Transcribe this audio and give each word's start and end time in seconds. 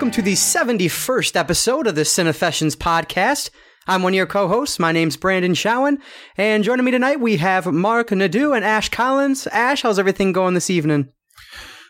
welcome 0.00 0.10
to 0.10 0.22
the 0.22 0.32
71st 0.32 1.36
episode 1.36 1.86
of 1.86 1.94
the 1.94 2.00
Cinefessions 2.04 2.74
podcast. 2.74 3.50
I'm 3.86 4.02
one 4.02 4.14
of 4.14 4.16
your 4.16 4.24
co-hosts. 4.24 4.78
My 4.78 4.92
name's 4.92 5.18
Branden 5.18 5.50
Chowen, 5.50 5.98
and 6.38 6.64
joining 6.64 6.86
me 6.86 6.90
tonight 6.90 7.20
we 7.20 7.36
have 7.36 7.66
Marc 7.66 8.10
Nadeau 8.10 8.54
and 8.54 8.64
Ashe 8.64 8.88
Collins. 8.88 9.46
Ashe, 9.48 9.82
how's 9.82 9.98
everything 9.98 10.32
going 10.32 10.54
this 10.54 10.70
evening? 10.70 11.12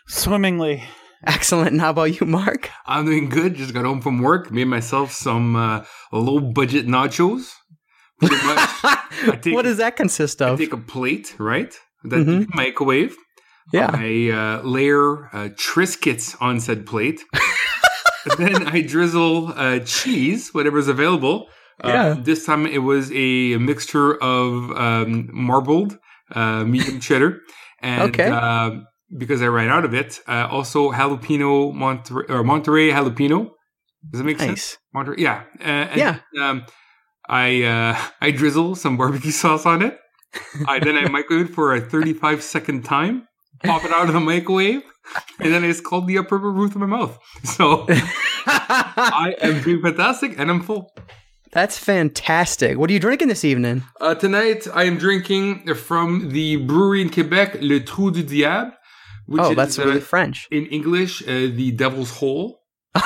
Swimmingly. 0.09 0.83
Excellent. 1.25 1.71
And 1.71 1.79
how 1.79 1.91
about 1.91 2.19
you, 2.19 2.27
Marc? 2.27 2.69
I'm 2.85 3.05
doing 3.05 3.29
good. 3.29 3.55
Just 3.55 3.73
got 3.73 3.85
home 3.85 4.01
from 4.01 4.19
work. 4.21 4.51
Made 4.51 4.65
myself 4.65 5.13
some 5.13 5.55
uh, 5.55 5.85
low 6.11 6.41
budget 6.41 6.87
nachos. 6.87 7.49
Pretty 8.19 8.35
much. 8.45 9.39
Take, 9.41 9.53
what 9.55 9.61
does 9.61 9.77
that 9.77 9.95
consist 9.95 10.41
of? 10.41 10.49
I 10.49 10.51
of? 10.51 10.59
take 10.59 10.73
a 10.73 10.77
plate, 10.77 11.33
right? 11.39 11.73
That 12.03 12.27
Mhm. 12.27 12.47
microwave. 12.55 13.15
Yeah. 13.71 13.89
I 13.93 14.31
uh, 14.63 14.67
layer 14.67 15.27
uh, 15.33 15.47
Triscuits 15.55 16.35
on 16.41 16.59
said 16.59 16.85
plate. 16.85 17.21
then 18.37 18.67
I 18.67 18.81
drizzle 18.81 19.53
uh, 19.55 19.79
cheese, 19.79 20.49
whatever's 20.53 20.87
available. 20.87 21.47
Uh, 21.83 21.87
Yeah. 21.89 22.15
This 22.19 22.45
time 22.45 22.65
it 22.65 22.79
was 22.79 23.11
a 23.13 23.57
mixture 23.57 24.15
of 24.21 24.71
um, 24.71 25.29
marbled, 25.33 25.97
uh, 26.35 26.63
medium 26.65 26.99
cheddar, 27.07 27.39
and 27.81 28.13
Okay. 28.13 28.29
uh, 28.29 28.71
because 29.17 29.41
I 29.41 29.47
ran 29.47 29.69
out 29.69 29.83
of 29.85 29.93
it, 29.93 30.19
uh, 30.27 30.47
also 30.49 30.91
jalapeno 30.91 31.73
Monterey 31.73 32.25
or 32.29 32.43
Monterey 32.43 32.89
jalapeno. 32.91 33.49
Does 34.09 34.19
that 34.19 34.23
make 34.25 34.39
sense? 34.39 34.49
Nice. 34.49 34.77
Monterey, 34.93 35.15
yeah, 35.21 35.43
uh, 35.59 35.63
and, 35.91 35.97
Yeah. 35.99 36.19
Um, 36.41 36.65
I 37.27 37.63
uh, 37.63 37.97
I 38.21 38.31
drizzle 38.31 38.75
some 38.75 38.97
barbecue 38.97 39.31
sauce 39.31 39.65
on 39.65 39.81
it. 39.81 39.97
I 40.67 40.79
then 40.79 40.95
I 40.97 41.07
microwave 41.09 41.49
it 41.49 41.53
for 41.53 41.73
a 41.75 41.81
35 41.81 42.41
second 42.41 42.83
time. 42.85 43.27
Pop 43.63 43.83
it 43.83 43.91
out 43.91 44.07
of 44.07 44.13
the 44.13 44.19
microwave, 44.19 44.81
and 45.39 45.53
then 45.53 45.63
I 45.63 45.67
just 45.67 45.83
called 45.83 46.07
the 46.07 46.17
upper 46.17 46.37
roof 46.37 46.75
of 46.75 46.81
my 46.81 46.85
mouth. 46.85 47.17
So 47.43 47.85
I 47.89 49.35
am 49.41 49.61
doing 49.61 49.81
fantastic, 49.81 50.37
and 50.37 50.49
I'm 50.49 50.61
full. 50.61 50.91
That's 51.51 51.77
fantastic. 51.77 52.77
What 52.77 52.89
are 52.89 52.93
you 52.93 52.99
drinking 52.99 53.27
this 53.27 53.43
evening? 53.43 53.83
Uh, 53.99 54.15
tonight 54.15 54.67
I 54.73 54.83
am 54.85 54.97
drinking 54.97 55.73
from 55.75 56.29
the 56.29 56.55
brewery 56.55 57.01
in 57.01 57.09
Quebec, 57.09 57.57
Le 57.61 57.81
Trou 57.81 58.11
du 58.11 58.23
Diable. 58.23 58.71
Which 59.25 59.41
oh, 59.41 59.49
is, 59.51 59.55
that's 59.55 59.79
uh, 59.79 59.85
really 59.85 60.01
French. 60.01 60.47
in 60.51 60.65
English, 60.67 61.21
uh, 61.23 61.25
the 61.25 61.71
Devil's 61.71 62.17
Hole. 62.17 62.61
God, 62.93 63.03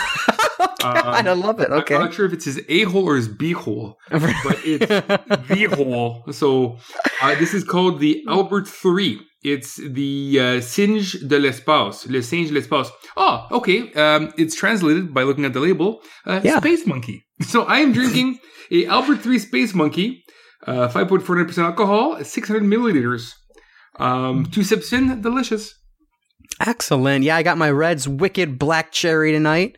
I 1.27 1.33
love 1.33 1.59
it. 1.59 1.69
Okay. 1.69 1.95
I'm 1.95 2.01
not 2.01 2.13
sure 2.13 2.25
if 2.25 2.33
it's 2.33 2.45
his 2.45 2.61
a 2.67 2.83
hole 2.83 3.07
or 3.07 3.15
his 3.15 3.27
b 3.27 3.51
hole, 3.51 3.97
but 4.09 4.59
it's 4.63 4.85
the 5.47 5.75
hole. 5.75 6.23
So 6.31 6.77
uh, 7.21 7.35
this 7.35 7.53
is 7.53 7.63
called 7.63 7.99
the 7.99 8.23
Albert 8.27 8.67
Three. 8.67 9.21
It's 9.53 9.75
the 9.77 10.39
uh, 10.39 10.61
Singe 10.61 11.11
de 11.27 11.37
l'espace, 11.37 12.07
le 12.07 12.21
singe 12.21 12.47
de 12.49 12.53
l'espace. 12.55 12.89
Oh, 13.15 13.45
okay. 13.51 13.93
Um, 13.93 14.33
it's 14.37 14.55
translated 14.55 15.13
by 15.13 15.21
looking 15.23 15.45
at 15.45 15.53
the 15.53 15.59
label. 15.59 16.01
Uh, 16.25 16.41
Yeah. 16.43 16.57
Space 16.59 16.85
monkey. 16.87 17.21
So 17.53 17.63
I 17.63 17.77
am 17.85 17.91
drinking 17.93 18.39
a 18.71 18.85
Albert 18.87 19.17
Three 19.21 19.39
Space 19.39 19.73
Monkey, 19.75 20.23
uh, 20.65 20.87
5.49 20.87 21.45
percent 21.47 21.65
alcohol, 21.67 22.23
600 22.23 22.63
milliliters. 22.63 23.33
Um, 23.99 24.45
two 24.45 24.63
sips 24.63 24.91
in, 24.93 25.21
delicious. 25.21 25.73
Excellent. 26.59 27.23
Yeah, 27.23 27.35
I 27.37 27.43
got 27.43 27.57
my 27.57 27.69
Reds 27.69 28.07
Wicked 28.07 28.57
Black 28.57 28.91
Cherry 28.91 29.31
tonight. 29.31 29.77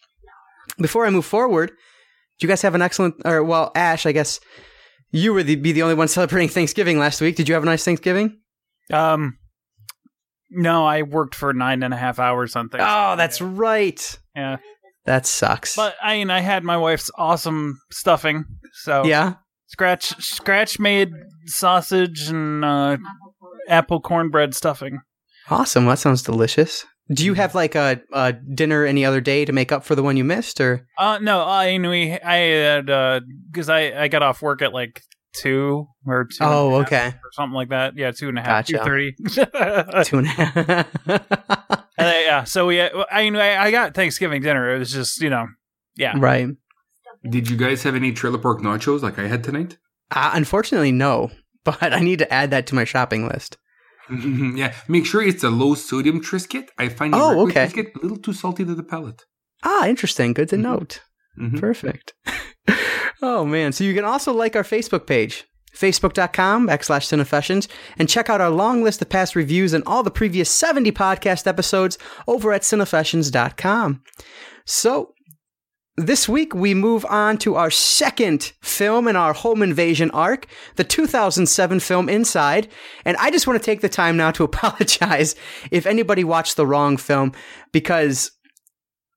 Before 0.77 1.05
I 1.05 1.09
move 1.09 1.25
forward, 1.25 1.69
do 1.69 2.45
you 2.45 2.47
guys 2.47 2.61
have 2.61 2.75
an 2.75 2.81
excellent, 2.81 3.15
or 3.25 3.43
well, 3.43 3.71
Ashe, 3.75 4.05
I 4.05 4.11
guess 4.11 4.39
you 5.11 5.33
were 5.33 5.43
the, 5.43 5.55
be 5.55 5.71
the 5.71 5.83
only 5.83 5.95
one 5.95 6.07
celebrating 6.09 6.49
Thanksgiving 6.49 6.99
last 6.99 7.21
week. 7.21 7.35
Did 7.35 7.47
you 7.47 7.53
have 7.53 7.63
a 7.63 7.67
nice 7.67 7.85
Thanksgiving? 7.85 8.39
Um, 8.91 9.37
no, 10.49 10.85
I 10.85 11.03
worked 11.03 11.35
for 11.35 11.53
nine 11.53 11.83
and 11.83 11.93
a 11.93 11.97
half 11.97 12.19
hours 12.19 12.55
on 12.55 12.69
Thanksgiving. 12.69 12.93
Oh, 12.95 13.15
that's 13.15 13.41
right. 13.41 14.19
yeah. 14.35 14.57
That 15.05 15.25
sucks. 15.25 15.75
But 15.75 15.95
I 16.01 16.17
mean, 16.17 16.29
I 16.29 16.39
had 16.39 16.63
my 16.63 16.77
wife's 16.77 17.11
awesome 17.17 17.79
stuffing. 17.91 18.45
So 18.83 19.03
yeah. 19.03 19.35
scratch 19.67 20.15
scratch 20.23 20.79
made 20.79 21.09
sausage 21.45 22.29
and 22.29 22.63
uh, 22.63 22.97
apple 23.67 23.99
cornbread 23.99 24.53
stuffing. 24.53 24.99
Awesome. 25.49 25.85
That 25.87 25.99
sounds 25.99 26.21
delicious. 26.21 26.85
Do 27.13 27.25
you 27.25 27.33
have 27.33 27.53
like 27.55 27.75
a, 27.75 28.01
a 28.11 28.33
dinner 28.33 28.85
any 28.85 29.05
other 29.05 29.21
day 29.21 29.45
to 29.45 29.51
make 29.51 29.71
up 29.71 29.83
for 29.83 29.95
the 29.95 30.03
one 30.03 30.17
you 30.17 30.23
missed, 30.23 30.59
or? 30.59 30.87
Uh, 30.97 31.19
no, 31.21 31.43
I 31.45 31.77
mean, 31.77 31.89
we 31.89 32.11
I 32.13 32.35
had 32.35 32.85
because 33.51 33.69
I 33.69 34.03
I 34.03 34.07
got 34.07 34.23
off 34.23 34.41
work 34.41 34.61
at 34.61 34.73
like 34.73 35.01
two 35.33 35.87
or 36.05 36.25
two. 36.25 36.37
Oh, 36.41 36.75
okay. 36.81 37.07
or 37.07 37.31
something 37.33 37.55
like 37.55 37.69
that. 37.69 37.97
Yeah, 37.97 38.11
two 38.11 38.29
and 38.29 38.39
a 38.39 38.41
half, 38.41 38.67
Gotcha. 38.67 38.73
two 38.73 38.83
thirty. 38.83 39.15
Two 40.05 40.17
and 40.19 40.27
a 40.27 40.29
half. 40.29 41.83
Uh, 41.97 42.11
yeah, 42.25 42.43
so 42.43 42.65
we, 42.65 42.81
I 42.81 43.23
mean, 43.23 43.35
I, 43.35 43.65
I 43.65 43.71
got 43.71 43.93
Thanksgiving 43.93 44.41
dinner. 44.41 44.75
It 44.75 44.79
was 44.79 44.91
just, 44.91 45.21
you 45.21 45.29
know, 45.29 45.45
yeah. 45.95 46.13
right. 46.17 46.49
Did 47.29 47.49
you 47.49 47.55
guys 47.55 47.83
have 47.83 47.95
any 47.95 48.11
trailer 48.11 48.39
park 48.39 48.59
nachos 48.59 49.01
like 49.03 49.19
I 49.19 49.27
had 49.27 49.43
tonight? 49.43 49.77
Uh, 50.11 50.31
unfortunately, 50.33 50.91
no. 50.91 51.31
But 51.65 51.93
I 51.93 52.01
need 52.01 52.19
to 52.19 52.33
add 52.33 52.51
that 52.51 52.67
to 52.67 52.75
my 52.75 52.83
shopping 52.83 53.25
list. 53.25 53.57
yeah, 54.55 54.73
make 54.87 55.05
sure 55.05 55.21
it's 55.21 55.43
a 55.43 55.49
low 55.49 55.75
sodium 55.75 56.21
Triscuit. 56.21 56.67
I 56.77 56.89
find 56.89 57.13
Oh, 57.15 57.47
okay. 57.47 57.67
Triscuit 57.67 57.95
a 57.95 57.99
little 57.99 58.17
too 58.17 58.33
salty 58.33 58.65
to 58.65 58.75
the 58.75 58.83
palate. 58.83 59.23
Ah, 59.63 59.87
interesting. 59.87 60.33
Good 60.33 60.49
to 60.49 60.57
Mhm. 60.57 60.61
note. 60.61 61.01
Mhm. 61.39 61.59
Perfect. 61.59 62.13
oh 63.21 63.45
man. 63.45 63.71
So 63.71 63.83
you 63.83 63.93
can 63.93 64.05
also 64.05 64.33
like 64.33 64.55
our 64.55 64.63
Facebook 64.63 65.07
page, 65.07 65.45
facebook.com 65.75 66.67
backslash 66.67 67.07
cinefessions, 67.07 67.67
and 67.97 68.09
check 68.09 68.29
out 68.29 68.41
our 68.41 68.49
long 68.49 68.83
list 68.83 69.01
of 69.01 69.09
past 69.09 69.35
reviews 69.35 69.73
and 69.73 69.83
all 69.87 70.03
the 70.03 70.11
previous 70.11 70.49
70 70.49 70.91
podcast 70.91 71.47
episodes 71.47 71.97
over 72.27 72.51
at 72.53 72.61
cinefessions.com. 72.63 74.01
So 74.65 75.12
this 75.95 76.27
week 76.27 76.55
we 76.55 76.73
move 76.73 77.05
on 77.05 77.37
to 77.37 77.55
our 77.55 77.69
second 77.69 78.53
film 78.61 79.07
in 79.07 79.15
our 79.15 79.33
home 79.33 79.61
invasion 79.61 80.09
arc, 80.11 80.47
the 80.75 80.83
2007 80.83 81.79
film 81.79 82.09
Inside. 82.09 82.67
And 83.05 83.15
I 83.17 83.29
just 83.29 83.45
want 83.45 83.61
to 83.61 83.65
take 83.65 83.81
the 83.81 83.89
time 83.89 84.17
now 84.17 84.31
to 84.31 84.43
apologize 84.43 85.35
if 85.71 85.85
anybody 85.85 86.23
watched 86.23 86.55
the 86.55 86.65
wrong 86.65 86.97
film 86.97 87.31
because 87.71 88.31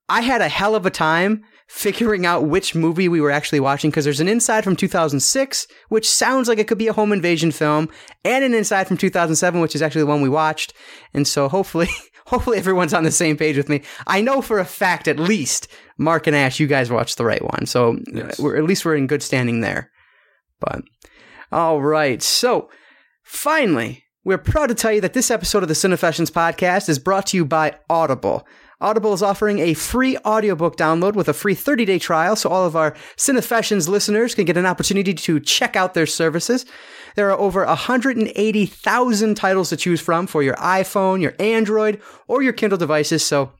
I 0.07 0.21
had 0.21 0.41
a 0.41 0.49
hell 0.49 0.75
of 0.75 0.85
a 0.85 0.91
time 0.91 1.43
figuring 1.67 2.25
out 2.25 2.45
which 2.45 2.75
movie 2.75 3.09
we 3.09 3.19
were 3.19 3.31
actually 3.31 3.59
watching 3.59 3.89
because 3.89 4.05
there's 4.05 4.21
an 4.21 4.29
Inside 4.29 4.63
from 4.63 4.77
2006, 4.77 5.67
which 5.89 6.09
sounds 6.09 6.47
like 6.47 6.59
it 6.59 6.67
could 6.67 6.77
be 6.77 6.87
a 6.87 6.93
home 6.93 7.11
invasion 7.11 7.51
film, 7.51 7.89
and 8.23 8.43
an 8.43 8.53
Inside 8.53 8.87
from 8.87 8.95
2007, 8.95 9.59
which 9.59 9.75
is 9.75 9.81
actually 9.81 10.01
the 10.01 10.07
one 10.07 10.21
we 10.21 10.29
watched. 10.29 10.73
And 11.13 11.27
so 11.27 11.49
hopefully, 11.49 11.89
hopefully 12.27 12.57
everyone's 12.57 12.93
on 12.93 13.03
the 13.03 13.11
same 13.11 13.35
page 13.35 13.57
with 13.57 13.67
me. 13.67 13.81
I 14.05 14.21
know 14.21 14.41
for 14.41 14.59
a 14.59 14.65
fact, 14.65 15.09
at 15.09 15.19
least, 15.19 15.67
Marc 15.97 16.27
and 16.27 16.35
Ashe, 16.35 16.59
you 16.59 16.67
guys 16.67 16.91
watched 16.91 17.17
the 17.17 17.25
right 17.25 17.43
one. 17.43 17.65
So 17.65 17.97
Yes. 18.13 18.39
we're, 18.39 18.55
at 18.57 18.63
least 18.63 18.85
we're 18.85 18.95
in 18.95 19.07
good 19.07 19.23
standing 19.23 19.61
there. 19.61 19.91
But, 20.59 20.81
all 21.51 21.81
right. 21.81 22.21
So 22.21 22.69
finally, 23.23 24.03
we're 24.23 24.37
proud 24.37 24.67
to 24.67 24.75
tell 24.75 24.91
you 24.91 25.01
that 25.01 25.13
this 25.13 25.31
episode 25.31 25.63
of 25.63 25.69
the 25.69 25.75
Cinefessions 25.75 26.31
podcast 26.31 26.89
is 26.89 26.99
brought 26.99 27.27
to 27.27 27.37
you 27.37 27.45
by 27.45 27.75
Audible. 27.89 28.45
Audible 28.79 29.13
is 29.13 29.23
offering 29.23 29.57
a 29.57 29.73
free 29.73 30.17
audiobook 30.19 30.77
download 30.77 31.13
with 31.15 31.27
a 31.27 31.33
free 31.33 31.55
30-day 31.55 31.97
trial 31.97 32.35
so 32.35 32.47
all 32.47 32.63
of 32.65 32.75
our 32.75 32.91
Cinefessions 33.15 33.87
listeners 33.87 34.35
can 34.35 34.45
get 34.45 34.55
an 34.57 34.67
opportunity 34.67 35.15
to 35.15 35.39
check 35.39 35.75
out 35.75 35.95
their 35.95 36.05
services. 36.05 36.63
There 37.15 37.31
are 37.31 37.39
over 37.39 37.65
180,000 37.65 39.35
titles 39.35 39.69
to 39.69 39.77
choose 39.77 39.99
from 39.99 40.27
for 40.27 40.43
your 40.43 40.53
iPhone, 40.55 41.21
your 41.21 41.33
Android, 41.39 41.99
or 42.27 42.43
your 42.43 42.53
Kindle 42.53 42.77
devices, 42.77 43.25
so 43.25 43.51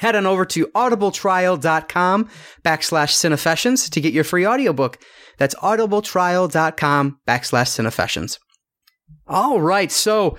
head 0.00 0.16
on 0.16 0.26
over 0.26 0.44
to 0.46 0.66
audibletrial.com 0.68 2.28
backslash 2.64 3.12
cinefessions 3.14 3.88
to 3.90 4.00
get 4.00 4.12
your 4.12 4.24
free 4.24 4.46
audiobook. 4.46 4.98
That's 5.38 5.54
audibletrial.com 5.56 7.18
backslash 7.26 7.68
cinefessions. 7.78 8.38
All 9.26 9.60
right, 9.60 9.92
so 9.92 10.36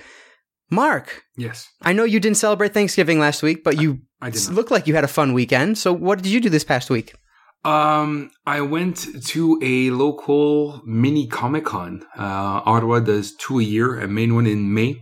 Marc, 0.70 1.24
Yes, 1.38 1.68
I 1.82 1.94
know 1.94 2.04
you 2.04 2.20
didn't 2.20 2.38
celebrate 2.38 2.74
Thanksgiving 2.74 3.20
last 3.20 3.42
week, 3.44 3.64
but 3.64 3.80
you 3.82 4.00
I 4.22 4.30
not. 4.30 4.50
looked 4.50 4.72
like 4.72 4.88
you 4.88 4.96
had 4.96 5.04
a 5.04 5.08
fun 5.10 5.34
weekend. 5.34 5.78
So 5.78 5.92
what 5.94 6.22
did 6.22 6.32
you 6.32 6.40
do 6.42 6.50
this 6.50 6.64
past 6.64 6.90
week? 6.90 7.14
Um, 7.64 8.32
I 8.46 8.62
went 8.62 9.08
to 9.28 9.60
a 9.62 9.92
local 9.92 10.82
mini 10.86 11.28
Comic 11.28 11.66
Con. 11.66 12.04
Uh, 12.18 12.62
Ottawa 12.66 13.00
does 13.00 13.36
two 13.36 13.60
a 13.60 13.64
year, 13.64 14.00
a 14.00 14.08
main 14.08 14.34
one 14.34 14.48
in 14.48 14.74
May. 14.74 15.00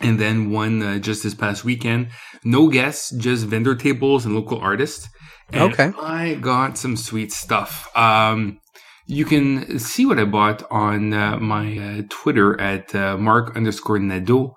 And 0.00 0.18
then 0.18 0.50
one 0.50 0.82
uh, 0.82 0.98
just 0.98 1.22
this 1.22 1.34
past 1.34 1.64
weekend. 1.64 2.08
No 2.44 2.68
guests, 2.68 3.10
just 3.16 3.46
vendor 3.46 3.74
tables 3.76 4.24
and 4.26 4.34
local 4.34 4.58
artists. 4.58 5.08
And 5.52 5.72
Okay. 5.72 5.92
I 6.00 6.34
got 6.34 6.76
some 6.76 6.96
sweet 6.96 7.32
stuff. 7.32 7.94
Um, 7.96 8.58
you 9.06 9.24
can 9.26 9.78
see 9.78 10.06
what 10.06 10.18
I 10.18 10.24
bought 10.24 10.62
on 10.70 11.12
uh, 11.12 11.38
my 11.38 11.78
uh, 11.78 12.02
Twitter 12.08 12.58
at 12.60 12.94
uh, 12.94 13.16
Marc 13.18 13.54
underscore 13.54 13.98
Nadeau. 13.98 14.56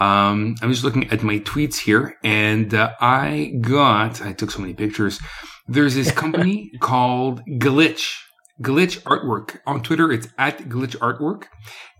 Um, 0.00 0.56
I'm 0.60 0.70
just 0.72 0.82
looking 0.84 1.08
at 1.10 1.22
my 1.22 1.38
tweets 1.38 1.78
here, 1.78 2.16
and 2.24 2.74
uh, 2.74 2.90
I 3.00 3.52
got. 3.60 4.20
I 4.20 4.32
took 4.32 4.50
so 4.50 4.58
many 4.60 4.74
pictures. 4.74 5.20
There's 5.68 5.94
this 5.94 6.10
company 6.10 6.72
called 6.80 7.40
Glitch. 7.48 8.16
Glitch 8.62 9.00
Artwork 9.02 9.58
on 9.66 9.82
Twitter. 9.82 10.12
It's 10.12 10.28
at 10.38 10.58
Glitch 10.68 10.96
Artwork, 10.98 11.44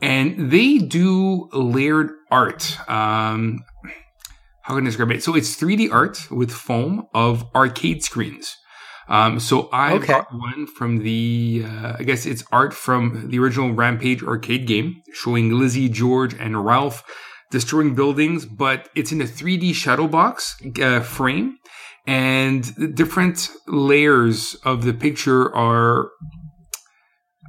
and 0.00 0.50
they 0.50 0.78
do 0.78 1.48
layered 1.52 2.10
art. 2.30 2.78
Um, 2.88 3.60
how 4.62 4.74
can 4.74 4.84
I 4.84 4.86
describe 4.86 5.10
it? 5.10 5.22
So 5.22 5.34
it's 5.34 5.56
3D 5.56 5.90
art 5.92 6.30
with 6.30 6.50
foam 6.50 7.06
of 7.12 7.44
arcade 7.54 8.02
screens. 8.02 8.56
Um, 9.08 9.38
so 9.38 9.68
I 9.70 9.92
Okay. 9.94 10.06
got 10.06 10.32
one 10.32 10.66
from 10.66 10.98
the, 11.00 11.64
uh, 11.66 11.96
I 11.98 12.04
guess 12.04 12.24
it's 12.24 12.42
art 12.50 12.72
from 12.72 13.28
the 13.28 13.38
original 13.38 13.72
Rampage 13.72 14.22
arcade 14.22 14.66
game, 14.66 15.02
showing 15.12 15.50
Lizzie, 15.58 15.90
George, 15.90 16.32
and 16.34 16.64
Ralph 16.64 17.02
destroying 17.50 17.94
buildings, 17.94 18.46
but 18.46 18.88
it's 18.94 19.12
in 19.12 19.20
a 19.20 19.26
3D 19.26 19.74
shadow 19.74 20.08
box 20.08 20.56
uh, 20.82 21.00
frame, 21.00 21.56
and 22.06 22.94
different 22.96 23.50
layers 23.68 24.54
of 24.64 24.84
the 24.84 24.94
picture 24.94 25.54
are. 25.54 26.10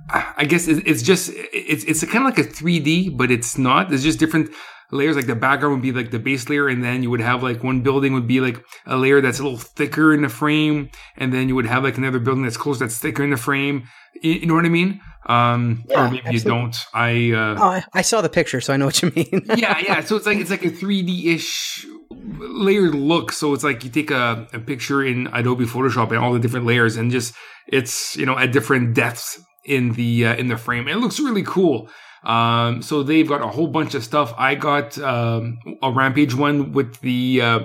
I 0.10 0.46
guess 0.46 0.68
it's 0.68 1.02
just 1.02 1.32
it's 1.34 1.84
it's 1.84 2.04
kind 2.06 2.28
of 2.28 2.38
like 2.38 2.38
a 2.38 2.48
3D, 2.48 3.18
but 3.18 3.32
it's 3.32 3.58
not. 3.58 3.92
It's 3.92 4.04
just 4.04 4.20
different 4.20 4.52
layers. 4.92 5.16
Like 5.16 5.26
the 5.26 5.36
background 5.36 5.76
would 5.76 5.82
be 5.82 5.92
like 5.92 6.12
the 6.12 6.20
base 6.20 6.48
layer, 6.50 6.68
and 6.68 6.84
then 6.84 7.02
you 7.02 7.10
would 7.10 7.22
have 7.22 7.42
like 7.42 7.64
one 7.64 7.82
building 7.82 8.14
would 8.14 8.28
be 8.28 8.40
like 8.40 8.64
a 8.86 8.98
layer 8.98 9.22
that's 9.22 9.40
a 9.40 9.44
little 9.44 9.58
thicker 9.58 10.14
in 10.14 10.22
the 10.22 10.30
frame, 10.30 10.90
and 11.18 11.34
then 11.34 11.50
you 11.50 11.56
would 11.56 11.66
have 11.66 11.84
like 11.84 11.98
another 11.98 12.20
building 12.20 12.44
that's 12.44 12.58
close 12.58 12.80
that's 12.80 13.00
thicker 13.00 13.24
in 13.24 13.32
the 13.32 13.38
frame. 13.38 13.88
You, 14.22 14.46
know 14.46 14.54
what 14.54 14.66
I 14.66 14.70
mean? 14.70 15.02
Um, 15.26 15.84
Yeah, 15.90 16.08
or 16.08 16.12
maybe 16.12 16.32
you 16.32 16.40
don't. 16.40 16.76
I 16.94 17.32
uh, 17.32 17.56
Oh, 17.60 17.70
I, 17.70 17.84
I 17.94 18.02
saw 18.02 18.22
the 18.22 18.30
picture, 18.30 18.62
so 18.62 18.74
I 18.74 18.78
know 18.78 18.86
what 18.86 19.02
you 19.02 19.12
mean. 19.16 19.46
yeah, 19.58 19.80
yeah. 19.80 20.04
So 20.04 20.16
it's 20.16 20.26
like 20.26 20.38
it's 20.38 20.52
like 20.52 20.64
a 20.64 20.70
3D 20.70 21.34
ish 21.34 21.86
layered 22.12 22.96
look. 22.96 23.32
So 23.32 23.54
it's 23.54 23.64
like 23.64 23.84
you 23.84 23.90
take 23.90 24.12
a, 24.12 24.48
a 24.54 24.60
picture 24.60 25.04
in 25.04 25.28
Adobe 25.34 25.66
Photoshop 25.66 26.10
and 26.10 26.20
all 26.20 26.32
the 26.32 26.40
different 26.40 26.66
layers, 26.66 26.96
and 26.96 27.12
just 27.12 27.34
it's 27.68 28.16
you 28.16 28.26
know 28.26 28.38
at 28.38 28.52
different 28.52 28.94
depths 28.94 29.42
in 29.66 29.94
the 29.94 30.28
uh, 30.28 30.36
in 30.36 30.48
the 30.48 30.58
frame. 30.58 30.88
It 30.88 30.98
looks 30.98 31.20
really 31.20 31.44
cool. 31.44 31.90
Um, 32.24 32.82
so 32.82 33.04
they've 33.04 33.28
got 33.28 33.42
a 33.42 33.48
whole 33.48 33.68
bunch 33.68 33.94
of 33.94 34.04
stuff. 34.04 34.34
I 34.38 34.56
got 34.56 34.98
um, 34.98 35.60
a 35.82 35.92
Rampage 35.92 36.34
one 36.34 36.72
with 36.72 37.00
the 37.02 37.42
uh, 37.42 37.60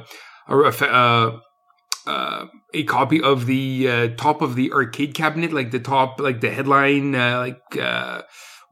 a, 0.49 0.55
uh, 0.55 1.38
uh, 2.06 2.47
a 2.75 2.85
copy 2.85 3.23
of 3.23 3.47
the 3.47 3.88
uh, 3.88 4.08
top 4.17 4.43
of 4.43 4.56
the 4.56 4.73
arcade 4.73 5.14
cabinet, 5.14 5.52
like 5.52 5.70
the 5.70 5.81
top, 5.81 6.20
like 6.20 6.41
the 6.41 6.50
headline, 6.50 7.14
uh, 7.14 7.38
like 7.38 8.17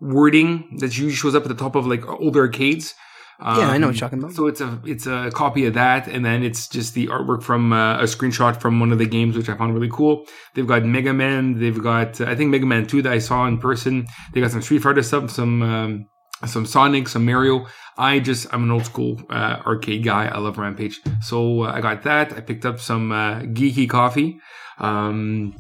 wording 0.01 0.77
that 0.79 0.97
usually 0.97 1.13
shows 1.13 1.35
up 1.35 1.43
at 1.43 1.49
the 1.49 1.55
top 1.55 1.75
of 1.75 1.87
like 1.87 2.07
older 2.07 2.41
arcades. 2.41 2.95
Yeah, 3.41 3.47
I 3.47 3.55
know 3.57 3.63
what 3.63 3.75
Um, 3.75 3.83
you're 3.83 3.93
talking 3.95 4.19
about. 4.19 4.33
So 4.33 4.47
it's 4.47 4.61
a 4.61 4.81
it's 4.85 5.07
a 5.07 5.31
copy 5.33 5.67
of 5.67 5.75
that, 5.75 6.09
and 6.09 6.25
then 6.25 6.43
it's 6.43 6.67
just 6.69 6.95
the 6.95 7.07
artwork 7.07 7.43
from 7.43 7.73
uh, 7.73 7.99
a 8.01 8.05
screenshot 8.05 8.61
from 8.61 8.81
one 8.81 8.91
of 8.93 8.99
the 8.99 9.07
games, 9.07 9.37
which 9.37 9.49
I 9.49 9.57
found 9.57 9.75
really 9.75 9.91
cool. 9.93 10.25
They've 10.55 10.67
got 10.67 10.85
Mega 10.85 11.13
Man, 11.13 11.59
they've 11.59 11.83
got 11.83 12.21
uh, 12.21 12.25
I 12.27 12.35
think 12.35 12.51
Mega 12.51 12.67
Man 12.67 12.87
Two 12.87 13.01
that 13.03 13.13
I 13.13 13.19
saw 13.19 13.47
in 13.47 13.59
person. 13.59 14.07
They 14.33 14.41
got 14.41 14.51
some 14.51 14.63
Street 14.63 14.83
Fighter 14.83 15.03
stuff, 15.03 15.31
some 15.31 15.63
um, 15.63 16.07
some 16.47 16.67
Sonic, 16.67 17.09
some 17.09 17.25
Mario. 17.25 17.67
I 17.97 18.19
just 18.19 18.53
I'm 18.53 18.65
an 18.65 18.71
old 18.71 18.87
school 18.87 19.21
uh, 19.31 19.63
arcade 19.67 20.05
guy. 20.05 20.27
I 20.27 20.39
love 20.39 20.59
Rampage, 20.59 21.01
so 21.21 21.63
uh, 21.63 21.73
I 21.73 21.81
got 21.81 22.03
that. 22.03 22.33
I 22.33 22.41
picked 22.41 22.67
up 22.67 22.81
some 22.81 23.13
uh, 23.13 23.41
geeky 23.41 23.89
coffee. 23.89 24.39
Um, 24.79 25.55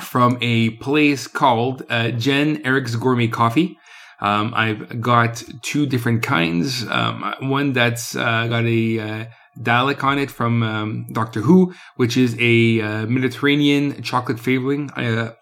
from 0.00 0.38
a 0.40 0.70
place 0.76 1.26
called 1.26 1.82
uh, 1.90 2.10
Jen 2.12 2.62
Eric's 2.64 2.94
Gourmet 2.96 3.28
Coffee. 3.28 3.76
Um, 4.20 4.52
I've 4.54 5.00
got 5.00 5.42
two 5.62 5.86
different 5.86 6.22
kinds. 6.22 6.86
Um, 6.86 7.34
one 7.40 7.72
that's 7.72 8.14
uh, 8.14 8.46
got 8.48 8.64
a 8.64 8.98
uh, 8.98 9.24
Dalek 9.58 10.04
on 10.04 10.18
it 10.18 10.30
from 10.30 10.62
um, 10.62 11.06
Doctor 11.12 11.40
Who, 11.40 11.74
which 11.96 12.16
is 12.16 12.36
a 12.38 12.80
uh, 12.80 13.06
Mediterranean 13.06 14.02
chocolate 14.02 14.38
flavoring 14.38 14.90
uh, 14.90 15.34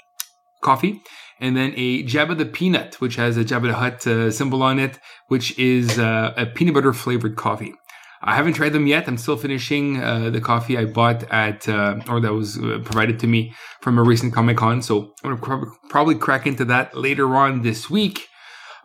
coffee. 0.63 1.03
And 1.41 1.57
then 1.57 1.73
a 1.77 2.03
Jabba 2.03 2.37
the 2.37 2.47
Peanut, 2.47 3.01
which 3.01 3.17
has 3.17 3.37
a 3.37 3.45
Jabba 3.45 3.69
the 3.69 3.75
Hutt 3.75 4.07
uh, 4.07 4.31
symbol 4.31 4.63
on 4.63 4.79
it, 4.79 4.99
which 5.29 5.57
is 5.59 5.99
uh, 5.99 6.35
a 6.37 6.47
peanut 6.47 6.75
butter 6.75 6.93
flavored 6.93 7.37
coffee. 7.37 7.75
I 8.21 8.35
haven't 8.35 8.55
tried 8.55 8.73
them 8.73 8.89
yet. 8.89 9.07
I'm 9.07 9.17
still 9.17 9.37
finishing 9.37 10.03
uh, 10.03 10.31
the 10.31 10.41
coffee 10.41 10.77
I 10.77 10.87
bought 10.87 11.23
at, 11.31 11.69
or 11.69 12.19
that 12.21 12.33
was 12.33 12.59
provided 12.59 13.21
to 13.21 13.29
me 13.29 13.55
from 13.81 13.97
a 13.97 14.03
recent 14.03 14.35
Comic 14.35 14.57
Con. 14.57 14.83
So 14.83 15.15
I'm 15.23 15.37
going 15.37 15.61
to 15.61 15.73
probably 15.89 16.17
crack 16.17 16.45
into 16.45 16.65
that 16.65 16.97
later 16.97 17.37
on 17.37 17.63
this 17.63 17.89
week. 17.89 18.27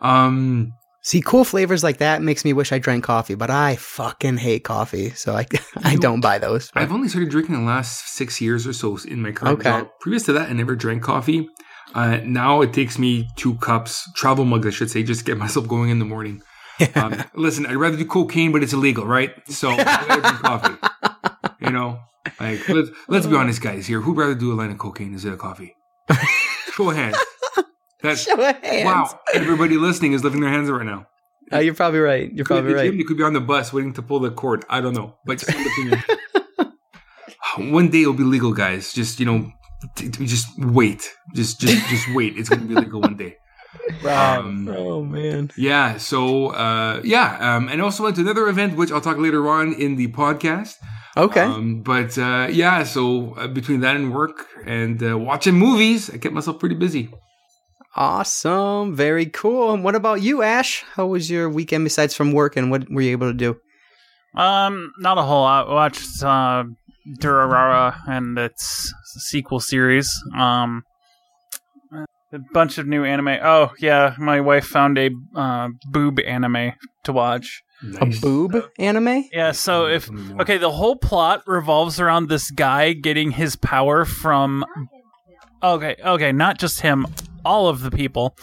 Um, 0.00 0.72
See, 1.02 1.20
cool 1.20 1.44
flavors 1.44 1.84
like 1.84 1.98
that 1.98 2.22
makes 2.22 2.46
me 2.46 2.54
wish 2.54 2.72
I 2.72 2.78
drank 2.78 3.04
coffee, 3.04 3.34
but 3.34 3.50
I 3.50 3.76
fucking 3.76 4.38
hate 4.38 4.64
coffee, 4.64 5.10
so 5.10 5.34
I 5.36 5.46
I 5.84 5.96
don't 5.96 6.20
buy 6.22 6.38
those. 6.38 6.70
I've 6.74 6.92
only 6.92 7.08
started 7.08 7.28
drinking 7.30 7.56
the 7.56 7.60
last 7.60 8.14
six 8.14 8.40
years 8.40 8.66
or 8.66 8.72
so 8.72 8.96
in 9.06 9.20
my 9.20 9.30
current 9.32 9.60
Okay. 9.60 9.68
job. 9.70 9.88
Previous 10.00 10.22
to 10.24 10.32
that, 10.32 10.48
I 10.48 10.54
never 10.54 10.74
drank 10.74 11.02
coffee. 11.02 11.46
Uh, 11.94 12.20
now 12.24 12.62
it 12.62 12.72
takes 12.72 12.98
me 12.98 13.28
two 13.36 13.54
cups, 13.56 14.10
travel 14.14 14.46
mugs, 14.46 14.66
I 14.66 14.70
should 14.70 14.90
say, 14.90 15.02
just 15.02 15.20
to 15.20 15.26
get 15.26 15.36
myself 15.44 15.68
going 15.68 15.90
in 15.90 15.98
the 15.98 16.04
morning. 16.06 16.40
Um, 16.96 17.22
listen, 17.36 17.66
I'd 17.66 17.76
rather 17.76 17.96
do 17.96 18.04
cocaine, 18.06 18.50
but 18.50 18.62
it's 18.64 18.72
illegal, 18.72 19.06
right? 19.06 19.30
So 19.48 19.70
I 19.72 19.76
gotta 20.08 20.22
drink 20.22 20.38
coffee. 20.40 20.76
You 21.60 21.70
know, 21.70 22.00
like 22.40 22.68
let's 22.68 22.88
let's 23.08 23.26
be 23.26 23.36
honest, 23.36 23.60
guys. 23.62 23.86
Here, 23.86 24.00
who'd 24.00 24.16
rather 24.16 24.34
do 24.34 24.52
a 24.52 24.56
line 24.56 24.72
of 24.72 24.78
cocaine 24.78 25.12
instead 25.12 25.32
of 25.34 25.38
coffee? 25.38 25.72
Show 26.72 26.90
of 26.90 26.96
hands. 26.96 27.16
That's 28.04 28.22
Show 28.24 28.34
of 28.34 28.56
hands. 28.62 28.84
wow. 28.84 29.20
Everybody 29.34 29.76
listening 29.76 30.12
is 30.12 30.22
lifting 30.22 30.40
their 30.42 30.50
hands 30.50 30.70
right 30.70 30.84
now. 30.86 31.06
Uh, 31.52 31.58
you're 31.58 31.74
probably 31.74 32.00
right. 32.00 32.32
You're 32.32 32.44
probably 32.46 32.72
right. 32.74 32.90
gym, 32.90 32.98
you 32.98 33.04
could 33.04 33.16
be 33.16 33.22
on 33.22 33.32
the 33.32 33.40
bus 33.40 33.72
waiting 33.72 33.92
to 33.94 34.02
pull 34.02 34.20
the 34.20 34.30
cord. 34.30 34.64
I 34.68 34.80
don't 34.80 34.94
know, 34.94 35.16
but 35.26 35.38
just 35.38 35.54
lifting 35.56 35.86
your 35.88 35.96
hand. 35.96 36.72
one 37.74 37.88
day 37.90 38.02
it'll 38.02 38.14
be 38.14 38.24
legal, 38.24 38.52
guys. 38.52 38.92
Just 38.92 39.20
you 39.20 39.26
know, 39.26 39.52
t- 39.96 40.08
t- 40.10 40.26
just 40.26 40.46
wait. 40.58 41.10
Just 41.34 41.60
just 41.60 41.86
just 41.88 42.14
wait. 42.14 42.36
It's 42.38 42.48
gonna 42.48 42.62
be 42.66 42.74
legal 42.74 43.00
one 43.00 43.16
day. 43.16 43.36
Um, 44.08 44.68
Oh 44.68 45.02
man. 45.02 45.50
yeah. 45.56 45.96
So 45.96 46.48
uh, 46.48 47.00
yeah, 47.04 47.56
um, 47.56 47.68
and 47.68 47.82
also 47.82 48.04
went 48.04 48.16
to 48.16 48.22
another 48.22 48.48
event, 48.48 48.76
which 48.76 48.92
I'll 48.92 49.00
talk 49.00 49.18
later 49.18 49.48
on 49.48 49.72
in 49.74 49.96
the 49.96 50.08
podcast. 50.08 50.76
Okay. 51.16 51.40
Um, 51.40 51.82
but 51.82 52.16
uh, 52.16 52.48
yeah, 52.50 52.84
so 52.84 53.34
uh, 53.34 53.48
between 53.48 53.80
that 53.80 53.96
and 53.96 54.14
work 54.14 54.46
and 54.64 55.02
uh, 55.02 55.18
watching 55.18 55.54
movies, 55.54 56.08
I 56.08 56.18
kept 56.18 56.34
myself 56.34 56.58
pretty 56.60 56.76
busy. 56.76 57.10
Awesome. 57.96 58.94
Very 58.94 59.26
cool. 59.26 59.72
And 59.72 59.84
what 59.84 59.94
about 59.94 60.20
you, 60.20 60.42
Ashe? 60.42 60.84
How 60.94 61.06
was 61.06 61.30
your 61.30 61.48
weekend 61.48 61.84
besides 61.84 62.14
from 62.14 62.32
work, 62.32 62.56
and 62.56 62.70
what 62.70 62.90
were 62.90 63.02
you 63.02 63.12
able 63.12 63.30
to 63.30 63.36
do? 63.36 63.56
Um, 64.34 64.92
not 64.98 65.16
a 65.16 65.22
whole 65.22 65.42
lot. 65.42 65.68
Watched 65.68 66.22
uh, 66.22 66.64
Durarara 67.20 67.96
and 68.08 68.36
its 68.36 68.92
sequel 69.04 69.60
series. 69.60 70.12
Um, 70.36 70.82
a 72.32 72.38
bunch 72.52 72.78
of 72.78 72.86
new 72.88 73.04
anime. 73.04 73.38
Oh 73.42 73.72
yeah, 73.78 74.16
my 74.18 74.40
wife 74.40 74.66
found 74.66 74.98
a 74.98 75.10
uh, 75.36 75.68
boob 75.90 76.18
anime 76.20 76.72
to 77.04 77.12
watch. 77.12 77.62
A 78.00 78.06
boob 78.06 78.70
anime? 78.78 79.24
Yeah, 79.32 79.52
so 79.52 79.86
if 79.86 80.10
okay, 80.40 80.58
the 80.58 80.70
whole 80.70 80.96
plot 80.96 81.42
revolves 81.46 82.00
around 82.00 82.28
this 82.28 82.50
guy 82.50 82.92
getting 82.92 83.30
his 83.30 83.56
power 83.56 84.04
from. 84.04 84.64
Okay, 85.62 85.96
okay, 86.04 86.32
not 86.32 86.58
just 86.58 86.80
him, 86.80 87.06
all 87.44 87.68
of 87.68 87.80
the 87.82 87.90
people 87.90 88.36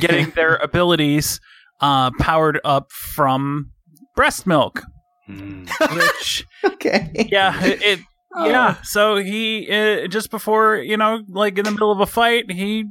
getting 0.00 0.30
their 0.30 0.56
abilities 0.62 1.40
uh, 1.80 2.10
powered 2.18 2.60
up 2.64 2.90
from 2.92 3.70
breast 4.16 4.46
milk. 4.46 4.82
Mm. 5.28 5.68
Which 5.96 6.44
Okay. 6.64 7.10
yeah, 7.30 7.62
it, 7.64 7.82
it 7.82 8.00
yeah. 8.36 8.76
So 8.82 9.16
he 9.16 9.68
uh, 9.70 10.06
just 10.08 10.30
before 10.30 10.76
you 10.76 10.96
know, 10.96 11.20
like 11.28 11.58
in 11.58 11.64
the 11.64 11.70
middle 11.70 11.92
of 11.92 12.00
a 12.00 12.06
fight, 12.06 12.50
he 12.50 12.84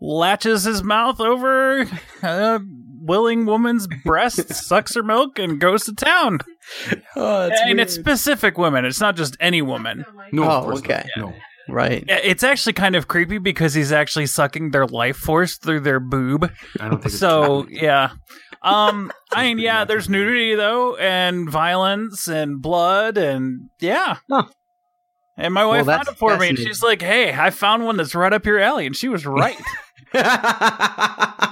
latches 0.00 0.64
his 0.64 0.82
mouth 0.82 1.20
over 1.20 1.82
a 2.22 2.60
willing 3.00 3.46
woman's 3.46 3.86
breast, 4.04 4.52
sucks 4.54 4.94
her 4.94 5.02
milk, 5.02 5.38
and 5.38 5.60
goes 5.60 5.84
to 5.84 5.94
town. 5.94 6.38
Oh, 7.16 7.48
that's 7.48 7.60
and 7.64 7.80
it's 7.80 7.94
specific 7.94 8.58
women. 8.58 8.84
It's 8.84 9.00
not 9.00 9.16
just 9.16 9.36
any 9.40 9.62
woman. 9.62 10.04
No, 10.32 10.44
Oh, 10.50 10.72
okay. 10.78 11.04
not. 11.16 11.26
No. 11.28 11.34
Right. 11.72 12.04
Yeah, 12.06 12.20
It's 12.22 12.44
actually 12.44 12.74
kind 12.74 12.94
of 12.94 13.08
creepy 13.08 13.38
because 13.38 13.72
he's 13.72 13.92
actually 13.92 14.26
sucking 14.26 14.70
their 14.72 14.86
life 14.86 15.16
force 15.16 15.56
through 15.56 15.80
their 15.80 16.00
boob. 16.00 16.52
I 16.78 16.88
don't 16.88 17.00
think 17.02 17.14
So 17.14 17.62
true. 17.64 17.72
yeah. 17.80 18.10
Um, 18.62 19.10
I 19.32 19.44
mean, 19.44 19.58
yeah, 19.58 19.84
there's 19.84 20.08
nudity 20.08 20.54
though, 20.54 20.96
and 20.96 21.48
violence, 21.50 22.28
and 22.28 22.60
blood, 22.60 23.16
and 23.16 23.70
yeah. 23.80 24.16
Huh. 24.30 24.44
And 25.38 25.54
my 25.54 25.64
wife 25.64 25.86
that's 25.86 26.04
found 26.04 26.14
it 26.14 26.18
for 26.18 26.36
me, 26.36 26.50
and 26.50 26.58
she's 26.58 26.82
like, 26.82 27.00
"Hey, 27.00 27.32
I 27.32 27.48
found 27.48 27.84
one 27.86 27.96
that's 27.96 28.14
right 28.14 28.32
up 28.34 28.44
your 28.44 28.58
alley," 28.60 28.84
and 28.86 28.94
she 28.94 29.08
was 29.08 29.24
right. 29.24 29.56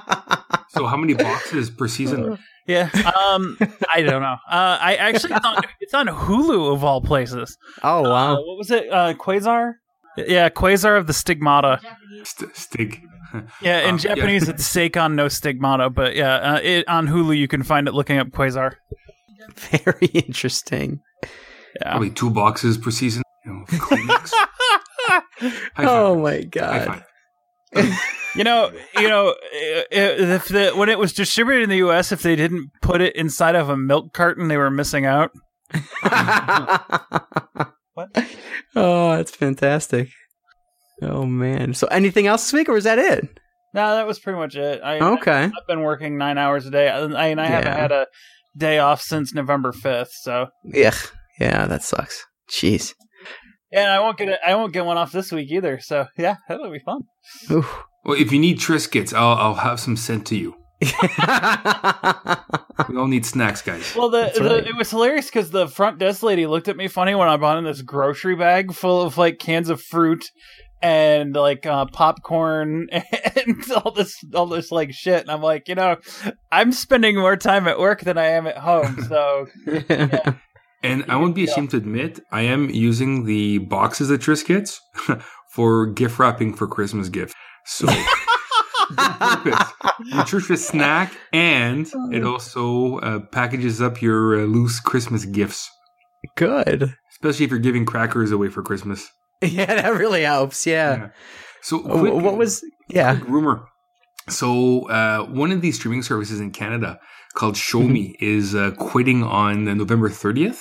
So 0.72 0.86
how 0.86 0.96
many 0.96 1.14
boxes 1.14 1.70
per 1.70 1.88
season? 1.88 2.38
Yeah. 2.66 2.88
Um, 2.94 3.58
I 3.92 4.02
don't 4.02 4.22
know. 4.22 4.36
Uh, 4.48 4.78
I 4.80 4.94
actually 5.00 5.34
it's 5.34 5.44
on, 5.44 5.56
it's 5.80 5.94
on 5.94 6.06
Hulu 6.06 6.72
of 6.72 6.84
all 6.84 7.00
places. 7.00 7.56
Oh 7.82 8.04
Uh, 8.04 8.08
wow. 8.10 8.34
what 8.36 8.58
was 8.58 8.70
it? 8.70 8.88
Uh, 8.92 9.14
Qwaser. 9.14 9.72
Yeah, 10.16 10.48
Qwaser 10.48 10.98
of 10.98 11.06
the 11.06 11.12
Stigmata. 11.12 11.80
St- 12.24 12.56
Stig. 12.56 13.02
Yeah, 13.62 13.82
in 13.82 13.90
Um, 13.90 13.98
yeah. 14.02 14.14
Japanese 14.16 14.48
it's 14.48 14.64
Seikon 14.74 15.14
no 15.14 15.28
Stigmata, 15.28 15.88
but 15.88 16.16
yeah, 16.16 16.34
uh, 16.54 16.60
it, 16.64 16.88
on 16.88 17.06
Hulu 17.06 17.36
you 17.38 17.46
can 17.46 17.62
find 17.62 17.86
it 17.86 17.94
looking 17.94 18.18
up 18.18 18.28
Qwaser. 18.30 18.72
Very 19.54 20.06
interesting. 20.12 21.00
Yeah. 21.80 21.90
Probably 21.92 22.10
two 22.10 22.30
boxes 22.30 22.76
per 22.76 22.90
season. 22.90 23.22
You 23.46 23.52
know, 23.52 23.64
Kleenex. 23.68 24.30
High 24.32 25.20
five. 25.76 25.86
Oh 25.86 26.18
my 26.20 26.40
god. 26.42 27.04
You 28.34 28.42
know, 28.42 28.72
you 28.98 29.08
know, 29.08 29.28
i- 29.54 29.84
i- 29.92 30.34
if 30.34 30.48
the 30.48 30.72
when 30.74 30.88
it 30.88 30.98
was 30.98 31.12
distributed 31.12 31.62
in 31.62 31.70
the 31.70 31.76
U.S., 31.78 32.10
if 32.10 32.22
they 32.22 32.34
didn't 32.34 32.70
put 32.82 33.00
it 33.00 33.14
inside 33.14 33.54
of 33.54 33.68
a 33.68 33.76
milk 33.76 34.12
carton, 34.12 34.48
they 34.48 34.56
were 34.56 34.70
missing 34.72 35.06
out. 35.06 35.30
What? 37.94 38.08
Oh, 38.76 39.16
that's 39.16 39.34
fantastic. 39.34 40.08
Oh 41.02 41.24
man. 41.26 41.74
So 41.74 41.86
anything 41.88 42.26
else 42.28 42.44
this 42.44 42.52
week 42.52 42.68
or 42.68 42.76
is 42.76 42.84
that 42.84 42.98
it? 42.98 43.28
No, 43.74 43.94
that 43.96 44.06
was 44.06 44.18
pretty 44.20 44.38
much 44.38 44.54
it. 44.54 44.80
I, 44.82 44.98
Okay. 44.98 45.44
I've 45.44 45.66
been 45.66 45.80
working 45.82 46.16
nine 46.18 46.38
hours 46.38 46.66
a 46.66 46.70
day, 46.70 46.88
and 46.88 47.16
I, 47.16 47.26
and 47.28 47.40
I 47.40 47.46
haven't 47.46 47.72
had 47.72 47.92
a 47.92 48.06
day 48.56 48.78
off 48.78 49.00
since 49.00 49.32
November 49.34 49.72
fifth. 49.72 50.10
So, 50.22 50.48
Yeah. 50.64 50.94
Yeah, 51.40 51.66
that 51.66 51.82
sucks. 51.82 52.24
Jeez. 52.50 52.94
and 53.72 53.88
I 53.90 53.98
won't 54.00 54.18
get 54.18 54.28
it. 54.28 54.38
I 54.46 54.54
won't 54.56 54.72
get 54.72 54.84
one 54.84 54.98
off 54.98 55.10
this 55.12 55.32
week 55.32 55.50
either. 55.50 55.80
So, 55.80 56.06
yeah, 56.18 56.36
that'll 56.48 56.70
be 56.70 56.80
fun. 56.80 57.02
Oof. 57.50 57.82
Well, 58.04 58.20
if 58.20 58.30
you 58.32 58.38
need 58.38 58.58
Triscuits, 58.58 59.12
I'll, 59.14 59.36
I'll 59.36 59.54
have 59.54 59.78
some 59.80 59.96
sent 59.96 60.26
to 60.28 60.36
you. 60.36 60.54
We 62.88 62.96
all 62.96 63.06
need 63.06 63.26
snacks, 63.26 63.62
guys. 63.62 63.94
Well, 63.94 64.08
the, 64.08 64.32
the 64.34 64.42
right. 64.42 64.66
it 64.66 64.76
was 64.76 64.90
hilarious 64.90 65.26
because 65.26 65.50
the 65.50 65.68
front 65.68 65.98
desk 65.98 66.22
lady 66.22 66.46
looked 66.46 66.68
at 66.68 66.76
me 66.76 66.88
funny 66.88 67.14
when 67.14 67.28
I 67.28 67.36
bought 67.36 67.58
in 67.58 67.64
this 67.64 67.82
grocery 67.82 68.34
bag 68.34 68.72
full 68.72 69.02
of 69.02 69.18
like 69.18 69.38
cans 69.38 69.68
of 69.68 69.82
fruit 69.82 70.24
and 70.82 71.34
like 71.34 71.66
uh, 71.66 71.86
popcorn 71.86 72.88
and 72.92 73.72
all 73.72 73.92
this 73.92 74.16
all 74.34 74.46
this 74.46 74.70
like 74.70 74.92
shit, 74.92 75.20
and 75.20 75.30
I'm 75.30 75.42
like, 75.42 75.68
you 75.68 75.74
know, 75.74 75.96
I'm 76.50 76.72
spending 76.72 77.16
more 77.16 77.36
time 77.36 77.68
at 77.68 77.78
work 77.78 78.00
than 78.00 78.16
I 78.16 78.26
am 78.26 78.46
at 78.46 78.58
home, 78.58 79.02
so 79.08 79.46
And 80.82 81.04
I 81.08 81.16
won't 81.16 81.34
be 81.34 81.44
ashamed 81.44 81.70
to 81.70 81.76
admit, 81.76 82.20
I 82.32 82.42
am 82.42 82.70
using 82.70 83.26
the 83.26 83.58
boxes 83.58 84.10
of 84.10 84.20
Triscuits 84.20 84.78
for 85.52 85.86
gift 85.86 86.18
wrapping 86.18 86.54
for 86.54 86.66
Christmas 86.66 87.10
gifts. 87.10 87.34
So, 87.66 87.86
good 87.86 87.96
purpose. 87.96 88.19
nutritious 90.14 90.66
snack, 90.66 91.12
and 91.32 91.90
it 92.12 92.24
also 92.24 92.98
uh, 92.98 93.20
packages 93.32 93.80
up 93.80 94.00
your 94.02 94.40
uh, 94.40 94.44
loose 94.44 94.80
Christmas 94.80 95.24
gifts, 95.24 95.70
Good. 96.36 96.94
especially 97.12 97.44
if 97.44 97.50
you're 97.50 97.60
giving 97.60 97.84
crackers 97.86 98.30
away 98.32 98.48
for 98.48 98.62
Christmas. 98.62 99.08
Yeah, 99.42 99.64
that 99.64 99.94
really 99.94 100.22
helps. 100.24 100.66
Yeah. 100.66 101.08
So, 101.62 101.82
Oh, 101.86 102.00
quick, 102.00 102.12
what 102.12 102.36
was? 102.36 102.62
Yeah. 102.90 103.16
quick 103.16 103.26
rumor? 103.26 103.64
So, 104.28 104.86
uh, 104.90 105.24
one 105.24 105.50
of 105.50 105.62
these 105.62 105.76
streaming 105.76 106.02
services 106.02 106.40
in 106.40 106.50
Canada 106.50 106.98
called 107.34 107.56
Show 107.56 107.78
Mm-hmm. 107.80 107.92
Me 107.92 108.16
is 108.20 108.54
uh, 108.54 108.72
quitting 108.72 109.22
on 109.24 109.64
November 109.64 110.10
30th. 110.10 110.60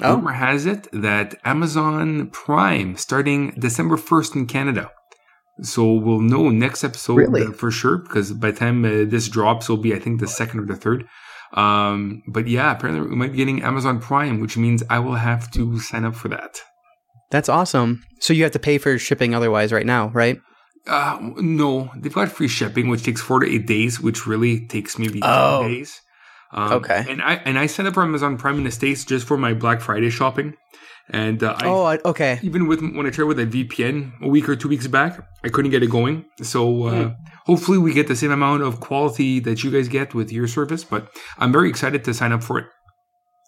Oh. 0.00 0.14
Rumor 0.14 0.30
has 0.32 0.64
it 0.64 0.86
that 0.92 1.34
Amazon 1.44 2.30
Prime 2.30 2.96
starting 2.96 3.50
December 3.58 3.96
1st 3.96 4.36
in 4.36 4.46
Canada. 4.46 4.92
So 5.62 5.92
we'll 5.94 6.20
know 6.20 6.48
next 6.50 6.84
episode 6.84 7.16
Really? 7.16 7.42
uh, 7.46 7.52
for 7.52 7.70
sure 7.70 7.98
because 7.98 8.32
by 8.32 8.50
the 8.52 8.58
time 8.58 8.84
uh, 8.84 9.04
this 9.06 9.28
drops, 9.28 9.66
it'll 9.66 9.76
be 9.82 9.94
I 9.94 9.98
think 9.98 10.20
the 10.20 10.28
second 10.28 10.60
or 10.60 10.66
the 10.66 10.76
third. 10.76 11.06
Um, 11.54 12.22
but 12.28 12.46
yeah, 12.46 12.72
apparently 12.72 13.08
we 13.08 13.16
might 13.16 13.32
be 13.32 13.38
getting 13.38 13.62
Amazon 13.62 14.00
Prime, 14.00 14.40
which 14.40 14.56
means 14.56 14.82
I 14.90 14.98
will 14.98 15.14
have 15.16 15.50
to 15.52 15.78
sign 15.80 16.04
up 16.04 16.14
for 16.14 16.28
that. 16.28 16.60
That's 17.30 17.48
awesome. 17.48 18.04
So 18.20 18.32
you 18.32 18.42
have 18.44 18.52
to 18.52 18.58
pay 18.58 18.78
for 18.78 18.98
shipping 18.98 19.34
otherwise 19.34 19.72
right 19.72 19.86
now, 19.86 20.08
right? 20.08 20.38
Uh, 20.86 21.18
no, 21.36 21.90
they've 21.96 22.12
got 22.14 22.30
free 22.30 22.48
shipping, 22.48 22.88
which 22.88 23.02
takes 23.02 23.20
four 23.20 23.40
to 23.40 23.50
eight 23.50 23.66
days, 23.66 24.00
which 24.00 24.26
really 24.26 24.66
takes 24.66 24.98
maybe 24.98 25.20
Oh. 25.22 25.62
ten 25.62 25.70
days. 25.70 26.00
Um, 26.52 26.72
Okay. 26.72 27.04
And 27.08 27.20
I 27.20 27.34
and 27.44 27.58
I 27.58 27.66
signed 27.66 27.88
up 27.88 27.94
for 27.94 28.02
Amazon 28.02 28.38
Prime 28.38 28.56
in 28.58 28.64
the 28.64 28.70
states 28.70 29.04
just 29.04 29.26
for 29.26 29.36
my 29.36 29.52
Black 29.52 29.80
Friday 29.82 30.08
shopping, 30.10 30.54
and 31.10 31.42
uh, 31.42 31.56
I 31.58 31.66
oh, 31.66 31.84
I- 31.84 31.98
okay. 32.04 32.38
even 32.42 32.66
with 32.66 32.80
when 32.80 33.06
I 33.06 33.10
tried 33.10 33.24
with 33.24 33.38
a 33.38 33.46
VPN 33.46 34.12
a 34.22 34.28
week 34.28 34.48
or 34.48 34.56
two 34.56 34.68
weeks 34.68 34.86
back, 34.86 35.20
I 35.44 35.48
couldn't 35.48 35.70
get 35.70 35.82
it 35.82 35.90
going. 35.90 36.24
So 36.42 36.84
uh, 36.84 36.90
Hmm. 36.90 37.08
hopefully 37.46 37.78
we 37.78 37.92
get 37.94 38.06
the 38.08 38.16
same 38.16 38.30
amount 38.30 38.62
of 38.62 38.80
quality 38.80 39.40
that 39.40 39.62
you 39.64 39.70
guys 39.70 39.88
get 39.88 40.14
with 40.14 40.30
your 40.32 40.46
service. 40.48 40.84
But 40.84 41.08
I'm 41.38 41.52
very 41.52 41.68
excited 41.68 42.04
to 42.04 42.14
sign 42.14 42.32
up 42.32 42.42
for 42.42 42.58
it. 42.58 42.66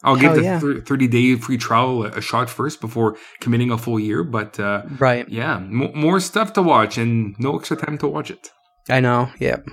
I'll 0.02 0.14
Hell 0.14 0.34
give 0.34 0.42
the 0.42 0.42
yeah. 0.44 0.58
thir- 0.58 0.80
30 0.80 1.08
day 1.08 1.34
free 1.36 1.58
trial 1.58 2.04
a, 2.04 2.08
a 2.18 2.20
shot 2.22 2.48
first 2.48 2.80
before 2.80 3.18
committing 3.40 3.70
a 3.70 3.76
full 3.76 4.00
year. 4.00 4.24
But 4.24 4.58
uh, 4.58 4.82
Right. 4.98 5.28
yeah, 5.28 5.58
mo 5.58 5.92
more 5.94 6.20
stuff 6.20 6.54
to 6.54 6.62
watch 6.62 6.96
and 6.96 7.34
no 7.38 7.58
extra 7.58 7.76
time 7.76 7.98
to 7.98 8.08
watch 8.08 8.30
it. 8.30 8.48
I 8.88 9.00
know. 9.00 9.28
Yep. 9.38 9.66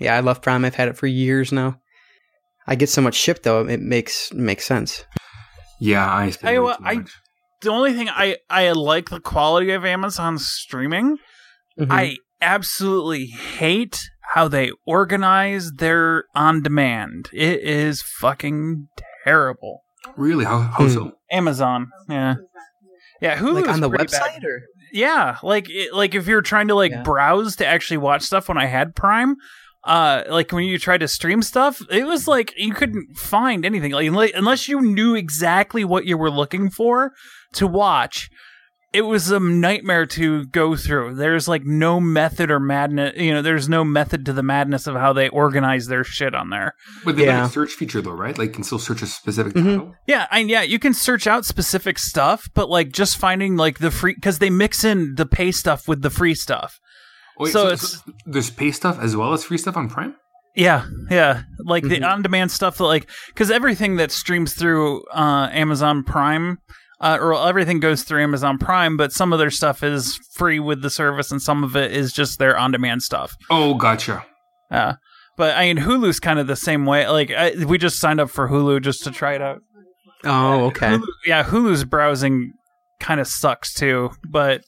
Yeah, 0.00 0.16
I 0.16 0.20
love 0.20 0.42
Prime. 0.42 0.64
I've 0.64 0.74
had 0.74 0.88
it 0.88 0.96
for 0.96 1.06
years 1.06 1.52
now. 1.52 1.78
I 2.66 2.74
get 2.74 2.88
so 2.88 3.00
much 3.00 3.14
shipped 3.14 3.44
though. 3.44 3.60
It 3.64 3.80
makes 3.80 4.32
makes 4.32 4.64
sense. 4.66 5.04
Yeah, 5.84 6.12
I 6.12 6.30
spend 6.30 6.40
Tell 6.46 6.52
you 6.54 6.62
way 6.64 6.72
too 6.76 6.84
I- 6.84 6.94
much. 6.96 7.10
the 7.62 7.70
only 7.70 7.92
thing 7.92 8.08
I 8.08 8.36
I 8.48 8.70
like 8.72 9.10
the 9.10 9.20
quality 9.20 9.70
of 9.70 9.84
Amazon 9.84 10.38
streaming. 10.38 11.18
Mhm. 11.78 11.88
I 11.90 12.16
absolutely 12.40 13.26
hate 13.26 14.00
how 14.32 14.48
they 14.48 14.70
organize 14.86 15.72
their 15.72 16.24
on 16.34 16.62
demand. 16.62 17.28
It 17.32 17.60
is 17.60 18.02
fucking 18.20 18.88
terrible. 19.24 19.82
Really? 20.16 20.44
How, 20.44 20.58
how 20.60 20.84
Hmm. 20.84 20.88
so? 20.88 21.12
Amazon, 21.30 21.90
yeah, 22.08 22.34
yeah. 23.20 23.36
Hulu 23.38 23.54
like 23.54 23.68
on 23.68 23.80
the 23.80 23.90
website 23.90 24.20
bad. 24.20 24.44
or 24.44 24.62
Yeah, 24.92 25.38
like 25.42 25.68
it, 25.68 25.92
like 25.94 26.14
if 26.14 26.26
you're 26.28 26.42
trying 26.42 26.68
to 26.68 26.74
like 26.74 26.92
Yeah. 26.92 27.02
browse 27.02 27.56
to 27.56 27.66
actually 27.66 27.96
watch 27.98 28.22
stuff 28.22 28.48
when 28.48 28.58
I 28.58 28.66
had 28.66 28.94
Prime, 28.94 29.34
uh, 29.86 30.22
like 30.28 30.50
when 30.52 30.64
you 30.64 30.78
tried 30.78 30.98
to 30.98 31.08
stream 31.08 31.42
stuff, 31.42 31.80
it 31.90 32.06
was 32.06 32.26
like 32.26 32.52
you 32.56 32.72
couldn't 32.72 33.16
find 33.16 33.64
anything. 33.64 33.92
Like 33.92 34.32
unless 34.34 34.68
you 34.68 34.80
knew 34.80 35.14
exactly 35.14 35.84
what 35.84 36.06
you 36.06 36.16
were 36.16 36.30
looking 36.30 36.70
for 36.70 37.12
to 37.54 37.66
watch, 37.66 38.28
it 38.92 39.02
was 39.02 39.30
a 39.32 39.40
nightmare 39.40 40.06
to 40.06 40.46
go 40.46 40.76
through. 40.76 41.16
There's 41.16 41.48
like 41.48 41.64
no 41.64 41.98
method 41.98 42.48
or 42.50 42.60
madness. 42.60 43.14
You 43.16 43.34
know, 43.34 43.42
there's 43.42 43.68
no 43.68 43.82
method 43.82 44.24
to 44.26 44.32
the 44.32 44.42
madness 44.42 44.86
of 44.86 44.94
how 44.94 45.12
they 45.12 45.28
organize 45.28 45.86
their 45.88 46.04
shit 46.04 46.32
on 46.34 46.50
there. 46.50 46.74
But 47.04 47.16
they 47.16 47.24
Yeah. 47.26 47.38
have 47.38 47.50
a 47.50 47.52
search 47.52 47.72
feature 47.72 48.00
though, 48.00 48.12
right? 48.12 48.38
Like 48.38 48.48
you 48.50 48.54
can 48.54 48.62
still 48.64 48.78
search 48.78 49.02
a 49.02 49.06
specific 49.06 49.52
Mhm. 49.54 49.64
title. 49.64 49.94
Yeah, 50.06 50.26
and 50.30 50.48
yeah, 50.48 50.62
you 50.62 50.78
can 50.78 50.94
search 50.94 51.26
out 51.26 51.44
specific 51.44 51.98
stuff, 51.98 52.48
but 52.54 52.70
like 52.70 52.92
just 52.92 53.16
finding 53.18 53.56
like 53.56 53.80
the 53.80 53.90
free 53.90 54.14
because 54.14 54.38
they 54.38 54.48
mix 54.50 54.84
in 54.84 55.16
the 55.16 55.26
pay 55.26 55.50
stuff 55.50 55.88
with 55.88 56.02
the 56.02 56.10
free 56.10 56.34
stuff. 56.36 56.78
Wait, 57.38 57.52
So 57.52 57.60
so, 57.60 57.66
it's- 57.66 58.02
so 58.04 58.12
there's 58.26 58.50
pay 58.50 58.70
stuff 58.70 58.98
as 59.00 59.16
well 59.16 59.32
as 59.32 59.44
free 59.44 59.58
stuff 59.58 59.76
on 59.76 59.88
Prime. 59.88 60.14
Yeah, 60.56 60.86
yeah, 61.10 61.42
like 61.64 61.82
the 61.82 61.98
Mhm. 62.00 62.08
on-demand 62.12 62.52
stuff 62.52 62.78
like 62.78 63.10
because 63.28 63.50
everything 63.50 63.96
that 63.96 64.12
streams 64.12 64.54
through 64.54 65.02
uh, 65.12 65.48
Amazon 65.52 66.04
Prime. 66.04 66.58
Uh, 67.00 67.18
or 67.20 67.34
everything 67.46 67.80
goes 67.80 68.02
through 68.02 68.22
Amazon 68.22 68.56
Prime, 68.56 68.96
but 68.96 69.12
some 69.12 69.32
of 69.32 69.38
their 69.38 69.50
stuff 69.50 69.82
is 69.82 70.18
free 70.36 70.58
with 70.58 70.80
the 70.80 70.88
service, 70.88 71.30
and 71.32 71.42
some 71.42 71.62
of 71.62 71.76
it 71.76 71.90
is 71.92 72.12
just 72.14 72.38
their 72.38 72.56
on-demand 72.56 73.02
stuff. 73.02 73.34
Oh, 73.50 73.74
gotcha. 73.74 74.24
Uh, 74.70 74.94
but 75.36 75.54
I 75.56 75.66
mean, 75.66 75.84
Hulu's 75.84 76.18
kind 76.20 76.38
of 76.38 76.46
the 76.46 76.56
same 76.56 76.86
way. 76.86 77.06
Like 77.08 77.30
I, 77.32 77.52
we 77.66 77.76
just 77.76 77.98
signed 77.98 78.20
up 78.20 78.30
for 78.30 78.48
Hulu 78.48 78.80
just 78.80 79.02
to 79.04 79.10
try 79.10 79.34
it 79.34 79.42
out. 79.42 79.58
Oh, 80.24 80.66
okay. 80.66 80.92
Hulu, 80.96 81.06
yeah, 81.26 81.42
Hulu's 81.44 81.84
browsing 81.84 82.52
kind 83.00 83.20
of 83.20 83.26
sucks 83.26 83.74
too, 83.74 84.12
but 84.30 84.62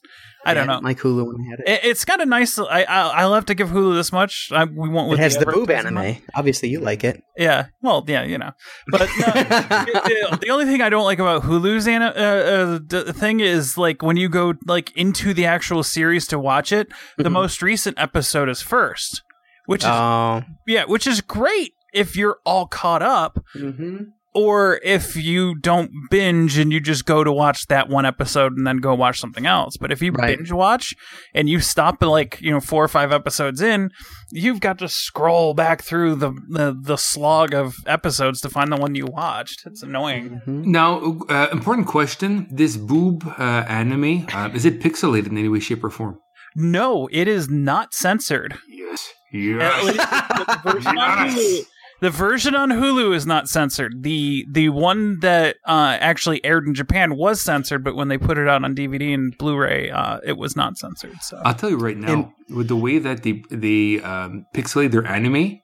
I 0.51 0.55
don't 0.55 0.67
know. 0.67 0.79
Like 0.83 0.99
Hulu 0.99 1.27
when 1.27 1.37
I 1.47 1.51
had 1.51 1.61
it. 1.61 1.69
It, 1.69 1.91
it's 1.91 2.05
got 2.05 2.21
a 2.21 2.27
nice. 2.27 2.59
I, 2.59 2.85
I 2.85 3.09
I'll 3.23 3.35
have 3.35 3.47
to 3.47 3.55
give 3.55 3.69
Hulu 3.69 3.95
this 3.95 4.13
much. 4.13 4.49
I, 4.53 4.65
we 4.65 4.89
won't. 4.89 5.13
It 5.13 5.19
has 5.19 5.37
the 5.37 5.47
boob 5.47 5.71
anime. 5.71 6.17
Obviously, 6.35 6.69
you 6.69 6.81
like 6.81 7.05
it. 7.05 7.23
Yeah. 7.37 7.67
Well, 7.83 8.05
yeah, 8.07 8.23
you 8.25 8.39
know. 8.39 8.53
But 8.89 9.01
no, 9.19 9.27
the, 9.33 10.39
the 10.43 10.51
only 10.51 10.65
thing 10.65 10.81
I 10.83 10.89
don't 10.89 11.05
like 11.05 11.19
about 11.19 11.43
Hulu's 11.43 11.87
ana- 11.89 12.15
uh, 12.17 12.21
uh, 12.21 12.79
the 12.87 13.13
thing 13.13 13.41
is 13.41 13.77
like 13.77 14.03
when 14.03 14.17
you 14.17 14.29
go 14.29 14.55
like 14.67 14.97
into 14.97 15.35
the 15.35 15.47
actual 15.47 15.83
series 15.83 16.27
to 16.29 16.39
watch 16.39 16.73
it, 16.73 16.89
the 17.17 17.25
Mhm. 17.25 17.33
most 17.33 17.63
recent 17.63 17.99
episode 17.99 18.49
is 18.49 18.63
first, 18.63 19.23
which 19.67 19.83
is 19.83 19.89
Oh. 19.91 20.43
yeah, 20.67 20.85
which 20.85 21.07
is 21.07 21.21
great 21.21 21.73
if 21.93 22.17
you're 22.17 22.39
all 22.45 22.67
caught 22.67 23.03
up, 23.03 23.43
Mm-hmm. 23.55 23.97
Or 24.37 24.79
if 24.85 25.17
you 25.17 25.55
don't 25.57 25.91
binge 26.11 26.59
and 26.59 26.71
you 26.73 26.79
just 26.81 27.07
go 27.07 27.25
to 27.25 27.33
watch 27.33 27.67
that 27.69 27.89
one 27.89 28.05
episode 28.05 28.53
and 28.57 28.67
then 28.67 28.77
go 28.77 28.95
watch 28.95 29.19
something 29.19 29.47
else. 29.47 29.77
But 29.79 29.91
if 29.91 30.03
you 30.03 30.13
Right. 30.13 30.37
binge 30.37 30.53
watch 30.53 30.95
and 31.35 31.49
you 31.49 31.59
stop 31.61 32.03
at 32.03 32.07
like 32.09 32.39
you 32.41 32.51
know 32.53 32.61
four 32.61 32.85
or 32.85 32.89
five 32.89 33.13
episodes 33.13 33.61
in, 33.63 33.91
you've 34.31 34.61
got 34.61 34.79
to 34.81 34.89
scroll 34.89 35.55
back 35.55 35.83
through 35.83 36.17
the 36.17 36.33
the, 36.51 36.77
the 36.81 36.97
slog 36.97 37.55
of 37.55 37.75
episodes 37.87 38.41
to 38.43 38.49
find 38.51 38.71
the 38.71 38.77
one 38.77 38.95
you 38.95 39.07
watched. 39.07 39.63
It's 39.67 39.83
annoying. 39.83 40.41
Mm-hmm. 40.47 40.71
Now, 40.71 41.19
uh, 41.31 41.49
important 41.51 41.87
question: 41.87 42.47
This 42.51 42.77
boob 42.77 43.25
uh, 43.39 43.43
anime 43.69 44.27
uh, 44.33 44.51
is 44.55 44.65
it 44.65 44.81
pixelated 44.81 45.29
in 45.29 45.39
any 45.39 45.49
way, 45.49 45.61
shape, 45.61 45.83
or 45.83 45.91
form? 45.91 46.19
No, 46.55 47.09
it 47.13 47.27
is 47.29 47.49
not 47.49 47.95
censored. 47.95 48.57
Yes. 48.69 49.13
At 49.61 49.85
least 49.85 50.87
Yes. 50.95 51.65
The 52.01 52.11
version 52.11 52.55
on 52.55 52.71
Hulu- 52.71 52.71
The 52.71 52.81
version 52.81 52.95
on 52.95 53.07
Hulu 53.07 53.15
is 53.15 53.27
not 53.27 53.49
censored. 53.49 54.03
The 54.03 54.47
the 54.51 54.69
one 54.71 55.21
that 55.21 55.57
uh, 55.67 55.97
actually 56.01 56.45
aired 56.45 56.67
in 56.67 56.75
Japan 56.75 57.17
was 57.17 57.41
censored, 57.41 57.83
but 57.85 57.97
when 57.97 58.09
they 58.09 58.19
put 58.19 58.39
it 58.39 58.49
out 58.49 58.65
on 58.65 58.75
DVD 58.75 59.15
and 59.15 59.37
Blu-ray, 59.39 59.91
uh, 59.91 60.19
it 60.25 60.37
was 60.37 60.57
not 60.57 60.77
censored. 60.77 61.17
So 61.23 61.41
I'll 61.45 61.55
tell 61.55 61.71
you 61.71 61.79
right 61.79 61.97
now, 61.97 62.33
with 62.51 62.69
the 62.69 62.77
way 62.77 62.99
that 62.99 63.23
the 63.23 63.45
they 63.51 64.01
um, 64.03 64.47
pixelate 64.55 64.91
their 64.91 65.07
anime, 65.07 65.61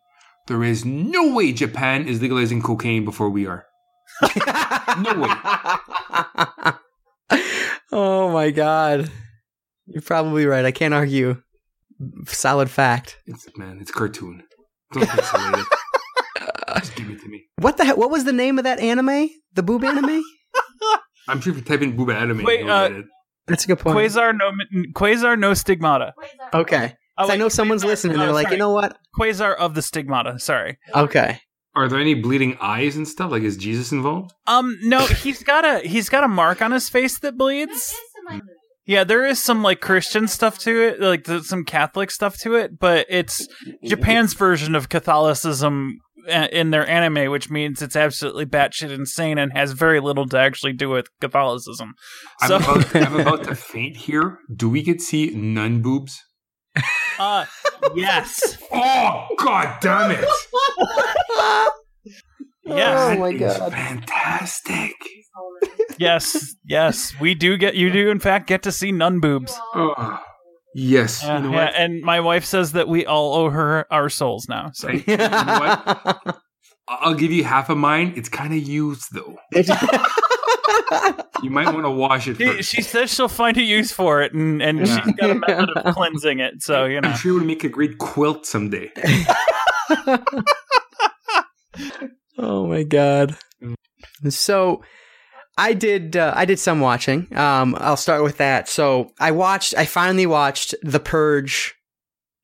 there 0.48 0.62
is 0.64 0.84
no 0.84 1.32
way 1.34 1.52
Japan 1.52 2.06
is 2.08 2.20
legalizing 2.22 2.62
cocaine 2.62 3.04
before 3.04 3.30
we 3.30 3.46
are. 3.46 3.64
no 4.22 5.14
way. 5.20 5.28
oh 7.92 8.30
my 8.32 8.50
god. 8.50 9.10
You're 9.86 10.02
probably 10.02 10.46
right. 10.46 10.64
I 10.64 10.70
can't 10.70 10.94
argue. 10.94 11.42
Solid 12.26 12.70
fact. 12.70 13.18
It's 13.26 13.46
man, 13.56 13.78
it's 13.80 13.90
cartoon. 13.90 14.44
Don't 14.92 15.08
pixelate 15.08 15.60
it. 15.60 15.66
Just 16.80 16.94
give 16.96 17.08
it 17.10 17.20
to 17.22 17.28
me. 17.28 17.44
What 17.58 17.76
the 17.76 17.84
hell? 17.84 17.96
What 17.96 18.10
was 18.10 18.24
the 18.24 18.32
name 18.32 18.58
of 18.58 18.64
that 18.64 18.80
anime? 18.80 19.28
The 19.54 19.62
boob 19.62 19.84
anime? 19.84 20.22
I'm 21.28 21.40
sure 21.40 21.52
if 21.52 21.58
you 21.58 21.64
type 21.64 21.82
in 21.82 21.96
boob 21.96 22.10
anime, 22.10 22.42
Wait, 22.44 22.60
you'll 22.60 22.70
uh, 22.70 22.88
get 22.88 22.98
it. 22.98 23.04
That's 23.46 23.64
a 23.64 23.68
good 23.68 23.78
point. 23.78 23.96
Qwaser 23.96 24.36
no 24.36 24.50
Qwaser 24.94 25.38
no 25.38 25.54
stigmata. 25.54 26.12
Okay. 26.54 26.94
Oh, 27.18 27.22
'Cause 27.22 27.30
I 27.30 27.32
wait, 27.34 27.38
know 27.38 27.48
someone's 27.48 27.82
Qwaser- 27.82 27.86
listening. 27.86 28.16
oh, 28.16 28.20
They're 28.20 28.32
like, 28.32 28.44
sorry. 28.46 28.54
you 28.56 28.58
know 28.58 28.70
what? 28.72 28.96
Qwaser 29.18 29.54
of 29.56 29.74
the 29.74 29.82
stigmata. 29.82 30.38
Sorry. 30.38 30.78
Okay. 30.94 31.40
Are 31.74 31.88
there 31.88 31.98
any 32.00 32.14
bleeding 32.14 32.56
eyes 32.60 32.96
and 32.96 33.06
stuff? 33.08 33.30
Like 33.30 33.42
is 33.42 33.56
Jesus 33.56 33.92
involved? 33.92 34.32
Um, 34.46 34.78
no, 34.82 35.06
he's 35.06 35.42
got 35.42 35.64
a 35.64 35.86
he's 35.86 36.08
got 36.08 36.24
a 36.24 36.28
mark 36.28 36.60
on 36.62 36.70
his 36.72 36.88
face 36.88 37.18
that 37.20 37.36
bleeds. 37.38 37.94
Yeah, 38.84 39.04
there 39.04 39.24
is 39.24 39.40
some 39.42 39.62
like 39.62 39.80
Christian 39.80 40.26
stuff 40.26 40.58
to 40.60 40.82
it, 40.82 41.00
like 41.00 41.26
some 41.44 41.64
Catholic 41.64 42.10
stuff 42.10 42.36
to 42.40 42.56
it, 42.56 42.78
but 42.80 43.06
it's 43.08 43.46
Japan's 43.84 44.34
version 44.34 44.74
of 44.74 44.88
Catholicism 44.88 45.98
in 46.28 46.70
their 46.70 46.88
anime, 46.88 47.30
which 47.30 47.50
means 47.50 47.82
it's 47.82 47.96
absolutely 47.96 48.46
batshit 48.46 48.90
insane 48.90 49.38
and 49.38 49.52
has 49.52 49.72
very 49.72 50.00
little 50.00 50.26
to 50.28 50.38
actually 50.38 50.72
do 50.72 50.88
with 50.90 51.08
Catholicism. 51.20 51.94
I'm, 52.40 52.48
So, 52.48 52.56
about, 52.56 52.96
I'm 52.96 53.20
about 53.20 53.44
to 53.44 53.54
faint 53.54 53.96
here. 53.96 54.38
Do 54.54 54.68
we 54.68 54.82
get 54.82 54.98
to 54.98 55.04
see 55.04 55.30
nun 55.34 55.82
boobs? 55.82 56.20
uh, 57.18 57.44
yes, 57.94 58.56
Oh 58.72 59.26
god 59.38 59.76
damn 59.82 60.10
it! 60.12 60.24
yes, 62.64 63.16
Oh 63.16 63.18
my 63.18 63.32
God. 63.32 63.72
fantastic. 63.72 64.92
yes, 65.98 66.54
yes. 66.64 67.12
We 67.20 67.34
do 67.34 67.56
get 67.56 67.74
you 67.74 67.90
do 67.92 68.10
in 68.10 68.20
fact 68.20 68.46
get 68.46 68.62
to 68.62 68.72
see 68.72 68.92
nun 68.92 69.20
boobs. 69.20 69.52
Oh, 69.74 70.20
yes. 70.74 71.22
Yeah, 71.22 71.36
you 71.38 71.44
know 71.44 71.50
yeah, 71.52 71.64
what? 71.66 71.74
and 71.74 72.00
my 72.02 72.20
wife 72.20 72.44
says 72.44 72.72
that 72.72 72.88
we 72.88 73.06
all 73.06 73.34
owe 73.34 73.50
her 73.50 73.86
our 73.92 74.08
souls 74.08 74.48
now. 74.48 74.70
So 74.74 74.88
Hey, 74.88 75.04
you 75.06 75.16
know 75.16 75.26
what? 75.26 76.36
I'll 76.88 77.14
give 77.14 77.30
you 77.32 77.44
half 77.44 77.70
of 77.70 77.78
mine. 77.78 78.12
It's 78.16 78.28
kind 78.28 78.52
of 78.52 78.60
used 78.62 79.12
though. 79.14 79.36
You 81.42 81.50
might 81.50 81.72
want 81.72 81.84
to 81.84 81.90
wash 81.90 82.28
it 82.28 82.36
She, 82.36 82.44
first. 82.46 82.68
she 82.70 82.82
says 82.82 83.12
she'll 83.12 83.28
find 83.28 83.56
a 83.56 83.62
use 83.62 83.90
for 83.92 84.22
it, 84.22 84.32
and, 84.32 84.62
and 84.62 84.86
Yeah. 84.86 85.02
she's 85.04 85.14
got 85.14 85.30
a 85.30 85.34
method 85.34 85.70
of 85.70 85.94
cleansing 85.94 86.38
it. 86.40 86.62
So 86.62 86.84
you 86.84 87.00
know, 87.00 87.08
I'm 87.08 87.16
sure 87.16 87.32
it 87.32 87.34
would 87.34 87.46
make 87.46 87.64
a 87.64 87.68
great 87.68 87.98
quilt 87.98 88.46
someday. 88.46 88.90
oh 92.38 92.66
my 92.66 92.82
god. 92.82 93.36
Mm. 93.62 93.74
So 94.32 94.82
I 95.58 95.74
did 95.74 96.16
uh, 96.16 96.32
I 96.34 96.44
did 96.44 96.58
some 96.58 96.80
watching. 96.80 97.34
Um 97.36 97.76
I'll 97.78 97.96
start 97.96 98.22
with 98.22 98.38
that. 98.38 98.68
So 98.68 99.12
I 99.20 99.30
watched 99.30 99.74
I 99.76 99.84
finally 99.84 100.26
watched 100.26 100.74
The 100.82 101.00
Purge. 101.00 101.74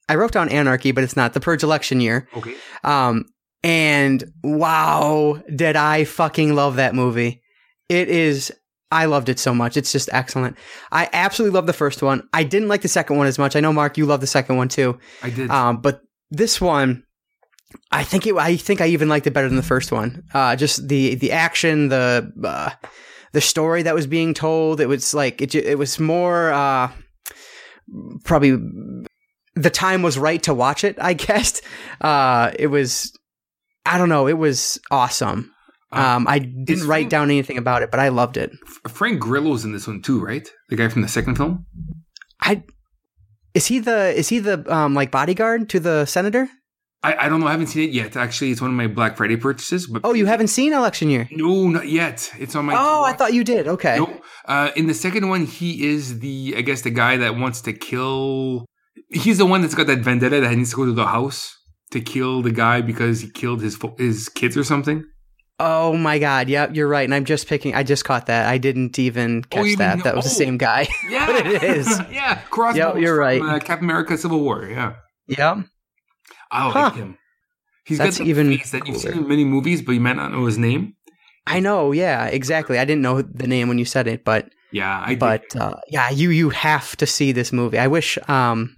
I 0.08 0.14
wrote 0.14 0.32
down 0.32 0.48
Anarchy, 0.48 0.92
but 0.92 1.04
it's 1.04 1.16
not 1.16 1.34
The 1.34 1.40
Purge 1.40 1.62
election 1.62 2.00
year. 2.00 2.28
Okay. 2.36 2.54
Um 2.84 3.26
and 3.64 4.24
wow, 4.44 5.42
did 5.54 5.74
I 5.74 6.04
fucking 6.04 6.54
love 6.54 6.76
that 6.76 6.94
movie. 6.94 7.42
It 7.88 8.08
is 8.08 8.52
I 8.90 9.04
loved 9.04 9.28
it 9.28 9.38
so 9.38 9.54
much. 9.54 9.76
It's 9.76 9.92
just 9.92 10.08
excellent. 10.12 10.56
I 10.90 11.10
absolutely 11.12 11.54
love 11.54 11.66
the 11.66 11.72
first 11.72 12.02
one. 12.02 12.26
I 12.32 12.42
didn't 12.44 12.68
like 12.68 12.82
the 12.82 12.88
second 12.88 13.16
one 13.18 13.26
as 13.26 13.38
much. 13.38 13.54
I 13.54 13.60
know 13.60 13.72
Marc 13.72 13.98
you 13.98 14.06
love 14.06 14.20
the 14.20 14.26
second 14.26 14.56
one 14.56 14.68
too. 14.68 14.98
I 15.22 15.30
did. 15.30 15.50
Um, 15.50 15.80
but 15.80 16.00
this 16.30 16.60
one, 16.60 17.04
I 17.90 18.02
think 18.02 18.26
it. 18.26 18.34
I 18.36 18.56
think 18.56 18.80
I 18.80 18.86
even 18.86 19.08
liked 19.08 19.26
it 19.26 19.32
better 19.32 19.48
than 19.48 19.56
the 19.56 19.62
first 19.62 19.92
one. 19.92 20.24
Uh, 20.32 20.56
just 20.56 20.88
the 20.88 21.16
the 21.16 21.32
action, 21.32 21.88
the 21.88 22.32
uh, 22.42 22.70
the 23.32 23.40
story 23.40 23.82
that 23.82 23.94
was 23.94 24.06
being 24.06 24.34
told. 24.34 24.80
It 24.80 24.86
was 24.86 25.14
like 25.14 25.40
it. 25.42 25.54
It 25.54 25.78
was 25.78 25.98
more. 26.00 26.52
Uh, 26.52 26.90
probably 28.24 28.56
the 29.54 29.70
time 29.70 30.02
was 30.02 30.18
right 30.18 30.42
to 30.44 30.54
watch 30.54 30.84
it. 30.84 30.96
I 31.00 31.12
guess. 31.26 31.60
Uh, 32.00 32.52
it 32.58 32.68
was. 32.68 33.12
I 33.86 33.98
don't 33.98 34.08
know. 34.10 34.28
It 34.28 34.38
was 34.38 34.78
awesome. 34.90 35.52
Uh, 35.90 36.16
Um, 36.16 36.28
I 36.28 36.38
didn't 36.40 36.86
write 36.86 37.02
Frank- 37.04 37.10
down 37.10 37.30
anything 37.30 37.56
about 37.56 37.82
it, 37.82 37.90
but 37.90 37.98
I 38.00 38.08
loved 38.08 38.36
it. 38.36 38.50
Frank 38.88 39.20
Grillo's 39.20 39.64
in 39.64 39.72
this 39.72 39.86
one 39.86 40.02
too, 40.02 40.20
right? 40.20 40.46
The 40.68 40.76
guy 40.76 40.88
from 40.88 41.02
the 41.02 41.08
second 41.08 41.36
film. 41.36 41.64
I 42.40 42.62
is 43.54 43.66
he 43.66 43.78
the 43.78 44.12
is 44.14 44.28
he 44.28 44.38
the 44.38 44.62
um 44.72 44.94
like 44.94 45.10
bodyguard 45.10 45.68
to 45.70 45.80
the 45.80 46.04
senator? 46.04 46.48
I, 47.02 47.26
I 47.26 47.28
don't 47.28 47.40
know. 47.40 47.46
I 47.46 47.52
haven't 47.52 47.68
seen 47.68 47.88
it 47.88 47.92
yet. 47.92 48.16
Actually, 48.16 48.50
it's 48.50 48.60
one 48.60 48.70
of 48.70 48.76
my 48.76 48.88
Black 48.88 49.16
Friday 49.16 49.36
purchases. 49.36 49.86
But 49.86 50.02
Oh, 50.04 50.14
you 50.14 50.26
haven't 50.26 50.48
seen 50.48 50.72
election 50.72 51.10
year. 51.10 51.28
no, 51.30 51.68
not 51.68 51.86
yet. 51.86 52.30
It's 52.38 52.56
on 52.56 52.66
my. 52.66 52.74
Oh, 52.76 53.04
I 53.04 53.12
thought 53.12 53.32
you 53.32 53.44
did. 53.44 53.68
Okay. 53.68 53.98
No, 53.98 54.20
uh, 54.46 54.70
in 54.74 54.86
the 54.86 54.94
second 54.94 55.28
one, 55.28 55.46
he 55.46 55.86
is 55.86 56.18
the 56.18 56.54
I 56.56 56.62
guess 56.62 56.82
the 56.82 56.90
guy 56.90 57.16
that 57.18 57.36
wants 57.36 57.60
to 57.62 57.72
kill. 57.72 58.66
He's 59.10 59.38
the 59.38 59.46
one 59.46 59.62
that's 59.62 59.74
got 59.74 59.86
that 59.86 60.00
vendetta 60.00 60.40
that 60.40 60.56
needs 60.56 60.70
to 60.70 60.76
go 60.76 60.84
to 60.86 60.92
the 60.92 61.06
house 61.06 61.56
to 61.92 62.00
kill 62.00 62.42
the 62.42 62.50
guy 62.52 62.80
because 62.80 63.20
he 63.20 63.30
killed 63.30 63.62
his 63.62 63.78
his 63.96 64.28
kids 64.28 64.56
or 64.56 64.64
something. 64.64 65.04
Oh 65.60 65.96
my 65.96 66.18
God! 66.18 66.48
Yep, 66.48 66.76
you're 66.76 66.88
right. 66.88 67.04
And 67.04 67.14
I'm 67.14 67.24
just 67.24 67.48
picking. 67.48 67.74
I 67.74 67.82
just 67.82 68.04
caught 68.04 68.26
that. 68.26 68.46
I 68.46 68.58
didn't 68.58 68.98
even 68.98 69.42
catch 69.42 69.66
you 69.66 69.76
that. 69.76 70.04
That 70.04 70.14
was 70.14 70.24
the 70.24 70.30
oh. 70.30 70.34
same 70.34 70.56
guy. 70.56 70.86
Yeah, 71.08 71.26
But 71.32 71.46
it 71.46 71.62
is. 71.62 71.86
yeah, 72.12 72.40
Crossbones. 72.50 72.94
Yep, 72.94 73.02
you're 73.02 73.16
right. 73.16 73.40
From, 73.40 73.50
uh, 73.50 73.58
Captain 73.58 73.84
America: 73.84 74.16
Civil 74.16 74.40
War. 74.40 74.64
Yeah, 74.64 74.94
Yep. 75.26 75.66
I 76.50 76.70
Huh. 76.70 76.80
like 76.84 76.94
him. 76.94 77.18
He's 77.84 77.98
That's 77.98 78.18
got 78.18 78.24
the 78.24 78.30
even 78.30 78.48
face 78.50 78.70
that 78.72 78.86
you've 78.86 78.96
cooler. 79.00 79.12
seen 79.14 79.22
in 79.22 79.28
many 79.28 79.44
movies, 79.44 79.80
but 79.82 79.92
you 79.92 80.00
might 80.00 80.16
not 80.16 80.30
know 80.32 80.44
his 80.46 80.58
name. 80.58 80.94
I 81.46 81.60
know. 81.60 81.92
Yeah. 81.92 82.26
Exactly. 82.26 82.78
I 82.78 82.84
didn't 82.84 83.02
know 83.02 83.22
the 83.22 83.46
name 83.46 83.68
when 83.68 83.78
you 83.78 83.86
said 83.86 84.06
it, 84.06 84.24
but 84.24 84.50
Yeah, 84.72 85.02
I 85.06 85.14
but 85.16 85.56
uh, 85.56 85.76
yeah, 85.88 86.10
you 86.10 86.28
you 86.30 86.50
have 86.50 86.94
to 86.98 87.06
see 87.06 87.32
this 87.32 87.52
movie. 87.52 87.78
I 87.78 87.86
wish. 87.86 88.18
Um, 88.28 88.76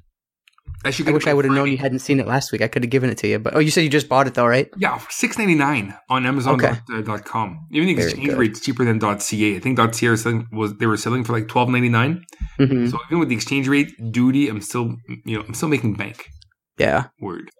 I. 0.84 0.94
I 1.06 1.10
wish 1.10 1.26
I 1.26 1.34
would 1.34 1.44
have 1.44 1.52
known 1.52 1.68
you 1.70 1.76
hadn't 1.76 1.98
seen 1.98 2.20
it 2.20 2.28
last 2.28 2.52
week. 2.52 2.62
I 2.62 2.68
could 2.68 2.84
have 2.84 2.90
given 2.90 3.10
it 3.10 3.18
to 3.18 3.26
you. 3.28 3.38
But 3.40 3.54
oh, 3.56 3.58
you 3.58 3.70
said 3.72 3.82
you 3.82 3.90
just 3.90 4.08
bought 4.08 4.28
it 4.28 4.34
though, 4.34 4.46
right? 4.46 4.70
Yeah, 4.78 4.98
six 5.10 5.36
ninety 5.36 5.56
nine 5.56 5.94
on 6.08 6.24
Amazon 6.24 6.54
Okay. 6.54 6.78
dot, 6.88 6.98
uh, 6.98 7.02
dot 7.02 7.24
com. 7.24 7.66
Even 7.72 7.88
the 7.88 7.94
exchange 8.00 8.28
good. 8.28 8.38
rate's 8.38 8.60
cheaper 8.60 8.84
than 8.84 8.98
dot 9.00 9.20
.ca. 9.20 9.56
I 9.56 9.58
think 9.58 9.76
dot 9.76 9.94
.ca 9.96 10.08
was 10.08 10.22
selling, 10.22 10.46
was 10.52 10.76
they 10.78 10.86
were 10.86 10.96
selling 10.96 11.24
for 11.24 11.32
like 11.32 11.48
twelve 11.48 11.68
ninety 11.68 11.88
nine. 11.90 12.24
hmm 12.56 12.86
So 12.86 12.98
even 13.08 13.18
with 13.18 13.28
the 13.28 13.34
exchange 13.34 13.66
rate 13.68 13.90
duty, 14.12 14.48
I'm 14.48 14.60
still 14.62 14.96
you 15.26 15.36
know 15.36 15.44
I'm 15.46 15.54
still 15.54 15.68
making 15.68 15.94
bank. 15.94 16.30
Yeah. 16.78 17.08
Word. 17.20 17.50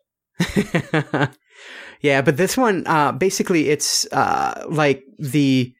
yeah, 2.01 2.23
but 2.23 2.37
this 2.37 2.57
one, 2.57 2.87
uh, 2.87 3.13
basically, 3.13 3.69
it's 3.69 4.11
uh, 4.13 4.65
like 4.69 5.03
the 5.19 5.73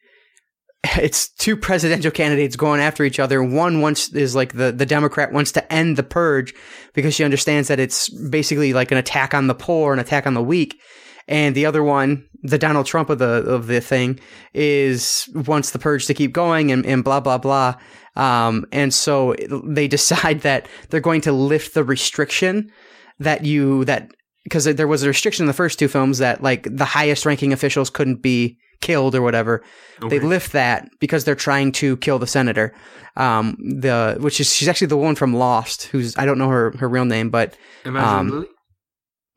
it's 0.97 1.29
two 1.29 1.57
presidential 1.57 2.11
candidates 2.11 2.57
going 2.57 2.81
after 2.81 3.05
each 3.05 3.21
other. 3.21 3.43
One 3.43 3.81
wants 3.81 4.13
is 4.15 4.35
like 4.35 4.55
the 4.55 4.73
the 4.73 4.87
Democrat 4.87 5.33
wants 5.33 5.53
to 5.53 5.73
end 5.73 5.97
the 5.97 6.03
purge 6.03 6.55
because 6.95 7.15
she 7.15 7.25
understands 7.25 7.69
that 7.69 7.81
it's 7.81 8.09
basically 8.09 8.73
like 8.73 8.91
an 8.91 8.99
attack 8.99 9.35
on 9.35 9.47
the 9.47 9.55
poor, 9.55 9.93
an 9.93 9.99
attack 9.99 10.27
on 10.27 10.35
the 10.35 10.43
weak. 10.43 10.81
And 11.29 11.55
the 11.55 11.67
other 11.67 11.85
one, 11.85 12.27
the 12.43 12.59
Donald 12.59 12.87
Trump 12.87 13.11
of 13.11 13.19
the 13.19 13.27
of 13.27 13.67
the 13.67 13.81
thing, 13.81 14.19
is 14.55 15.29
wants 15.35 15.71
the 15.71 15.79
purge 15.79 16.07
to 16.07 16.15
keep 16.15 16.33
going 16.33 16.73
and, 16.73 16.85
and 16.87 17.05
blah 17.05 17.21
blah 17.21 17.39
blah. 17.39 17.75
Um, 18.17 18.67
and 18.73 18.93
so 18.93 19.35
they 19.65 19.87
decide 19.97 20.41
that 20.41 20.67
they're 20.89 21.01
going 21.01 21.21
to 21.23 21.33
lift 21.33 21.75
the 21.75 21.85
restriction 21.85 22.71
that 23.19 23.45
you 23.45 23.85
that 23.85 24.11
because 24.45 24.65
there 24.65 24.89
was 24.89 25.03
a 25.03 25.09
restriction 25.09 25.45
in 25.45 25.47
the 25.47 25.53
first 25.53 25.79
two 25.79 25.89
films 25.89 26.19
that 26.19 26.43
like 26.43 26.67
the 26.71 26.85
highest 26.85 27.27
ranking 27.27 27.53
officials 27.53 27.91
couldn't 27.91 28.23
be 28.23 28.59
killed 28.81 29.15
or 29.15 29.23
whatever. 29.23 29.63
Okay. 30.03 30.19
They 30.19 30.25
lift 30.25 30.53
that 30.53 30.89
because 31.01 31.25
they're 31.25 31.35
trying 31.35 31.73
to 31.73 31.97
kill 31.99 32.19
the 32.19 32.27
senator. 32.27 32.75
Um, 33.17 33.57
the 33.59 34.17
which 34.21 34.41
is 34.41 34.55
she's 34.55 34.69
actually 34.69 34.87
the 34.87 34.97
one 34.97 35.15
from 35.15 35.35
Lost, 35.35 35.85
who's 35.85 36.17
I 36.17 36.25
don't 36.25 36.39
know 36.39 36.49
her 36.49 36.73
her 36.79 36.89
real 36.89 37.05
name, 37.05 37.31
but 37.31 37.57
Imagine 37.85 38.19
um, 38.19 38.31
Lilly? 38.31 38.47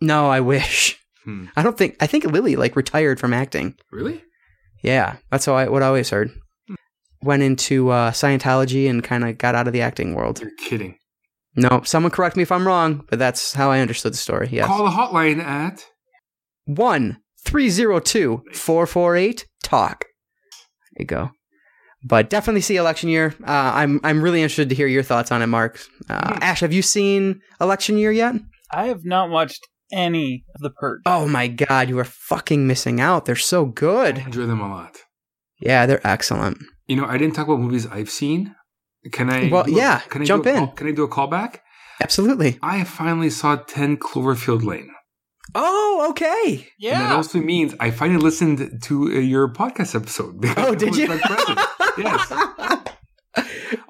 no, 0.01 0.29
I 0.29 0.39
wish. 0.39 0.99
Hmm. 1.23 1.45
I 1.55 1.63
don't 1.63 1.77
think 1.77 1.97
I 1.99 2.07
think 2.07 2.25
Lilly 2.25 2.55
like 2.55 2.75
retired 2.75 3.19
from 3.19 3.33
acting. 3.33 3.75
Really? 3.91 4.21
Yeah, 4.83 5.17
that's 5.31 5.45
how 5.45 5.53
I, 5.55 5.69
what 5.69 5.81
I 5.83 5.87
always 5.87 6.09
heard. 6.09 6.31
Went 7.21 7.41
into 7.41 7.89
uh, 7.89 8.11
Scientology 8.11 8.89
and 8.89 9.01
kind 9.01 9.23
of 9.23 9.37
got 9.37 9.55
out 9.55 9.67
of 9.67 9.73
the 9.73 9.81
acting 9.81 10.13
world. 10.13 10.41
You're 10.41 10.51
kidding. 10.57 10.97
No, 11.55 11.81
someone 11.83 12.11
correct 12.11 12.35
me 12.35 12.43
if 12.43 12.51
I'm 12.51 12.65
wrong, 12.67 13.05
but 13.09 13.19
that's 13.19 13.53
how 13.53 13.69
I 13.71 13.79
understood 13.79 14.13
the 14.13 14.17
story. 14.17 14.49
Yes. 14.51 14.65
Call 14.67 14.83
the 14.83 14.89
hotline 14.91 15.39
at. 15.39 15.85
one 16.65 17.17
three 17.45 17.69
zero 17.69 17.99
two 17.99 18.43
four 18.53 18.85
four 18.87 19.15
eight 19.15 19.45
talk. 19.63 20.05
There 20.95 21.03
you 21.03 21.05
go. 21.05 21.31
But 22.05 22.29
definitely 22.29 22.61
see 22.61 22.75
election 22.77 23.09
year. 23.09 23.33
Uh, 23.45 23.71
I'm 23.75 23.99
I'm 24.03 24.21
really 24.21 24.41
interested 24.41 24.69
to 24.69 24.75
hear 24.75 24.87
your 24.87 25.03
thoughts 25.03 25.31
on 25.31 25.41
it, 25.41 25.47
Marc. 25.47 25.79
Uh, 26.09 26.33
Hmm. 26.35 26.43
Ashe, 26.43 26.59
have 26.61 26.73
you 26.73 26.81
seen 26.81 27.41
election 27.61 27.97
year 27.97 28.11
yet? 28.11 28.35
I 28.71 28.85
have 28.87 29.05
not 29.05 29.29
watched 29.29 29.61
any 29.91 30.43
of 30.55 30.61
the 30.61 30.69
Purge. 30.71 31.01
Oh 31.05 31.27
my 31.27 31.47
god, 31.47 31.87
you 31.89 31.99
are 31.99 32.03
fucking 32.03 32.65
missing 32.65 32.99
out. 32.99 33.25
They're 33.25 33.35
so 33.35 33.65
good. 33.65 34.15
I 34.15 34.17
good. 34.19 34.25
enjoy 34.25 34.45
them 34.47 34.59
a 34.61 34.67
lot. 34.69 34.97
Yeah, 35.59 35.85
they're 35.85 36.05
excellent. 36.05 36.57
You 36.87 36.95
know, 36.97 37.05
I 37.05 37.17
didn't 37.17 37.35
talk 37.35 37.47
about 37.47 37.59
movies 37.59 37.85
I've 37.87 38.09
seen. 38.09 38.55
Can 39.11 39.29
I? 39.29 39.49
Well, 39.51 39.65
a- 39.67 39.71
yeah, 39.71 39.99
Can 40.09 40.21
I 40.21 40.25
jump 40.25 40.45
in. 40.47 40.55
call- 40.57 40.67
can 40.73 40.87
I 40.87 40.91
do 40.91 41.03
a 41.03 41.09
callback? 41.09 41.59
Absolutely. 42.01 42.57
I 42.61 42.83
finally 42.83 43.29
saw 43.29 43.55
Ten 43.57 43.97
Cloverfield 43.97 44.63
Lane, 44.63 44.89
Oh, 45.55 46.07
okay. 46.09 46.67
and 46.81 47.01
that 47.01 47.11
also 47.15 47.39
means 47.39 47.75
I 47.79 47.91
finally 47.91 48.19
listened 48.21 48.81
to 48.83 49.03
uh, 49.05 49.19
your 49.19 49.47
podcast 49.53 49.93
episode. 49.95 50.43
Oh, 50.57 50.73
did 50.75 50.95
you? 50.95 51.07
yes. 51.97 52.31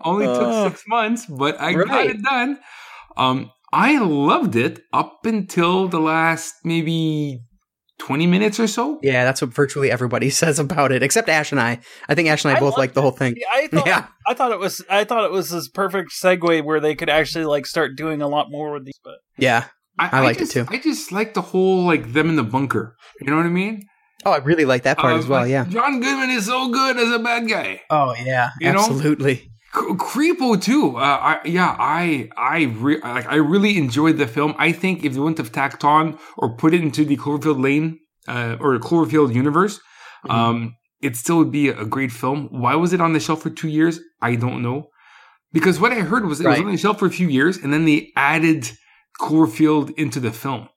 Only 0.03 0.25
Oh. 0.27 0.39
took 0.39 0.71
six 0.73 0.83
months, 0.87 1.25
but 1.25 1.59
I 1.59 1.73
got 1.73 2.05
it 2.05 2.21
done. 2.21 2.59
Um, 3.17 3.51
I 3.71 3.97
loved 3.99 4.55
it 4.55 4.81
up 4.93 5.25
until 5.25 5.87
the 5.87 5.99
last 5.99 6.55
maybe 6.63 7.41
twenty 7.99 8.27
minutes 8.27 8.59
or 8.59 8.67
so. 8.67 8.99
Yeah, 9.03 9.23
that's 9.23 9.41
what 9.41 9.53
virtually 9.53 9.91
everybody 9.91 10.29
says 10.41 10.59
about 10.59 10.91
it, 10.91 11.03
except 11.03 11.29
Ashe 11.29 11.51
and 11.51 11.61
I. 11.61 11.79
I 12.09 12.15
think 12.15 12.29
Ashe 12.29 12.45
and 12.45 12.53
I, 12.53 12.57
I 12.57 12.59
both 12.59 12.77
like 12.77 12.93
the 12.93 13.01
whole 13.01 13.11
thing. 13.11 13.35
Yeah, 13.37 13.45
I 13.53 13.67
thought 13.67 13.87
Yeah. 13.87 14.07
I 14.27 14.33
thought 14.33 14.51
it 14.51 14.59
was 14.59 14.83
I 14.89 15.03
thought 15.03 15.25
it 15.25 15.31
was 15.31 15.49
this 15.49 15.67
perfect 15.69 16.11
segue 16.11 16.63
where 16.63 16.79
they 16.79 16.95
could 16.95 17.09
actually 17.09 17.45
like 17.45 17.65
start 17.65 17.95
doing 17.95 18.21
a 18.21 18.27
lot 18.27 18.49
more 18.49 18.71
with 18.73 18.85
these. 18.85 18.99
But 19.03 19.15
Yeah. 19.37 19.65
I 19.99 20.21
liked 20.21 20.37
it 20.39 20.45
just, 20.45 20.53
too. 20.53 20.65
I 20.69 20.79
just 20.79 21.11
like 21.11 21.35
the 21.35 21.41
whole 21.41 21.83
like 21.85 22.13
them 22.13 22.27
in 22.29 22.35
the 22.35 22.43
bunker. 22.43 22.95
You 23.21 23.29
know 23.29 23.37
what 23.37 23.45
I 23.45 23.49
mean? 23.49 23.83
Oh, 24.25 24.31
I 24.31 24.37
really 24.37 24.65
like 24.65 24.83
that 24.83 24.97
part 24.97 25.13
Uh, 25.13 25.17
as 25.19 25.27
well. 25.27 25.41
like, 25.41 25.51
Yeah. 25.51 25.65
John 25.65 25.99
Goodman 25.99 26.31
is 26.31 26.45
so 26.47 26.69
good 26.71 26.97
as 26.97 27.11
a 27.11 27.19
bad 27.19 27.47
guy. 27.47 27.81
Oh 27.91 28.15
yeah. 28.15 28.49
You? 28.59 28.69
Absolutely. 28.69 29.35
C- 29.35 29.49
Creepo 29.73 30.61
too. 30.61 30.97
Uh, 30.97 31.01
I, 31.01 31.39
yeah, 31.45 31.75
I 31.79 32.29
I 32.37 32.63
re- 32.77 33.01
like 33.01 33.25
I 33.27 33.35
really 33.35 33.77
enjoyed 33.77 34.17
the 34.17 34.27
film. 34.27 34.53
I 34.57 34.71
think 34.71 35.03
if 35.03 35.13
they 35.13 35.19
wouldn't 35.19 35.39
have 35.39 35.51
tacked 35.51 35.83
on 35.83 36.17
or 36.37 36.55
put 36.55 36.73
it 36.73 36.81
into 36.81 37.03
the 37.05 37.17
Cloverfield 37.17 37.61
Lane 37.61 37.99
uh, 38.27 38.57
or 38.59 38.77
Cloverfield 38.79 39.33
universe, 39.33 39.79
Mhm. 40.25 40.31
um, 40.33 40.75
it 41.01 41.15
still 41.17 41.37
would 41.39 41.51
be 41.51 41.69
a 41.69 41.85
great 41.85 42.11
film. 42.11 42.47
Why 42.51 42.75
was 42.75 42.93
it 42.93 43.01
on 43.01 43.13
the 43.13 43.19
shelf 43.19 43.41
for 43.41 43.49
two 43.49 43.67
years? 43.67 43.99
I 44.21 44.35
don't 44.35 44.61
know. 44.61 44.87
Because 45.51 45.79
what 45.79 45.91
I 45.91 45.99
heard 46.01 46.25
was 46.25 46.39
it 46.39 46.47
was 46.47 46.59
on 46.59 46.71
the 46.71 46.77
shelf 46.77 46.99
for 46.99 47.07
a 47.07 47.11
few 47.11 47.27
years, 47.27 47.57
and 47.57 47.73
then 47.73 47.85
they 47.85 48.11
added 48.15 48.69
Cloverfield 49.19 49.91
into 49.97 50.19
the 50.19 50.31
film. 50.31 50.69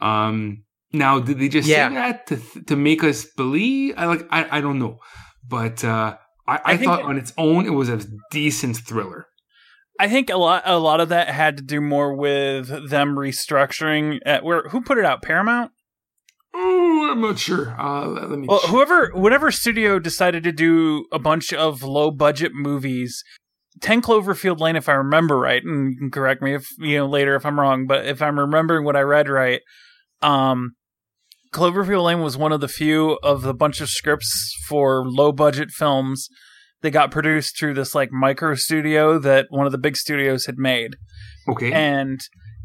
Um, 0.00 0.64
now, 0.92 1.20
did 1.20 1.38
they 1.38 1.48
just 1.48 1.68
Yeah. 1.68 1.88
say 1.88 1.94
that 1.94 2.26
to 2.26 2.36
to 2.66 2.76
make 2.76 3.02
us 3.04 3.24
believe? 3.36 3.94
I 3.96 4.06
like 4.06 4.26
I, 4.30 4.58
I 4.58 4.60
don't 4.60 4.78
know, 4.78 4.98
but 5.48 5.82
uh, 5.84 6.16
I, 6.46 6.56
I, 6.56 6.60
I 6.64 6.76
thought 6.76 7.00
it- 7.00 7.04
on 7.06 7.18
its 7.18 7.32
own 7.38 7.66
it 7.66 7.70
was 7.70 7.88
a 7.88 8.00
decent 8.30 8.76
thriller. 8.76 9.26
I 10.00 10.08
think 10.08 10.30
a 10.30 10.36
lot 10.36 10.62
a 10.64 10.78
lot 10.78 11.00
of 11.00 11.10
that 11.10 11.28
had 11.28 11.56
to 11.58 11.62
do 11.62 11.80
more 11.80 12.14
with 12.14 12.88
them 12.88 13.14
restructuring. 13.14 14.18
At 14.24 14.42
where 14.42 14.62
who 14.70 14.82
put 14.82 14.98
it 14.98 15.04
out? 15.04 15.22
Paramount. 15.22 15.70
Oh, 16.54 17.08
I'm 17.10 17.20
not 17.20 17.38
sure. 17.38 17.74
Uh, 17.80 18.06
let 18.06 18.30
me. 18.38 18.46
Well, 18.48 18.60
check. 18.60 18.70
whoever, 18.70 19.10
whatever 19.14 19.50
studio 19.50 19.98
decided 19.98 20.42
to 20.44 20.52
do 20.52 21.06
a 21.12 21.18
bunch 21.18 21.52
of 21.52 21.82
low 21.82 22.10
budget 22.10 22.52
movies, 22.54 23.22
Ten 23.80 24.02
Cloverfield 24.02 24.60
Lane, 24.60 24.76
if 24.76 24.88
I 24.88 24.92
remember 24.94 25.38
right, 25.38 25.62
and 25.64 25.92
you 25.92 25.98
can 25.98 26.10
correct 26.10 26.42
me 26.42 26.54
if 26.54 26.68
you 26.78 26.98
know 26.98 27.06
later 27.06 27.36
if 27.36 27.46
I'm 27.46 27.58
wrong, 27.58 27.86
but 27.86 28.04
if 28.06 28.20
I'm 28.20 28.38
remembering 28.38 28.84
what 28.84 28.96
I 28.96 29.00
read 29.00 29.28
right, 29.28 29.60
um, 30.20 30.72
Cloverfield 31.52 32.04
Lane 32.04 32.20
was 32.22 32.36
one 32.36 32.52
of 32.52 32.60
the 32.60 32.68
few 32.68 33.18
of 33.22 33.42
the 33.42 33.54
bunch 33.54 33.80
of 33.80 33.88
scripts 33.88 34.54
for 34.66 35.04
low 35.06 35.32
budget 35.32 35.70
films 35.70 36.28
that 36.80 36.90
got 36.90 37.10
produced 37.10 37.58
through 37.58 37.74
this 37.74 37.94
like 37.94 38.10
micro 38.10 38.54
studio 38.54 39.18
that 39.18 39.46
one 39.50 39.66
of 39.66 39.72
the 39.72 39.78
big 39.78 39.96
studios 39.96 40.46
had 40.46 40.56
made 40.58 40.96
okay. 41.48 41.70
and 41.72 42.20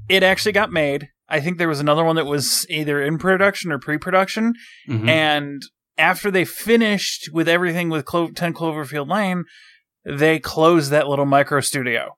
it 0.09 0.23
actually 0.23 0.53
got 0.53 0.71
made. 0.71 1.09
I 1.29 1.41
think 1.41 1.57
there 1.57 1.67
was 1.67 1.81
another 1.81 2.03
one 2.05 2.15
that 2.15 2.25
was 2.25 2.65
either 2.69 3.01
in 3.03 3.17
production 3.17 3.71
or 3.73 3.77
pre-production, 3.79 4.53
Mhm. 4.89 5.09
and 5.09 5.61
after 5.97 6.31
they 6.31 6.45
finished 6.45 7.29
with 7.33 7.49
everything 7.49 7.89
with 7.89 8.05
Clo- 8.05 8.29
10 8.31 8.53
Cloverfield 8.53 9.09
Lane, 9.09 9.43
they 10.05 10.39
closed 10.39 10.89
that 10.91 11.07
little 11.09 11.25
micro 11.25 11.59
studio. 11.59 12.11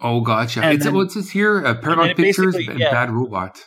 oh, 0.00 0.22
gotcha. 0.22 0.62
and 0.62 0.72
It's 0.72 0.84
then- 0.86 0.94
what's 0.94 1.14
this 1.14 1.28
here? 1.32 1.62
Uh, 1.64 1.74
Paramount 1.74 2.16
Pictures 2.16 2.54
and 2.54 2.78
yeah. 2.78 2.90
Bad 2.90 3.10
Robot. 3.10 3.60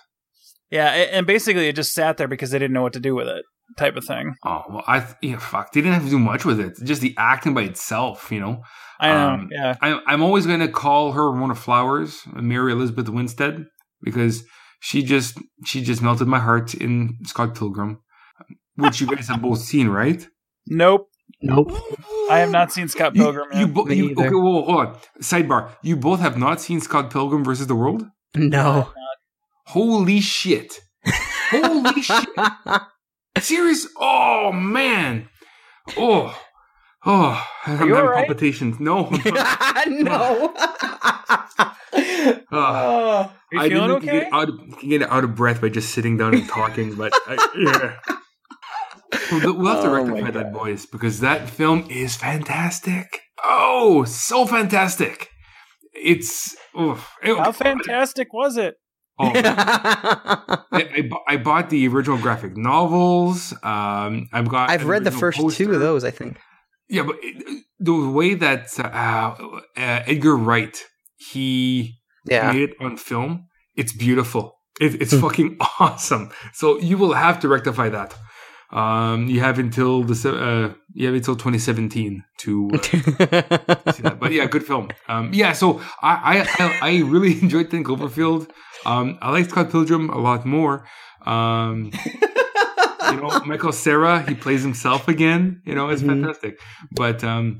Yeah, 0.73 0.87
and 0.87 1.27
basically 1.27 1.67
it 1.67 1.75
just 1.75 1.93
sat 1.93 2.17
there 2.17 2.27
because 2.27 2.49
they 2.49 2.57
didn't 2.57 2.73
know 2.73 2.81
what 2.81 2.93
to 2.93 2.99
do 2.99 3.13
with 3.13 3.27
it, 3.27 3.43
type 3.77 3.95
of 3.95 4.05
thing. 4.05 4.33
Oh 4.43 4.63
well, 4.69 4.83
I 4.87 5.01
th- 5.01 5.15
yeah, 5.21 5.37
fuck. 5.37 5.71
They 5.71 5.81
didn't 5.81 5.93
have 5.93 6.03
to 6.05 6.09
do 6.09 6.17
much 6.17 6.45
with 6.45 6.59
it. 6.59 6.73
Just 6.83 7.01
the 7.01 7.13
acting 7.17 7.53
by 7.53 7.61
itself, 7.61 8.31
you 8.31 8.39
know. 8.39 8.63
I 8.99 9.07
know. 9.09 9.29
Um, 9.29 9.49
yeah. 9.51 9.75
I, 9.81 9.99
I'm 10.07 10.23
always 10.23 10.47
going 10.47 10.61
to 10.61 10.67
call 10.67 11.11
her 11.11 11.29
Ramona 11.29 11.53
Flowers, 11.55 12.21
Mary 12.33 12.71
Elizabeth 12.71 13.07
Winstead, 13.07 13.65
because 14.01 14.43
she 14.79 15.03
just 15.03 15.37
she 15.63 15.83
just 15.83 16.01
melted 16.01 16.27
my 16.27 16.39
heart 16.39 16.73
in 16.73 17.17
Scott 17.25 17.53
Pilgrim, 17.55 17.99
which 18.75 18.99
you 18.99 19.05
guys 19.07 19.27
have 19.27 19.43
both 19.43 19.59
seen, 19.71 19.89
right? 19.89 20.27
Nope. 20.67 21.07
Nope. 21.43 21.71
I 22.31 22.39
have 22.39 22.51
not 22.51 22.71
seen 22.71 22.87
Scott 22.87 23.13
Pilgrim 23.13 23.47
you, 23.53 23.59
yet. 23.67 23.73
bo- 23.73 23.89
you 23.89 24.09
either. 24.09 24.25
okay? 24.27 24.33
Well, 24.35 24.63
hold 24.63 24.69
on. 24.87 24.97
Sidebar: 25.21 25.69
You 25.83 25.97
both 25.97 26.19
have 26.21 26.37
not 26.37 26.59
seen 26.61 26.79
Scott 26.81 27.11
Pilgrim 27.11 27.43
versus 27.43 27.67
the 27.67 27.75
World. 27.75 28.05
No. 28.35 28.91
Holy 29.65 30.19
shit! 30.19 30.79
Holy 31.49 32.01
shit! 32.01 32.27
Serious? 33.39 33.87
Oh 33.97 34.51
man! 34.51 35.29
Oh, 35.97 36.37
oh! 37.05 37.47
I'm 37.65 37.77
having 37.77 37.93
alright? 37.93 38.27
palpitations. 38.27 38.77
No, 38.79 39.09
no. 39.87 40.53
Ah. 42.51 43.33
you 43.51 43.59
I 43.59 43.69
didn't 43.69 43.91
okay? 43.91 44.05
get 44.19 44.33
out 44.33 44.49
of, 44.49 44.79
get 44.81 45.03
out 45.03 45.23
of 45.23 45.35
breath 45.35 45.61
by 45.61 45.69
just 45.69 45.93
sitting 45.93 46.17
down 46.17 46.33
and 46.33 46.47
talking, 46.47 46.95
but 46.95 47.11
I, 47.27 47.49
yeah. 47.57 47.97
We'll, 49.31 49.57
we'll 49.57 49.73
have 49.73 49.83
to 49.83 49.89
Oh 49.89 49.93
rectify 50.03 50.31
that, 50.31 50.51
voice 50.51 50.85
because 50.85 51.19
that 51.19 51.49
film 51.49 51.85
is 51.89 52.15
fantastic. 52.15 53.21
Oh, 53.43 54.03
so 54.05 54.45
fantastic! 54.45 55.29
It's 55.93 56.55
oh, 56.75 57.05
it- 57.21 57.37
How 57.37 57.51
fantastic 57.51 58.33
was 58.33 58.57
it? 58.57 58.75
Oh, 59.19 59.31
I, 60.71 61.09
I, 61.27 61.37
bought 61.37 61.69
the 61.69 61.87
original 61.87 62.17
graphic 62.17 62.57
novels. 62.57 63.53
Um, 63.63 64.27
I've 64.33 64.49
got. 64.49 64.69
I've 64.69 64.85
read 64.85 65.03
the 65.03 65.11
first 65.11 65.39
two 65.57 65.71
of 65.71 65.79
those, 65.79 66.03
I 66.03 66.11
think. 66.11 66.39
Yeah, 66.89 67.03
but 67.03 67.17
it, 67.21 67.63
the 67.79 67.93
way 68.09 68.33
that 68.33 68.67
uh, 68.79 68.83
uh, 68.83 69.33
Edgar 69.77 70.35
Wright 70.35 70.75
he 71.31 71.99
Yeah. 72.25 72.51
made 72.51 72.69
it 72.69 72.75
on 72.79 72.97
film, 72.97 73.47
it's 73.75 73.93
beautiful. 73.93 74.55
It, 74.81 75.01
it's 75.01 75.13
Hmm. 75.13 75.21
fucking 75.21 75.57
awesome. 75.79 76.31
So 76.53 76.79
you 76.79 76.97
will 76.97 77.13
have 77.13 77.39
to 77.41 77.47
rectify 77.47 77.89
that. 77.89 78.15
Um, 78.71 79.27
you 79.27 79.39
have 79.41 79.59
until 79.59 80.03
the 80.03 80.15
uh, 80.33 80.73
you 80.93 81.05
have 81.05 81.15
until 81.15 81.35
2017 81.35 82.23
to 82.39 82.71
uh, 82.73 82.81
see 83.91 84.01
that. 84.01 84.17
But 84.19 84.31
yeah, 84.31 84.47
good 84.47 84.65
film. 84.65 84.89
Um, 85.07 85.29
yeah, 85.31 85.53
so 85.53 85.79
I 86.01 86.13
I, 86.39 86.47
I, 86.65 86.79
I 86.81 87.01
really 87.01 87.39
enjoyed 87.39 87.69
Ten 87.69 87.83
Cloverfield. 87.83 88.49
Um, 88.85 89.17
I 89.21 89.31
like 89.31 89.49
Scott 89.49 89.71
Pilgrim 89.71 90.09
a 90.09 90.17
lot 90.17 90.45
more. 90.45 90.85
Um, 91.25 91.91
you 93.11 93.21
know, 93.21 93.41
Michael 93.45 93.71
Cera, 93.71 94.21
he 94.27 94.35
plays 94.35 94.61
himself 94.63 95.07
again. 95.07 95.61
You 95.65 95.75
know, 95.75 95.89
it's 95.89 96.01
Mhm. 96.01 96.07
fantastic. 96.07 96.59
But 96.91 97.23
um, 97.23 97.57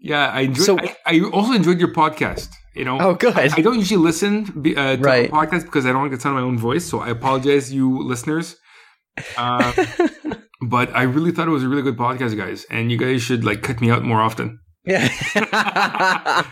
yeah, 0.00 0.28
I 0.28 0.40
enjoyed. 0.42 0.66
So- 0.66 0.78
I, 0.78 0.96
I 1.06 1.20
also 1.30 1.52
enjoyed 1.52 1.78
your 1.80 1.92
podcast. 1.92 2.48
You 2.74 2.86
know, 2.86 2.98
oh, 3.00 3.14
good. 3.14 3.36
I 3.36 3.48
don't 3.48 3.78
usually 3.78 4.02
listen 4.02 4.46
uh, 4.76 4.96
to 4.96 5.02
Right. 5.02 5.28
a 5.28 5.32
podcast 5.32 5.64
because 5.64 5.84
I 5.84 5.92
don't 5.92 6.02
like 6.04 6.12
the 6.12 6.18
sound 6.20 6.38
of 6.38 6.42
my 6.42 6.48
own 6.48 6.56
voice. 6.56 6.86
So 6.88 7.00
I 7.00 7.10
apologize, 7.10 7.70
you 7.70 8.02
listeners. 8.02 8.56
Uh, 9.36 9.72
but 10.62 10.88
I 10.96 11.02
really 11.02 11.32
thought 11.32 11.48
it 11.48 11.50
was 11.50 11.64
a 11.64 11.68
really 11.68 11.82
good 11.82 11.98
podcast, 11.98 12.34
guys, 12.34 12.64
and 12.70 12.90
you 12.90 12.96
guys 12.96 13.20
should 13.22 13.44
like 13.44 13.60
cut 13.62 13.82
me 13.82 13.90
out 13.90 14.04
more 14.04 14.22
often. 14.22 14.58
Yeah. 14.84 15.08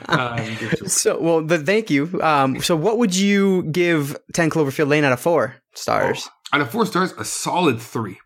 Um, 0.08 0.56
so, 0.86 1.20
well, 1.20 1.42
the, 1.42 1.58
thank 1.58 1.90
you. 1.90 2.20
Um, 2.22 2.60
so, 2.60 2.76
what 2.76 2.98
would 2.98 3.14
you 3.14 3.64
give 3.64 4.16
10 4.34 4.50
Cloverfield 4.50 4.88
Lane 4.88 5.04
out 5.04 5.12
of 5.12 5.20
four 5.20 5.56
stars? 5.74 6.28
Out 6.52 6.60
of 6.60 6.70
four 6.70 6.86
stars, 6.86 7.12
a 7.18 7.24
solid 7.24 7.80
three. 7.80 8.18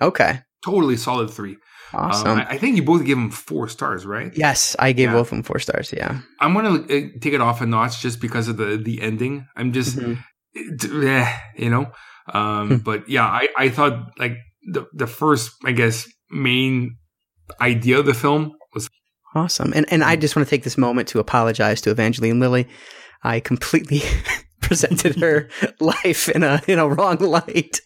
Okay. 0.00 0.40
Totally 0.64 0.96
solid 0.96 1.30
three. 1.30 1.56
Um, 1.94 2.00
Awesome. 2.10 2.38
I, 2.38 2.46
I 2.50 2.58
think 2.58 2.76
you 2.76 2.82
both 2.82 3.04
gave 3.04 3.16
him 3.18 3.30
four 3.30 3.68
stars, 3.68 4.06
right? 4.06 4.32
yes, 4.36 4.74
I 4.78 4.92
gave 4.92 5.08
Yeah. 5.10 5.14
both 5.14 5.26
of 5.26 5.30
them 5.30 5.42
four 5.42 5.58
stars. 5.58 5.92
Yeah. 5.92 6.20
I'm 6.40 6.54
gonna 6.54 6.80
uh, 6.82 6.86
take 7.20 7.34
it 7.34 7.40
off 7.40 7.60
a 7.60 7.66
notch 7.66 8.00
just 8.00 8.20
because 8.20 8.48
of 8.48 8.56
the 8.56 8.76
the 8.82 9.02
ending. 9.02 9.46
I'm 9.56 9.72
just, 9.72 9.98
Mhm. 9.98 10.18
eh, 10.56 11.36
you 11.58 11.68
know. 11.70 11.90
Um, 12.32 12.68
Hmm. 12.68 12.76
but 12.76 13.08
yeah, 13.10 13.26
I 13.26 13.48
I 13.58 13.68
thought 13.68 14.12
like 14.18 14.36
the 14.72 14.86
the 14.94 15.06
first, 15.06 15.50
I 15.66 15.72
guess, 15.72 16.08
main 16.30 16.96
idea 17.60 17.98
of 17.98 18.06
the 18.06 18.14
film 18.14 18.52
Awesome. 19.34 19.72
And 19.74 19.86
and 19.90 20.04
I 20.04 20.16
just 20.16 20.36
want 20.36 20.46
to 20.46 20.50
take 20.50 20.64
this 20.64 20.76
moment 20.78 21.08
to 21.08 21.18
apologize 21.18 21.80
to 21.82 21.90
Evangeline 21.90 22.38
Lilly. 22.40 22.68
I 23.22 23.40
completely 23.40 24.02
presented 24.60 25.16
her 25.16 25.48
life 25.80 26.28
in 26.28 26.42
a 26.42 26.60
in 26.66 26.78
a 26.78 26.88
wrong 26.88 27.16
light. 27.16 27.80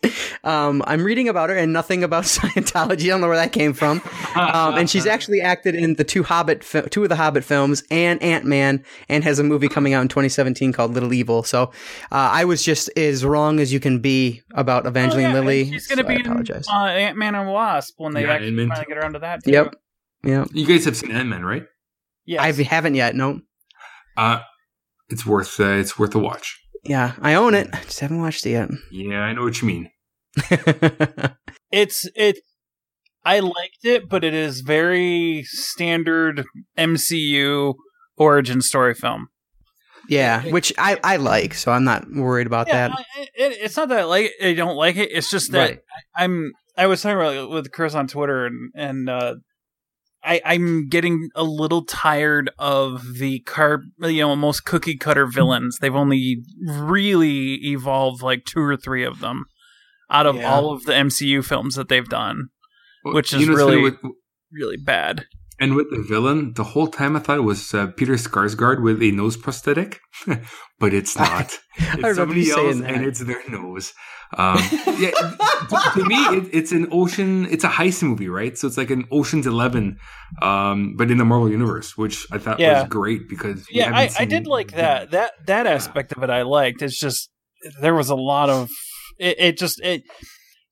Um, 0.45 0.83
I'm 0.87 1.03
reading 1.05 1.29
about 1.29 1.51
her 1.51 1.57
and 1.57 1.73
nothing 1.73 2.03
about 2.05 2.25
Scientology. 2.37 3.05
I 3.05 3.09
don't 3.09 3.21
know 3.21 3.29
where 3.29 3.37
that 3.37 3.53
came 3.53 3.73
from. 3.75 4.01
Um, 4.35 4.75
and 4.77 4.89
she's 4.91 5.07
actually 5.07 5.41
acted 5.41 5.75
in 5.75 5.95
the 5.95 6.05
two 6.05 6.23
Hobbit, 6.23 6.63
fi- 6.65 6.83
two 6.83 7.03
of 7.03 7.09
the 7.09 7.17
Hobbit 7.17 7.43
films, 7.45 7.83
and 7.91 8.23
Ant 8.23 8.45
Man, 8.45 8.85
and 9.09 9.25
has 9.25 9.39
a 9.39 9.45
movie 9.45 9.69
coming 9.69 9.93
out 9.95 10.03
in 10.03 10.09
2017 10.09 10.73
called 10.73 10.95
Little 10.95 11.13
Evil. 11.13 11.43
So 11.43 11.65
uh, 11.65 11.71
I 12.13 12.45
was 12.45 12.63
just 12.63 12.89
as 12.97 13.25
wrong 13.25 13.59
as 13.61 13.73
you 13.73 13.81
can 13.81 13.99
be 14.01 14.43
about 14.55 14.87
Evangeline 14.87 15.27
Oh, 15.27 15.29
yeah, 15.29 15.35
Lilly. 15.35 15.63
and 15.63 15.73
She's 15.73 15.87
going 15.87 15.99
to 15.99 16.05
so 16.05 16.09
be 16.09 16.15
in 16.17 16.21
apologize. 16.23 16.67
uh, 16.69 16.85
Ant 16.87 17.17
Man 17.17 17.35
and 17.35 17.51
Wasp 17.51 17.95
when 17.99 18.15
they 18.15 18.23
Yeah, 18.23 18.33
actually 18.33 18.49
Ant-Man 18.49 18.69
finally 18.69 18.87
get 18.89 18.99
around 18.99 19.13
to 19.15 19.19
that. 19.21 19.45
Too. 19.45 19.51
Yep. 19.53 19.75
Yeah, 20.27 20.45
You 20.53 20.67
guys 20.67 20.85
have 20.85 20.97
seen 20.97 21.11
Ant 21.13 21.29
Man, 21.29 21.45
right? 21.45 21.65
Yeah. 22.25 22.43
I 22.43 22.53
haven't 22.53 22.95
yet. 22.97 23.15
No. 23.15 23.41
Uh, 24.17 24.41
it's 25.09 25.25
worth 25.25 25.59
uh, 25.61 25.65
it's 25.69 25.99
worth 25.99 26.15
a 26.15 26.19
watch. 26.19 26.59
Yeah, 26.85 27.13
I 27.21 27.35
own 27.35 27.55
it. 27.55 27.69
I 27.73 27.81
just 27.83 28.01
haven't 28.01 28.21
watched 28.21 28.45
it 28.47 28.51
yet. 28.51 28.69
Yeah, 28.91 29.21
I 29.21 29.33
know 29.33 29.43
what 29.45 29.61
you 29.63 29.67
mean. 29.69 29.91
it's 31.73 32.09
it. 32.15 32.39
I 33.25 33.41
liked 33.41 33.85
it, 33.85 34.09
but 34.09 34.23
it 34.25 34.35
is 34.35 34.61
very 34.61 35.43
standard 35.47 36.45
MCU 36.79 37.75
origin 38.17 38.63
story 38.63 38.95
film. 38.95 39.29
yeah, 40.09 40.43
which 40.47 40.73
I, 40.79 40.99
I 41.03 41.17
like, 41.17 41.55
so 41.55 41.73
I'm 41.73 41.83
not 41.85 42.05
worried 42.13 42.47
about 42.47 42.69
Yeah, 42.69 42.89
that. 42.89 42.93
I- 42.99 43.05
it, 43.35 43.59
it's 43.63 43.77
not 43.77 43.89
that 43.89 44.01
I 44.01 44.05
like 44.05 44.31
I 44.43 44.55
don't 44.55 44.77
like 44.77 44.97
it. 44.97 45.11
It's 45.13 45.31
just 45.31 45.53
that 45.53 45.59
Right. 45.71 45.79
I'm. 46.17 46.53
I 46.79 46.87
was 46.87 47.01
talking 47.03 47.17
about 47.17 47.35
it 47.35 47.49
with 47.49 47.73
Chris 47.73 47.95
on 47.95 48.07
Twitter, 48.07 48.47
and 48.47 48.71
and 48.75 49.09
uh, 49.11 49.35
I 50.27 50.41
I'm 50.45 50.89
getting 50.89 51.29
a 51.35 51.45
little 51.45 51.85
tired 51.85 52.51
of 52.59 53.15
the 53.19 53.41
car. 53.41 53.83
You 54.01 54.23
know, 54.23 54.37
most 54.37 54.65
cookie 54.65 54.97
cutter 54.97 55.27
villains. 55.27 55.79
They've 55.81 55.95
only 55.95 56.43
really 56.67 57.55
evolved 57.65 58.23
like 58.23 58.45
two 58.45 58.61
or 58.61 58.77
three 58.77 59.05
of 59.05 59.21
them 59.21 59.45
out 60.11 60.27
of 60.27 60.37
Yeah. 60.37 60.53
all 60.53 60.73
of 60.73 60.85
the 60.85 60.93
MCU 60.93 61.43
films 61.45 61.75
that 61.77 61.89
they've 61.89 62.09
done. 62.09 62.49
Which 63.05 63.33
is 63.33 63.47
really- 63.49 63.81
with, 63.81 63.95
Really 64.53 64.77
bad. 64.77 65.27
And 65.59 65.75
with 65.75 65.89
the 65.91 66.03
villain. 66.03 66.53
The 66.55 66.65
whole 66.65 66.87
time 66.87 67.17
I 67.17 67.21
thought 67.21 67.39
it 67.39 67.43
was 67.43 67.73
uh, 67.73 67.87
Peter 67.97 68.15
Sarsgaard 68.15 68.83
with 68.83 69.03
a 69.03 69.11
nose 69.11 69.37
prosthetic, 69.37 70.01
but 70.79 70.93
it's 70.93 71.17
not. 71.19 71.59
It's 71.99 72.17
somebody 72.17 72.51
else, 72.51 72.81
and 72.81 73.05
it's 73.05 73.21
their 73.21 73.43
nose. 73.51 73.93
Um, 74.37 74.59
yeah, 74.99 75.11
to, 75.11 75.91
to 75.95 76.05
me, 76.05 76.17
it, 76.17 76.49
it's 76.53 76.73
an 76.73 76.89
ocean. 76.91 77.47
It's 77.51 77.65
a 77.65 77.69
heist 77.69 78.03
movie, 78.03 78.29
right? 78.29 78.57
So 78.57 78.67
it's 78.67 78.77
like 78.79 78.91
an 78.91 79.05
Ocean's 79.13 79.47
Eleven, 79.47 79.99
um, 80.43 80.95
but 80.97 81.11
in 81.11 81.19
the 81.19 81.25
Marvel 81.25 81.51
universe, 81.51 81.97
which 81.97 82.27
I 82.33 82.39
thought 82.39 82.59
Yeah. 82.59 82.81
was 82.81 82.89
great 82.89 83.29
because 83.29 83.67
Yeah, 83.71 83.93
I, 83.95 84.11
I 84.19 84.25
did 84.25 84.47
like 84.47 84.73
that. 84.73 85.11
That 85.11 85.33
that 85.47 85.67
aspect 85.67 86.13
of 86.13 86.23
it 86.23 86.31
I 86.31 86.43
liked. 86.43 86.81
It's 86.83 86.99
just 86.99 87.31
there 87.83 87.95
was 87.95 88.09
a 88.09 88.17
lot 88.17 88.49
of 88.49 88.71
it, 89.19 89.37
it 89.39 89.59
just 89.59 89.81
it 89.83 90.03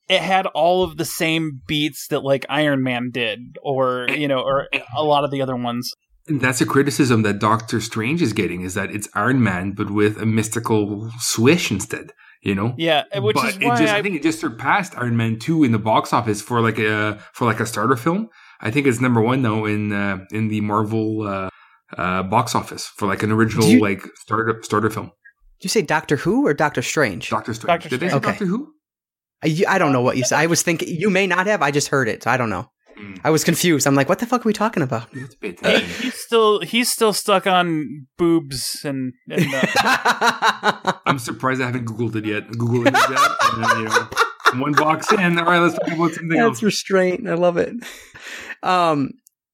it 0.08 0.20
had 0.20 0.46
all 0.46 0.82
of 0.82 0.96
the 0.96 1.04
same 1.04 1.62
beats 1.66 2.08
that 2.08 2.20
like 2.20 2.44
Iron 2.48 2.82
Man 2.82 3.10
did 3.10 3.56
or 3.62 4.06
you 4.10 4.28
know 4.28 4.40
or 4.40 4.68
a 4.96 5.04
lot 5.04 5.24
of 5.24 5.30
the 5.30 5.42
other 5.42 5.56
ones. 5.56 5.92
And 6.26 6.40
that's 6.40 6.60
a 6.60 6.66
criticism 6.66 7.22
that 7.22 7.38
Doctor 7.38 7.80
Strange 7.80 8.22
is 8.22 8.32
getting 8.32 8.62
is 8.62 8.74
that 8.74 8.90
it's 8.90 9.08
Iron 9.14 9.42
Man, 9.42 9.72
but 9.72 9.90
with 9.90 10.16
a 10.18 10.26
mystical 10.26 11.10
swish 11.18 11.70
instead. 11.70 12.12
You 12.40 12.54
know, 12.54 12.74
Yeah, 12.76 13.04
which 13.16 13.36
but 13.36 13.46
is 13.46 13.56
it 13.56 13.64
why 13.64 13.78
just, 13.78 13.94
I, 13.94 13.98
I, 13.98 14.02
think 14.02 14.16
it 14.16 14.22
just 14.22 14.38
surpassed 14.38 14.92
Iron 14.98 15.16
Man 15.16 15.38
two 15.38 15.64
in 15.64 15.72
the 15.72 15.78
box 15.78 16.12
office 16.12 16.42
for 16.42 16.60
like 16.60 16.78
a 16.78 17.18
for 17.32 17.46
like 17.46 17.58
a 17.58 17.64
starter 17.64 17.96
film. 17.96 18.28
I 18.60 18.70
think 18.70 18.86
it's 18.86 19.00
number 19.00 19.22
one 19.22 19.40
now 19.40 19.64
in 19.64 19.92
uh, 19.92 20.18
in 20.30 20.48
the 20.48 20.60
Marvel 20.60 21.26
uh, 21.26 21.48
uh, 21.96 22.22
box 22.24 22.54
office 22.54 22.86
for 22.86 23.08
like 23.08 23.22
an 23.22 23.32
original 23.32 23.66
you- 23.66 23.80
like 23.80 24.02
starter 24.16 24.60
starter 24.62 24.90
film. 24.90 25.06
Did 25.60 25.64
you 25.64 25.70
say 25.70 25.80
Doctor 25.82 26.16
Who 26.16 26.46
or 26.46 26.52
Doctor 26.52 26.82
Strange? 26.82 27.30
Doctor 27.30 27.54
Strange. 27.54 27.68
Doctor 27.68 27.88
Did 27.88 28.00
they 28.00 28.08
say 28.08 28.18
Strange. 28.18 28.24
Doctor 28.24 28.44
Who? 28.44 28.73
I, 29.44 29.48
you- 29.48 29.66
I 29.68 29.78
don't 29.78 29.92
know 29.92 30.02
what 30.02 30.16
you 30.16 30.24
said. 30.24 30.38
I 30.38 30.46
was 30.46 30.62
thinking 30.62 30.88
you 30.88 31.10
may 31.10 31.26
not 31.26 31.46
have. 31.46 31.62
I 31.62 31.70
just 31.70 31.88
heard 31.88 32.08
it. 32.08 32.22
So 32.22 32.30
I 32.30 32.36
don't 32.36 32.50
know. 32.50 32.70
Mm. 32.98 33.20
I 33.24 33.30
was 33.30 33.42
confused. 33.44 33.86
I'm 33.86 33.94
like, 33.94 34.08
what 34.08 34.20
the 34.20 34.26
fuck 34.26 34.44
are 34.44 34.48
we 34.48 34.52
talking 34.52 34.82
about? 34.82 35.12
You 35.14 35.22
have 35.22 35.30
to 35.30 35.36
pay 35.38 35.80
he, 35.80 35.84
he's 36.02 36.14
still 36.14 36.60
he's 36.60 36.90
still 36.92 37.12
stuck 37.12 37.46
on 37.46 38.06
boobs 38.16 38.84
and, 38.84 39.12
and 39.28 39.46
uh, 39.52 40.92
I'm 41.06 41.18
surprised 41.18 41.60
I 41.60 41.66
haven't 41.66 41.86
googled 41.86 42.14
it 42.16 42.24
yet. 42.24 42.48
Google 42.52 42.82
image 42.86 42.92
that, 42.94 43.36
and 43.54 43.64
then 43.64 43.78
you 43.78 43.84
know, 43.88 44.62
one 44.62 44.72
box 44.72 45.12
in. 45.12 45.38
All 45.38 45.44
right, 45.44 45.58
let's 45.58 45.74
talk 45.74 45.88
about 45.88 46.12
something 46.12 46.28
That's 46.28 46.40
else. 46.40 46.56
That's 46.58 46.62
restraint. 46.62 47.28
I 47.28 47.34
love 47.34 47.56
it. 47.56 47.74
Um, 48.62 49.10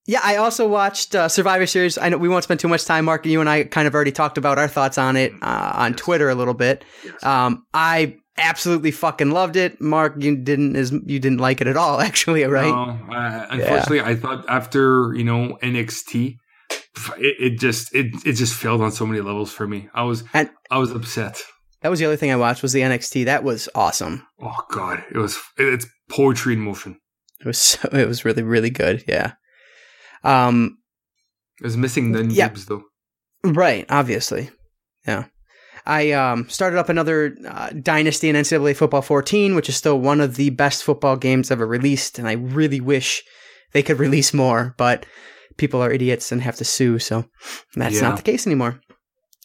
yeah, 0.06 0.20
I 0.22 0.36
also 0.36 0.66
watched 0.66 1.14
uh, 1.14 1.28
Survivor 1.28 1.66
Series. 1.66 1.96
I 1.96 2.08
know 2.08 2.18
we 2.18 2.28
won't 2.28 2.44
spend 2.44 2.60
too 2.60 2.68
much 2.68 2.84
time, 2.84 3.04
Marc. 3.04 3.24
You 3.26 3.40
and 3.40 3.48
I 3.48 3.64
kind 3.64 3.86
of 3.86 3.94
already 3.94 4.12
talked 4.12 4.38
about 4.38 4.58
our 4.58 4.68
thoughts 4.68 4.98
on 4.98 5.16
it 5.16 5.32
uh, 5.40 5.72
on 5.74 5.94
Twitter 5.94 6.28
a 6.28 6.34
little 6.34 6.54
bit. 6.54 6.84
Yes. 7.04 7.22
Um, 7.24 7.64
I 7.72 8.16
absolutely 8.40 8.90
fucking 8.90 9.30
loved 9.30 9.56
it. 9.56 9.80
Marc, 9.80 10.14
you 10.22 10.36
didn't 10.36 10.76
as 10.76 10.90
you 10.92 11.18
didn't 11.20 11.38
like 11.38 11.60
it 11.60 11.66
at 11.66 11.76
all, 11.76 12.00
actually, 12.08 12.44
right? 12.44 12.70
No, 12.70 13.14
uh, 13.14 13.46
unfortunately, 13.50 14.00
I 14.00 14.14
thought 14.16 14.44
after 14.48 15.14
you 15.14 15.24
know 15.24 15.58
NXT, 15.62 16.36
it, 17.18 17.36
it 17.40 17.58
just 17.58 17.94
it 17.94 18.06
it 18.26 18.32
just 18.34 18.54
failed 18.54 18.80
on 18.80 18.92
so 18.92 19.06
many 19.06 19.20
levels 19.20 19.52
for 19.52 19.66
me. 19.66 19.88
I 19.94 20.02
was 20.02 20.24
And- 20.34 20.50
I 20.70 20.78
was 20.78 20.90
upset. 20.90 21.42
That 21.82 21.88
was 21.88 21.98
the 21.98 22.04
other 22.04 22.16
thing 22.16 22.30
I 22.30 22.36
watched 22.36 22.60
was 22.62 22.72
the 22.74 22.80
NXT. 22.82 23.24
That 23.24 23.42
was 23.42 23.68
awesome. 23.74 24.26
Oh 24.42 24.64
god, 24.70 25.02
it 25.10 25.16
was 25.16 25.38
it's 25.56 25.86
poetry 26.10 26.52
in 26.54 26.60
motion. 26.60 26.98
It 27.40 27.46
was 27.46 27.58
so, 27.58 27.88
it 27.92 28.06
was 28.06 28.24
really 28.24 28.42
really 28.42 28.70
good. 28.70 29.04
Yeah. 29.08 29.32
Um. 30.24 30.76
It 31.60 31.64
was 31.64 31.76
missing 31.76 32.12
the 32.12 32.24
Yeah. 32.24 32.48
Though. 32.68 32.82
Right. 33.44 33.86
Obviously. 33.88 34.50
Yeah. 35.06 35.24
I 35.90 36.12
um, 36.12 36.48
started 36.48 36.78
up 36.78 36.88
another 36.88 37.36
uh, 37.48 37.70
Dynasty 37.70 38.28
in 38.28 38.36
NCAA 38.36 38.76
Football 38.76 39.02
14, 39.02 39.54
which 39.56 39.68
is 39.68 39.76
still 39.76 39.98
one 39.98 40.20
of 40.20 40.36
the 40.36 40.50
best 40.50 40.84
football 40.84 41.16
games 41.16 41.50
ever 41.50 41.66
released, 41.66 42.18
and 42.18 42.28
I 42.28 42.32
really 42.32 42.80
wish 42.80 43.24
they 43.72 43.82
could 43.82 43.98
release 44.06 44.32
more, 44.32 44.74
but 44.78 45.04
people 45.56 45.82
are 45.82 45.90
idiots 45.90 46.30
and 46.30 46.40
have 46.42 46.56
to 46.56 46.64
sue, 46.64 46.98
so 47.00 47.24
that's 47.74 47.96
Yeah. 47.96 48.02
not 48.08 48.16
the 48.16 48.22
case 48.22 48.46
anymore. 48.46 48.80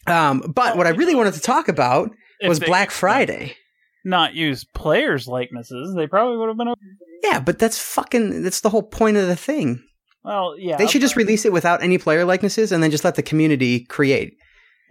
Um, 0.08 0.42
but 0.54 0.78
what 0.78 0.86
I 0.86 0.92
really 0.92 1.16
wanted 1.16 1.34
to 1.34 1.42
talk 1.42 1.68
about 1.68 2.12
if 2.40 2.48
was 2.48 2.60
they 2.60 2.68
Black 2.68 2.92
Friday. 2.92 3.58
Not 4.04 4.36
use 4.36 4.64
players' 4.66 5.28
likenesses. 5.28 5.96
They 5.96 6.06
probably 6.06 6.38
would 6.38 6.50
have 6.50 6.58
been. 6.58 6.68
okay. 6.68 6.80
Yeah, 7.24 7.40
but 7.40 7.58
that's 7.58 7.80
fucking 7.80 8.44
that's 8.44 8.62
the 8.62 8.70
whole 8.70 8.84
point 8.84 9.18
of 9.18 9.28
the 9.28 9.36
thing. 9.36 9.82
Well, 10.24 10.56
yeah, 10.60 10.78
They 10.78 10.86
should 10.86 11.02
just 11.02 11.16
release 11.16 11.44
it 11.46 11.52
without 11.54 11.82
any 11.82 11.98
player 11.98 12.24
likenesses 12.24 12.72
and 12.72 12.84
then 12.84 12.92
just 12.92 13.04
let 13.04 13.16
the 13.16 13.24
community 13.24 13.84
create. 13.86 14.34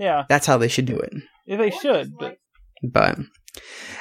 yeah, 0.00 0.24
That's 0.28 0.46
how 0.46 0.58
they 0.58 0.68
should 0.68 0.86
do 0.86 0.98
it. 0.98 1.12
They 1.46 1.70
should. 1.70 2.16
But 2.18 2.38
But 2.82 3.18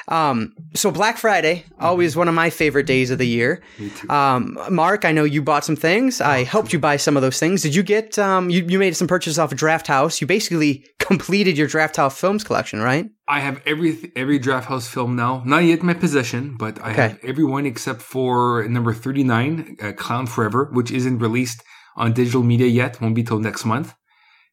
um 0.08 0.52
so 0.74 0.90
Black 0.90 1.16
Friday, 1.16 1.64
always 1.80 2.16
one 2.16 2.28
of 2.28 2.34
my 2.34 2.50
favorite 2.50 2.86
days 2.86 3.10
of 3.10 3.18
the 3.18 3.26
year. 3.26 3.62
Um 4.10 4.58
Marc, 4.70 5.04
I 5.04 5.12
know 5.12 5.24
you 5.24 5.42
bought 5.42 5.64
some 5.64 5.76
things. 5.76 6.20
I 6.20 6.42
helped 6.44 6.72
you 6.72 6.78
buy 6.78 6.96
some 6.96 7.16
of 7.16 7.22
those 7.22 7.38
things. 7.38 7.62
Did 7.62 7.74
you 7.74 7.82
get 7.82 8.18
um 8.18 8.50
you, 8.50 8.64
you 8.68 8.78
made 8.78 8.96
some 8.96 9.08
purchases 9.08 9.38
off 9.38 9.52
of 9.52 9.58
Drafthouse. 9.58 10.20
You 10.20 10.26
basically 10.26 10.84
completed 10.98 11.56
your 11.56 11.68
Drafthouse 11.68 12.16
films 12.18 12.44
collection, 12.44 12.80
right? 12.80 13.06
I 13.28 13.40
have 13.40 13.62
every 13.64 14.12
every 14.16 14.38
Drafthouse 14.40 14.88
film 14.88 15.16
now. 15.16 15.42
Not 15.46 15.64
yet 15.64 15.80
in 15.80 15.86
my 15.86 15.94
possession, 15.94 16.56
but 16.58 16.80
I 16.80 16.92
have 16.92 17.18
every 17.22 17.44
one 17.44 17.64
except 17.64 18.02
for 18.02 18.66
number 18.68 18.92
thirty 18.92 19.24
nine, 19.24 19.76
uh, 19.80 19.92
Klown 19.92 20.28
Forever, 20.28 20.70
which 20.72 20.90
isn't 20.90 21.18
released 21.20 21.62
on 21.96 22.12
digital 22.12 22.42
media 22.42 22.66
yet. 22.66 23.00
Won't 23.00 23.14
be 23.14 23.22
till 23.22 23.38
next 23.38 23.64
month. 23.64 23.94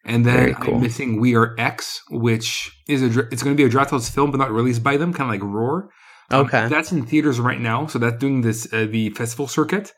And 0.03 0.25
then 0.25 0.53
cool. 0.55 0.75
I'm 0.75 0.81
missing 0.81 1.19
We 1.19 1.35
Are 1.35 1.53
X, 1.59 2.01
which 2.09 2.71
is 2.87 3.03
a 3.03 3.19
it's 3.31 3.43
going 3.43 3.55
to 3.55 3.63
be 3.63 3.69
a 3.69 3.69
Drafthouse 3.69 4.09
film, 4.09 4.31
but 4.31 4.37
not 4.37 4.51
released 4.51 4.83
by 4.83 4.97
them, 4.97 5.13
kind 5.13 5.29
of 5.33 5.41
like 5.41 5.53
Roar. 5.53 5.89
Um, 6.31 6.45
Okay. 6.45 6.67
that's 6.69 6.91
in 6.91 7.05
theaters 7.05 7.39
right 7.39 7.59
now, 7.59 7.87
so 7.87 7.99
that's 7.99 8.17
doing 8.17 8.41
this 8.41 8.67
uh, 8.73 8.87
the 8.89 9.09
festival 9.11 9.47
circuit. 9.47 9.93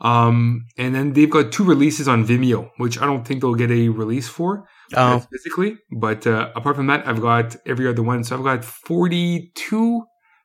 Um, 0.00 0.66
and 0.76 0.94
then 0.94 1.12
they've 1.12 1.30
got 1.30 1.50
two 1.52 1.64
releases 1.64 2.06
on 2.08 2.24
Vimeo, 2.24 2.70
which 2.78 3.00
I 3.00 3.04
don't 3.06 3.26
think 3.26 3.40
they'll 3.40 3.54
get 3.56 3.70
a 3.70 3.88
release 3.88 4.28
for 4.28 4.68
Oh, 4.94 5.16
uh, 5.16 5.18
physically. 5.30 5.76
But 5.90 6.26
uh, 6.26 6.50
apart 6.56 6.76
from 6.76 6.86
that, 6.86 7.06
I've 7.06 7.20
got 7.20 7.56
every 7.66 7.86
other 7.88 8.02
one. 8.02 8.22
So 8.24 8.36
I've 8.38 8.44
got 8.44 8.64
42 8.64 10.04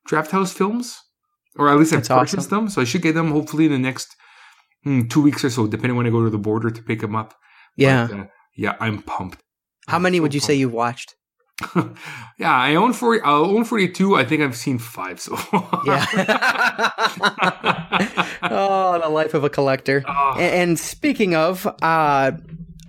Drafthouse 0.09 0.53
films, 0.53 0.99
or 1.55 1.69
at 1.69 1.77
least 1.77 1.93
I've 1.93 2.07
purchased 2.07 2.47
awesome. 2.47 2.65
them. 2.65 2.69
So 2.69 2.81
I 2.81 2.83
should 2.85 3.01
get 3.03 3.13
them 3.15 3.31
hopefully 3.31 3.65
in 3.65 3.71
the 3.71 3.79
next 3.79 4.15
hmm, 4.83 5.07
two 5.07 5.21
weeks 5.21 5.43
or 5.45 5.49
so, 5.49 5.67
depending 5.67 5.95
when 5.95 6.07
I 6.07 6.09
go 6.09 6.23
to 6.23 6.29
the 6.29 6.37
border 6.37 6.69
to 6.69 6.81
pick 6.81 6.99
them 7.01 7.15
up. 7.15 7.33
yeah. 7.77 8.07
But, 8.09 8.19
uh, 8.19 8.25
yeah, 8.55 8.75
I'm 8.79 9.01
pumped. 9.01 9.41
How 9.87 9.99
many 9.99 10.17
So 10.17 10.21
would 10.23 10.33
you 10.33 10.39
say 10.39 10.53
you've 10.55 10.73
watched? 10.73 11.15
yeah, 11.75 12.55
I 12.55 12.75
own 12.75 12.93
40. 12.93 13.21
I 13.21 13.31
own 13.31 13.63
42. 13.63 14.15
I 14.15 14.25
think 14.25 14.41
I've 14.41 14.55
seen 14.55 14.79
five 14.79 15.19
so 15.19 15.35
far. 15.35 15.81
Yeah. 15.85 16.05
oh, 18.43 18.99
the 19.01 19.09
life 19.09 19.33
of 19.33 19.43
a 19.43 19.49
collector. 19.49 20.03
Ah. 20.07 20.35
A- 20.37 20.41
And 20.41 20.79
speaking 20.79 21.35
of, 21.35 21.65
uh, 21.67 22.31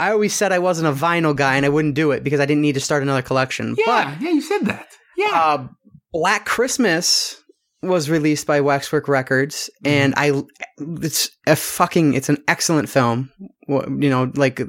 I 0.00 0.10
always 0.10 0.34
said 0.34 0.52
I 0.52 0.58
wasn't 0.58 0.88
a 0.88 0.98
vinyl 0.98 1.36
guy 1.36 1.56
and 1.56 1.66
I 1.66 1.68
wouldn't 1.68 1.94
do 1.94 2.10
it 2.12 2.24
because 2.24 2.40
I 2.40 2.46
didn't 2.46 2.62
need 2.62 2.74
to 2.74 2.80
start 2.80 3.02
another 3.02 3.22
collection. 3.22 3.76
yeah, 3.86 4.16
yeah, 4.20 4.30
you 4.30 4.40
said 4.40 4.62
that. 4.66 4.86
Yeah. 5.16 5.30
Uh, 5.32 5.68
Black 6.12 6.46
Christmas 6.46 7.40
was 7.82 8.08
released 8.08 8.46
by 8.46 8.60
Waxwork 8.60 9.08
Records, 9.08 9.68
and 9.84 10.14
I 10.16 10.42
it's 10.78 11.28
a 11.46 11.56
fucking 11.56 12.14
it's 12.14 12.28
an 12.28 12.38
excellent 12.48 12.88
film. 12.88 13.30
You 13.68 14.10
know, 14.10 14.30
like 14.34 14.60